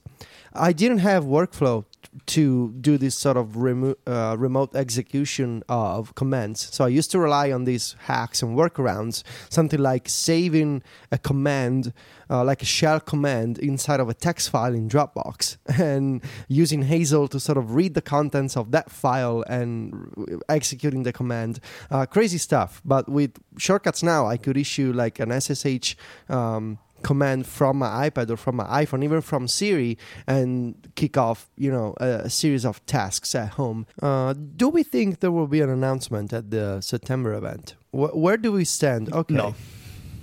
I 0.53 0.73
didn't 0.73 0.99
have 0.99 1.23
workflow 1.23 1.85
to 2.27 2.73
do 2.81 2.97
this 2.97 3.15
sort 3.15 3.37
of 3.37 3.57
remo- 3.57 3.95
uh, 4.05 4.35
remote 4.37 4.75
execution 4.75 5.63
of 5.69 6.15
commands. 6.15 6.73
So 6.73 6.85
I 6.85 6.89
used 6.89 7.11
to 7.11 7.19
rely 7.19 7.51
on 7.51 7.65
these 7.65 7.95
hacks 7.99 8.41
and 8.41 8.57
workarounds, 8.57 9.23
something 9.49 9.79
like 9.79 10.09
saving 10.09 10.83
a 11.11 11.17
command, 11.17 11.93
uh, 12.29 12.43
like 12.43 12.61
a 12.61 12.65
shell 12.65 12.99
command, 12.99 13.57
inside 13.59 13.99
of 13.99 14.09
a 14.09 14.13
text 14.13 14.49
file 14.49 14.73
in 14.73 14.89
Dropbox, 14.89 15.57
and 15.79 16.23
using 16.47 16.83
Hazel 16.83 17.27
to 17.29 17.39
sort 17.39 17.57
of 17.57 17.75
read 17.75 17.93
the 17.93 18.01
contents 18.01 18.57
of 18.57 18.71
that 18.71 18.89
file 18.89 19.43
and 19.47 19.93
r- 20.17 20.25
executing 20.49 21.03
the 21.03 21.13
command. 21.13 21.59
Uh, 21.91 22.05
crazy 22.05 22.37
stuff. 22.37 22.81
But 22.83 23.07
with 23.09 23.37
shortcuts 23.57 24.03
now, 24.03 24.27
I 24.27 24.37
could 24.37 24.57
issue 24.57 24.91
like 24.93 25.19
an 25.19 25.31
SSH. 25.31 25.95
Um, 26.29 26.79
command 27.03 27.45
from 27.47 27.77
my 27.77 28.09
iPad 28.09 28.29
or 28.29 28.37
from 28.37 28.55
my 28.57 28.65
iPhone, 28.85 29.03
even 29.03 29.21
from 29.21 29.47
Siri, 29.47 29.97
and 30.25 30.75
kick 30.95 31.17
off, 31.17 31.49
you 31.57 31.71
know, 31.71 31.93
a, 31.99 32.25
a 32.25 32.29
series 32.29 32.65
of 32.65 32.85
tasks 32.85 33.35
at 33.35 33.49
home. 33.49 33.85
Uh, 34.01 34.33
do 34.33 34.69
we 34.69 34.83
think 34.83 35.19
there 35.19 35.31
will 35.31 35.47
be 35.47 35.61
an 35.61 35.69
announcement 35.69 36.33
at 36.33 36.51
the 36.51 36.81
September 36.81 37.33
event? 37.33 37.75
Wh- 37.91 38.15
where 38.15 38.37
do 38.37 38.51
we 38.51 38.65
stand? 38.65 39.13
Okay. 39.13 39.33
No. 39.33 39.55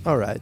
All 0.05 0.17
right. 0.17 0.41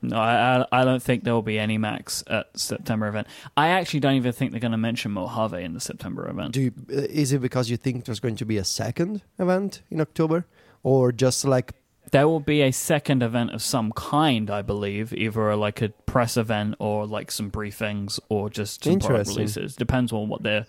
No, 0.00 0.16
I, 0.16 0.64
I 0.70 0.84
don't 0.84 1.02
think 1.02 1.24
there 1.24 1.34
will 1.34 1.42
be 1.42 1.58
any 1.58 1.76
Macs 1.76 2.22
at 2.28 2.56
September 2.56 3.08
event. 3.08 3.26
I 3.56 3.68
actually 3.68 3.98
don't 3.98 4.14
even 4.14 4.32
think 4.32 4.52
they're 4.52 4.60
going 4.60 4.70
to 4.70 4.78
mention 4.78 5.10
Mojave 5.10 5.60
in 5.60 5.74
the 5.74 5.80
September 5.80 6.28
event. 6.30 6.52
Do 6.52 6.62
you, 6.62 6.72
uh, 6.90 7.00
is 7.10 7.32
it 7.32 7.40
because 7.40 7.68
you 7.68 7.76
think 7.76 8.04
there's 8.04 8.20
going 8.20 8.36
to 8.36 8.44
be 8.44 8.58
a 8.58 8.64
second 8.64 9.22
event 9.40 9.82
in 9.90 10.00
October, 10.00 10.46
or 10.84 11.10
just 11.10 11.44
like 11.44 11.72
There 12.10 12.28
will 12.28 12.40
be 12.40 12.62
a 12.62 12.72
second 12.72 13.22
event 13.22 13.50
of 13.50 13.62
some 13.62 13.92
kind, 13.92 14.50
I 14.50 14.62
believe, 14.62 15.12
either 15.12 15.54
like 15.56 15.82
a 15.82 15.90
press 16.06 16.36
event 16.36 16.76
or 16.78 17.06
like 17.06 17.30
some 17.30 17.50
briefings 17.50 18.18
or 18.28 18.48
just 18.50 18.84
some 18.84 18.98
product 18.98 19.28
Interesting. 19.28 19.36
releases. 19.36 19.76
Depends 19.76 20.12
on 20.12 20.28
what 20.28 20.42
they're 20.42 20.66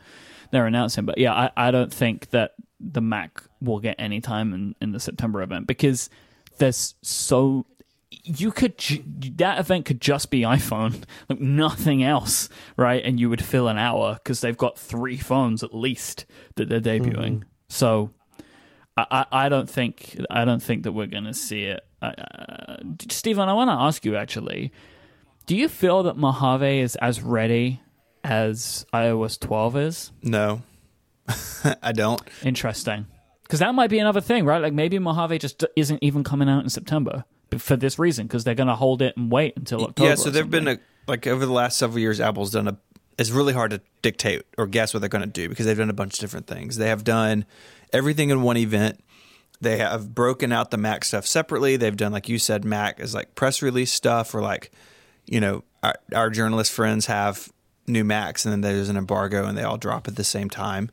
they're 0.52 0.66
announcing. 0.66 1.06
But 1.06 1.18
yeah, 1.18 1.34
I, 1.34 1.68
I 1.68 1.72
don't 1.72 1.94
think 1.94 2.32
that 2.32 2.56
the 2.80 3.02
Mac 3.02 3.44
will 3.62 3.80
get 3.80 3.96
any 4.00 4.22
time 4.22 4.54
in, 4.54 4.76
in 4.82 4.92
the 4.92 5.00
September 5.00 5.42
event 5.42 5.68
because 5.68 6.10
there's 6.58 6.96
so 7.02 7.66
you 8.24 8.52
could 8.52 8.78
ju- 8.78 9.04
that 9.36 9.60
event 9.60 9.86
could 9.86 10.02
just 10.02 10.32
be 10.32 10.42
iPhone, 10.42 11.04
like 11.30 11.40
nothing 11.40 12.04
else, 12.04 12.50
right? 12.78 13.04
And 13.04 13.20
you 13.20 13.30
would 13.30 13.44
fill 13.44 13.68
an 13.68 13.78
hour 13.78 14.16
because 14.16 14.42
they've 14.42 14.58
got 14.58 14.78
three 14.78 15.18
phones 15.18 15.64
at 15.64 15.74
least 15.74 16.26
that 16.56 16.70
they're 16.70 16.82
debuting. 16.82 17.14
Mm-hmm. 17.14 17.50
So 17.70 18.12
I, 19.10 19.26
I, 19.32 19.50
don't 19.50 19.70
think 19.70 20.18
I 20.30 20.46
don't 20.46 20.62
think 20.62 20.84
that 20.84 20.92
we're 20.92 21.08
going 21.08 21.26
to 21.26 21.34
see 21.34 21.64
it. 21.64 21.86
Uh, 22.02 22.78
Stephen, 23.10 23.50
I 23.50 23.54
want 23.54 23.70
to 23.70 23.74
ask 23.74 24.06
you 24.06 24.16
actually, 24.16 24.72
do 25.46 25.56
you 25.56 25.68
feel 25.68 26.04
that 26.04 26.18
Mojave 26.18 26.80
is 26.80 26.96
as 26.98 27.22
ready 27.22 27.82
as 28.24 28.86
iOS 28.94 29.40
12 29.40 29.78
is? 29.78 30.12
No, 30.22 30.62
I 31.84 31.92
don't. 31.92 32.22
Interesting. 32.44 33.08
Because 33.44 33.60
that 33.60 33.74
might 33.74 33.90
be 33.90 34.00
another 34.00 34.22
thing, 34.22 34.46
right? 34.46 34.62
Like 34.62 34.74
maybe 34.74 35.00
Mojave 35.00 35.40
just 35.40 35.64
isn't 35.76 36.00
even 36.04 36.24
coming 36.24 36.48
out 36.48 36.64
in 36.64 36.70
September 36.70 37.26
for 37.58 37.76
this 37.76 37.98
reason 37.98 38.28
because 38.28 38.44
they're 38.44 38.56
going 38.56 38.68
to 38.68 38.76
hold 38.76 39.02
it 39.02 39.18
and 39.18 39.32
wait 39.32 39.58
until 39.58 39.86
October. 39.86 40.10
yeah, 40.10 40.16
so 40.16 40.30
there've 40.30 40.50
been 40.50 40.68
a 40.68 40.80
like 41.08 41.26
over 41.26 41.46
the 41.46 41.52
last 41.52 41.78
several 41.78 42.00
years, 42.00 42.22
Apple's 42.22 42.52
done 42.52 42.68
a. 42.68 42.78
It's 43.20 43.30
really 43.30 43.54
hard 43.54 43.72
to 43.72 43.82
dictate 44.02 44.44
or 44.58 44.66
guess 44.66 44.94
what 44.94 45.02
they're 45.02 45.10
going 45.10 45.24
to 45.24 45.28
do 45.28 45.50
because 45.50 45.66
they've 45.66 45.78
done 45.78 45.90
a 45.90 45.94
bunch 45.94 46.16
of 46.16 46.20
different 46.20 46.48
things. 46.48 46.78
They 46.78 46.88
have 46.88 47.04
done 47.04 47.46
everything 47.94 48.30
in 48.30 48.42
one 48.42 48.58
event. 48.58 49.04
They 49.62 49.78
have 49.78 50.16
broken 50.16 50.54
out 50.54 50.72
the 50.72 50.78
Mac 50.78 51.04
stuff 51.04 51.28
separately. 51.28 51.76
They've 51.76 51.96
done, 51.96 52.14
like 52.14 52.30
you 52.30 52.40
said, 52.40 52.64
Mac 52.64 53.00
is 53.00 53.14
like 53.14 53.36
press 53.36 53.62
release 53.62 53.92
stuff, 53.92 54.34
or 54.34 54.42
like, 54.42 54.72
you 55.26 55.42
know, 55.42 55.66
our, 55.84 55.96
our 56.16 56.30
journalist 56.30 56.72
friends 56.72 57.08
have 57.08 57.52
new 57.86 58.06
Macs, 58.06 58.46
and 58.46 58.54
then 58.54 58.62
there's 58.62 58.88
an 58.88 58.96
embargo, 58.96 59.46
and 59.46 59.58
they 59.58 59.64
all 59.64 59.78
drop 59.78 60.08
at 60.08 60.16
the 60.16 60.24
same 60.24 60.50
time. 60.50 60.90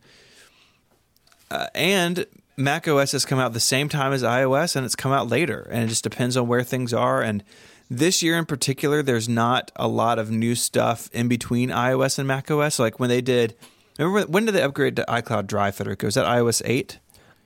Uh, 1.49 1.69
and 1.77 2.27
Mac 2.57 2.89
OS 2.89 3.13
has 3.13 3.25
come 3.25 3.39
out 3.39 3.53
the 3.53 3.61
same 3.61 3.89
time 3.89 4.13
as 4.13 4.25
iOS, 4.25 4.75
and 4.75 4.85
it's 4.85 4.97
come 4.97 5.13
out 5.13 5.29
later, 5.29 5.69
and 5.71 5.85
it 5.85 5.89
just 5.89 6.03
depends 6.03 6.37
on 6.37 6.49
where 6.49 6.65
things 6.65 6.93
are. 6.93 7.23
And 7.23 7.45
this 7.91 8.23
year 8.23 8.37
in 8.37 8.47
particular, 8.47 9.03
there's 9.03 9.29
not 9.29 9.71
a 9.77 9.87
lot 9.89 10.19
of 10.19 10.31
new 10.31 10.55
stuff 10.55 11.09
in 11.13 11.29
between 11.29 11.71
iOS 11.71 12.19
and 12.19 12.27
Mac 12.27 12.51
OS. 12.51 12.79
Like 12.79 12.99
when 13.01 13.09
they 13.09 13.21
did, 13.21 13.55
remember 13.99 14.31
when 14.31 14.45
did 14.47 14.53
they 14.53 14.63
upgrade 14.63 14.97
to 14.97 15.05
iCloud 15.09 15.47
Drive, 15.47 15.75
Federico? 15.77 16.07
Was 16.07 16.15
that 16.15 16.27
iOS 16.27 16.63
8? 16.65 16.99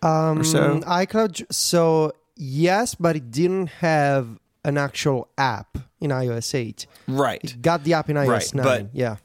Um, 0.03 0.39
Or 0.41 0.45
so? 0.45 0.81
iCloud. 0.81 1.53
So 1.53 2.13
yes, 2.37 2.95
but 2.95 3.17
it 3.17 3.31
didn't 3.31 3.67
have 3.69 4.39
an 4.65 4.79
actual 4.79 5.29
app 5.39 5.77
in 6.01 6.11
iOS 6.11 6.55
8. 6.55 6.87
Right. 7.09 7.43
It 7.45 7.61
got 7.63 7.85
the 7.85 7.95
app 7.95 8.09
in 8.09 8.17
iOS 8.17 8.29
Right, 8.29 8.55
9. 8.55 8.65
but- 8.65 8.91
yeah. 8.95 9.17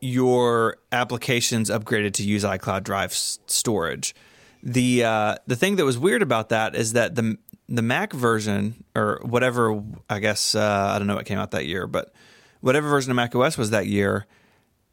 your 0.00 0.76
applications 0.92 1.70
upgraded 1.70 2.12
to 2.14 2.22
use 2.22 2.44
iCloud 2.44 2.84
Drive 2.84 3.12
s- 3.12 3.38
storage. 3.46 4.14
The 4.62 5.04
uh, 5.04 5.36
the 5.46 5.56
thing 5.56 5.76
that 5.76 5.84
was 5.84 5.98
weird 5.98 6.22
about 6.22 6.48
that 6.48 6.74
is 6.74 6.94
that 6.94 7.14
the 7.16 7.36
the 7.68 7.82
Mac 7.82 8.12
version 8.12 8.84
or 8.94 9.20
whatever 9.22 9.82
I 10.08 10.18
guess 10.18 10.54
uh, 10.54 10.92
I 10.94 10.98
don't 10.98 11.06
know 11.06 11.14
what 11.16 11.26
came 11.26 11.38
out 11.38 11.52
that 11.52 11.66
year, 11.66 11.86
but 11.86 12.12
whatever 12.60 12.88
version 12.88 13.10
of 13.10 13.16
Mac 13.16 13.34
OS 13.34 13.56
was 13.58 13.70
that 13.70 13.86
year, 13.86 14.26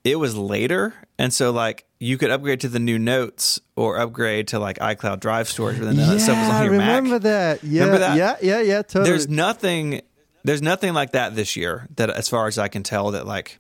it 0.03 0.17
was 0.17 0.36
later, 0.36 0.93
and 1.19 1.34
so 1.34 1.51
like 1.51 1.86
you 1.99 2.17
could 2.17 2.32
upgrade 2.32 2.61
to 2.61 2.69
the 2.69 2.80
new 2.80 2.97
Notes 2.97 3.59
or 3.76 3.99
upgrade 3.99 4.47
to 4.49 4.59
like 4.59 4.80
iCloud 4.80 5.19
Drive 5.19 5.47
storage, 5.47 5.78
but 5.80 5.86
then 5.86 5.97
that 5.97 6.19
stuff 6.19 6.38
was 6.38 6.47
yeah, 6.47 6.55
on 6.57 6.63
your 6.63 6.72
remember 6.74 7.09
Mac. 7.11 7.22
that. 7.22 7.63
Yeah, 7.63 7.84
Remember 7.84 7.99
that? 7.99 8.17
yeah, 8.17 8.36
yeah, 8.41 8.61
yeah, 8.61 8.82
totally. 8.82 9.09
There's 9.09 9.28
nothing 9.30 10.01
there's 10.43 10.61
nothing 10.61 10.93
like 10.93 11.11
that 11.11 11.36
this 11.36 11.55
year 11.55 11.88
that 11.97 12.09
as 12.09 12.28
far 12.28 12.47
as 12.47 12.57
I 12.57 12.67
can 12.67 12.84
tell 12.84 13.11
that 13.11 13.28
like 13.28 13.59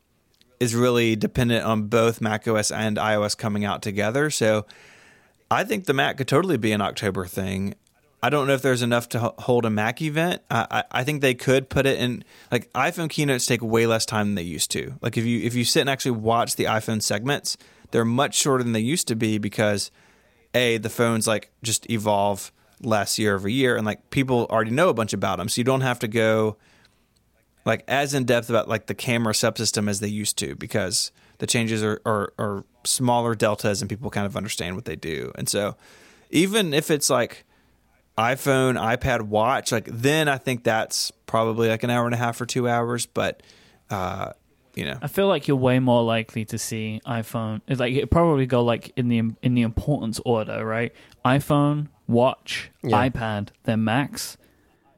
is 0.59 0.75
really 0.75 1.15
dependent 1.15 1.65
on 1.65 1.83
both 1.87 2.21
macOS 2.21 2.71
and 2.71 2.97
iOS 2.97 3.37
coming 3.37 3.65
out 3.65 3.81
together. 3.81 4.29
So 4.29 4.65
I 5.49 5.63
think 5.63 5.85
the 5.85 5.93
Mac 5.93 6.17
could 6.17 6.27
totally 6.27 6.57
be 6.57 6.71
an 6.71 6.81
October 6.81 7.25
thing. 7.25 7.75
I 8.23 8.29
don't 8.29 8.45
know 8.45 8.53
if 8.53 8.61
there's 8.61 8.83
enough 8.83 9.09
to 9.09 9.33
hold 9.39 9.65
a 9.65 9.69
Mac 9.69 10.01
event. 10.01 10.43
I, 10.51 10.67
I, 10.69 10.83
I 10.91 11.03
think 11.03 11.21
they 11.21 11.33
could 11.33 11.69
put 11.69 11.85
it 11.87 11.99
in 11.99 12.23
like 12.51 12.71
iPhone 12.73 13.09
keynotes 13.09 13.47
take 13.47 13.63
way 13.63 13.87
less 13.87 14.05
time 14.05 14.27
than 14.27 14.35
they 14.35 14.43
used 14.43 14.69
to. 14.71 14.93
Like 15.01 15.17
if 15.17 15.25
you 15.25 15.41
if 15.41 15.55
you 15.55 15.65
sit 15.65 15.81
and 15.81 15.89
actually 15.89 16.11
watch 16.11 16.55
the 16.55 16.65
iPhone 16.65 17.01
segments, 17.01 17.57
they're 17.89 18.05
much 18.05 18.35
shorter 18.35 18.63
than 18.63 18.73
they 18.73 18.79
used 18.79 19.07
to 19.07 19.15
be 19.15 19.39
because 19.39 19.89
a 20.53 20.77
the 20.77 20.89
phones 20.89 21.27
like 21.27 21.51
just 21.63 21.89
evolve 21.89 22.51
less 22.81 23.17
year 23.17 23.35
over 23.35 23.49
year, 23.49 23.75
and 23.75 23.85
like 23.85 24.09
people 24.11 24.45
already 24.49 24.71
know 24.71 24.89
a 24.89 24.93
bunch 24.93 25.13
about 25.13 25.37
them, 25.37 25.49
so 25.49 25.59
you 25.59 25.65
don't 25.65 25.81
have 25.81 25.99
to 25.99 26.07
go 26.07 26.57
like 27.65 27.83
as 27.87 28.13
in 28.13 28.25
depth 28.25 28.49
about 28.49 28.67
like 28.67 28.85
the 28.85 28.95
camera 28.95 29.33
subsystem 29.33 29.89
as 29.89 29.99
they 29.99 30.07
used 30.07 30.37
to 30.37 30.55
because 30.55 31.11
the 31.39 31.47
changes 31.47 31.83
are, 31.83 32.01
are 32.05 32.33
are 32.37 32.65
smaller 32.83 33.33
deltas 33.33 33.81
and 33.81 33.89
people 33.89 34.09
kind 34.09 34.25
of 34.25 34.37
understand 34.37 34.75
what 34.75 34.85
they 34.85 34.95
do. 34.95 35.31
And 35.35 35.49
so 35.49 35.75
even 36.29 36.73
if 36.73 36.91
it's 36.91 37.09
like 37.09 37.45
iPhone, 38.17 38.79
iPad, 38.79 39.21
watch, 39.23 39.71
like 39.71 39.85
then 39.91 40.27
I 40.27 40.37
think 40.37 40.63
that's 40.63 41.11
probably 41.25 41.69
like 41.69 41.83
an 41.83 41.89
hour 41.89 42.05
and 42.05 42.13
a 42.13 42.17
half 42.17 42.39
or 42.41 42.45
two 42.45 42.67
hours. 42.67 43.05
But 43.05 43.41
uh, 43.89 44.33
you 44.75 44.85
know, 44.85 44.97
I 45.01 45.07
feel 45.07 45.27
like 45.27 45.47
you're 45.47 45.57
way 45.57 45.79
more 45.79 46.03
likely 46.03 46.45
to 46.45 46.57
see 46.57 47.01
iPhone. 47.05 47.61
It's 47.67 47.79
like 47.79 47.93
it 47.93 48.09
probably 48.11 48.45
go 48.45 48.63
like 48.63 48.91
in 48.95 49.07
the 49.07 49.21
in 49.41 49.53
the 49.55 49.61
importance 49.61 50.19
order, 50.25 50.65
right? 50.65 50.93
iPhone, 51.25 51.87
watch, 52.07 52.71
Yeah. 52.83 53.09
iPad, 53.09 53.49
then 53.63 53.83
Macs. 53.83 54.37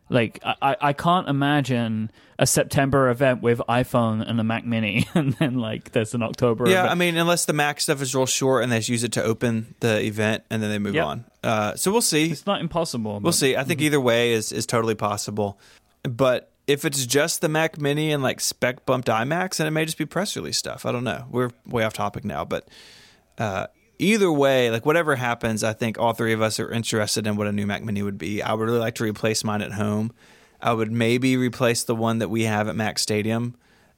Like 0.10 0.40
I, 0.44 0.76
I 0.80 0.94
can't 0.94 1.28
imagine 1.30 2.12
a 2.38 2.46
September 2.46 3.10
event 3.10 3.42
with 3.42 3.60
iPhone 3.70 4.28
and 4.28 4.40
a 4.40 4.44
Mac 4.44 4.66
Mini, 4.66 5.08
and 5.16 5.34
then 5.34 5.56
like 5.56 5.92
there's 5.94 6.14
an 6.14 6.22
October. 6.22 6.68
yeah. 6.68 6.80
event. 6.82 6.92
I 6.92 6.96
mean, 6.96 7.18
unless 7.18 7.46
the 7.46 7.54
Mac 7.54 7.80
stuff 7.82 8.02
is 8.02 8.14
real 8.14 8.26
short 8.26 8.64
and 8.64 8.72
they 8.72 8.78
just 8.80 8.90
use 8.90 9.04
it 9.04 9.14
to 9.14 9.24
open 9.24 9.76
the 9.80 10.02
event 10.02 10.44
and 10.50 10.62
then 10.62 10.70
they 10.70 10.80
move 10.80 10.94
Yep. 10.96 11.06
on. 11.06 11.26
Uh, 11.44 11.76
so 11.76 11.92
we'll 11.92 12.02
see. 12.02 12.32
it's 12.32 12.46
not 12.46 12.60
impossible. 12.62 13.20
We'll 13.22 13.32
see. 13.34 13.56
I 13.56 13.64
think 13.64 13.82
either 13.82 14.00
way 14.00 14.34
is 14.34 14.52
is 14.52 14.66
totally 14.66 14.96
possible. 14.96 15.58
But 16.04 16.52
if 16.68 16.86
it's 16.86 17.06
just 17.06 17.42
the 17.42 17.50
Mac 17.50 17.80
Mini 17.80 18.12
and 18.12 18.22
like 18.22 18.40
spec 18.42 18.86
bumped 18.86 19.08
iMacs, 19.08 19.58
then 19.58 19.68
it 19.68 19.72
may 19.72 19.86
just 19.86 19.98
be 19.98 20.06
press 20.06 20.36
release 20.36 20.58
stuff. 20.58 20.86
I 20.86 20.92
don't 20.92 21.04
know. 21.06 21.26
We're 21.32 21.50
way 21.66 21.84
off 21.86 21.94
topic 21.94 22.24
now, 22.26 22.46
but 22.46 22.68
uh, 23.38 23.68
either 24.00 24.32
way, 24.32 24.70
like 24.70 24.86
whatever 24.86 25.16
happens, 25.16 25.64
I 25.64 25.74
think 25.74 25.98
all 25.98 26.14
three 26.14 26.34
of 26.34 26.42
us 26.42 26.60
are 26.60 26.72
interested 26.72 27.28
in 27.28 27.36
what 27.36 27.48
a 27.48 27.52
new 27.52 27.66
Mac 27.66 27.84
Mini 27.84 28.02
would 28.02 28.18
be. 28.18 28.42
I 28.42 28.54
would 28.54 28.66
really 28.66 28.80
like 28.80 28.96
to 28.96 29.04
replace 29.04 29.44
mine 29.44 29.62
at 29.62 29.74
home. 29.74 30.12
I 30.62 30.74
would 30.74 30.92
maybe 30.92 31.36
replace 31.38 31.84
the 31.84 31.96
one 31.96 32.20
that 32.20 32.30
we 32.30 32.44
have 32.44 32.68
at 32.68 32.76
MacStadium 32.76 33.54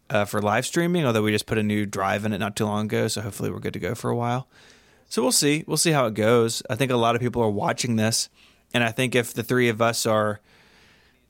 uh, 0.10 0.26
for 0.26 0.42
live 0.42 0.66
streaming, 0.66 1.06
although 1.06 1.22
we 1.22 1.32
just 1.32 1.46
put 1.46 1.58
a 1.58 1.64
new 1.64 1.86
drive 1.86 2.26
in 2.26 2.34
it 2.34 2.40
not 2.40 2.56
too 2.56 2.66
long 2.66 2.86
ago, 2.86 3.08
so 3.08 3.22
hopefully 3.22 3.50
we're 3.50 3.60
good 3.60 3.74
to 3.74 3.80
go 3.80 3.96
for 3.96 4.10
a 4.10 4.16
while. 4.16 4.48
So 5.08 5.22
we'll 5.22 5.32
see. 5.32 5.64
We'll 5.68 5.78
see 5.78 5.92
how 5.92 6.08
it 6.08 6.14
goes. 6.16 6.64
I 6.70 6.76
think 6.76 6.92
a 6.92 6.98
lot 6.98 7.16
of 7.16 7.22
people 7.22 7.42
are 7.42 7.50
watching 7.50 7.96
this, 7.96 8.30
and 8.74 8.84
I 8.84 8.92
think 8.92 9.16
if 9.16 9.34
the 9.34 9.44
three 9.44 9.70
of 9.70 9.82
us 9.82 10.06
are 10.06 10.40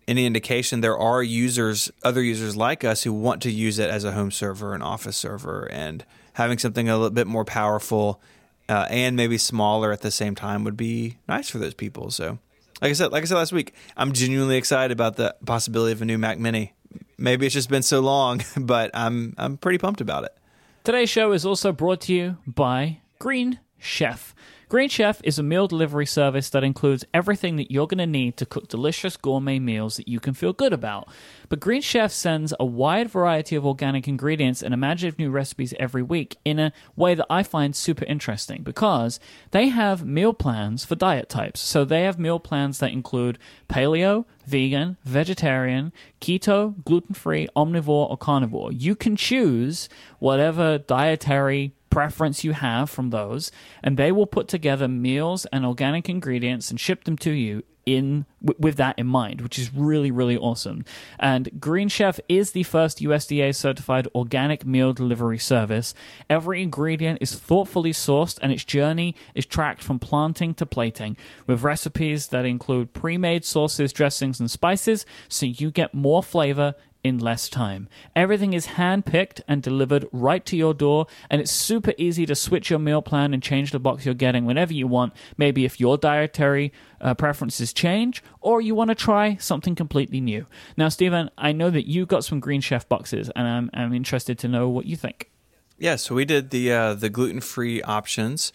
any 0.08 0.26
indication, 0.26 0.82
there 0.82 0.98
are 0.98 1.24
users, 1.24 1.92
other 2.04 2.22
users 2.22 2.56
like 2.56 2.84
us, 2.84 3.04
who 3.04 3.14
want 3.14 3.42
to 3.42 3.52
use 3.52 3.80
it 3.80 3.90
as 3.90 4.04
a 4.04 4.12
home 4.12 4.32
server, 4.32 4.74
an 4.74 4.82
office 4.82 5.18
server, 5.18 5.70
and 5.72 6.06
having 6.34 6.58
something 6.58 6.88
a 6.88 6.96
little 6.96 7.10
bit 7.10 7.28
more 7.28 7.46
powerful 7.46 8.22
uh, 8.70 8.88
and 8.90 9.16
maybe 9.16 9.38
smaller 9.38 9.92
at 9.92 10.02
the 10.02 10.12
same 10.12 10.36
time 10.36 10.64
would 10.64 10.78
be 10.78 11.18
nice 11.28 11.50
for 11.50 11.58
those 11.58 11.74
people. 11.74 12.12
So, 12.12 12.40
like 12.82 12.90
I 12.90 12.94
said, 12.94 13.12
like 13.12 13.24
I 13.24 13.26
said 13.26 13.36
last 13.36 13.54
week, 13.54 13.74
I'm 13.96 14.14
genuinely 14.14 14.58
excited 14.58 14.92
about 14.92 15.16
the 15.16 15.36
possibility 15.46 15.92
of 15.92 16.02
a 16.02 16.06
new 16.06 16.18
Mac 16.18 16.40
Mini. 16.40 16.74
Maybe 17.18 17.46
it's 17.46 17.54
just 17.54 17.70
been 17.70 17.84
so 17.84 18.00
long, 18.00 18.42
but 18.58 18.92
I'm 18.94 19.34
I'm 19.38 19.58
pretty 19.58 19.78
pumped 19.78 20.02
about 20.02 20.24
it. 20.24 20.36
Today's 20.84 21.10
show 21.10 21.32
is 21.32 21.46
also 21.46 21.72
brought 21.72 22.02
to 22.02 22.14
you 22.14 22.38
by 22.46 23.00
Green 23.20 23.60
Chef. 23.80 24.36
Green 24.68 24.90
Chef 24.90 25.22
is 25.24 25.38
a 25.38 25.44
meal 25.44 25.68
delivery 25.68 26.08
service 26.08 26.50
that 26.50 26.64
includes 26.64 27.06
everything 27.14 27.56
that 27.58 27.70
you're 27.70 27.86
going 27.86 28.00
to 28.00 28.08
need 28.08 28.36
to 28.38 28.48
cook 28.48 28.68
delicious 28.68 29.16
gourmet 29.16 29.60
meals 29.60 29.98
that 29.98 30.08
you 30.08 30.20
can 30.20 30.34
feel 30.34 30.54
good 30.54 30.74
about. 30.74 31.08
But 31.50 31.60
Green 31.60 31.82
Chef 31.82 32.12
sends 32.12 32.52
a 32.60 32.66
wide 32.66 33.08
variety 33.08 33.56
of 33.56 33.66
organic 33.66 34.08
ingredients 34.08 34.64
and 34.64 34.74
imaginative 34.74 35.20
new 35.20 35.30
recipes 35.30 35.76
every 35.80 36.02
week 36.02 36.38
in 36.44 36.58
a 36.58 36.74
way 36.96 37.14
that 37.14 37.28
I 37.30 37.44
find 37.44 37.76
super 37.76 38.06
interesting 38.06 38.64
because 38.64 39.20
they 39.52 39.68
have 39.68 40.04
meal 40.04 40.34
plans 40.34 40.84
for 40.84 40.96
diet 40.96 41.30
types. 41.30 41.60
So 41.60 41.86
they 41.86 42.02
have 42.02 42.18
meal 42.18 42.40
plans 42.40 42.80
that 42.80 42.92
include 42.92 43.38
paleo, 43.70 44.26
vegan, 44.48 44.98
vegetarian, 45.04 45.94
keto, 46.20 46.84
gluten 46.86 47.14
free, 47.14 47.48
omnivore, 47.56 48.10
or 48.10 48.18
carnivore. 48.18 48.72
You 48.72 48.96
can 48.96 49.16
choose 49.16 49.90
whatever 50.18 50.80
dietary 50.80 51.74
preference 51.96 52.44
you 52.44 52.52
have 52.52 52.90
from 52.90 53.10
those, 53.10 53.54
and 53.82 53.96
they 53.96 54.12
will 54.12 54.28
put 54.28 54.50
together 54.50 54.86
meals 54.86 55.46
and 55.54 55.66
organic 55.66 56.10
ingredients 56.10 56.70
and 56.70 56.78
ship 56.78 57.06
them 57.06 57.18
to 57.18 57.32
you 57.32 57.64
in 57.86 58.26
w- 58.44 58.58
with 58.60 58.76
that 58.76 59.00
in 59.00 59.08
mind, 59.08 59.40
which 59.40 59.58
is 59.58 59.74
really 59.74 60.12
really 60.12 60.36
awesome. 60.36 60.84
And 61.18 61.50
Green 61.58 61.88
Chef 61.88 62.20
is 62.28 62.52
the 62.52 62.64
first 62.64 63.00
USDA 63.00 63.56
certified 63.56 64.10
organic 64.14 64.66
meal 64.66 64.92
delivery 64.92 65.38
service. 65.38 65.94
Every 66.30 66.62
ingredient 66.62 67.20
is 67.22 67.34
thoughtfully 67.34 67.94
sourced 67.94 68.40
and 68.42 68.52
its 68.52 68.66
journey 68.66 69.16
is 69.34 69.46
tracked 69.46 69.82
from 69.82 69.98
planting 69.98 70.54
to 70.56 70.66
plating 70.66 71.16
with 71.48 71.64
recipes 71.64 72.28
that 72.28 72.44
include 72.44 72.92
pre-made 72.92 73.46
sauces, 73.46 73.94
dressings 73.94 74.42
and 74.42 74.52
spices 74.52 75.06
so 75.30 75.46
you 75.46 75.72
get 75.72 75.94
more 75.94 76.22
flavor 76.22 76.76
in 77.06 77.20
less 77.20 77.48
time. 77.48 77.88
Everything 78.16 78.54
is 78.54 78.66
hand 78.66 79.06
picked 79.06 79.40
and 79.48 79.62
delivered 79.62 80.08
right 80.12 80.44
to 80.44 80.58
your 80.58 80.74
door, 80.74 81.06
and 81.30 81.40
it's 81.40 81.52
super 81.52 81.94
easy 82.00 82.26
to 82.26 82.34
switch 82.34 82.72
your 82.72 82.80
meal 82.80 83.04
plan 83.04 83.32
and 83.32 83.44
change 83.44 83.72
the 83.72 83.80
box 83.80 84.06
you're 84.06 84.16
getting 84.16 84.44
whenever 84.44 84.74
you 84.74 84.88
want. 84.88 85.14
Maybe 85.38 85.66
if 85.66 85.80
your 85.80 86.00
dietary 86.00 86.74
uh, 87.00 87.14
preferences 87.14 87.74
change, 87.74 88.24
or 88.42 88.60
you 88.60 88.74
want 88.74 88.90
to 88.90 88.96
try 88.96 89.36
something 89.36 89.76
completely 89.76 90.20
new. 90.20 90.48
Now, 90.78 90.90
Stephen, 90.90 91.30
I 91.38 91.52
know 91.52 91.70
that 91.70 91.88
you 91.88 92.08
got 92.08 92.26
some 92.26 92.40
Green 92.40 92.60
Chef 92.60 92.90
boxes, 92.90 93.30
and 93.36 93.48
I'm, 93.48 93.70
I'm 93.76 93.94
interested 93.94 94.40
to 94.40 94.48
know 94.48 94.68
what 94.68 94.88
you 94.88 94.96
think. 94.96 95.30
Yeah, 95.78 95.98
so 95.98 96.16
we 96.16 96.26
did 96.26 96.50
the 96.50 96.72
uh, 96.72 96.94
the 96.96 97.10
gluten 97.10 97.40
free 97.40 97.84
options. 97.84 98.52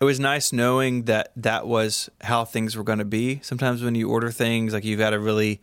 It 0.00 0.04
was 0.04 0.20
nice 0.20 0.52
knowing 0.52 1.06
that 1.06 1.32
that 1.34 1.66
was 1.66 2.08
how 2.20 2.44
things 2.44 2.76
were 2.76 2.84
going 2.84 3.00
to 3.00 3.04
be. 3.04 3.40
Sometimes 3.42 3.82
when 3.82 3.96
you 3.96 4.08
order 4.08 4.30
things, 4.30 4.72
like 4.72 4.84
you've 4.84 5.00
got 5.00 5.10
to 5.10 5.18
really 5.18 5.60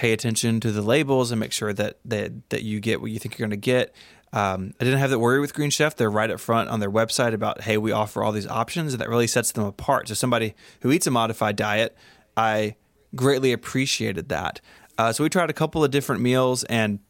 pay 0.00 0.14
attention 0.14 0.60
to 0.60 0.72
the 0.72 0.80
labels 0.80 1.30
and 1.30 1.38
make 1.38 1.52
sure 1.52 1.74
that 1.74 1.98
that 2.06 2.48
that 2.48 2.62
you 2.62 2.80
get 2.80 3.02
what 3.02 3.10
you 3.10 3.18
think 3.18 3.38
you're 3.38 3.46
going 3.46 3.60
to 3.60 3.62
get. 3.62 3.94
Um, 4.32 4.72
I 4.80 4.84
didn't 4.84 4.98
have 5.00 5.10
that 5.10 5.18
worry 5.18 5.40
with 5.40 5.52
Green 5.52 5.68
Chef. 5.68 5.94
They're 5.94 6.10
right 6.10 6.30
up 6.30 6.40
front 6.40 6.70
on 6.70 6.80
their 6.80 6.90
website 6.90 7.34
about, 7.34 7.62
hey, 7.62 7.76
we 7.76 7.92
offer 7.92 8.22
all 8.22 8.32
these 8.32 8.46
options, 8.46 8.94
and 8.94 9.00
that 9.00 9.10
really 9.10 9.26
sets 9.26 9.52
them 9.52 9.64
apart. 9.64 10.08
So 10.08 10.14
somebody 10.14 10.54
who 10.80 10.90
eats 10.90 11.06
a 11.06 11.10
modified 11.10 11.56
diet, 11.56 11.94
I 12.34 12.76
greatly 13.14 13.52
appreciated 13.52 14.30
that. 14.30 14.62
Uh, 14.96 15.12
so 15.12 15.22
we 15.22 15.28
tried 15.28 15.50
a 15.50 15.54
couple 15.54 15.84
of 15.84 15.90
different 15.90 16.22
meals 16.22 16.64
and 16.64 17.00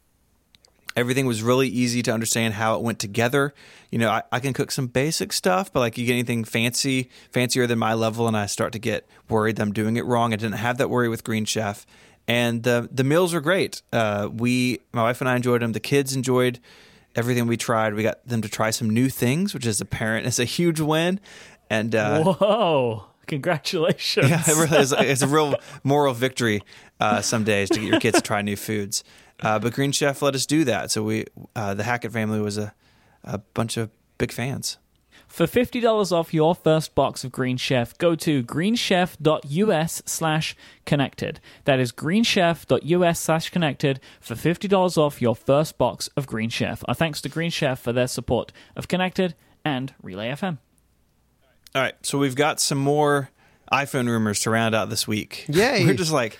everything 0.95 1.25
was 1.25 1.41
really 1.43 1.69
easy 1.69 2.01
to 2.01 2.11
understand 2.11 2.55
how 2.55 2.75
it 2.75 2.81
went 2.81 2.99
together. 2.99 3.53
You 3.91 3.99
know, 3.99 4.09
I, 4.09 4.23
I, 4.31 4.39
can 4.39 4.53
cook 4.53 4.71
some 4.71 4.87
basic 4.87 5.31
stuff, 5.31 5.71
but 5.71 5.79
like 5.79 5.97
you 5.97 6.05
get 6.05 6.13
anything 6.13 6.43
fancy, 6.43 7.09
fancier 7.31 7.67
than 7.67 7.79
my 7.79 7.93
level, 7.93 8.27
and 8.27 8.35
I 8.35 8.45
start 8.45 8.73
to 8.73 8.79
get 8.79 9.07
worried 9.29 9.57
that 9.57 9.63
I'm 9.63 9.73
doing 9.73 9.95
it 9.95 10.05
wrong. 10.05 10.33
I 10.33 10.37
didn't 10.37 10.57
have 10.57 10.77
that 10.79 10.89
worry 10.89 11.09
with 11.09 11.23
Green 11.23 11.45
Chef, 11.45 11.85
and 12.27 12.63
the 12.63 12.89
the 12.91 13.03
meals 13.03 13.33
were 13.33 13.41
great. 13.41 13.81
Uh, 13.91 14.29
we, 14.31 14.79
my 14.93 15.03
wife 15.03 15.21
and 15.21 15.29
I 15.29 15.35
enjoyed 15.35 15.61
them. 15.61 15.73
The 15.73 15.79
kids 15.79 16.15
enjoyed 16.15 16.59
everything 17.15 17.47
we 17.47 17.57
tried. 17.57 17.93
We 17.93 18.03
got 18.03 18.25
them 18.27 18.41
to 18.41 18.49
try 18.49 18.71
some 18.71 18.89
new 18.89 19.09
things, 19.09 19.53
which 19.53 19.65
as 19.65 19.81
a 19.81 19.85
parent 19.85 20.27
is 20.27 20.39
a 20.39 20.45
huge 20.45 20.79
win. 20.79 21.19
And 21.69 21.95
uh, 21.95 22.23
whoa. 22.23 23.05
Congratulations! 23.27 24.29
Yeah, 24.29 24.41
it 24.45 24.57
really 24.57 24.77
is. 24.81 24.91
It's 24.91 25.21
a 25.21 25.27
real 25.27 25.55
moral 25.83 26.13
victory 26.13 26.63
uh, 26.99 27.21
some 27.21 27.45
days 27.45 27.69
to 27.69 27.79
get 27.79 27.87
your 27.87 27.99
kids 27.99 28.17
to 28.17 28.21
try 28.21 28.41
new 28.41 28.57
foods. 28.57 29.05
Uh, 29.39 29.57
but 29.57 29.73
Green 29.73 29.93
Chef 29.93 30.21
let 30.21 30.35
us 30.35 30.45
do 30.45 30.65
that. 30.65 30.91
So 30.91 31.01
we, 31.03 31.25
uh, 31.55 31.73
the 31.73 31.83
Hackett 31.83 32.11
family 32.11 32.41
was 32.41 32.57
a, 32.57 32.73
a 33.23 33.37
bunch 33.37 33.77
of 33.77 33.89
big 34.17 34.33
fans. 34.33 34.79
For 35.31 35.45
$50 35.45 36.11
off 36.11 36.33
your 36.33 36.53
first 36.53 36.93
box 36.93 37.23
of 37.23 37.31
Green 37.31 37.55
Chef, 37.55 37.97
go 37.97 38.15
to 38.15 38.43
greenchef.us 38.43 40.01
slash 40.05 40.57
connected. 40.85 41.39
That 41.63 41.79
is 41.79 41.93
greenchef.us 41.93 43.19
slash 43.19 43.49
connected 43.49 44.01
for 44.19 44.35
$50 44.35 44.97
off 44.97 45.21
your 45.21 45.33
first 45.33 45.77
box 45.77 46.09
of 46.17 46.27
Green 46.27 46.49
Chef. 46.49 46.83
Our 46.85 46.93
thanks 46.93 47.21
to 47.21 47.29
Green 47.29 47.49
Chef 47.49 47.79
for 47.79 47.93
their 47.93 48.07
support 48.07 48.51
of 48.75 48.89
Connected 48.89 49.33
and 49.63 49.93
Relay 50.03 50.31
FM. 50.31 50.57
All 51.73 51.81
right, 51.81 51.95
so 52.05 52.17
we've 52.17 52.35
got 52.35 52.59
some 52.59 52.79
more 52.79 53.29
iPhone 53.71 54.07
rumors 54.07 54.41
to 54.41 54.49
round 54.49 54.75
out 54.75 54.89
this 54.89 55.07
week. 55.07 55.45
Yay. 55.47 55.85
We're 55.87 55.93
just 55.93 56.11
like 56.11 56.37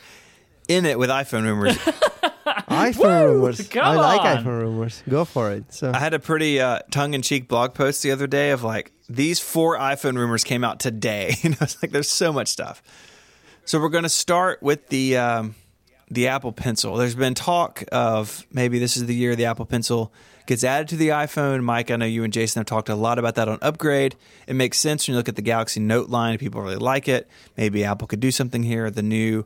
in 0.68 0.86
it 0.86 1.00
with 1.00 1.10
iPhone 1.10 1.44
rumors. 1.44 1.78
iPhone 2.72 3.34
rumors. 3.34 3.68
come 3.68 3.84
I 3.84 3.96
like 3.96 4.22
on. 4.22 4.38
iPhone 4.44 4.62
rumors. 4.62 5.04
Go 5.10 5.26
for 5.26 5.52
it. 5.52 5.74
So 5.74 5.92
I 5.94 6.00
had 6.00 6.14
a 6.14 6.20
pretty 6.20 6.60
uh, 6.60 6.80
tongue-in-cheek 6.92 7.48
blog 7.48 7.74
post 7.74 8.04
the 8.04 8.12
other 8.12 8.28
day 8.28 8.52
of 8.52 8.64
like 8.64 8.92
these 9.10 9.40
four 9.40 9.78
iPhone 9.78 10.18
rumors 10.18 10.44
came 10.44 10.64
out 10.64 10.80
today. 10.80 11.36
You 11.44 11.52
know, 11.52 11.58
it's 11.62 11.82
like 11.82 11.92
there's 11.92 12.10
so 12.10 12.32
much 12.32 12.48
stuff. 12.48 12.82
So 13.66 13.80
we're 13.80 13.90
going 13.90 14.04
to 14.04 14.10
start 14.10 14.62
with 14.64 14.88
the 14.90 15.18
um, 15.18 15.56
the 16.10 16.28
Apple 16.28 16.52
Pencil. 16.52 16.96
There's 16.96 17.16
been 17.16 17.34
talk 17.34 17.84
of 17.92 18.46
maybe 18.52 18.80
this 18.80 18.98
is 18.98 19.06
the 19.06 19.16
year 19.16 19.36
the 19.36 19.46
Apple 19.46 19.66
Pencil 19.66 20.12
gets 20.48 20.64
added 20.64 20.90
to 20.90 20.96
the 20.98 21.10
iPhone. 21.10 21.62
Myke, 21.62 21.92
I 21.92 21.96
know 21.96 22.06
you 22.06 22.24
and 22.24 22.34
Jason 22.34 22.60
have 22.60 22.66
talked 22.66 22.90
a 22.90 22.96
lot 22.96 23.18
about 23.20 23.36
that 23.36 23.48
on 23.48 23.60
Upgrade. 23.62 24.16
It 24.48 24.56
makes 24.56 24.78
sense 24.78 25.08
when 25.08 25.14
you 25.14 25.18
look 25.18 25.30
at 25.30 25.36
the 25.36 25.42
Galaxy 25.42 25.80
Note 25.80 26.10
line. 26.10 26.38
People 26.38 26.62
really 26.62 26.76
like 26.76 27.08
it. 27.08 27.30
Maybe 27.56 27.84
Apple 27.86 28.08
could 28.08 28.20
do 28.20 28.32
something 28.32 28.64
here. 28.64 28.90
The 28.92 29.04
new 29.04 29.46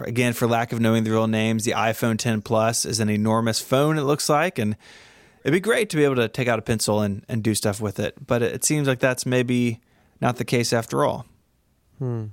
again, 0.00 0.32
for 0.32 0.46
lack 0.46 0.72
of 0.72 0.80
knowing 0.80 1.04
the 1.04 1.10
real 1.10 1.26
names, 1.26 1.64
the 1.64 1.72
iPhone 1.72 2.18
10 2.18 2.42
Plus 2.42 2.84
is 2.84 3.00
an 3.00 3.08
enormous 3.08 3.60
phone, 3.60 3.98
it 3.98 4.02
looks 4.02 4.28
like. 4.28 4.58
And 4.58 4.76
it'd 5.42 5.52
be 5.52 5.60
great 5.60 5.90
to 5.90 5.96
be 5.96 6.04
able 6.04 6.16
to 6.16 6.28
take 6.28 6.48
out 6.48 6.58
a 6.58 6.62
pencil 6.62 7.00
and, 7.00 7.24
and 7.28 7.42
do 7.42 7.54
stuff 7.54 7.80
with 7.80 7.98
it. 7.98 8.26
But 8.26 8.42
it 8.42 8.64
seems 8.64 8.88
like 8.88 9.00
that's 9.00 9.26
maybe 9.26 9.80
not 10.20 10.36
the 10.36 10.44
case 10.44 10.72
after 10.72 11.04
all. 11.04 11.26
Hmm. 11.98 12.26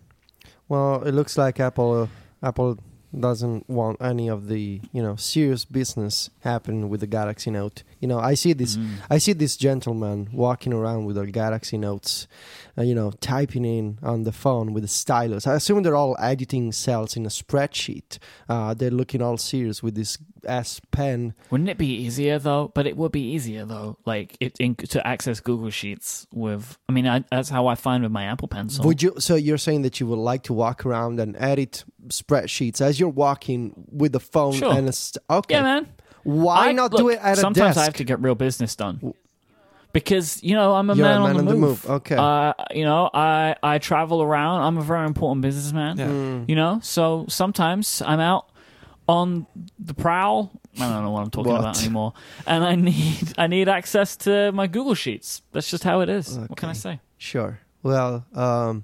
Well, 0.68 1.03
it 1.03 1.14
looks 1.14 1.38
like 1.38 1.60
Apple 1.60 2.03
uh, 2.03 2.08
Apple 2.47 2.80
doesn't 3.18 3.70
want 3.70 4.01
any 4.01 4.28
of 4.28 4.47
the 4.47 4.82
you 4.91 5.01
know 5.01 5.16
serious 5.16 5.64
business 5.64 6.30
happening 6.41 6.89
with 6.89 6.99
the 6.99 7.08
Galaxy 7.08 7.51
Note. 7.51 7.84
You 8.06 8.10
know, 8.10 8.20
I 8.20 8.36
see 8.36 8.53
this 8.53 8.78
Mm. 8.78 8.89
I 9.10 9.18
see 9.18 9.34
this 9.34 9.58
gentleman 9.58 10.30
walking 10.32 10.74
around 10.74 11.06
with 11.06 11.18
a 11.18 11.26
Galaxy 11.26 11.78
Notes, 11.78 12.28
uh, 12.78 12.84
you 12.84 12.93
know, 12.93 13.10
typing 13.20 13.66
in 13.66 13.97
on 14.03 14.24
the 14.26 14.32
phone 14.32 14.74
with 14.74 14.84
a 14.84 14.88
stylus. 14.88 15.47
I 15.47 15.56
assume 15.56 15.82
they're 15.82 15.95
all 15.95 16.16
editing 16.20 16.72
cells 16.72 17.18
in 17.18 17.26
a 17.26 17.30
spreadsheet. 17.30 18.20
Uh, 18.47 18.76
they're 18.76 18.91
looking 19.01 19.24
all 19.24 19.38
serious 19.38 19.82
with 19.82 19.95
this 19.95 20.20
S 20.45 20.80
Pen. 20.91 21.34
Wouldn't 21.49 21.70
it 21.70 21.80
be 21.80 21.88
easier 22.06 22.38
though? 22.38 22.72
But 22.76 22.86
it 22.86 22.95
would 22.95 23.12
be 23.12 23.26
easier 23.36 23.66
though, 23.66 23.97
like 24.06 24.38
it 24.39 24.53
in, 24.60 24.76
to 24.76 24.99
access 25.08 25.39
Google 25.39 25.72
Sheets 25.72 26.28
with. 26.32 26.78
I 26.88 26.91
mean, 26.91 27.08
I, 27.08 27.24
that's 27.32 27.49
how 27.49 27.66
I 27.66 27.74
find 27.74 28.03
with 28.03 28.12
my 28.12 28.26
Apple 28.26 28.47
Pencil. 28.47 28.86
Would 28.86 29.01
you? 29.01 29.14
So 29.18 29.34
you're 29.34 29.58
saying 29.68 29.82
that 29.82 29.99
you 29.99 30.06
would 30.06 30.20
like 30.32 30.43
to 30.43 30.53
walk 30.53 30.86
around 30.86 31.20
and 31.20 31.36
edit 31.39 31.84
spreadsheets 32.10 32.82
as 32.82 32.99
you're 32.99 33.10
walking 33.10 33.74
with 33.91 34.12
the 34.12 34.20
phone 34.20 34.53
Sure. 34.53 34.72
and 34.78 34.88
a 34.88 34.93
st- 34.93 35.24
okay. 35.28 35.56
yeah, 35.56 35.64
man. 35.64 35.88
Why 36.26 36.69
I- 36.69 36.71
not 36.73 36.91
look, 36.91 36.99
do 37.01 37.09
it 37.09 37.19
at 37.21 37.38
a 37.38 37.41
sometimes 37.41 37.76
desk? 37.76 37.80
I 37.80 37.84
have 37.86 37.93
to 37.95 38.03
get 38.03 38.19
real 38.21 38.36
business 38.36 38.76
done 38.76 39.13
because 39.93 40.43
you 40.43 40.53
know 40.55 40.73
I'm 40.73 40.89
a 40.89 40.95
You're 40.95 41.05
man, 41.05 41.21
a 41.21 41.23
man 41.23 41.38
on, 41.38 41.45
the, 41.45 41.53
move. 41.55 41.89
Okay. 41.89 42.15
Uh, 42.17 42.53
you 42.71 42.84
know, 42.84 43.09
I 43.13 43.55
I 43.63 43.78
travel 43.78 44.21
around. 44.21 44.61
I'm 44.63 44.78
a 44.78 44.82
very 44.84 45.05
important 45.07 45.41
businessman. 45.41 45.97
Yeah. 45.97 46.07
Mm. 46.07 46.49
You 46.49 46.55
know, 46.55 46.80
so 46.84 47.26
sometimes 47.30 48.01
I'm 48.05 48.19
out 48.19 48.49
on 49.07 49.47
the 49.80 49.93
prowl. 49.93 50.51
I 50.78 50.89
don't 50.91 51.03
know 51.03 51.11
what 51.11 51.21
I'm 51.23 51.30
talking 51.32 51.51
What? 51.53 51.61
about 51.61 51.80
anymore. 51.80 52.13
And 52.45 52.63
I 52.65 52.76
need 52.76 53.34
I 53.38 53.47
need 53.47 53.69
access 53.69 54.17
to 54.17 54.51
my 54.51 54.67
Google 54.67 54.95
Sheets. 54.95 55.41
That's 55.53 55.69
just 55.69 55.84
how 55.86 56.01
it 56.01 56.09
is. 56.09 56.38
What 56.38 56.57
can 56.57 56.69
I 56.69 56.73
say? 56.73 56.99
Sure. 57.17 57.59
Well, 57.84 58.26
um, 58.34 58.84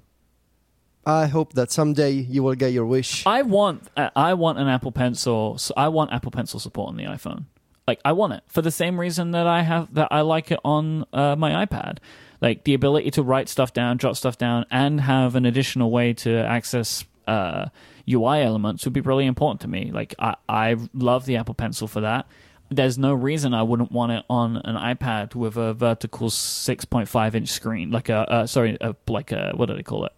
I 1.04 1.26
hope 1.26 1.54
that 1.54 1.70
someday 1.72 2.12
you 2.12 2.42
will 2.42 2.54
get 2.54 2.72
your 2.72 2.86
wish. 2.86 3.26
I 3.26 3.42
want 3.42 3.88
uh, 3.96 4.10
I 4.14 4.34
want 4.34 4.58
an 4.58 4.68
Apple 4.68 4.92
Pencil. 4.92 5.58
So 5.58 5.74
I 5.76 5.88
want 5.88 6.12
Apple 6.12 6.30
Pencil 6.30 6.60
support 6.60 6.88
on 6.88 6.96
the 6.96 7.04
iPhone. 7.04 7.46
Like 7.86 8.00
I 8.04 8.12
want 8.12 8.34
it 8.34 8.44
for 8.46 8.62
the 8.62 8.70
same 8.70 8.98
reason 9.00 9.32
that 9.32 9.46
I 9.46 9.62
have 9.62 9.92
that 9.94 10.08
I 10.10 10.20
like 10.20 10.52
it 10.52 10.60
on 10.64 11.04
uh, 11.12 11.34
my 11.36 11.66
iPad. 11.66 11.98
Like 12.40 12.64
the 12.64 12.74
ability 12.74 13.10
to 13.12 13.22
write 13.22 13.48
stuff 13.48 13.72
down, 13.72 13.98
jot 13.98 14.16
stuff 14.16 14.38
down, 14.38 14.66
and 14.70 15.00
have 15.00 15.34
an 15.34 15.44
additional 15.44 15.90
way 15.90 16.12
to 16.14 16.36
access 16.36 17.04
uh, 17.26 17.66
UI 18.08 18.40
elements 18.42 18.84
would 18.84 18.92
be 18.92 19.00
really 19.00 19.26
important 19.26 19.60
to 19.62 19.68
me. 19.68 19.90
Like 19.92 20.14
I, 20.18 20.36
I 20.48 20.76
love 20.94 21.26
the 21.26 21.36
Apple 21.36 21.54
Pencil 21.54 21.88
for 21.88 22.00
that. 22.00 22.26
There's 22.70 22.96
no 22.96 23.12
reason 23.12 23.52
I 23.52 23.62
wouldn't 23.64 23.92
want 23.92 24.12
it 24.12 24.24
on 24.30 24.56
an 24.56 24.76
iPad 24.76 25.34
with 25.34 25.56
a 25.56 25.74
vertical 25.74 26.30
6.5 26.30 27.34
inch 27.34 27.48
screen, 27.48 27.90
like 27.90 28.08
a 28.08 28.30
uh, 28.30 28.46
sorry, 28.46 28.78
a, 28.80 28.94
like 29.08 29.30
a 29.32 29.52
what 29.54 29.66
do 29.66 29.76
they 29.76 29.82
call 29.82 30.06
it? 30.06 30.12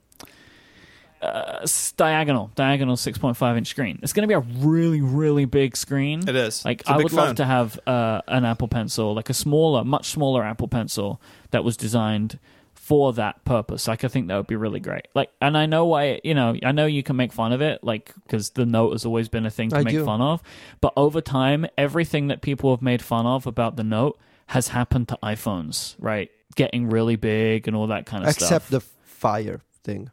Uh, 1.24 1.66
diagonal, 1.96 2.50
diagonal 2.54 2.96
6.5 2.96 3.56
inch 3.56 3.68
screen. 3.68 3.98
It's 4.02 4.12
going 4.12 4.28
to 4.28 4.28
be 4.28 4.34
a 4.34 4.64
really, 4.64 5.00
really 5.00 5.44
big 5.44 5.76
screen. 5.76 6.28
It 6.28 6.36
is. 6.36 6.64
Like 6.64 6.80
It's 6.82 6.90
a 6.90 6.92
I 6.92 6.96
big 6.98 7.04
would 7.04 7.12
love 7.12 7.36
to 7.36 7.44
have 7.44 7.78
uh, 7.86 8.20
an 8.28 8.44
Apple 8.44 8.68
Pencil, 8.68 9.14
like 9.14 9.30
a 9.30 9.34
smaller, 9.34 9.84
much 9.84 10.10
smaller 10.10 10.44
Apple 10.44 10.68
Pencil 10.68 11.20
that 11.50 11.64
was 11.64 11.76
designed 11.76 12.38
for 12.74 13.14
that 13.14 13.42
purpose. 13.46 13.88
Like 13.88 14.04
I 14.04 14.08
think 14.08 14.28
that 14.28 14.36
would 14.36 14.46
be 14.46 14.56
really 14.56 14.80
great. 14.80 15.08
Like, 15.14 15.30
and 15.40 15.56
I 15.56 15.64
know 15.64 15.86
why. 15.86 16.20
You 16.22 16.34
know, 16.34 16.54
I 16.62 16.72
know 16.72 16.84
you 16.84 17.02
can 17.02 17.16
make 17.16 17.32
fun 17.32 17.52
of 17.52 17.62
it, 17.62 17.82
like 17.82 18.12
because 18.24 18.50
the 18.50 18.66
Note 18.66 18.92
has 18.92 19.06
always 19.06 19.30
been 19.30 19.46
a 19.46 19.50
thing 19.50 19.70
to 19.70 19.76
I 19.76 19.82
make 19.82 19.94
do. 19.94 20.04
fun 20.04 20.20
of. 20.20 20.42
But 20.82 20.92
over 20.96 21.22
time, 21.22 21.66
everything 21.78 22.26
that 22.26 22.42
people 22.42 22.70
have 22.74 22.82
made 22.82 23.00
fun 23.00 23.24
of 23.24 23.46
about 23.46 23.76
the 23.76 23.84
Note 23.84 24.18
has 24.48 24.68
happened 24.68 25.08
to 25.08 25.18
iPhones, 25.22 25.96
right? 25.98 26.30
Getting 26.56 26.90
really 26.90 27.16
big 27.16 27.66
and 27.66 27.74
all 27.74 27.86
that 27.86 28.04
kind 28.04 28.24
of 28.24 28.32
stuff. 28.32 28.42
Except 28.42 28.70
the 28.70 28.80
fire 28.80 29.62
thing. 29.82 30.10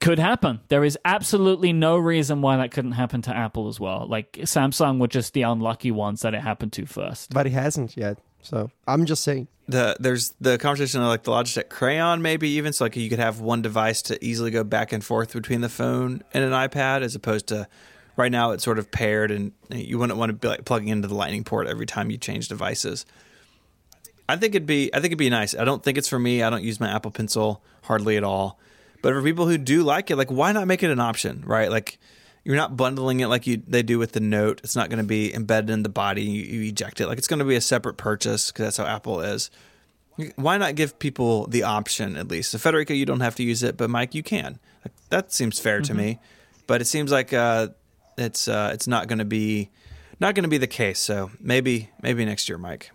Could 0.00 0.18
happen. 0.18 0.60
There 0.68 0.84
is 0.84 0.98
absolutely 1.04 1.72
no 1.72 1.96
reason 1.96 2.42
why 2.42 2.56
that 2.56 2.70
couldn't 2.70 2.92
happen 2.92 3.22
to 3.22 3.36
Apple 3.36 3.68
as 3.68 3.78
well. 3.78 4.06
Like 4.08 4.32
Samsung 4.32 4.98
were 4.98 5.08
just 5.08 5.34
the 5.34 5.42
unlucky 5.42 5.90
ones 5.90 6.22
that 6.22 6.34
it 6.34 6.40
happened 6.40 6.72
to 6.74 6.86
first. 6.86 7.32
But 7.32 7.46
it 7.46 7.52
hasn't 7.52 7.96
yet. 7.96 8.18
So 8.42 8.70
I'm 8.86 9.04
just 9.04 9.24
saying. 9.24 9.48
the 9.68 9.96
there's 10.00 10.32
the 10.40 10.58
conversation 10.58 11.00
of 11.00 11.08
like 11.08 11.24
the 11.24 11.32
Logitech 11.32 11.68
Crayon, 11.68 12.22
maybe 12.22 12.48
even 12.50 12.72
so 12.72 12.84
like 12.84 12.96
you 12.96 13.08
could 13.10 13.18
have 13.18 13.40
one 13.40 13.62
device 13.62 14.02
to 14.02 14.24
easily 14.24 14.50
go 14.50 14.64
back 14.64 14.92
and 14.92 15.04
forth 15.04 15.32
between 15.32 15.60
the 15.60 15.68
phone 15.68 16.22
and 16.32 16.44
an 16.44 16.52
iPad, 16.52 17.02
as 17.02 17.14
opposed 17.14 17.48
to 17.48 17.68
right 18.16 18.32
now 18.32 18.52
it's 18.52 18.64
sort 18.64 18.78
of 18.78 18.90
paired, 18.90 19.30
and 19.30 19.52
you 19.70 19.98
wouldn't 19.98 20.18
want 20.18 20.30
to 20.30 20.34
be 20.34 20.48
like 20.48 20.64
plugging 20.64 20.88
into 20.88 21.08
the 21.08 21.14
Lightning 21.14 21.44
port 21.44 21.66
every 21.66 21.86
time 21.86 22.10
you 22.10 22.16
change 22.16 22.48
devices. 22.48 23.04
I 24.28 24.36
think 24.36 24.54
it'd 24.54 24.66
be 24.66 24.92
I 24.94 24.96
think 24.98 25.06
it'd 25.06 25.18
be 25.18 25.30
nice. 25.30 25.54
I 25.54 25.64
don't 25.64 25.82
think 25.82 25.98
it's 25.98 26.08
for 26.08 26.18
me. 26.18 26.42
I 26.42 26.50
don't 26.50 26.64
use 26.64 26.80
my 26.80 26.90
Apple 26.90 27.10
Pencil 27.10 27.62
hardly 27.82 28.16
at 28.16 28.24
all. 28.24 28.58
But 29.02 29.14
for 29.14 29.22
people 29.22 29.46
who 29.46 29.58
do 29.58 29.82
like 29.82 30.10
it, 30.10 30.16
like 30.16 30.30
why 30.30 30.52
not 30.52 30.66
make 30.66 30.82
it 30.82 30.90
an 30.90 31.00
option, 31.00 31.42
right? 31.46 31.70
Like 31.70 31.98
You're 32.44 32.56
not 32.56 32.76
bundling 32.76 33.20
it 33.20 33.26
like 33.26 33.46
you 33.46 33.62
they 33.66 33.82
do 33.82 33.98
with 33.98 34.12
the 34.12 34.20
Note. 34.20 34.60
It's 34.64 34.74
not 34.74 34.88
going 34.88 34.98
to 34.98 35.06
be 35.06 35.34
embedded 35.34 35.70
in 35.70 35.82
the 35.82 35.88
body. 35.88 36.22
You, 36.22 36.42
you 36.42 36.68
eject 36.68 37.00
it 37.00 37.06
like 37.06 37.18
it's 37.18 37.28
going 37.28 37.40
to 37.40 37.44
be 37.44 37.56
a 37.56 37.60
separate 37.60 37.96
purchase 37.96 38.50
because 38.50 38.64
that's 38.66 38.76
how 38.78 38.86
Apple 38.86 39.20
is. 39.20 39.50
Why 40.34 40.56
not 40.56 40.74
give 40.74 40.98
people 40.98 41.46
the 41.46 41.62
option 41.62 42.16
at 42.16 42.28
least? 42.28 42.50
So 42.50 42.58
Federico, 42.58 42.92
you 42.94 43.06
don't 43.06 43.20
have 43.20 43.36
to 43.36 43.42
use 43.44 43.62
it, 43.62 43.76
but 43.76 43.88
Myke, 43.88 44.14
you 44.14 44.22
can. 44.22 44.58
That 45.10 45.32
seems 45.32 45.60
fair 45.60 45.80
to 45.80 45.94
me. 45.94 46.18
But 46.66 46.80
it 46.80 46.86
seems 46.86 47.12
like 47.12 47.32
uh, 47.32 47.68
it's 48.16 48.48
uh, 48.48 48.70
it's 48.74 48.88
not 48.88 49.06
going 49.08 49.20
to 49.20 49.24
be 49.24 49.70
not 50.18 50.34
going 50.34 50.42
to 50.42 50.48
be 50.48 50.58
the 50.58 50.66
case. 50.66 50.98
So 50.98 51.30
maybe 51.40 51.90
maybe 52.02 52.24
next 52.24 52.48
year, 52.48 52.58
Myke. 52.58 52.88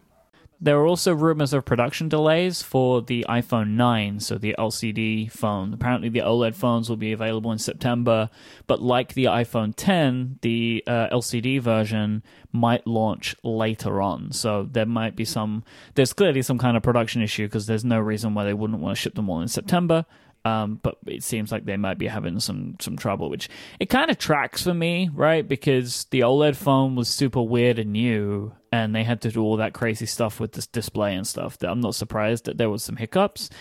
There 0.63 0.79
are 0.79 0.87
also 0.87 1.13
rumors 1.13 1.51
of 1.51 1.65
production 1.65 2.07
delays 2.07 2.61
for 2.61 3.01
the 3.01 3.25
iPhone 3.27 3.71
9, 3.71 4.21
so 4.21 4.37
the 4.37 4.55
LCD 4.57 5.29
phone. 5.29 5.73
Apparently, 5.73 6.07
the 6.07 6.21
OLED 6.21 6.55
phones 6.55 6.87
will 6.87 6.95
be 6.95 7.11
available 7.11 7.51
in 7.51 7.57
September, 7.57 8.29
but 8.65 8.81
like 8.81 9.13
the 9.13 9.25
iPhone 9.25 9.73
10, 9.75 10.39
the 10.41 10.81
uh, 10.87 11.09
LCD 11.09 11.59
version 11.59 12.23
might 12.53 12.87
launch 12.87 13.35
later 13.43 14.01
on. 14.01 14.31
So 14.31 14.63
there 14.71 14.85
might 14.85 15.17
be 15.17 15.25
some, 15.25 15.65
there's 15.95 16.13
clearly 16.13 16.41
some 16.41 16.57
kind 16.57 16.77
of 16.77 16.83
production 16.83 17.21
issue 17.21 17.45
because 17.45 17.65
there's 17.65 17.83
no 17.83 17.99
reason 17.99 18.33
why 18.33 18.45
they 18.45 18.53
wouldn't 18.53 18.79
want 18.79 18.95
to 18.95 19.01
ship 19.01 19.15
them 19.15 19.29
all 19.29 19.41
in 19.41 19.49
September. 19.49 20.05
Um, 20.45 20.79
but 20.81 20.97
it 21.07 21.23
seems 21.23 21.51
like 21.51 21.65
they 21.65 21.77
might 21.77 21.97
be 21.97 22.07
having 22.07 22.39
some 22.39 22.75
some 22.81 22.97
trouble, 22.97 23.29
which 23.29 23.49
it 23.79 23.85
kind 23.85 24.11
of 24.11 24.17
tracks 24.17 24.63
for 24.63 24.73
me, 24.73 25.09
right? 25.13 25.47
Because 25.47 26.05
the 26.11 26.19
OLED 26.21 26.55
phone 26.57 26.95
was 26.95 27.07
super 27.07 27.41
weird 27.41 27.79
and 27.79 27.93
new, 27.93 28.53
and 28.73 28.95
they 28.95 29.03
had 29.03 29.21
to 29.21 29.29
do 29.29 29.43
all 29.43 29.57
that 29.57 29.71
crazy 29.71 30.07
stuff 30.07 30.39
with 30.39 30.53
this 30.53 30.65
display 30.65 31.13
and 31.13 31.27
stuff. 31.27 31.59
That 31.59 31.69
I'm 31.69 31.79
not 31.79 31.93
surprised 31.93 32.45
that 32.45 32.57
there 32.57 32.71
was 32.71 32.83
some 32.83 32.95
hiccups, 32.95 33.51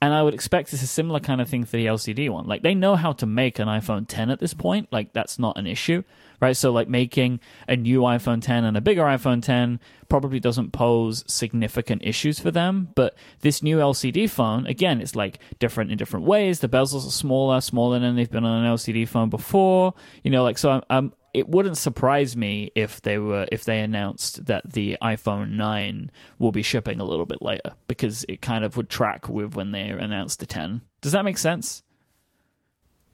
and 0.00 0.14
I 0.14 0.22
would 0.22 0.32
expect 0.32 0.72
it's 0.72 0.82
a 0.82 0.86
similar 0.86 1.20
kind 1.20 1.42
of 1.42 1.48
thing 1.50 1.66
for 1.66 1.76
the 1.76 1.84
LCD 1.84 2.30
one. 2.30 2.46
Like 2.46 2.62
they 2.62 2.74
know 2.74 2.96
how 2.96 3.12
to 3.12 3.26
make 3.26 3.58
an 3.58 3.68
iPhone 3.68 4.06
10 4.08 4.30
at 4.30 4.40
this 4.40 4.54
point, 4.54 4.88
like 4.90 5.12
that's 5.12 5.38
not 5.38 5.58
an 5.58 5.66
issue 5.66 6.02
right? 6.42 6.56
So 6.56 6.72
like 6.72 6.88
making 6.88 7.38
a 7.68 7.76
new 7.76 8.00
iPhone 8.00 8.42
10 8.42 8.64
and 8.64 8.76
a 8.76 8.80
bigger 8.80 9.02
iPhone 9.02 9.40
10 9.40 9.78
probably 10.08 10.40
doesn't 10.40 10.72
pose 10.72 11.22
significant 11.28 12.02
issues 12.04 12.40
for 12.40 12.50
them. 12.50 12.88
But 12.96 13.16
this 13.42 13.62
new 13.62 13.78
LCD 13.78 14.28
phone, 14.28 14.66
again, 14.66 15.00
it's 15.00 15.14
like 15.14 15.38
different 15.60 15.92
in 15.92 15.98
different 15.98 16.26
ways. 16.26 16.58
The 16.58 16.68
bezels 16.68 17.06
are 17.06 17.12
smaller, 17.12 17.60
smaller 17.60 18.00
than 18.00 18.16
they've 18.16 18.28
been 18.28 18.44
on 18.44 18.64
an 18.64 18.74
LCD 18.74 19.06
phone 19.06 19.30
before. 19.30 19.94
You 20.24 20.32
know, 20.32 20.42
like 20.42 20.58
so. 20.58 20.72
I'm, 20.72 20.82
I'm 20.90 21.12
it 21.34 21.48
wouldn't 21.48 21.78
surprise 21.78 22.36
me 22.36 22.70
if 22.74 23.00
they 23.02 23.18
were 23.18 23.46
if 23.50 23.64
they 23.64 23.80
announced 23.80 24.46
that 24.46 24.72
the 24.72 24.98
iPhone 25.02 25.52
9 25.52 26.10
will 26.38 26.52
be 26.52 26.62
shipping 26.62 27.00
a 27.00 27.04
little 27.04 27.26
bit 27.26 27.40
later 27.40 27.72
because 27.88 28.24
it 28.28 28.42
kind 28.42 28.64
of 28.64 28.76
would 28.76 28.90
track 28.90 29.28
with 29.28 29.54
when 29.54 29.72
they 29.72 29.88
announced 29.88 30.40
the 30.40 30.46
10. 30.46 30.82
Does 31.00 31.12
that 31.12 31.24
make 31.24 31.38
sense? 31.38 31.82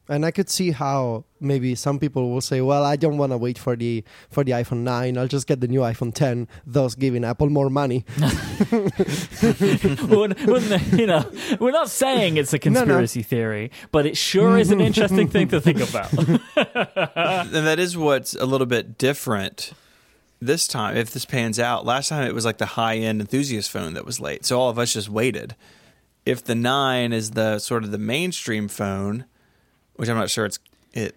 And 0.08 0.24
I 0.24 0.30
could 0.30 0.48
see 0.48 0.70
how 0.70 1.24
maybe 1.40 1.74
some 1.74 1.98
people 1.98 2.30
will 2.30 2.40
say, 2.40 2.60
"Well, 2.60 2.84
I 2.84 2.96
don't 2.96 3.18
want 3.18 3.32
to 3.32 3.38
wait 3.38 3.58
for 3.58 3.76
the 3.76 4.02
for 4.30 4.42
the 4.42 4.52
iPhone 4.52 4.78
9. 4.78 5.18
I'll 5.18 5.28
just 5.28 5.46
get 5.46 5.60
the 5.60 5.68
new 5.68 5.80
iPhone 5.80 6.14
10, 6.14 6.48
thus 6.66 6.94
giving 6.94 7.24
Apple 7.24 7.50
more 7.50 7.68
money." 7.68 8.04
you 10.92 11.06
know, 11.06 11.30
we're 11.60 11.72
not 11.72 11.90
saying 11.90 12.36
it's 12.36 12.52
a 12.52 12.58
conspiracy 12.58 13.20
no, 13.20 13.22
no. 13.22 13.28
theory, 13.28 13.70
but 13.92 14.06
it 14.06 14.16
sure 14.16 14.56
is 14.58 14.70
an 14.70 14.80
interesting 14.80 15.28
thing 15.28 15.48
to 15.48 15.60
think 15.60 15.80
about. 15.80 16.12
and 16.16 17.66
that 17.66 17.78
is 17.78 17.96
what's 17.96 18.34
a 18.34 18.46
little 18.46 18.66
bit 18.66 18.96
different 18.98 19.72
this 20.40 20.66
time. 20.66 20.96
If 20.96 21.10
this 21.10 21.24
pans 21.24 21.58
out, 21.58 21.84
last 21.84 22.08
time 22.08 22.26
it 22.26 22.34
was 22.34 22.44
like 22.44 22.58
the 22.58 22.66
high 22.66 22.96
end 22.96 23.20
enthusiast 23.20 23.70
phone 23.70 23.94
that 23.94 24.06
was 24.06 24.20
late, 24.20 24.44
so 24.44 24.58
all 24.58 24.70
of 24.70 24.78
us 24.78 24.94
just 24.94 25.08
waited. 25.08 25.54
If 26.24 26.44
the 26.44 26.54
nine 26.54 27.12
is 27.12 27.30
the 27.32 27.58
sort 27.58 27.84
of 27.84 27.90
the 27.90 27.98
mainstream 27.98 28.68
phone 28.68 29.24
which 29.98 30.08
I'm 30.08 30.16
not 30.16 30.30
sure 30.30 30.46
it's 30.46 30.58
it 30.94 31.14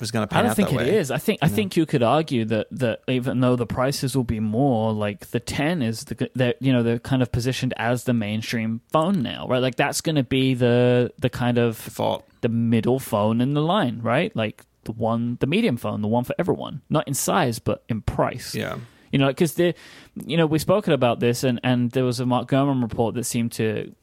was 0.00 0.10
going 0.10 0.24
to 0.24 0.32
pan 0.32 0.44
I 0.44 0.48
don't 0.48 0.54
think 0.54 0.72
it 0.72 0.76
way. 0.76 0.96
is. 0.96 1.10
I 1.10 1.18
think 1.18 1.38
I 1.42 1.48
think 1.48 1.76
you 1.76 1.86
could 1.86 2.02
argue 2.02 2.44
that 2.46 2.66
that 2.72 3.00
even 3.08 3.40
though 3.40 3.56
the 3.56 3.66
prices 3.66 4.14
will 4.16 4.24
be 4.24 4.40
more, 4.40 4.92
like 4.92 5.28
the 5.30 5.40
10 5.40 5.80
is 5.80 6.04
the 6.04 6.30
that 6.34 6.56
you 6.60 6.72
know 6.72 6.82
they're 6.82 6.98
kind 6.98 7.22
of 7.22 7.32
positioned 7.32 7.72
as 7.78 8.04
the 8.04 8.12
mainstream 8.12 8.82
phone 8.92 9.22
now, 9.22 9.46
right? 9.48 9.62
Like 9.62 9.76
that's 9.76 10.00
going 10.00 10.16
to 10.16 10.24
be 10.24 10.54
the 10.54 11.12
the 11.18 11.30
kind 11.30 11.56
of 11.58 11.82
default 11.82 12.24
the 12.42 12.48
middle 12.48 12.98
phone 12.98 13.40
in 13.40 13.54
the 13.54 13.62
line, 13.62 14.00
right? 14.02 14.34
Like 14.36 14.64
the 14.84 14.92
one 14.92 15.38
the 15.40 15.46
medium 15.46 15.76
phone, 15.76 16.02
the 16.02 16.08
one 16.08 16.24
for 16.24 16.34
everyone, 16.38 16.82
not 16.90 17.08
in 17.08 17.14
size 17.14 17.58
but 17.58 17.82
in 17.88 18.02
price. 18.02 18.54
Yeah. 18.54 18.76
You 19.16 19.20
know, 19.20 19.28
because 19.28 19.54
the, 19.54 19.74
you 20.26 20.36
know, 20.36 20.44
we've 20.44 20.60
spoken 20.60 20.92
about 20.92 21.20
this, 21.20 21.42
and 21.42 21.58
and 21.64 21.90
there 21.92 22.04
was 22.04 22.20
a 22.20 22.26
Mark 22.26 22.50
Gurman 22.50 22.82
report 22.82 23.14
that 23.14 23.24
seemed 23.24 23.52
to 23.52 23.94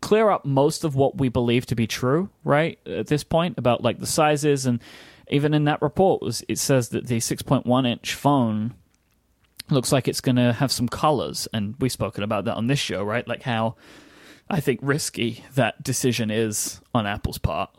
clear 0.00 0.30
up 0.30 0.44
most 0.44 0.84
of 0.84 0.94
what 0.94 1.18
we 1.18 1.28
believe 1.28 1.66
to 1.66 1.74
be 1.74 1.88
true, 1.88 2.30
right? 2.44 2.78
At 2.86 3.08
this 3.08 3.24
point, 3.24 3.58
about 3.58 3.82
like 3.82 3.98
the 3.98 4.06
sizes, 4.06 4.64
and 4.64 4.80
even 5.26 5.52
in 5.52 5.64
that 5.64 5.82
report, 5.82 6.22
was 6.22 6.44
it 6.46 6.60
says 6.60 6.90
that 6.90 7.08
the 7.08 7.16
6.1 7.16 7.88
inch 7.88 8.14
phone 8.14 8.74
looks 9.68 9.90
like 9.90 10.06
it's 10.06 10.20
going 10.20 10.36
to 10.36 10.52
have 10.52 10.70
some 10.70 10.86
colors, 10.86 11.48
and 11.52 11.74
we've 11.80 11.90
spoken 11.90 12.22
about 12.22 12.44
that 12.44 12.54
on 12.54 12.68
this 12.68 12.78
show, 12.78 13.02
right? 13.02 13.26
Like 13.26 13.42
how 13.42 13.74
I 14.48 14.60
think 14.60 14.78
risky 14.80 15.44
that 15.56 15.82
decision 15.82 16.30
is 16.30 16.80
on 16.94 17.04
Apple's 17.04 17.38
part 17.38 17.70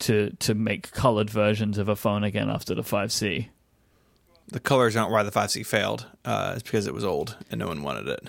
to 0.00 0.36
to 0.40 0.54
make 0.54 0.92
colored 0.92 1.30
versions 1.30 1.78
of 1.78 1.88
a 1.88 1.96
phone 1.96 2.24
again 2.24 2.50
after 2.50 2.74
the 2.74 2.82
5C. 2.82 3.48
The 4.52 4.60
colors 4.60 4.96
aren't 4.96 5.10
why 5.10 5.22
the 5.22 5.30
5C 5.30 5.64
failed. 5.66 6.06
Uh, 6.24 6.52
it's 6.54 6.62
because 6.62 6.86
it 6.86 6.94
was 6.94 7.04
old 7.04 7.36
and 7.50 7.58
no 7.58 7.68
one 7.68 7.82
wanted 7.82 8.08
it. 8.08 8.28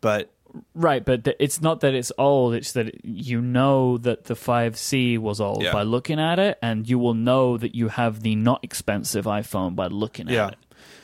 But 0.00 0.30
Right, 0.74 1.04
but 1.04 1.28
it's 1.38 1.60
not 1.60 1.80
that 1.80 1.94
it's 1.94 2.12
old. 2.16 2.54
It's 2.54 2.72
that 2.72 3.04
you 3.04 3.40
know 3.40 3.98
that 3.98 4.24
the 4.24 4.34
5C 4.34 5.18
was 5.18 5.40
old 5.40 5.62
yeah. 5.62 5.72
by 5.72 5.82
looking 5.82 6.18
at 6.18 6.38
it, 6.38 6.58
and 6.62 6.88
you 6.88 6.98
will 6.98 7.14
know 7.14 7.56
that 7.58 7.74
you 7.74 7.88
have 7.88 8.22
the 8.22 8.36
not 8.36 8.60
expensive 8.62 9.26
iPhone 9.26 9.74
by 9.74 9.88
looking 9.88 10.28
yeah. 10.28 10.46
at 10.46 10.52
it. 10.52 10.58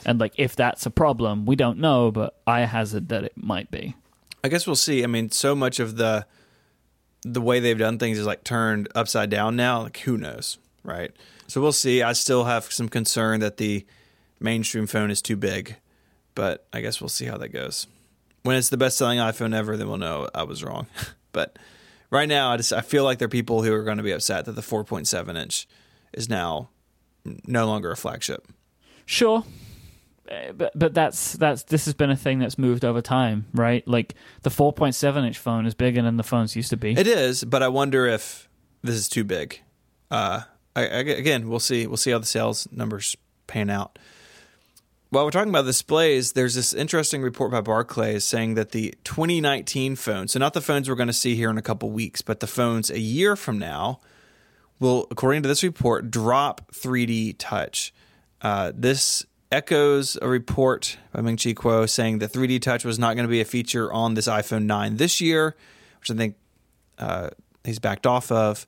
And 0.07 0.19
like, 0.19 0.33
if 0.37 0.57
that's 0.57 0.87
a 0.87 0.91
problem, 0.91 1.47
we 1.47 1.57
don't 1.57 1.79
know, 1.79 2.11
but 2.11 2.41
I 2.47 2.61
hazard 2.61 3.09
that 3.09 3.25
it 3.25 3.33
might 3.37 3.71
be. 3.71 3.95
I 4.43 4.49
guess 4.49 4.67
we'll 4.67 4.77
see. 4.77 5.05
I 5.05 5.07
mean, 5.07 5.31
so 5.31 5.55
much 5.55 5.81
of 5.81 5.97
the 5.97 6.27
the 7.25 7.41
way 7.41 7.61
they've 7.61 7.79
done 7.79 7.99
things 7.99 8.19
is 8.19 8.27
like 8.27 8.43
turned 8.43 8.89
upside 8.95 9.31
down 9.31 9.55
now. 9.55 9.83
Like, 9.83 9.99
who 9.99 10.17
knows, 10.17 10.59
right? 10.83 11.13
So 11.47 11.61
we'll 11.61 11.73
see. 11.73 12.03
I 12.03 12.15
still 12.15 12.45
have 12.45 12.65
some 12.73 12.89
concern 12.89 13.41
that 13.41 13.59
the 13.59 13.87
mainstream 14.43 14.87
phone 14.87 15.11
is 15.11 15.23
too 15.23 15.37
big, 15.37 15.77
but 16.35 16.67
I 16.73 16.81
guess 16.81 17.01
we'll 17.01 17.09
see 17.09 17.27
how 17.27 17.39
that 17.39 17.49
goes 17.49 17.87
when 18.43 18.57
it's 18.57 18.69
the 18.69 18.77
best 18.77 18.97
selling 18.97 19.19
iPhone 19.19 19.55
ever, 19.55 19.77
then 19.77 19.89
we'll 19.89 19.99
know 19.99 20.29
I 20.35 20.43
was 20.43 20.63
wrong. 20.63 20.87
but 21.33 21.59
right 22.11 22.29
now, 22.29 22.51
I 22.51 22.57
just 22.57 22.73
I 22.73 22.81
feel 22.81 23.05
like 23.05 23.19
there 23.19 23.27
are 23.27 23.31
people 23.31 23.63
who 23.63 23.73
are 23.73 23.85
going 23.85 23.99
to 23.99 24.03
be 24.03 24.13
upset 24.13 24.45
that 24.45 24.53
the 24.53 24.63
4.7 24.63 25.37
inch 25.37 25.69
is 26.13 26.29
now 26.29 26.71
no 27.47 27.67
longer 27.67 27.91
a 27.91 27.97
flagship. 27.97 28.49
Sure. 29.07 29.45
Eh, 30.29 30.53
but 30.53 30.73
but 30.75 30.95
that's 30.95 31.35
that's 31.35 31.65
this 31.65 31.85
has 31.85 31.95
been 31.95 32.11
a 32.11 32.17
thing 32.17 32.39
that's 32.39 32.59
moved 32.59 32.85
over 32.85 33.01
time, 33.01 33.47
right? 33.55 33.87
Like 33.87 34.15
the 34.43 34.51
4.7 34.51 35.27
inch 35.27 35.39
phone 35.39 35.67
is 35.67 35.75
bigger 35.75 36.03
than 36.03 36.17
the 36.17 36.23
phones 36.23 36.57
used 36.57 36.71
to 36.71 36.77
be. 36.77 36.93
It 36.93 37.07
is, 37.07 37.45
but 37.45 37.63
I 37.63 37.69
wonder 37.69 38.07
if 38.07 38.49
this 38.83 38.97
is 38.97 39.09
too 39.09 39.25
big. 39.25 39.61
Uh, 40.11 40.43
I, 40.75 40.83
I, 40.83 40.99
again, 40.99 41.49
we'll 41.49 41.61
see. 41.61 41.87
We'll 41.87 41.97
see 41.97 42.11
how 42.11 42.19
the 42.19 42.27
sales 42.27 42.69
numbers 42.71 43.17
pan 43.47 43.71
out. 43.71 43.99
While 45.13 45.27
we're 45.27 45.31
talking 45.31 45.51
about 45.51 45.67
displays, 45.67 46.33
there's 46.33 46.55
this 46.55 46.73
interesting 46.73 47.21
report 47.21 47.51
by 47.51 47.61
Barclays 47.61 48.25
saying 48.25 48.55
that 48.55 48.71
the 48.71 48.95
2019 49.05 49.95
phones, 49.95 50.33
so 50.33 50.39
not 50.39 50.55
the 50.55 50.63
phones 50.63 50.89
we're 50.89 50.95
going 50.95 51.07
to 51.07 51.13
see 51.13 51.37
here 51.37 51.51
in 51.51 51.59
a 51.59 51.63
couple 51.63 51.91
weeks, 51.91 52.23
but 52.23 52.41
the 52.41 52.47
phones 52.47 52.89
a 52.89 52.99
year 52.99 53.37
from 53.37 53.59
now, 53.59 54.01
will, 54.81 55.07
according 55.11 55.43
to 55.43 55.49
this 55.51 55.63
report, 55.63 56.11
drop 56.11 56.73
3D 56.73 57.35
touch. 57.37 57.93
Uh, 58.41 58.73
this 58.75 59.27
echoes 59.51 60.17
a 60.23 60.29
report 60.29 60.97
by 61.13 61.21
Ming 61.21 61.37
Chi 61.37 61.53
Kuo 61.53 61.87
saying 61.87 62.21
that 62.21 62.33
3D 62.33 62.63
touch 62.63 62.83
was 62.83 62.99
not 62.99 63.15
going 63.15 63.27
to 63.27 63.31
be 63.31 63.43
a 63.43 63.45
feature 63.45 63.93
on 63.93 64.15
this 64.15 64.27
iPhone 64.27 64.65
9 64.65 64.97
this 64.97 65.21
year, 65.21 65.55
which 66.01 66.11
I 66.11 66.15
think 66.15 66.37
uh, 66.97 67.29
he's 67.65 67.79
backed 67.79 68.07
off 68.07 68.33
of. 68.33 68.67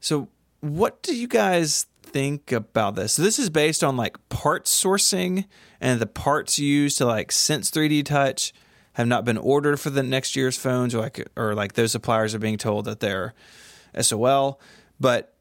So, 0.00 0.30
what 0.62 1.00
do 1.02 1.14
you 1.14 1.28
guys 1.28 1.86
think 2.12 2.52
about 2.52 2.94
this. 2.94 3.14
So 3.14 3.22
this 3.22 3.38
is 3.38 3.50
based 3.50 3.84
on 3.84 3.96
like 3.96 4.16
parts 4.28 4.84
sourcing 4.84 5.46
and 5.80 6.00
the 6.00 6.06
parts 6.06 6.58
used 6.58 6.98
to 6.98 7.06
like 7.06 7.32
sense 7.32 7.70
3D 7.70 8.04
touch 8.04 8.52
have 8.94 9.06
not 9.06 9.24
been 9.24 9.38
ordered 9.38 9.78
for 9.78 9.90
the 9.90 10.02
next 10.02 10.36
year's 10.36 10.56
phones 10.56 10.94
or 10.94 11.00
like 11.00 11.28
or 11.36 11.54
like 11.54 11.74
those 11.74 11.92
suppliers 11.92 12.34
are 12.34 12.38
being 12.38 12.58
told 12.58 12.84
that 12.84 13.00
they're 13.00 13.34
SOL, 14.00 14.60
but 14.98 15.34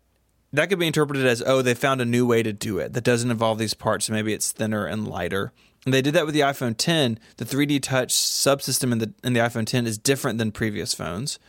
that 0.53 0.69
could 0.69 0.79
be 0.79 0.87
interpreted 0.87 1.25
as 1.25 1.43
oh 1.45 1.61
they 1.61 1.73
found 1.73 2.01
a 2.01 2.05
new 2.05 2.25
way 2.25 2.41
to 2.41 2.53
do 2.53 2.79
it 2.79 2.93
that 2.93 3.03
doesn't 3.03 3.29
involve 3.29 3.59
these 3.59 3.73
parts 3.75 4.05
so 4.05 4.13
maybe 4.13 4.33
it's 4.33 4.51
thinner 4.51 4.85
and 4.85 5.07
lighter. 5.07 5.51
And 5.85 5.93
they 5.93 6.01
did 6.01 6.13
that 6.13 6.25
with 6.25 6.33
the 6.33 6.41
iPhone 6.41 6.75
10. 6.77 7.19
The 7.37 7.45
3D 7.45 7.81
touch 7.81 8.13
subsystem 8.13 8.91
in 8.91 8.97
the 8.99 9.13
in 9.23 9.33
the 9.33 9.39
iPhone 9.39 9.65
10 9.65 9.87
is 9.87 9.97
different 9.97 10.37
than 10.37 10.51
previous 10.51 10.93
phones. 10.93 11.39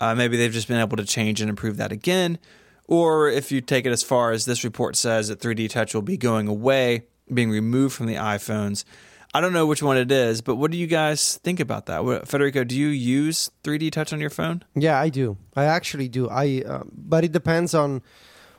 Uh, 0.00 0.14
maybe 0.14 0.36
they've 0.36 0.52
just 0.52 0.68
been 0.68 0.80
able 0.80 0.96
to 0.96 1.04
change 1.04 1.40
and 1.40 1.48
improve 1.48 1.76
that 1.76 1.92
again. 1.92 2.38
Or 2.86 3.28
if 3.28 3.50
you 3.50 3.60
take 3.60 3.86
it 3.86 3.92
as 3.92 4.02
far 4.02 4.30
as 4.32 4.44
this 4.44 4.64
report 4.64 4.96
says 4.96 5.28
that 5.28 5.40
3D 5.40 5.70
Touch 5.70 5.94
will 5.94 6.02
be 6.02 6.16
going 6.16 6.48
away, 6.48 7.04
being 7.32 7.50
removed 7.50 7.94
from 7.94 8.06
the 8.06 8.16
iPhones. 8.16 8.84
I 9.32 9.40
don't 9.40 9.52
know 9.52 9.66
which 9.66 9.82
one 9.82 9.96
it 9.96 10.12
is, 10.12 10.42
but 10.42 10.56
what 10.56 10.70
do 10.70 10.76
you 10.76 10.86
guys 10.86 11.38
think 11.38 11.58
about 11.58 11.86
that? 11.86 12.28
Federico, 12.28 12.62
do 12.62 12.76
you 12.76 12.88
use 12.88 13.50
3D 13.64 13.90
Touch 13.90 14.12
on 14.12 14.20
your 14.20 14.30
phone? 14.30 14.62
Yeah, 14.76 15.00
I 15.00 15.08
do. 15.08 15.36
I 15.56 15.64
actually 15.64 16.08
do. 16.08 16.28
I 16.28 16.62
uh, 16.64 16.84
but 16.92 17.24
it 17.24 17.32
depends 17.32 17.74
on 17.74 18.02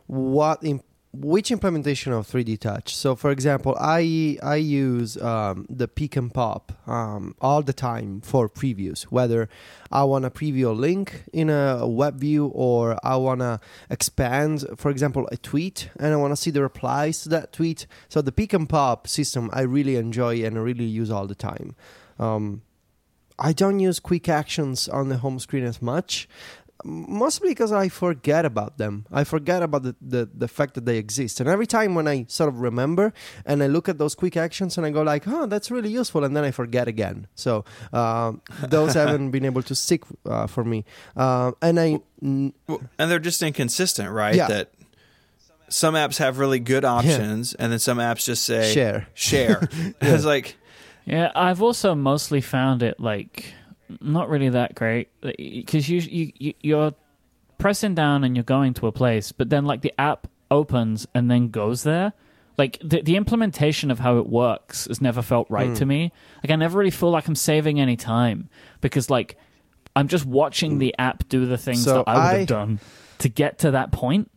what 0.08 0.62
in, 0.64 0.82
which 1.18 1.52
implementation 1.52 2.14
of 2.14 2.28
3D 2.28 2.60
Touch? 2.60 2.96
So, 2.96 3.16
for 3.16 3.32
example, 3.32 3.76
I 3.80 4.38
I 4.44 4.56
use 4.56 5.18
um, 5.18 5.66
the 5.70 5.88
Peek 5.88 6.16
and 6.16 6.34
Pop 6.34 6.72
um, 6.88 7.36
all 7.42 7.62
the 7.62 7.74
time 7.74 8.22
for 8.22 8.50
previews. 8.50 9.04
Whether 9.04 9.50
I 9.92 10.04
want 10.04 10.24
to 10.24 10.30
preview 10.30 10.68
a 10.68 10.72
link 10.72 11.24
in 11.34 11.50
a 11.50 11.88
web 11.88 12.20
view 12.20 12.48
or 12.48 12.98
I 13.04 13.16
want 13.16 13.42
to 13.42 13.60
expand, 13.90 14.66
for 14.78 14.92
example, 14.92 15.28
a 15.32 15.38
tweet 15.38 15.90
and 16.00 16.14
I 16.14 16.18
want 16.18 16.32
to 16.32 16.38
see 16.38 16.52
the 16.52 16.62
replies 16.62 17.24
to 17.24 17.30
that 17.30 17.54
tweet. 17.54 17.88
So, 18.10 18.22
the 18.22 18.32
Peek 18.32 18.54
and 18.54 18.68
Pop 18.68 19.08
system 19.08 19.50
I 19.54 19.62
really 19.62 19.96
enjoy 19.96 20.44
and 20.44 20.58
I 20.58 20.62
really 20.62 20.86
use 20.86 21.12
all 21.12 21.28
the 21.28 21.36
time. 21.36 21.76
Um, 22.20 22.62
I 23.38 23.52
don't 23.52 23.80
use 23.80 24.00
quick 24.00 24.30
actions 24.30 24.88
on 24.88 25.10
the 25.10 25.18
home 25.18 25.40
screen 25.40 25.66
as 25.66 25.82
much 25.82 26.28
mostly 26.84 27.50
because 27.50 27.72
I 27.72 27.90
forget 27.90 28.46
about 28.46 28.78
them. 28.78 29.06
I 29.12 29.24
forget 29.24 29.64
about 29.64 29.84
the, 29.84 29.96
the, 30.02 30.30
the 30.34 30.48
fact 30.48 30.74
that 30.76 30.86
they 30.86 30.98
exist. 30.98 31.40
And 31.40 31.50
every 31.50 31.68
time 31.68 31.96
when 31.96 32.08
I 32.08 32.26
sort 32.28 32.50
of 32.50 32.60
remember 32.60 33.14
and 33.46 33.64
I 33.64 33.68
look 33.68 33.88
at 33.88 33.98
those 33.98 34.16
quick 34.16 34.36
actions 34.38 34.78
and 34.78 34.86
I 34.86 34.92
go 34.92 35.02
like, 35.02 35.28
oh, 35.28 35.46
that's 35.46 35.72
really 35.72 35.90
useful, 35.90 36.24
and 36.24 36.36
then 36.36 36.44
I 36.44 36.52
forget 36.52 36.88
again. 36.88 37.28
So 37.36 37.66
uh, 37.94 38.34
those 38.68 38.94
haven't 39.02 39.32
been 39.32 39.46
able 39.46 39.64
to 39.64 39.76
stick 39.76 40.04
uh, 40.26 40.48
for 40.48 40.64
me. 40.64 40.86
Uh, 41.16 41.54
and 41.62 41.80
I 41.80 42.00
and 42.22 42.54
they're 42.98 43.20
just 43.20 43.42
inconsistent, 43.42 44.10
right? 44.12 44.36
Yeah. 44.36 44.48
That 44.48 44.72
some 45.70 45.96
apps 45.96 46.18
have 46.18 46.38
really 46.38 46.60
good 46.60 46.86
options, 46.86 47.54
and 47.54 47.72
then 47.72 47.80
some 47.80 47.98
apps 47.98 48.26
just 48.26 48.44
say 48.44 48.74
Share. 48.74 49.08
Share. 49.14 49.68
It's 50.02 50.26
like 50.26 50.56
Yeah, 51.06 51.32
I've 51.36 51.62
also 51.62 51.96
mostly 51.96 52.42
found 52.42 52.84
it 52.84 53.00
like 53.00 53.54
not 54.02 54.30
really 54.30 54.50
that 54.50 54.76
great 54.76 55.10
uh, 55.24 55.32
because 55.38 55.90
you, 55.90 56.00
you 56.00 56.32
you 56.38 56.54
you're 56.62 56.94
pressing 57.58 57.96
down 57.96 58.24
and 58.24 58.36
you're 58.36 58.44
going 58.44 58.74
to 58.76 58.88
a 58.88 58.92
place, 58.92 59.32
but 59.32 59.50
then 59.50 59.66
like 59.66 59.82
the 59.82 59.94
app 60.00 60.28
opens 60.52 61.08
and 61.14 61.30
then 61.30 61.50
goes 61.50 61.84
there. 61.84 62.14
Like 62.58 62.80
the 62.84 63.02
the 63.02 63.16
implementation 63.16 63.92
of 63.92 64.00
how 64.00 64.18
it 64.18 64.28
works 64.28 64.86
has 64.86 65.02
never 65.02 65.22
felt 65.22 65.50
right 65.50 65.76
to 65.76 65.84
hmm. 65.84 65.90
me. 65.90 66.12
Like 66.44 66.52
I 66.52 66.56
never 66.56 66.80
really 66.80 66.92
feel 66.92 67.12
like 67.12 67.28
I'm 67.28 67.36
saving 67.36 67.80
any 67.80 67.98
time 67.98 68.50
because 68.82 69.10
like 69.10 69.38
I'm 69.96 70.08
just 70.08 70.26
watching 70.26 70.74
hmm. 70.74 70.78
the 70.80 70.96
app 70.98 71.28
do 71.28 71.46
the 71.46 71.58
things 71.58 71.84
So 71.84 71.98
that 71.98 72.08
I 72.08 72.14
would 72.14 72.22
I- 72.22 72.38
have 72.40 72.48
done 72.48 72.80
to 73.20 73.30
get 73.30 73.60
to 73.60 73.72
that 73.72 73.92
point. 73.92 74.32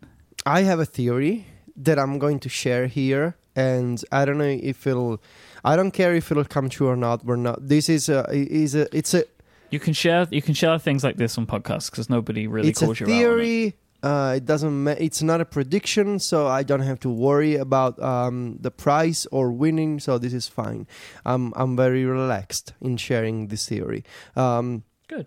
I 0.46 0.62
have 0.62 0.80
a 0.80 0.86
theory 0.86 1.46
that 1.76 1.98
I'm 1.98 2.18
going 2.18 2.40
to 2.40 2.48
share 2.48 2.86
here, 2.86 3.36
and 3.54 4.02
I 4.10 4.24
don't 4.24 4.38
know 4.38 4.44
if 4.44 4.86
it'll. 4.86 5.20
I 5.64 5.76
don't 5.76 5.90
care 5.90 6.14
if 6.14 6.30
it'll 6.30 6.44
come 6.44 6.68
true 6.68 6.88
or 6.88 6.96
not. 6.96 7.24
We're 7.24 7.36
not. 7.36 7.68
This 7.68 7.88
is 7.88 8.08
a 8.08 8.24
is 8.32 8.74
a 8.74 8.94
it's 8.96 9.14
a 9.14 9.24
You 9.70 9.78
can 9.80 9.92
share 9.92 10.26
you 10.30 10.42
can 10.42 10.54
share 10.54 10.78
things 10.78 11.04
like 11.04 11.16
this 11.16 11.36
on 11.38 11.46
podcasts 11.46 11.90
because 11.90 12.08
nobody 12.08 12.46
really 12.46 12.68
it's 12.68 12.82
a 12.82 12.86
calls 12.86 13.00
you 13.00 13.06
out 13.06 13.10
on 13.10 13.16
it. 13.16 13.18
theory. 13.18 13.76
Uh, 14.00 14.34
it 14.36 14.44
doesn't. 14.44 14.84
Ma- 14.84 14.94
it's 14.98 15.22
not 15.22 15.40
a 15.40 15.44
prediction, 15.44 16.20
so 16.20 16.46
I 16.46 16.62
don't 16.62 16.82
have 16.82 17.00
to 17.00 17.10
worry 17.10 17.56
about 17.56 18.00
um, 18.00 18.56
the 18.60 18.70
price 18.70 19.26
or 19.32 19.50
winning. 19.50 19.98
So 19.98 20.18
this 20.18 20.32
is 20.32 20.46
fine. 20.46 20.86
I'm 21.26 21.52
I'm 21.56 21.76
very 21.76 22.04
relaxed 22.04 22.74
in 22.80 22.96
sharing 22.96 23.48
this 23.48 23.68
theory. 23.68 24.04
Um, 24.36 24.84
Good. 25.08 25.26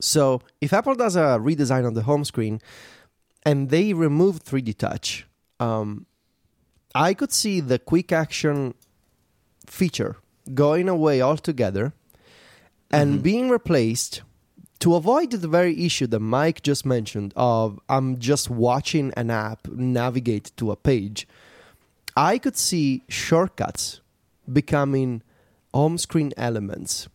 so 0.00 0.42
if 0.60 0.72
Apple 0.72 0.94
does 0.94 1.16
a 1.16 1.38
redesign 1.40 1.84
on 1.84 1.94
the 1.94 2.02
home 2.04 2.24
screen, 2.24 2.60
and 3.44 3.68
they 3.70 3.92
remove 3.92 4.44
3D 4.44 4.78
Touch, 4.78 5.26
um, 5.58 6.06
I 6.94 7.14
could 7.14 7.32
see 7.32 7.58
the 7.58 7.80
quick 7.80 8.12
action 8.12 8.74
feature 9.66 10.16
going 10.54 10.88
away 10.88 11.20
altogether 11.20 11.94
and 12.94 13.14
mm-hmm. 13.14 13.22
being 13.22 13.48
replaced 13.50 14.22
to 14.80 14.94
avoid 14.94 15.30
the 15.30 15.48
very 15.48 15.84
issue 15.84 16.06
that 16.06 16.20
Myke 16.20 16.62
just 16.62 16.84
mentioned 16.84 17.32
of 17.36 17.80
I'm 17.88 18.18
just 18.18 18.50
watching 18.50 19.12
an 19.16 19.30
app 19.30 19.68
navigate 19.68 20.52
to 20.56 20.70
a 20.70 20.76
page. 20.76 21.26
I 22.16 22.38
could 22.38 22.56
see 22.56 23.02
shortcuts 23.08 24.00
becoming 24.50 25.22
home 25.72 25.98
screen 25.98 26.32
elements 26.36 27.08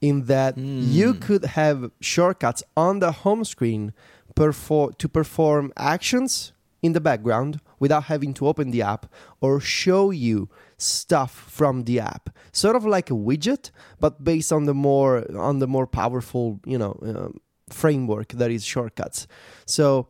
in 0.00 0.24
that 0.24 0.56
you 0.56 1.12
hmm. 1.12 1.18
could 1.18 1.44
have 1.44 1.90
shortcuts 2.00 2.62
on 2.76 3.00
the 3.00 3.12
home 3.12 3.44
screen 3.44 3.92
perfor- 4.34 4.96
to 4.96 5.08
perform 5.08 5.72
actions 5.76 6.52
in 6.82 6.92
the 6.92 7.00
background 7.00 7.60
without 7.78 8.04
having 8.04 8.32
to 8.34 8.48
open 8.48 8.70
the 8.70 8.82
app 8.82 9.06
or 9.40 9.60
show 9.60 10.10
you 10.10 10.48
stuff 10.80 11.30
from 11.30 11.84
the 11.84 12.00
app. 12.00 12.30
Sort 12.52 12.76
of 12.76 12.84
like 12.84 13.10
a 13.10 13.14
widget 13.14 13.70
but 13.98 14.24
based 14.24 14.52
on 14.52 14.64
the 14.64 14.74
more 14.74 15.24
on 15.36 15.58
the 15.58 15.66
more 15.66 15.86
powerful 15.86 16.60
you 16.64 16.78
know 16.78 16.98
um, 17.02 17.40
framework 17.68 18.28
that 18.32 18.50
is 18.50 18.64
shortcuts. 18.64 19.26
So 19.66 20.08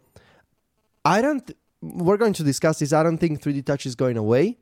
i 1.04 1.22
don't 1.22 1.50
we're 1.82 2.18
going 2.18 2.34
to 2.34 2.42
discuss 2.42 2.78
this. 2.78 2.92
I 2.92 3.02
don't 3.02 3.18
think 3.18 3.40
3d 3.40 3.64
touch 3.64 3.86
is 3.86 3.94
going 3.94 4.16
away. 4.16 4.58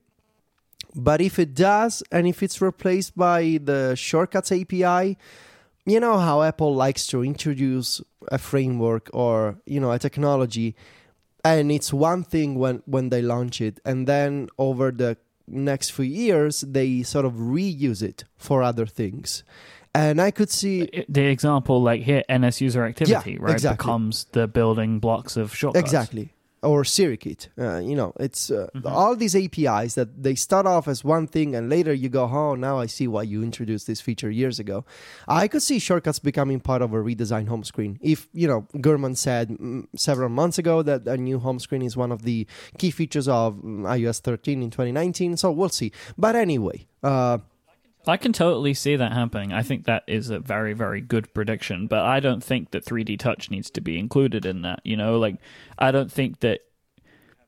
But 0.95 1.21
if 1.21 1.39
it 1.39 1.55
does, 1.55 2.03
and 2.11 2.27
if 2.27 2.43
it's 2.43 2.61
replaced 2.61 3.17
by 3.17 3.59
the 3.63 3.95
Shortcuts 3.97 4.53
API, 4.53 5.19
you 5.85 6.01
know 6.01 6.19
how 6.19 6.43
Apple 6.43 6.75
likes 6.75 7.07
to 7.09 7.25
introduce 7.25 8.01
a 8.29 8.39
framework 8.39 9.11
or 9.13 9.59
you 9.67 9.81
know 9.81 9.93
a 9.93 9.99
technology, 9.99 10.77
and 11.45 11.71
it's 11.71 11.93
one 11.93 12.25
thing 12.25 12.59
when 12.59 12.83
when 12.87 13.11
they 13.11 13.23
launch 13.23 13.61
it, 13.61 13.81
and 13.85 14.07
then 14.07 14.49
over 14.59 14.91
the 14.91 15.17
next 15.51 15.93
few 15.93 16.05
years 16.05 16.61
they 16.61 17.03
sort 17.03 17.25
of 17.25 17.35
reuse 17.35 18.03
it 18.03 18.25
for 18.37 18.63
other 18.63 18.87
things. 18.87 19.45
And 19.95 20.21
I 20.21 20.31
could 20.31 20.51
see 20.51 21.05
the 21.09 21.25
example 21.25 21.83
like 21.83 22.03
here 22.03 22.23
ns 22.31 22.61
user 22.61 22.85
activity 22.85 23.39
right 23.39 23.53
exactly. 23.53 23.77
becomes 23.77 24.27
the 24.33 24.47
building 24.47 25.01
blocks 25.01 25.37
of 25.37 25.55
shortcuts 25.55 25.85
Exactly. 25.85 26.33
Or 26.63 26.83
SiriKit. 26.83 27.49
Uh, 27.57 27.79
you 27.79 27.95
know, 27.95 28.13
it's 28.19 28.51
uh, 28.51 28.67
Mm-hmm. 28.75 28.87
all 28.87 29.15
these 29.17 29.35
APIs 29.37 29.95
that 29.95 30.23
they 30.23 30.35
start 30.35 30.67
off 30.67 30.89
as 30.89 31.05
one 31.05 31.27
thing 31.27 31.55
and 31.55 31.71
later 31.71 31.93
you 31.93 32.09
go, 32.09 32.25
oh, 32.25 32.55
now 32.57 32.79
I 32.79 32.87
see 32.87 33.07
why 33.09 33.23
you 33.23 33.43
introduced 33.43 33.87
this 33.87 34.01
feature 34.01 34.31
years 34.31 34.59
ago. 34.59 34.85
I 35.27 35.47
could 35.49 35.63
see 35.63 35.79
shortcuts 35.79 36.19
becoming 36.19 36.61
part 36.61 36.83
of 36.83 36.93
a 36.93 36.97
redesigned 36.97 37.49
home 37.49 37.65
screen. 37.65 37.99
If, 38.03 38.29
you 38.33 38.49
know, 38.49 38.67
Gurman 38.75 39.17
said 39.17 39.51
mm, 39.51 39.87
several 39.97 40.29
months 40.29 40.59
ago 40.59 40.83
that 40.83 41.07
a 41.07 41.17
new 41.17 41.39
home 41.39 41.59
screen 41.61 41.83
is 41.83 41.97
one 41.97 42.13
of 42.13 42.23
the 42.23 42.47
key 42.77 42.91
features 42.91 43.29
of 43.29 43.55
mm, 43.57 43.83
iOS 43.83 44.21
13 44.21 44.63
in 44.63 44.71
2019, 44.71 45.37
so 45.37 45.51
we'll 45.53 45.69
see. 45.69 45.93
But 46.17 46.35
anyway, 46.37 46.87
uh, 47.03 47.39
I 48.07 48.17
can 48.17 48.33
totally 48.33 48.75
see 48.75 48.97
that 48.97 49.13
happening. 49.13 49.53
I 49.53 49.63
think 49.63 49.85
that 49.85 50.05
is 50.07 50.31
a 50.31 50.39
very, 50.39 50.73
very 50.73 51.01
good 51.01 51.33
prediction, 51.35 51.87
but 51.87 52.01
I 52.01 52.21
don't 52.21 52.43
think 52.43 52.71
that 52.71 52.85
3D 52.85 53.19
touch 53.19 53.51
needs 53.51 53.71
to 53.71 53.81
be 53.81 53.99
included 53.99 54.47
in 54.47 54.63
that. 54.63 54.81
You 54.85 54.97
know, 54.97 55.19
like, 55.19 55.37
I 55.79 55.91
don't 55.91 56.11
think 56.11 56.41
that 56.41 56.61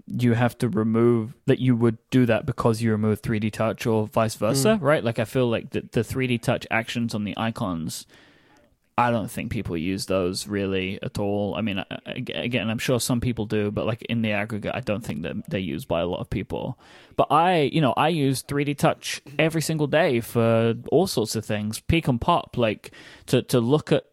you 0.07 0.35
have 0.35 0.59
to 0.59 0.69
remove 0.69 1.35
that 1.47 1.61
you 1.61 1.77
would 1.77 1.99
do 2.11 2.27
that 2.27 2.45
because 2.45 2.83
you 2.83 2.91
remove 2.91 3.23
3D 3.23 3.53
touch 3.53 3.87
or 3.87 4.09
vice 4.09 4.35
versa, 4.35 4.77
hmm. 4.77 4.85
right? 4.85 5.05
Like, 5.05 5.19
I 5.19 5.25
feel 5.25 5.49
like 5.49 5.71
the, 5.71 5.89
the 5.93 6.01
3D 6.01 6.43
touch 6.43 6.67
actions 6.71 7.15
on 7.15 7.25
the 7.25 7.35
icons. 7.37 8.07
I 9.01 9.11
don't 9.11 9.31
think 9.31 9.51
people 9.51 9.79
use 9.79 10.05
those 10.05 10.47
really 10.47 11.01
at 11.03 11.19
all. 11.19 11.55
I 11.55 11.63
mean, 11.63 11.83
again, 12.05 12.69
I'm 12.69 12.79
sure 12.79 13.01
some 13.01 13.19
people 13.19 13.47
do, 13.47 13.71
but 13.71 13.87
like 13.87 14.03
in 14.03 14.21
the 14.21 14.33
aggregate, 14.33 14.73
I 14.75 14.81
don't 14.81 15.03
think 15.03 15.23
that 15.23 15.37
they're 15.49 15.59
used 15.59 15.89
by 15.89 16.03
a 16.03 16.07
lot 16.07 16.21
of 16.21 16.29
people. 16.29 16.79
But 17.17 17.29
I, 17.31 17.71
you 17.73 17.81
know, 17.81 17.95
I 17.97 18.09
use 18.09 18.43
3D 18.43 18.77
Touch 18.77 19.23
every 19.39 19.63
single 19.63 19.87
day 19.87 20.21
for 20.21 20.75
all 20.93 21.07
sorts 21.07 21.35
of 21.35 21.47
things. 21.47 21.81
Peek 21.81 22.09
and 22.09 22.21
pop, 22.21 22.59
like 22.59 22.91
to 23.27 23.41
to 23.45 23.59
look 23.59 23.91
at 23.91 24.05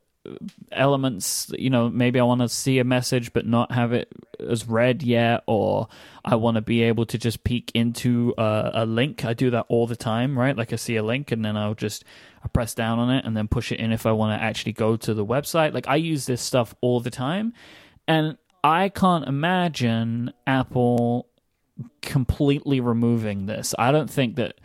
elements. 0.71 1.51
You 1.57 1.69
know, 1.69 1.89
maybe 1.89 2.19
I 2.19 2.23
want 2.23 2.41
to 2.41 2.49
see 2.49 2.79
a 2.79 2.83
message 2.83 3.33
but 3.33 3.45
not 3.45 3.71
have 3.71 3.93
it 3.93 4.11
as 4.39 4.67
read 4.67 5.03
yet, 5.03 5.43
or 5.47 5.87
I 6.23 6.35
want 6.35 6.55
to 6.55 6.61
be 6.61 6.83
able 6.83 7.05
to 7.07 7.17
just 7.17 7.43
peek 7.43 7.71
into 7.73 8.33
a, 8.37 8.71
a 8.73 8.85
link. 8.85 9.25
I 9.25 9.33
do 9.33 9.49
that 9.51 9.65
all 9.69 9.87
the 9.87 9.95
time, 9.95 10.37
right? 10.37 10.55
Like 10.55 10.73
I 10.73 10.75
see 10.75 10.95
a 10.95 11.03
link 11.03 11.31
and 11.31 11.43
then 11.43 11.57
I'll 11.57 11.75
just 11.75 12.03
I 12.43 12.47
press 12.47 12.73
down 12.73 12.99
on 12.99 13.09
it 13.09 13.25
and 13.25 13.35
then 13.35 13.47
push 13.47 13.71
it 13.71 13.79
in 13.79 13.91
if 13.91 14.05
I 14.05 14.11
want 14.11 14.39
to 14.39 14.43
actually 14.43 14.73
go 14.73 14.95
to 14.97 15.13
the 15.13 15.25
website. 15.25 15.73
Like 15.73 15.87
I 15.87 15.95
use 15.95 16.25
this 16.25 16.41
stuff 16.41 16.75
all 16.81 16.99
the 16.99 17.11
time, 17.11 17.53
and 18.07 18.37
I 18.63 18.89
can't 18.89 19.27
imagine 19.27 20.33
Apple 20.45 21.27
completely 22.01 22.79
removing 22.79 23.45
this. 23.45 23.75
I 23.77 23.91
don't 23.91 24.09
think 24.09 24.35
that 24.37 24.55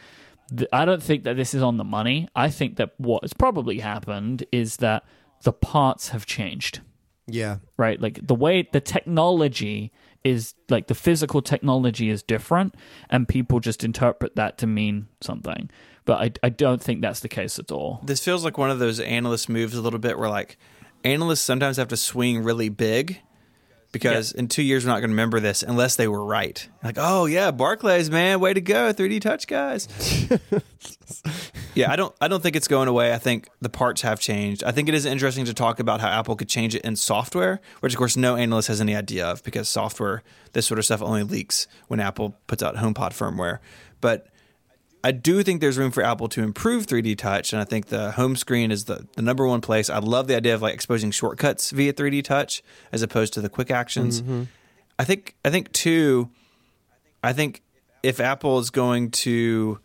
th- 0.56 0.68
I 0.72 0.84
don't 0.84 1.02
think 1.02 1.24
that 1.24 1.36
this 1.36 1.54
is 1.54 1.62
on 1.62 1.76
the 1.76 1.84
money. 1.84 2.28
I 2.34 2.50
think 2.50 2.76
that 2.76 2.94
what 2.98 3.22
has 3.22 3.32
probably 3.32 3.78
happened 3.78 4.44
is 4.52 4.78
that 4.78 5.04
the 5.42 5.52
parts 5.52 6.10
have 6.10 6.26
changed. 6.26 6.80
yeah. 7.26 7.58
Right? 7.76 8.00
Like 8.00 8.26
the 8.26 8.34
way 8.34 8.68
the 8.72 8.80
technology 8.80 9.92
is 10.24 10.54
like 10.68 10.86
the 10.86 10.94
physical 10.94 11.42
technology 11.42 12.08
is 12.08 12.22
different 12.22 12.74
and 13.10 13.26
people 13.26 13.58
just 13.60 13.82
interpret 13.82 14.36
that 14.36 14.56
to 14.58 14.66
mean 14.66 15.08
something. 15.20 15.68
But 16.04 16.20
I 16.20 16.46
I 16.46 16.48
don't 16.48 16.82
think 16.82 17.00
that's 17.00 17.20
the 17.20 17.28
case 17.28 17.58
at 17.58 17.70
all. 17.72 18.00
this 18.04 18.24
feels 18.24 18.44
like 18.44 18.56
one 18.58 18.70
of 18.70 18.78
those 18.78 19.00
analyst 19.00 19.48
moves 19.48 19.74
a 19.74 19.80
little 19.80 19.98
bit 19.98 20.18
where 20.18 20.28
like 20.28 20.58
analysts 21.04 21.40
sometimes 21.40 21.76
have 21.76 21.88
to 21.88 21.96
swing 21.96 22.42
really 22.42 22.68
big 22.68 23.20
because 23.92 24.32
in 24.32 24.48
two 24.48 24.62
years 24.62 24.84
we're 24.84 24.90
not 24.90 25.00
going 25.00 25.10
to 25.10 25.14
remember 25.14 25.38
this 25.38 25.62
unless 25.62 25.96
they 25.96 26.08
were 26.08 26.24
right. 26.24 26.66
Like, 26.82 26.96
oh 26.98 27.26
yeah, 27.26 27.50
Barclays, 27.50 28.10
man, 28.10 28.40
way 28.40 28.54
to 28.54 28.60
go, 28.60 28.92
3D 28.92 29.20
Touch 29.20 29.46
guys. 29.46 29.86
yeah, 31.74 31.92
I 31.92 31.96
don't, 31.96 32.14
I 32.20 32.28
don't 32.28 32.42
think 32.42 32.56
it's 32.56 32.68
going 32.68 32.88
away. 32.88 33.12
I 33.12 33.18
think 33.18 33.48
the 33.60 33.68
parts 33.68 34.02
have 34.02 34.18
changed. 34.18 34.64
I 34.64 34.72
think 34.72 34.88
it 34.88 34.94
is 34.94 35.04
interesting 35.04 35.44
to 35.44 35.54
talk 35.54 35.78
about 35.78 36.00
how 36.00 36.08
Apple 36.08 36.36
could 36.36 36.48
change 36.48 36.74
it 36.74 36.82
in 36.82 36.96
software, 36.96 37.60
which 37.80 37.92
of 37.92 37.98
course 37.98 38.16
no 38.16 38.36
analyst 38.36 38.68
has 38.68 38.80
any 38.80 38.96
idea 38.96 39.26
of 39.26 39.44
because 39.44 39.68
software, 39.68 40.22
this 40.54 40.66
sort 40.66 40.78
of 40.78 40.84
stuff 40.86 41.02
only 41.02 41.22
leaks 41.22 41.66
when 41.88 42.00
Apple 42.00 42.38
puts 42.46 42.62
out 42.62 42.76
HomePod 42.76 43.10
firmware. 43.10 43.58
But 44.00 44.26
I 45.04 45.10
do 45.10 45.42
think 45.42 45.60
there's 45.60 45.78
room 45.78 45.90
for 45.90 46.02
Apple 46.02 46.28
to 46.28 46.42
improve 46.42 46.86
3D 46.86 47.18
Touch, 47.18 47.52
and 47.52 47.60
I 47.60 47.64
think 47.64 47.86
the 47.86 48.12
home 48.12 48.36
screen 48.36 48.70
is 48.70 48.84
the, 48.84 49.06
the 49.16 49.22
number 49.22 49.46
one 49.46 49.60
place. 49.60 49.90
I 49.90 49.98
love 49.98 50.28
the 50.28 50.36
idea 50.36 50.54
of 50.54 50.62
like 50.62 50.74
exposing 50.74 51.10
shortcuts 51.10 51.70
via 51.72 51.92
3D 51.92 52.22
Touch 52.22 52.62
as 52.92 53.02
opposed 53.02 53.32
to 53.34 53.40
the 53.40 53.48
quick 53.48 53.70
actions. 53.70 54.22
Mm-hmm. 54.22 54.44
I 54.98 55.04
think 55.04 55.34
I 55.44 55.50
think 55.50 55.72
too. 55.72 56.30
I 57.24 57.32
think 57.32 57.62
if 58.02 58.20
Apple 58.20 58.58
is 58.58 58.70
going 58.70 59.10
to 59.10 59.80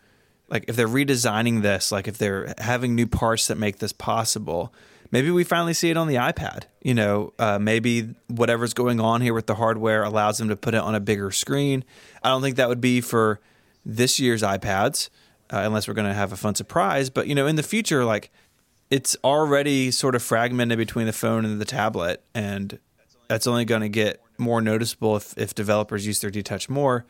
like 0.49 0.65
if 0.67 0.75
they're 0.75 0.87
redesigning 0.87 1.61
this, 1.61 1.91
like 1.91 2.07
if 2.07 2.17
they're 2.17 2.53
having 2.59 2.93
new 2.93 3.07
parts 3.07 3.47
that 3.47 3.57
make 3.57 3.79
this 3.79 3.93
possible, 3.93 4.73
maybe 5.11 5.31
we 5.31 5.43
finally 5.43 5.73
see 5.73 5.89
it 5.89 5.97
on 5.97 6.07
the 6.07 6.15
iPad. 6.15 6.63
You 6.83 6.93
know, 6.93 7.33
uh, 7.39 7.57
maybe 7.59 8.15
whatever's 8.27 8.73
going 8.73 8.99
on 8.99 9.21
here 9.21 9.33
with 9.33 9.47
the 9.47 9.55
hardware 9.55 10.03
allows 10.03 10.37
them 10.37 10.49
to 10.49 10.55
put 10.55 10.73
it 10.73 10.81
on 10.81 10.93
a 10.93 10.99
bigger 10.99 11.31
screen. 11.31 11.83
I 12.23 12.29
don't 12.29 12.41
think 12.41 12.57
that 12.57 12.69
would 12.69 12.81
be 12.81 13.01
for 13.01 13.39
this 13.87 14.19
year's 14.19 14.43
iPads, 14.43 15.09
uh, 15.49 15.61
unless 15.63 15.87
we're 15.87 15.93
going 15.93 16.07
to 16.07 16.13
have 16.13 16.33
a 16.33 16.37
fun 16.37 16.53
surprise. 16.53 17.09
But 17.09 17.27
you 17.27 17.33
know, 17.33 17.47
in 17.47 17.55
the 17.55 17.63
future, 17.63 18.03
like 18.03 18.29
it's 18.91 19.15
already 19.23 19.89
sort 19.91 20.13
of 20.13 20.21
fragmented 20.21 20.77
between 20.77 21.07
the 21.07 21.13
phone 21.13 21.45
and 21.45 21.59
the 21.59 21.65
tablet, 21.65 22.21
and 22.35 22.77
that's 23.29 23.47
only 23.47 23.65
going 23.65 23.81
to 23.81 23.89
get 23.89 24.21
more 24.37 24.61
noticeable 24.61 25.15
if, 25.15 25.35
if 25.37 25.55
developers 25.55 26.05
use 26.05 26.19
3D 26.19 26.43
Touch 26.43 26.69
more. 26.69 27.05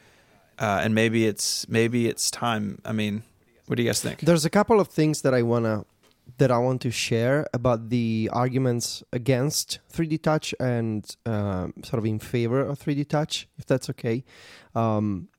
Uh, 0.60 0.82
and 0.84 0.96
maybe 0.96 1.28
it's 1.28 1.68
maybe 1.68 2.08
it's 2.08 2.32
time. 2.32 2.80
I 2.86 2.92
mean, 2.92 3.24
what 3.66 3.76
do 3.76 3.84
you 3.84 3.90
guys 3.90 4.02
think? 4.02 4.22
There's 4.22 4.46
a 4.46 4.50
couple 4.50 4.80
of 4.80 4.88
things 4.88 5.22
that 5.22 5.34
I 5.34 5.42
wanna 5.42 5.86
that 6.38 6.52
I 6.52 6.58
want 6.58 6.82
to 6.82 6.92
share 6.92 7.48
about 7.54 7.90
the 7.90 8.30
arguments 8.34 9.04
against 9.14 9.80
3D 9.94 10.22
Touch 10.22 10.54
and 10.60 11.06
um, 11.26 11.74
sort 11.84 12.00
of 12.00 12.06
in 12.06 12.20
favor 12.20 12.62
of 12.62 12.80
3D 12.80 13.08
Touch, 13.08 13.48
if 13.58 13.66
that's 13.66 13.90
okay. 13.92 14.24
Um, 14.76 15.30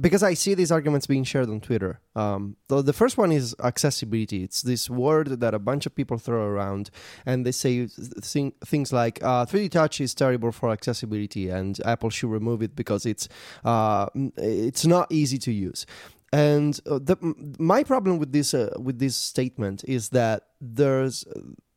because 0.00 0.22
I 0.22 0.34
see 0.34 0.54
these 0.54 0.72
arguments 0.72 1.06
being 1.06 1.24
shared 1.24 1.48
on 1.48 1.60
Twitter. 1.60 2.00
Um, 2.16 2.56
the, 2.68 2.92
first 2.92 3.16
one 3.16 3.30
is 3.30 3.54
accessibility. 3.62 4.42
It's 4.42 4.62
this 4.62 4.90
word 4.90 5.40
that 5.40 5.54
a 5.54 5.58
bunch 5.58 5.86
of 5.86 5.94
people 5.94 6.18
throw 6.18 6.44
around, 6.44 6.90
and 7.24 7.46
they 7.46 7.52
say 7.52 7.86
th- 7.86 8.52
things 8.64 8.92
like 8.92 9.22
uh, 9.22 9.46
3D 9.46 9.70
Touch 9.70 10.00
is 10.00 10.14
terrible 10.14 10.50
for 10.50 10.70
accessibility, 10.70 11.48
and 11.48 11.78
Apple 11.84 12.10
should 12.10 12.30
remove 12.30 12.62
it 12.62 12.74
because 12.74 13.06
it's 13.06 13.28
uh, 13.64 14.06
it's 14.36 14.84
not 14.84 15.10
easy 15.10 15.38
to 15.38 15.52
use. 15.52 15.86
And 16.32 16.80
uh, 16.90 16.98
the, 16.98 17.16
my 17.60 17.84
problem 17.84 18.18
with 18.18 18.32
this 18.32 18.54
uh, 18.54 18.70
with 18.76 18.98
this 18.98 19.14
statement 19.14 19.84
is 19.86 20.08
that 20.08 20.48
there's 20.60 21.24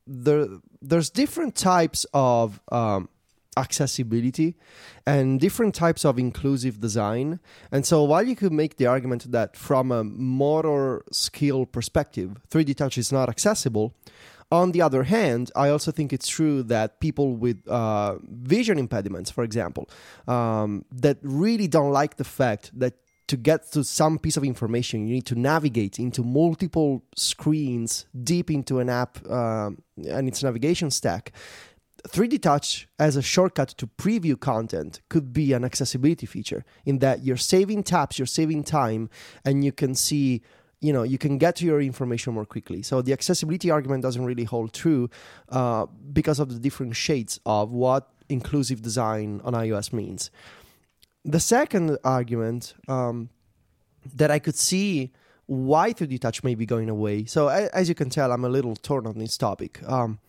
there 0.07 0.48
there's 0.81 1.11
different 1.11 1.56
types 1.56 2.06
of 2.14 2.60
um, 2.72 3.10
accessibility 3.57 4.55
and 5.05 5.39
different 5.39 5.73
types 5.75 6.05
of 6.05 6.17
inclusive 6.19 6.79
design. 6.79 7.39
And 7.71 7.85
so, 7.85 8.03
while 8.03 8.23
you 8.23 8.35
could 8.35 8.53
make 8.53 8.77
the 8.77 8.85
argument 8.85 9.31
that 9.31 9.57
from 9.57 9.91
a 9.91 10.03
motor 10.03 11.03
skill 11.11 11.65
perspective, 11.65 12.38
3D 12.49 12.75
Touch 12.75 12.97
is 12.97 13.11
not 13.11 13.29
accessible, 13.29 13.93
on 14.49 14.71
the 14.71 14.81
other 14.81 15.03
hand, 15.03 15.51
I 15.55 15.69
also 15.69 15.91
think 15.91 16.13
it's 16.13 16.27
true 16.27 16.63
that 16.63 17.01
people 17.01 17.35
with 17.35 17.67
uh, 17.67 18.15
vision 18.23 18.79
impediments, 18.79 19.29
for 19.29 19.43
example, 19.43 19.89
um, 20.27 20.85
that 20.91 21.17
really 21.21 21.67
don't 21.67 21.91
like 21.91 22.15
the 22.15 22.23
fact 22.23 22.71
that 22.79 22.93
to 23.27 23.35
get 23.35 23.69
to 23.73 23.84
some 23.84 24.17
piece 24.17 24.38
of 24.38 24.45
information, 24.45 25.05
you 25.05 25.15
need 25.15 25.25
to 25.25 25.35
navigate 25.35 25.99
into 25.99 26.23
multiple 26.23 27.03
screens 27.15 28.05
deep 28.23 28.49
into 28.49 28.79
an 28.79 28.89
app 28.89 29.17
uh, 29.29 29.69
and 30.09 30.27
its 30.27 30.43
navigation 30.43 30.89
stack. 30.89 31.34
3D 32.07 32.41
Touch 32.41 32.87
as 32.99 33.15
a 33.15 33.21
shortcut 33.21 33.69
to 33.69 33.87
preview 33.87 34.39
content 34.39 35.01
could 35.09 35.33
be 35.33 35.53
an 35.53 35.63
accessibility 35.63 36.25
feature 36.25 36.63
in 36.85 36.99
that 36.99 37.23
you're 37.23 37.37
saving 37.37 37.83
taps, 37.83 38.19
you're 38.19 38.25
saving 38.25 38.63
time, 38.63 39.09
and 39.43 39.63
you 39.63 39.71
can 39.71 39.95
see, 39.95 40.41
you 40.79 40.93
know, 40.93 41.03
you 41.03 41.17
can 41.17 41.37
get 41.37 41.55
to 41.57 41.65
your 41.65 41.81
information 41.81 42.33
more 42.33 42.45
quickly. 42.45 42.81
So 42.81 43.01
the 43.01 43.13
accessibility 43.13 43.71
argument 43.71 44.03
doesn't 44.03 44.23
really 44.23 44.43
hold 44.43 44.73
true 44.73 45.09
uh, 45.49 45.87
because 46.13 46.39
of 46.39 46.53
the 46.53 46.59
different 46.59 46.95
shades 46.95 47.39
of 47.45 47.71
what 47.71 48.09
inclusive 48.29 48.81
design 48.81 49.41
on 49.43 49.53
iOS 49.53 49.91
means. 49.91 50.29
The 51.25 51.39
second 51.39 51.97
argument 52.03 52.73
um, 52.87 53.29
that 54.15 54.31
I 54.31 54.39
could 54.39 54.55
see 54.55 55.11
why 55.47 55.93
3D 55.93 56.19
Touch 56.19 56.43
may 56.43 56.55
be 56.55 56.65
going 56.65 56.89
away. 56.89 57.25
So 57.25 57.47
as 57.47 57.89
you 57.89 57.95
can 57.95 58.09
tell, 58.09 58.31
I'm 58.31 58.45
a 58.45 58.49
little 58.49 58.75
torn 58.75 59.07
on 59.07 59.17
this 59.17 59.37
topic. 59.37 59.81
Um, 59.87 60.19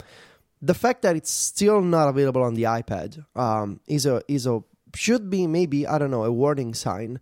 the 0.60 0.74
fact 0.74 1.02
that 1.02 1.16
it's 1.16 1.30
still 1.30 1.80
not 1.80 2.09
available 2.09 2.43
on 2.43 2.55
the 2.55 2.64
iPad 2.64 3.24
um, 3.36 3.80
is 3.86 4.06
a 4.06 4.22
is 4.28 4.47
a 4.47 4.62
should 4.94 5.30
be 5.30 5.47
maybe 5.47 5.86
I 5.86 5.98
don't 5.98 6.10
know 6.10 6.24
a 6.24 6.32
warning 6.32 6.74
sign. 6.74 7.20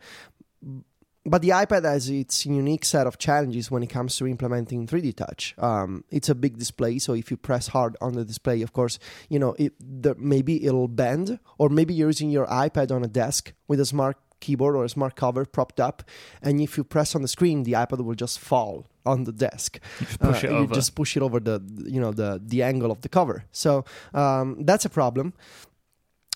But 1.29 1.43
the 1.43 1.49
iPad 1.49 1.85
has 1.85 2.09
its 2.09 2.47
unique 2.47 2.85
set 2.85 3.09
of 3.09 3.19
challenges 3.19 3.69
when 3.69 3.83
it 3.83 3.89
comes 3.89 4.17
to 4.17 4.29
implementing 4.29 4.87
3D 4.87 5.17
Touch. 5.17 5.57
Um, 5.59 6.05
it's 6.09 6.29
a 6.29 6.37
big 6.37 6.57
display, 6.57 7.01
so 7.01 7.15
if 7.15 7.33
you 7.33 7.37
press 7.37 7.67
hard 7.67 7.97
on 8.01 8.13
the 8.13 8.25
display, 8.25 8.63
of 8.63 8.73
course, 8.73 9.01
you 9.29 9.41
know 9.41 9.57
it, 9.59 9.73
the, 9.81 10.15
maybe 10.15 10.65
it'll 10.65 10.87
bend, 10.87 11.41
or 11.59 11.69
maybe 11.69 11.95
you're 11.95 12.11
using 12.11 12.31
your 12.31 12.47
iPad 12.47 12.93
on 12.93 13.03
a 13.03 13.09
desk 13.09 13.53
with 13.67 13.81
a 13.81 13.87
smart 13.87 14.17
keyboard 14.41 14.77
or 14.77 14.85
a 14.85 14.89
smart 14.89 15.17
cover 15.17 15.45
propped 15.45 15.81
up, 15.81 16.03
and 16.43 16.61
if 16.61 16.77
you 16.77 16.85
press 16.85 17.15
on 17.15 17.23
the 17.23 17.29
screen, 17.29 17.63
the 17.63 17.73
iPad 17.73 18.05
will 18.05 18.15
just 18.15 18.39
fall 18.39 18.87
on 19.05 19.25
the 19.25 19.33
desk. 19.33 19.79
You 20.01 20.07
push 20.19 20.45
uh, 20.45 20.49
it 20.49 20.51
over. 20.51 20.63
You 20.63 20.75
just 20.75 20.95
push 20.95 21.17
it 21.17 21.23
over 21.23 21.41
the 21.41 21.63
you 21.85 22.01
know 22.01 22.13
the 22.13 22.41
the 22.45 22.63
angle 22.63 22.91
of 22.91 23.01
the 23.01 23.09
cover. 23.09 23.45
So 23.53 23.85
um, 24.15 24.65
that's 24.65 24.85
a 24.85 24.91
problem. 24.91 25.35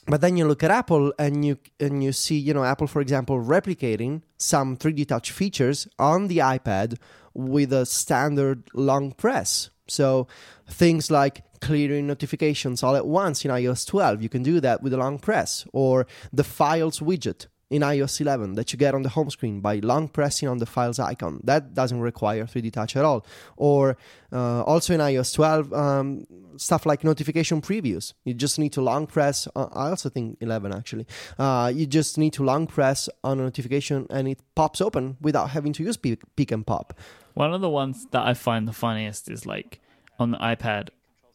But 0.06 0.22
then 0.22 0.36
you 0.36 0.46
look 0.46 0.62
at 0.64 0.70
Apple 0.70 1.12
and 1.18 1.44
you 1.44 1.58
and 1.78 2.02
you 2.02 2.12
see 2.12 2.38
you 2.38 2.54
know 2.54 2.64
Apple 2.64 2.86
for 2.86 3.00
example 3.00 3.36
replicating 3.38 4.22
some 4.38 4.76
3D 4.76 5.06
Touch 5.08 5.30
features 5.30 5.86
on 5.98 6.28
the 6.28 6.38
iPad 6.38 6.98
with 7.34 7.72
a 7.72 7.86
standard 7.86 8.68
long 8.74 9.12
press. 9.12 9.70
So 9.86 10.26
things 10.68 11.10
like 11.10 11.42
clearing 11.60 12.06
notifications 12.06 12.82
all 12.82 12.96
at 12.96 13.06
once 13.06 13.44
in 13.44 13.50
iOS 13.50 13.86
12, 13.86 14.22
you 14.22 14.28
can 14.28 14.42
do 14.42 14.60
that 14.60 14.82
with 14.82 14.94
a 14.94 14.96
long 14.96 15.18
press, 15.18 15.66
or 15.72 16.06
the 16.32 16.44
Files 16.44 17.00
widget 17.00 17.46
in 17.70 17.82
iOS 17.82 18.20
11 18.20 18.54
that 18.54 18.72
you 18.72 18.78
get 18.78 18.94
on 18.94 19.02
the 19.02 19.08
home 19.08 19.30
screen 19.30 19.60
by 19.60 19.76
long 19.76 20.08
pressing 20.08 20.48
on 20.48 20.58
the 20.58 20.66
files 20.66 20.98
icon. 20.98 21.40
That 21.44 21.72
doesn't 21.72 22.00
require 22.00 22.44
3D 22.44 22.72
touch 22.72 22.96
at 22.96 23.04
all. 23.04 23.24
Or 23.56 23.96
uh, 24.32 24.62
also 24.62 24.92
in 24.92 25.00
iOS 25.00 25.32
12, 25.34 25.72
um, 25.72 26.26
stuff 26.56 26.84
like 26.84 27.04
notification 27.04 27.62
previews. 27.62 28.12
You 28.24 28.34
just 28.34 28.58
need 28.58 28.72
to 28.72 28.80
long 28.80 29.06
press. 29.06 29.46
Uh, 29.54 29.68
I 29.72 29.90
also 29.90 30.08
think 30.08 30.38
11 30.40 30.74
actually. 30.74 31.06
Uh, 31.38 31.72
you 31.74 31.86
just 31.86 32.18
need 32.18 32.32
to 32.34 32.44
long 32.44 32.66
press 32.66 33.08
on 33.22 33.38
a 33.38 33.44
notification 33.44 34.06
and 34.10 34.26
it 34.26 34.40
pops 34.56 34.80
open 34.80 35.16
without 35.20 35.50
having 35.50 35.72
to 35.74 35.84
use 35.84 35.96
peek, 35.96 36.22
peek 36.34 36.50
and 36.50 36.66
pop. 36.66 36.98
One 37.34 37.54
of 37.54 37.60
the 37.60 37.70
ones 37.70 38.06
that 38.10 38.26
I 38.26 38.34
find 38.34 38.66
the 38.66 38.72
funniest 38.72 39.30
is 39.30 39.46
like 39.46 39.80
on 40.18 40.32
the 40.32 40.38
iPad 40.38 40.88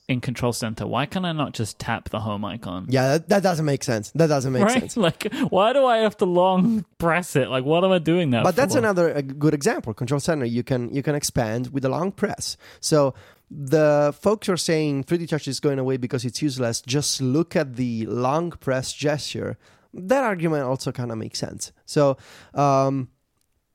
in 0.07 0.21
Control 0.21 0.53
Center, 0.53 0.85
why 0.85 1.05
can 1.05 1.25
I 1.25 1.31
not 1.31 1.53
just 1.53 1.79
tap 1.79 2.09
the 2.09 2.19
home 2.19 2.45
icon? 2.45 2.85
Yeah, 2.89 3.13
that, 3.13 3.29
that 3.29 3.43
doesn't 3.43 3.65
make 3.65 3.83
sense. 3.83 4.11
That 4.11 4.27
doesn't 4.27 4.53
make 4.53 4.63
right? 4.63 4.79
sense. 4.79 4.97
Like, 4.97 5.33
why 5.49 5.73
do 5.73 5.85
I 5.85 5.97
have 5.97 6.17
to 6.17 6.25
long 6.25 6.85
press 6.97 7.35
it? 7.35 7.49
Like, 7.49 7.63
what 7.63 7.83
am 7.83 7.91
I 7.91 7.99
doing 7.99 8.29
that? 8.31 8.43
But 8.43 8.55
that's 8.55 8.73
for? 8.73 8.79
another 8.79 9.11
a 9.11 9.21
good 9.21 9.53
example. 9.53 9.93
Control 9.93 10.19
Center, 10.19 10.45
you 10.45 10.63
can 10.63 10.93
you 10.93 11.01
can 11.01 11.15
expand 11.15 11.71
with 11.73 11.85
a 11.85 11.89
long 11.89 12.11
press. 12.11 12.57
So 12.79 13.13
the 13.49 14.15
folks 14.19 14.49
are 14.49 14.57
saying 14.57 15.05
3D 15.05 15.27
Touch 15.27 15.47
is 15.47 15.59
going 15.59 15.79
away 15.79 15.97
because 15.97 16.25
it's 16.25 16.41
useless. 16.41 16.81
Just 16.81 17.21
look 17.21 17.55
at 17.55 17.75
the 17.75 18.05
long 18.05 18.51
press 18.51 18.93
gesture. 18.93 19.57
That 19.93 20.23
argument 20.23 20.63
also 20.63 20.91
kind 20.91 21.11
of 21.11 21.17
makes 21.17 21.39
sense. 21.39 21.71
So. 21.85 22.17
Um, 22.53 23.09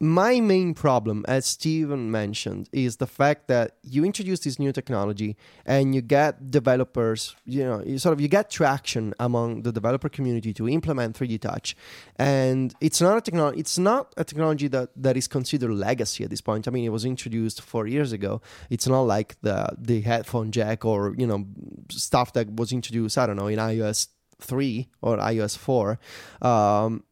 my 0.02 0.40
main 0.40 0.72
problem, 0.72 1.26
as 1.28 1.44
Stephen 1.44 2.10
mentioned, 2.10 2.70
is 2.72 2.96
the 2.96 3.06
fact 3.06 3.48
that 3.48 3.76
you 3.82 4.02
introduce 4.02 4.40
this 4.40 4.58
new 4.58 4.72
technology 4.72 5.36
and 5.66 5.94
you 5.94 6.00
get 6.00 6.50
developers, 6.50 7.36
you 7.44 7.62
know, 7.62 7.82
you 7.84 7.98
sort 7.98 8.14
of 8.14 8.20
you 8.20 8.26
get 8.26 8.50
traction 8.50 9.12
among 9.20 9.60
the 9.60 9.70
developer 9.70 10.08
community 10.08 10.54
to 10.54 10.66
implement 10.66 11.18
3D 11.18 11.42
Touch, 11.42 11.76
and 12.16 12.74
it's 12.80 13.02
not 13.02 13.18
a 13.18 13.20
technology. 13.20 13.60
It's 13.60 13.76
not 13.76 14.14
a 14.16 14.24
technology 14.24 14.68
that 14.68 14.88
that 14.96 15.18
is 15.18 15.28
considered 15.28 15.70
legacy 15.70 16.24
at 16.24 16.30
this 16.30 16.40
point. 16.40 16.66
I 16.66 16.70
mean, 16.70 16.86
it 16.86 16.92
was 16.92 17.04
introduced 17.04 17.60
four 17.60 17.86
years 17.86 18.10
ago. 18.10 18.40
It's 18.70 18.86
not 18.86 19.02
like 19.02 19.38
the 19.42 19.68
the 19.76 20.00
headphone 20.00 20.50
jack 20.50 20.82
or 20.86 21.14
you 21.18 21.26
know 21.26 21.44
stuff 21.90 22.32
that 22.32 22.50
was 22.56 22.72
introduced. 22.72 23.18
I 23.18 23.26
don't 23.26 23.36
know 23.36 23.48
in 23.48 23.58
iOS 23.58 24.08
three 24.40 24.88
or 25.02 25.18
iOS 25.18 25.58
four. 25.58 25.98
Um, 26.40 27.04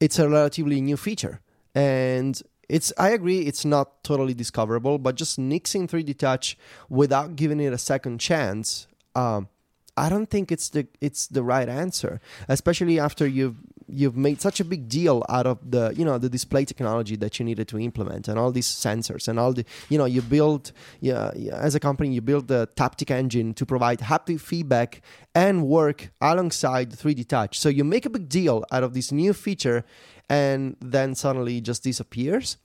it's 0.00 0.18
a 0.18 0.28
relatively 0.28 0.82
new 0.82 0.98
feature 0.98 1.40
and 1.74 2.40
it's 2.68 2.92
I 2.98 3.10
agree 3.10 3.40
it's 3.40 3.64
not 3.64 4.04
totally 4.04 4.34
discoverable, 4.34 4.98
but 4.98 5.16
just 5.16 5.38
nixing 5.38 5.88
3D 5.88 6.16
Touch 6.16 6.56
without 6.88 7.36
giving 7.36 7.60
it 7.60 7.72
a 7.72 7.78
second 7.78 8.20
chance, 8.20 8.86
um, 9.14 9.48
I 9.96 10.08
don't 10.08 10.30
think 10.30 10.52
it's 10.52 10.68
the 10.68 10.86
it's 11.00 11.26
the 11.26 11.42
right 11.42 11.68
answer, 11.68 12.20
especially 12.48 12.98
after 12.98 13.26
you've 13.26 13.56
you've 13.92 14.16
made 14.16 14.40
such 14.40 14.60
a 14.60 14.64
big 14.64 14.88
deal 14.88 15.24
out 15.28 15.46
of 15.46 15.58
the 15.68 15.92
you 15.96 16.04
know 16.04 16.16
the 16.16 16.28
display 16.28 16.64
technology 16.64 17.16
that 17.16 17.38
you 17.38 17.44
needed 17.44 17.66
to 17.68 17.78
implement 17.78 18.28
and 18.28 18.38
all 18.38 18.52
these 18.52 18.68
sensors 18.68 19.26
and 19.26 19.38
all 19.38 19.52
the 19.52 19.64
you 19.88 19.98
know 19.98 20.04
you 20.04 20.22
build 20.22 20.72
yeah, 21.00 21.32
as 21.52 21.74
a 21.74 21.80
company 21.80 22.14
you 22.14 22.20
build 22.20 22.48
the 22.48 22.68
Taptic 22.76 23.10
engine 23.10 23.52
to 23.54 23.66
provide 23.66 23.98
haptic 23.98 24.40
feedback 24.40 25.02
and 25.34 25.66
work 25.66 26.10
alongside 26.20 26.90
3D 26.90 27.28
touch. 27.28 27.58
So 27.58 27.68
you 27.68 27.84
make 27.84 28.06
a 28.06 28.10
big 28.10 28.28
deal 28.28 28.64
out 28.72 28.82
of 28.82 28.94
this 28.94 29.12
new 29.12 29.32
feature, 29.32 29.84
and 30.30 30.76
then 30.80 31.14
suddenly 31.14 31.60
just 31.60 31.82
disappears. 31.82 32.56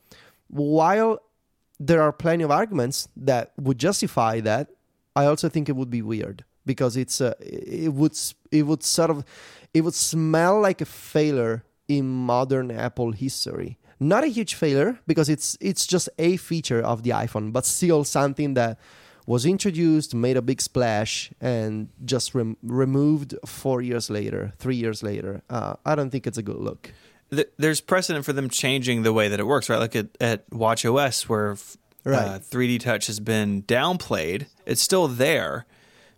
While 0.48 1.20
there 1.80 2.02
are 2.02 2.14
plenty 2.14 2.44
of 2.44 2.52
arguments 2.52 3.10
that 3.18 3.52
would 3.58 3.80
justify 3.80 4.40
that, 4.42 4.70
I 5.16 5.26
also 5.26 5.50
think 5.50 5.68
it 5.68 5.76
would 5.76 5.90
be 5.90 6.02
weird 6.02 6.46
because 6.66 6.96
it's 6.96 7.20
a, 7.20 7.36
it 7.42 7.92
would 7.94 8.18
it 8.52 8.64
would 8.64 8.84
sort 8.84 9.10
of 9.10 9.26
it 9.74 9.82
would 9.82 9.96
smell 9.96 10.62
like 10.62 10.80
a 10.80 10.86
failure 10.86 11.64
in 11.88 12.08
modern 12.08 12.72
Apple 12.72 13.12
history. 13.12 13.78
Not 14.00 14.24
a 14.24 14.28
huge 14.28 14.54
failure 14.54 15.00
because 15.08 15.28
it's 15.28 15.58
it's 15.60 15.88
just 15.88 16.08
a 16.20 16.38
feature 16.38 16.82
of 16.82 17.02
the 17.04 17.10
iPhone, 17.12 17.52
but 17.52 17.66
still 17.66 18.04
something 18.04 18.54
that 18.54 18.78
was 19.26 19.46
introduced, 19.46 20.14
made 20.14 20.38
a 20.38 20.42
big 20.42 20.62
splash, 20.62 21.32
and 21.42 21.90
just 22.04 22.36
rem- 22.36 22.58
removed 22.62 23.34
four 23.44 23.82
years 23.82 24.10
later, 24.12 24.54
three 24.60 24.76
years 24.76 25.02
later. 25.02 25.42
Uh, 25.50 25.74
I 25.84 25.96
don't 25.96 26.12
think 26.12 26.28
it's 26.28 26.38
a 26.38 26.44
good 26.44 26.58
look. 26.58 26.92
Th- 27.32 27.48
There's 27.58 27.82
precedent 27.82 28.26
for 28.26 28.34
them 28.34 28.50
changing 28.50 29.04
the 29.04 29.14
way 29.14 29.28
that 29.28 29.40
it 29.40 29.48
works, 29.48 29.70
right? 29.70 29.80
Like 29.80 29.96
at, 29.96 30.08
at 30.22 30.44
Watch 30.52 30.86
OS, 30.86 31.28
where 31.28 31.52
f- 31.54 31.78
uh, 32.06 32.40
3D 32.40 32.80
Touch 32.80 33.08
has 33.08 33.20
been 33.20 33.64
downplayed. 33.64 34.48
It's 34.66 34.82
still 34.82 35.08
there, 35.08 35.66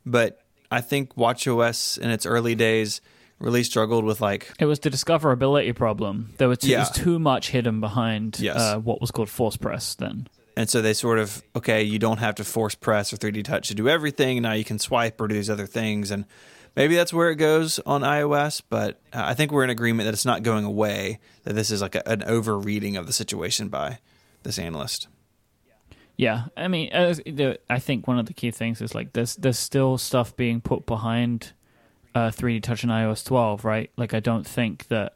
but 0.06 0.42
I 0.72 0.82
think 0.82 1.16
Watch 1.16 1.48
OS 1.48 1.98
in 1.98 2.10
its 2.10 2.26
early 2.26 2.56
days 2.56 3.00
really 3.40 3.64
struggled 3.64 4.04
with 4.04 4.20
like 4.20 4.52
It 4.60 4.66
was 4.66 4.80
the 4.80 4.90
discoverability 4.90 5.74
problem. 5.76 6.34
There 6.38 6.48
were 6.48 6.56
too, 6.56 6.70
Yeah. 6.70 6.80
was 6.80 6.92
too 6.92 7.20
much 7.20 7.50
hidden 7.52 7.80
behind 7.80 8.40
Yes. 8.40 8.58
uh, 8.58 8.78
what 8.80 9.00
was 9.00 9.12
called 9.12 9.30
force 9.30 9.56
press 9.58 9.96
then. 9.96 10.28
And 10.58 10.68
so 10.68 10.82
they 10.82 10.94
sort 10.94 11.20
of, 11.20 11.44
okay, 11.56 11.84
you 11.84 12.00
don't 12.00 12.18
have 12.18 12.34
to 12.36 12.44
force 12.44 12.74
press 12.74 13.14
or 13.14 13.18
3D 13.18 13.44
touch 13.44 13.68
to 13.68 13.76
do 13.76 13.88
everything. 13.88 14.42
Now 14.42 14.54
you 14.54 14.64
can 14.66 14.80
swipe 14.80 15.22
or 15.22 15.28
do 15.28 15.36
these 15.36 15.52
other 15.52 15.68
things. 15.68 16.10
And 16.10 16.26
maybe 16.78 16.96
that's 16.96 17.12
where 17.12 17.32
it 17.32 17.36
goes 17.36 17.80
on 17.80 18.02
iOS. 18.02 18.62
But 18.70 19.02
uh, 19.12 19.24
I 19.26 19.34
think 19.34 19.52
we're 19.52 19.66
in 19.66 19.70
agreement 19.70 20.06
that 20.06 20.14
it's 20.14 20.26
not 20.26 20.44
going 20.44 20.64
away, 20.64 21.20
that 21.44 21.54
this 21.54 21.72
is 21.72 21.82
like 21.82 21.96
a, 21.96 22.08
an 22.08 22.24
overreading 22.24 22.96
of 22.96 23.08
the 23.08 23.14
situation 23.14 23.68
by 23.68 24.00
this 24.44 24.58
analyst. 24.58 25.08
Yeah, 26.16 26.46
I 26.56 26.68
mean, 26.68 26.90
I 26.94 27.80
think 27.80 28.08
one 28.08 28.18
of 28.18 28.26
the 28.26 28.34
key 28.34 28.50
things 28.50 28.82
is 28.82 28.96
like 28.96 29.14
there's 29.14 29.36
there's 29.36 29.60
still 29.60 29.98
stuff 30.00 30.36
being 30.36 30.62
put 30.62 30.88
behind 30.88 31.54
uh, 32.16 32.30
3D 32.30 32.64
Touch 32.64 32.84
in 32.84 32.90
iOS 32.90 33.24
12, 33.26 33.64
right? 33.64 33.92
Like 33.98 34.16
I 34.16 34.20
don't 34.20 34.48
think 34.48 34.88
that 34.88 35.16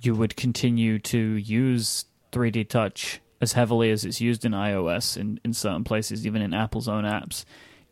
you 0.00 0.14
would 0.14 0.36
continue 0.36 0.98
to 1.00 1.18
use 1.18 2.04
3D 2.30 2.68
Touch 2.68 3.20
as 3.40 3.54
heavily 3.54 3.90
as 3.90 4.04
it's 4.04 4.20
used 4.20 4.44
in 4.44 4.52
iOS 4.52 5.16
in, 5.16 5.40
in 5.44 5.52
certain 5.52 5.82
places, 5.82 6.24
even 6.24 6.40
in 6.40 6.54
Apple's 6.54 6.86
own 6.86 7.02
apps, 7.02 7.44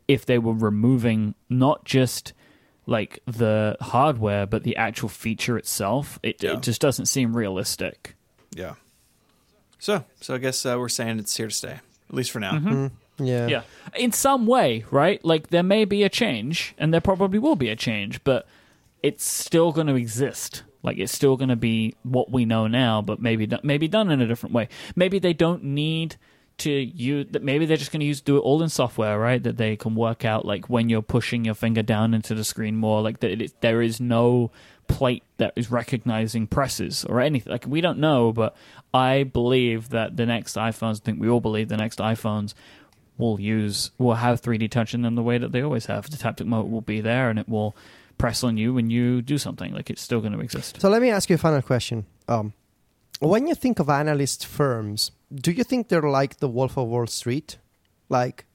if 0.07 0.25
they 0.25 0.37
were 0.37 0.53
removing 0.53 1.35
not 1.49 1.83
just 1.83 2.31
like 2.85 3.19
the 3.25 3.77
hardware 3.79 4.45
but 4.45 4.63
the 4.63 4.75
actual 4.75 5.09
feature 5.09 5.57
itself. 5.57 6.19
It, 6.23 6.41
Yeah. 6.43 6.53
it 6.53 6.61
just 6.61 6.81
doesn't 6.81 7.05
seem 7.07 7.35
realistic. 7.35 8.15
Yeah. 8.51 8.73
So, 9.79 10.03
so 10.19 10.35
I 10.35 10.37
guess 10.37 10.65
uh, 10.65 10.75
we're 10.77 10.89
saying 10.89 11.19
it's 11.19 11.35
here 11.35 11.47
to 11.47 11.53
stay, 11.53 11.71
at 12.09 12.13
least 12.13 12.31
for 12.31 12.39
now. 12.39 12.51
Mm, 12.53 12.91
yeah. 13.17 13.47
Yeah. 13.47 13.61
In 13.95 14.11
some 14.11 14.45
way, 14.45 14.85
right? 14.91 15.23
Like 15.25 15.47
there 15.47 15.63
may 15.63 15.85
be 15.85 16.03
a 16.03 16.09
change, 16.09 16.75
and 16.77 16.93
there 16.93 17.01
probably 17.01 17.39
will 17.39 17.55
be 17.55 17.69
a 17.69 17.75
change, 17.75 18.23
but 18.23 18.47
it's 19.01 19.25
still 19.25 19.71
going 19.71 19.87
to 19.87 19.95
exist. 19.95 20.63
Like 20.83 20.97
it's 20.97 21.11
still 21.13 21.35
going 21.37 21.49
to 21.49 21.55
be 21.55 21.95
what 22.03 22.31
we 22.31 22.45
know 22.45 22.67
now, 22.67 23.01
but 23.01 23.19
maybe 23.21 23.47
do- 23.47 23.59
maybe 23.63 23.87
done 23.87 24.11
in 24.11 24.21
a 24.21 24.27
different 24.27 24.53
way. 24.53 24.69
Maybe 24.95 25.17
they 25.19 25.33
don't 25.33 25.63
need 25.63 26.15
to 26.61 26.71
use 26.71 27.27
that. 27.31 27.43
Maybe 27.43 27.65
they're 27.65 27.77
just 27.77 27.91
going 27.91 28.01
to 28.01 28.05
use 28.05 28.21
do 28.21 28.37
it 28.37 28.41
all 28.41 28.61
in 28.63 28.69
software, 28.69 29.19
right? 29.19 29.41
That 29.41 29.57
they 29.57 29.75
can 29.75 29.95
work 29.95 30.25
out 30.25 30.45
like 30.45 30.69
when 30.69 30.89
you're 30.89 31.01
pushing 31.01 31.45
your 31.45 31.55
finger 31.55 31.81
down 31.81 32.13
into 32.13 32.33
the 32.33 32.43
screen 32.43 32.75
more. 32.75 33.01
Like 33.01 33.19
that, 33.19 33.41
it, 33.41 33.61
there 33.61 33.81
is 33.81 33.99
no 33.99 34.51
plate 34.87 35.23
that 35.37 35.53
is 35.55 35.71
recognizing 35.71 36.47
presses 36.47 37.05
or 37.05 37.19
anything. 37.21 37.51
Like 37.51 37.65
we 37.65 37.81
don't 37.81 37.99
know, 37.99 38.31
but 38.31 38.55
I 38.93 39.23
believe 39.23 39.89
that 39.89 40.17
the 40.17 40.25
next 40.25 40.55
iPhones. 40.55 41.01
I 41.01 41.05
think 41.05 41.19
we 41.19 41.29
all 41.29 41.41
believe 41.41 41.69
the 41.69 41.77
next 41.77 41.99
iPhones 41.99 42.53
will 43.17 43.39
use 43.39 43.91
will 43.97 44.15
have 44.15 44.41
3D 44.41 44.69
touch 44.69 44.93
in 44.93 45.01
them 45.01 45.15
the 45.15 45.23
way 45.23 45.37
that 45.37 45.51
they 45.51 45.61
always 45.61 45.85
have. 45.85 46.09
The 46.09 46.17
taptic 46.17 46.45
mode 46.45 46.69
will 46.69 46.81
be 46.81 47.01
there, 47.01 47.29
and 47.29 47.39
it 47.39 47.47
will 47.47 47.75
press 48.17 48.43
on 48.43 48.57
you 48.57 48.73
when 48.73 48.89
you 48.89 49.21
do 49.21 49.37
something. 49.37 49.73
Like 49.73 49.89
it's 49.89 50.01
still 50.01 50.19
going 50.19 50.33
to 50.33 50.39
exist. 50.39 50.81
So 50.81 50.89
let 50.89 51.01
me 51.01 51.09
ask 51.09 51.29
you 51.29 51.35
a 51.35 51.39
final 51.39 51.61
question. 51.61 52.05
Um, 52.27 52.53
when 53.19 53.47
you 53.47 53.55
think 53.55 53.79
of 53.79 53.89
analyst 53.89 54.45
firms, 54.45 55.11
do 55.33 55.51
you 55.51 55.63
think 55.63 55.89
they're 55.89 56.01
like 56.01 56.37
the 56.37 56.49
Wolf 56.49 56.77
of 56.77 56.87
Wall 56.87 57.07
Street, 57.07 57.57
like 58.09 58.45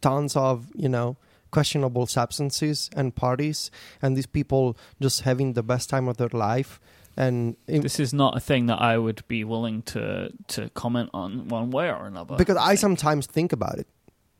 tons 0.00 0.36
of 0.36 0.68
you 0.74 0.88
know 0.88 1.16
questionable 1.50 2.06
substances 2.06 2.90
and 2.96 3.14
parties, 3.14 3.70
and 4.02 4.16
these 4.16 4.26
people 4.26 4.76
just 5.00 5.22
having 5.22 5.54
the 5.54 5.62
best 5.62 5.88
time 5.88 6.08
of 6.08 6.16
their 6.16 6.28
life? 6.32 6.80
And 7.16 7.56
in, 7.66 7.80
This 7.80 7.98
is 7.98 8.12
not 8.12 8.36
a 8.36 8.40
thing 8.40 8.66
that 8.66 8.80
I 8.80 8.98
would 8.98 9.26
be 9.26 9.42
willing 9.44 9.82
to 9.82 10.30
to 10.48 10.68
comment 10.70 11.10
on 11.14 11.48
one 11.48 11.70
way 11.70 11.88
or 11.90 12.06
another. 12.06 12.36
because 12.36 12.56
I 12.56 12.68
think. 12.70 12.80
sometimes 12.80 13.26
think 13.26 13.52
about 13.52 13.78
it, 13.78 13.86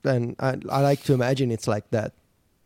and 0.05 0.37
I, 0.39 0.59
I 0.69 0.81
like 0.83 1.03
to 1.05 1.15
imagine 1.15 1.51
it's 1.51 1.67
like 1.67 1.89
that, 1.91 2.13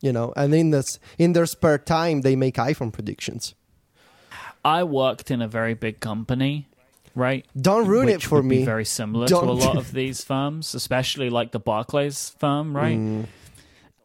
you 0.01 0.13
know. 0.13 0.33
And 0.37 0.55
in 0.55 0.71
this 0.71 0.99
in 1.19 1.33
their 1.33 1.47
spare 1.47 1.79
time, 1.79 2.23
they 2.23 2.35
make 2.37 2.57
iPhone 2.57 2.93
predictions. 2.93 3.55
I 4.65 4.83
worked 4.83 5.31
in 5.31 5.41
a 5.41 5.49
very 5.49 5.75
big 5.75 6.01
company, 6.01 6.67
right? 7.15 7.47
Don't 7.61 7.87
ruin 7.87 8.07
which 8.07 8.17
it 8.17 8.23
for 8.23 8.37
would 8.37 8.45
me. 8.45 8.59
Be 8.59 8.65
very 8.65 8.85
similar 8.85 9.27
to 9.29 9.37
a 9.37 9.45
lot 9.53 9.77
of 9.77 9.93
these 9.93 10.25
firms, 10.25 10.75
especially 10.75 11.31
like 11.31 11.53
the 11.53 11.61
Barclays 11.61 12.31
firm, 12.39 12.77
right? 12.77 12.99
Mm, 12.99 13.27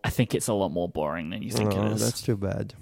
I 0.03 0.10
think 0.10 0.36
it's 0.36 0.48
a 0.48 0.53
lot 0.53 0.69
more 0.69 0.90
boring 0.90 1.30
than 1.30 1.41
you 1.41 1.52
think 1.52 1.73
oh, 1.73 1.86
it 1.86 1.94
is. 1.94 2.02
That's 2.02 2.22
too 2.22 2.38
bad. 2.38 2.73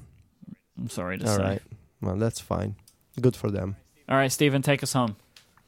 I'm 0.78 0.90
sorry 0.90 1.18
to 1.18 1.30
All 1.30 1.36
say. 1.36 1.42
right. 1.42 1.62
Well, 2.02 2.16
that's 2.18 2.40
fine. 2.40 2.76
Good 3.20 3.36
for 3.36 3.50
them. 3.50 3.78
All 4.10 4.18
right, 4.18 4.32
Stephen, 4.32 4.62
take 4.62 4.84
us 4.84 4.94
home. 4.94 5.16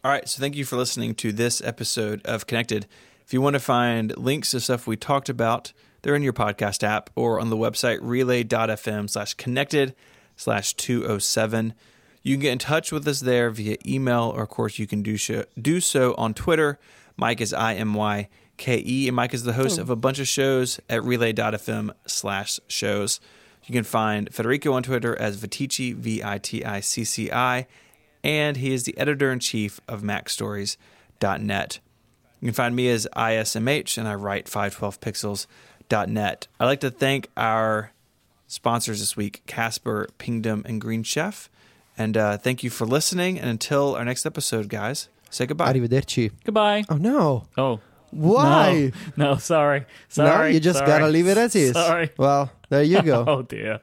All 0.04 0.12
right, 0.12 0.28
so 0.28 0.40
thank 0.40 0.56
you 0.56 0.66
for 0.66 0.76
listening 0.76 1.16
to 1.16 1.32
this 1.32 1.62
episode 1.64 2.22
of 2.26 2.46
Connected. 2.46 2.86
If 3.26 3.34
you 3.34 3.42
want 3.42 3.56
to 3.56 3.60
find 3.60 4.16
links 4.18 4.52
to 4.52 4.60
stuff 4.60 4.86
we 4.86 4.98
talked 4.98 5.30
about, 5.30 5.74
they're 6.02 6.14
in 6.16 6.22
your 6.22 6.34
podcast 6.34 6.84
app 6.84 7.10
or 7.16 7.40
on 7.40 7.50
the 7.50 7.58
website 7.58 7.98
relay.fm 8.02 9.10
slash 9.10 9.34
connected 9.34 9.96
slash 10.36 10.74
207. 10.76 11.74
You 12.26 12.34
can 12.34 12.42
get 12.42 12.52
in 12.54 12.58
touch 12.58 12.92
with 12.92 13.08
us 13.08 13.20
there 13.20 13.52
via 13.52 13.78
email, 13.86 14.34
or 14.36 14.42
of 14.42 14.50
course, 14.50 14.80
you 14.80 14.88
can 14.88 15.04
do, 15.04 15.16
so 15.16 15.46
do 15.62 15.80
so 15.80 16.16
on 16.18 16.34
Twitter. 16.34 16.80
Myke 17.22 17.40
is 17.40 17.54
I 17.54 17.76
M 17.76 17.94
Y 17.94 18.30
K 18.58 18.82
E, 18.84 19.08
and 19.08 19.16
Myke 19.16 19.36
is 19.36 19.44
the 19.44 19.54
host 19.54 19.76
hmm. 19.76 19.84
of 19.84 19.92
a 19.92 19.96
bunch 19.96 20.18
of 20.18 20.28
shows 20.28 20.80
at 20.90 21.04
relay.fm 21.04 21.92
slash 22.08 22.60
shows. 22.68 23.20
You 23.66 23.74
can 23.74 23.84
find 23.84 24.34
Federico 24.34 24.74
on 24.74 24.82
Twitter 24.82 25.16
as 25.16 25.38
Viticci, 25.38 25.94
V 25.94 26.24
I 26.24 26.40
T 26.40 26.66
I 26.66 26.80
C 26.80 27.04
C 27.04 27.32
I, 27.32 27.68
and 28.24 28.58
he 28.58 28.74
is 28.74 28.86
the 28.86 28.98
editor 28.98 29.32
in 29.32 29.38
chief 29.38 29.80
of 29.88 30.02
MacStories.net. 30.02 31.80
You 32.42 32.48
can 32.48 32.56
find 32.56 32.76
me 32.76 32.90
as 32.90 33.08
ISMH, 33.16 34.00
and 34.00 34.08
I 34.08 34.16
write 34.16 34.48
512pixels.net. 34.48 36.48
I'd 36.60 36.66
like 36.66 36.80
to 36.80 36.90
thank 36.90 37.30
our 37.38 37.92
sponsors 38.48 39.00
this 39.00 39.16
week, 39.16 39.44
Casper, 39.46 40.08
Pingdom, 40.18 40.64
and 40.66 40.82
Green 40.82 41.04
Chef. 41.04 41.52
And 41.98 42.18
uh, 42.18 42.38
thank 42.38 42.64
you 42.64 42.70
for 42.70 42.86
listening. 42.86 43.40
And 43.40 43.50
until 43.50 43.96
our 43.96 44.04
next 44.06 44.26
episode, 44.26 44.68
guys, 44.70 45.10
say 45.30 45.46
goodbye. 45.46 45.74
Arrivederci. 45.74 46.32
Goodbye. 46.44 46.84
Oh 46.90 46.98
no. 46.98 47.48
Oh, 47.58 47.80
Why? 48.12 48.92
No, 49.16 49.32
no 49.32 49.38
sorry. 49.38 49.86
Sorry. 50.10 50.50
No, 50.50 50.54
you 50.54 50.60
just 50.60 50.80
sorry. 50.80 50.90
gotta 50.92 51.08
leave 51.08 51.28
it 51.28 51.38
as 51.38 51.56
is. 51.56 51.74
Sorry. 51.74 52.10
Well, 52.18 52.52
there 52.70 52.84
you 52.84 53.02
go. 53.02 53.24
Oh, 53.28 53.42
dear. 53.42 53.80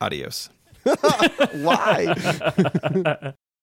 Adios. 0.00 0.50
Why? 1.52 2.14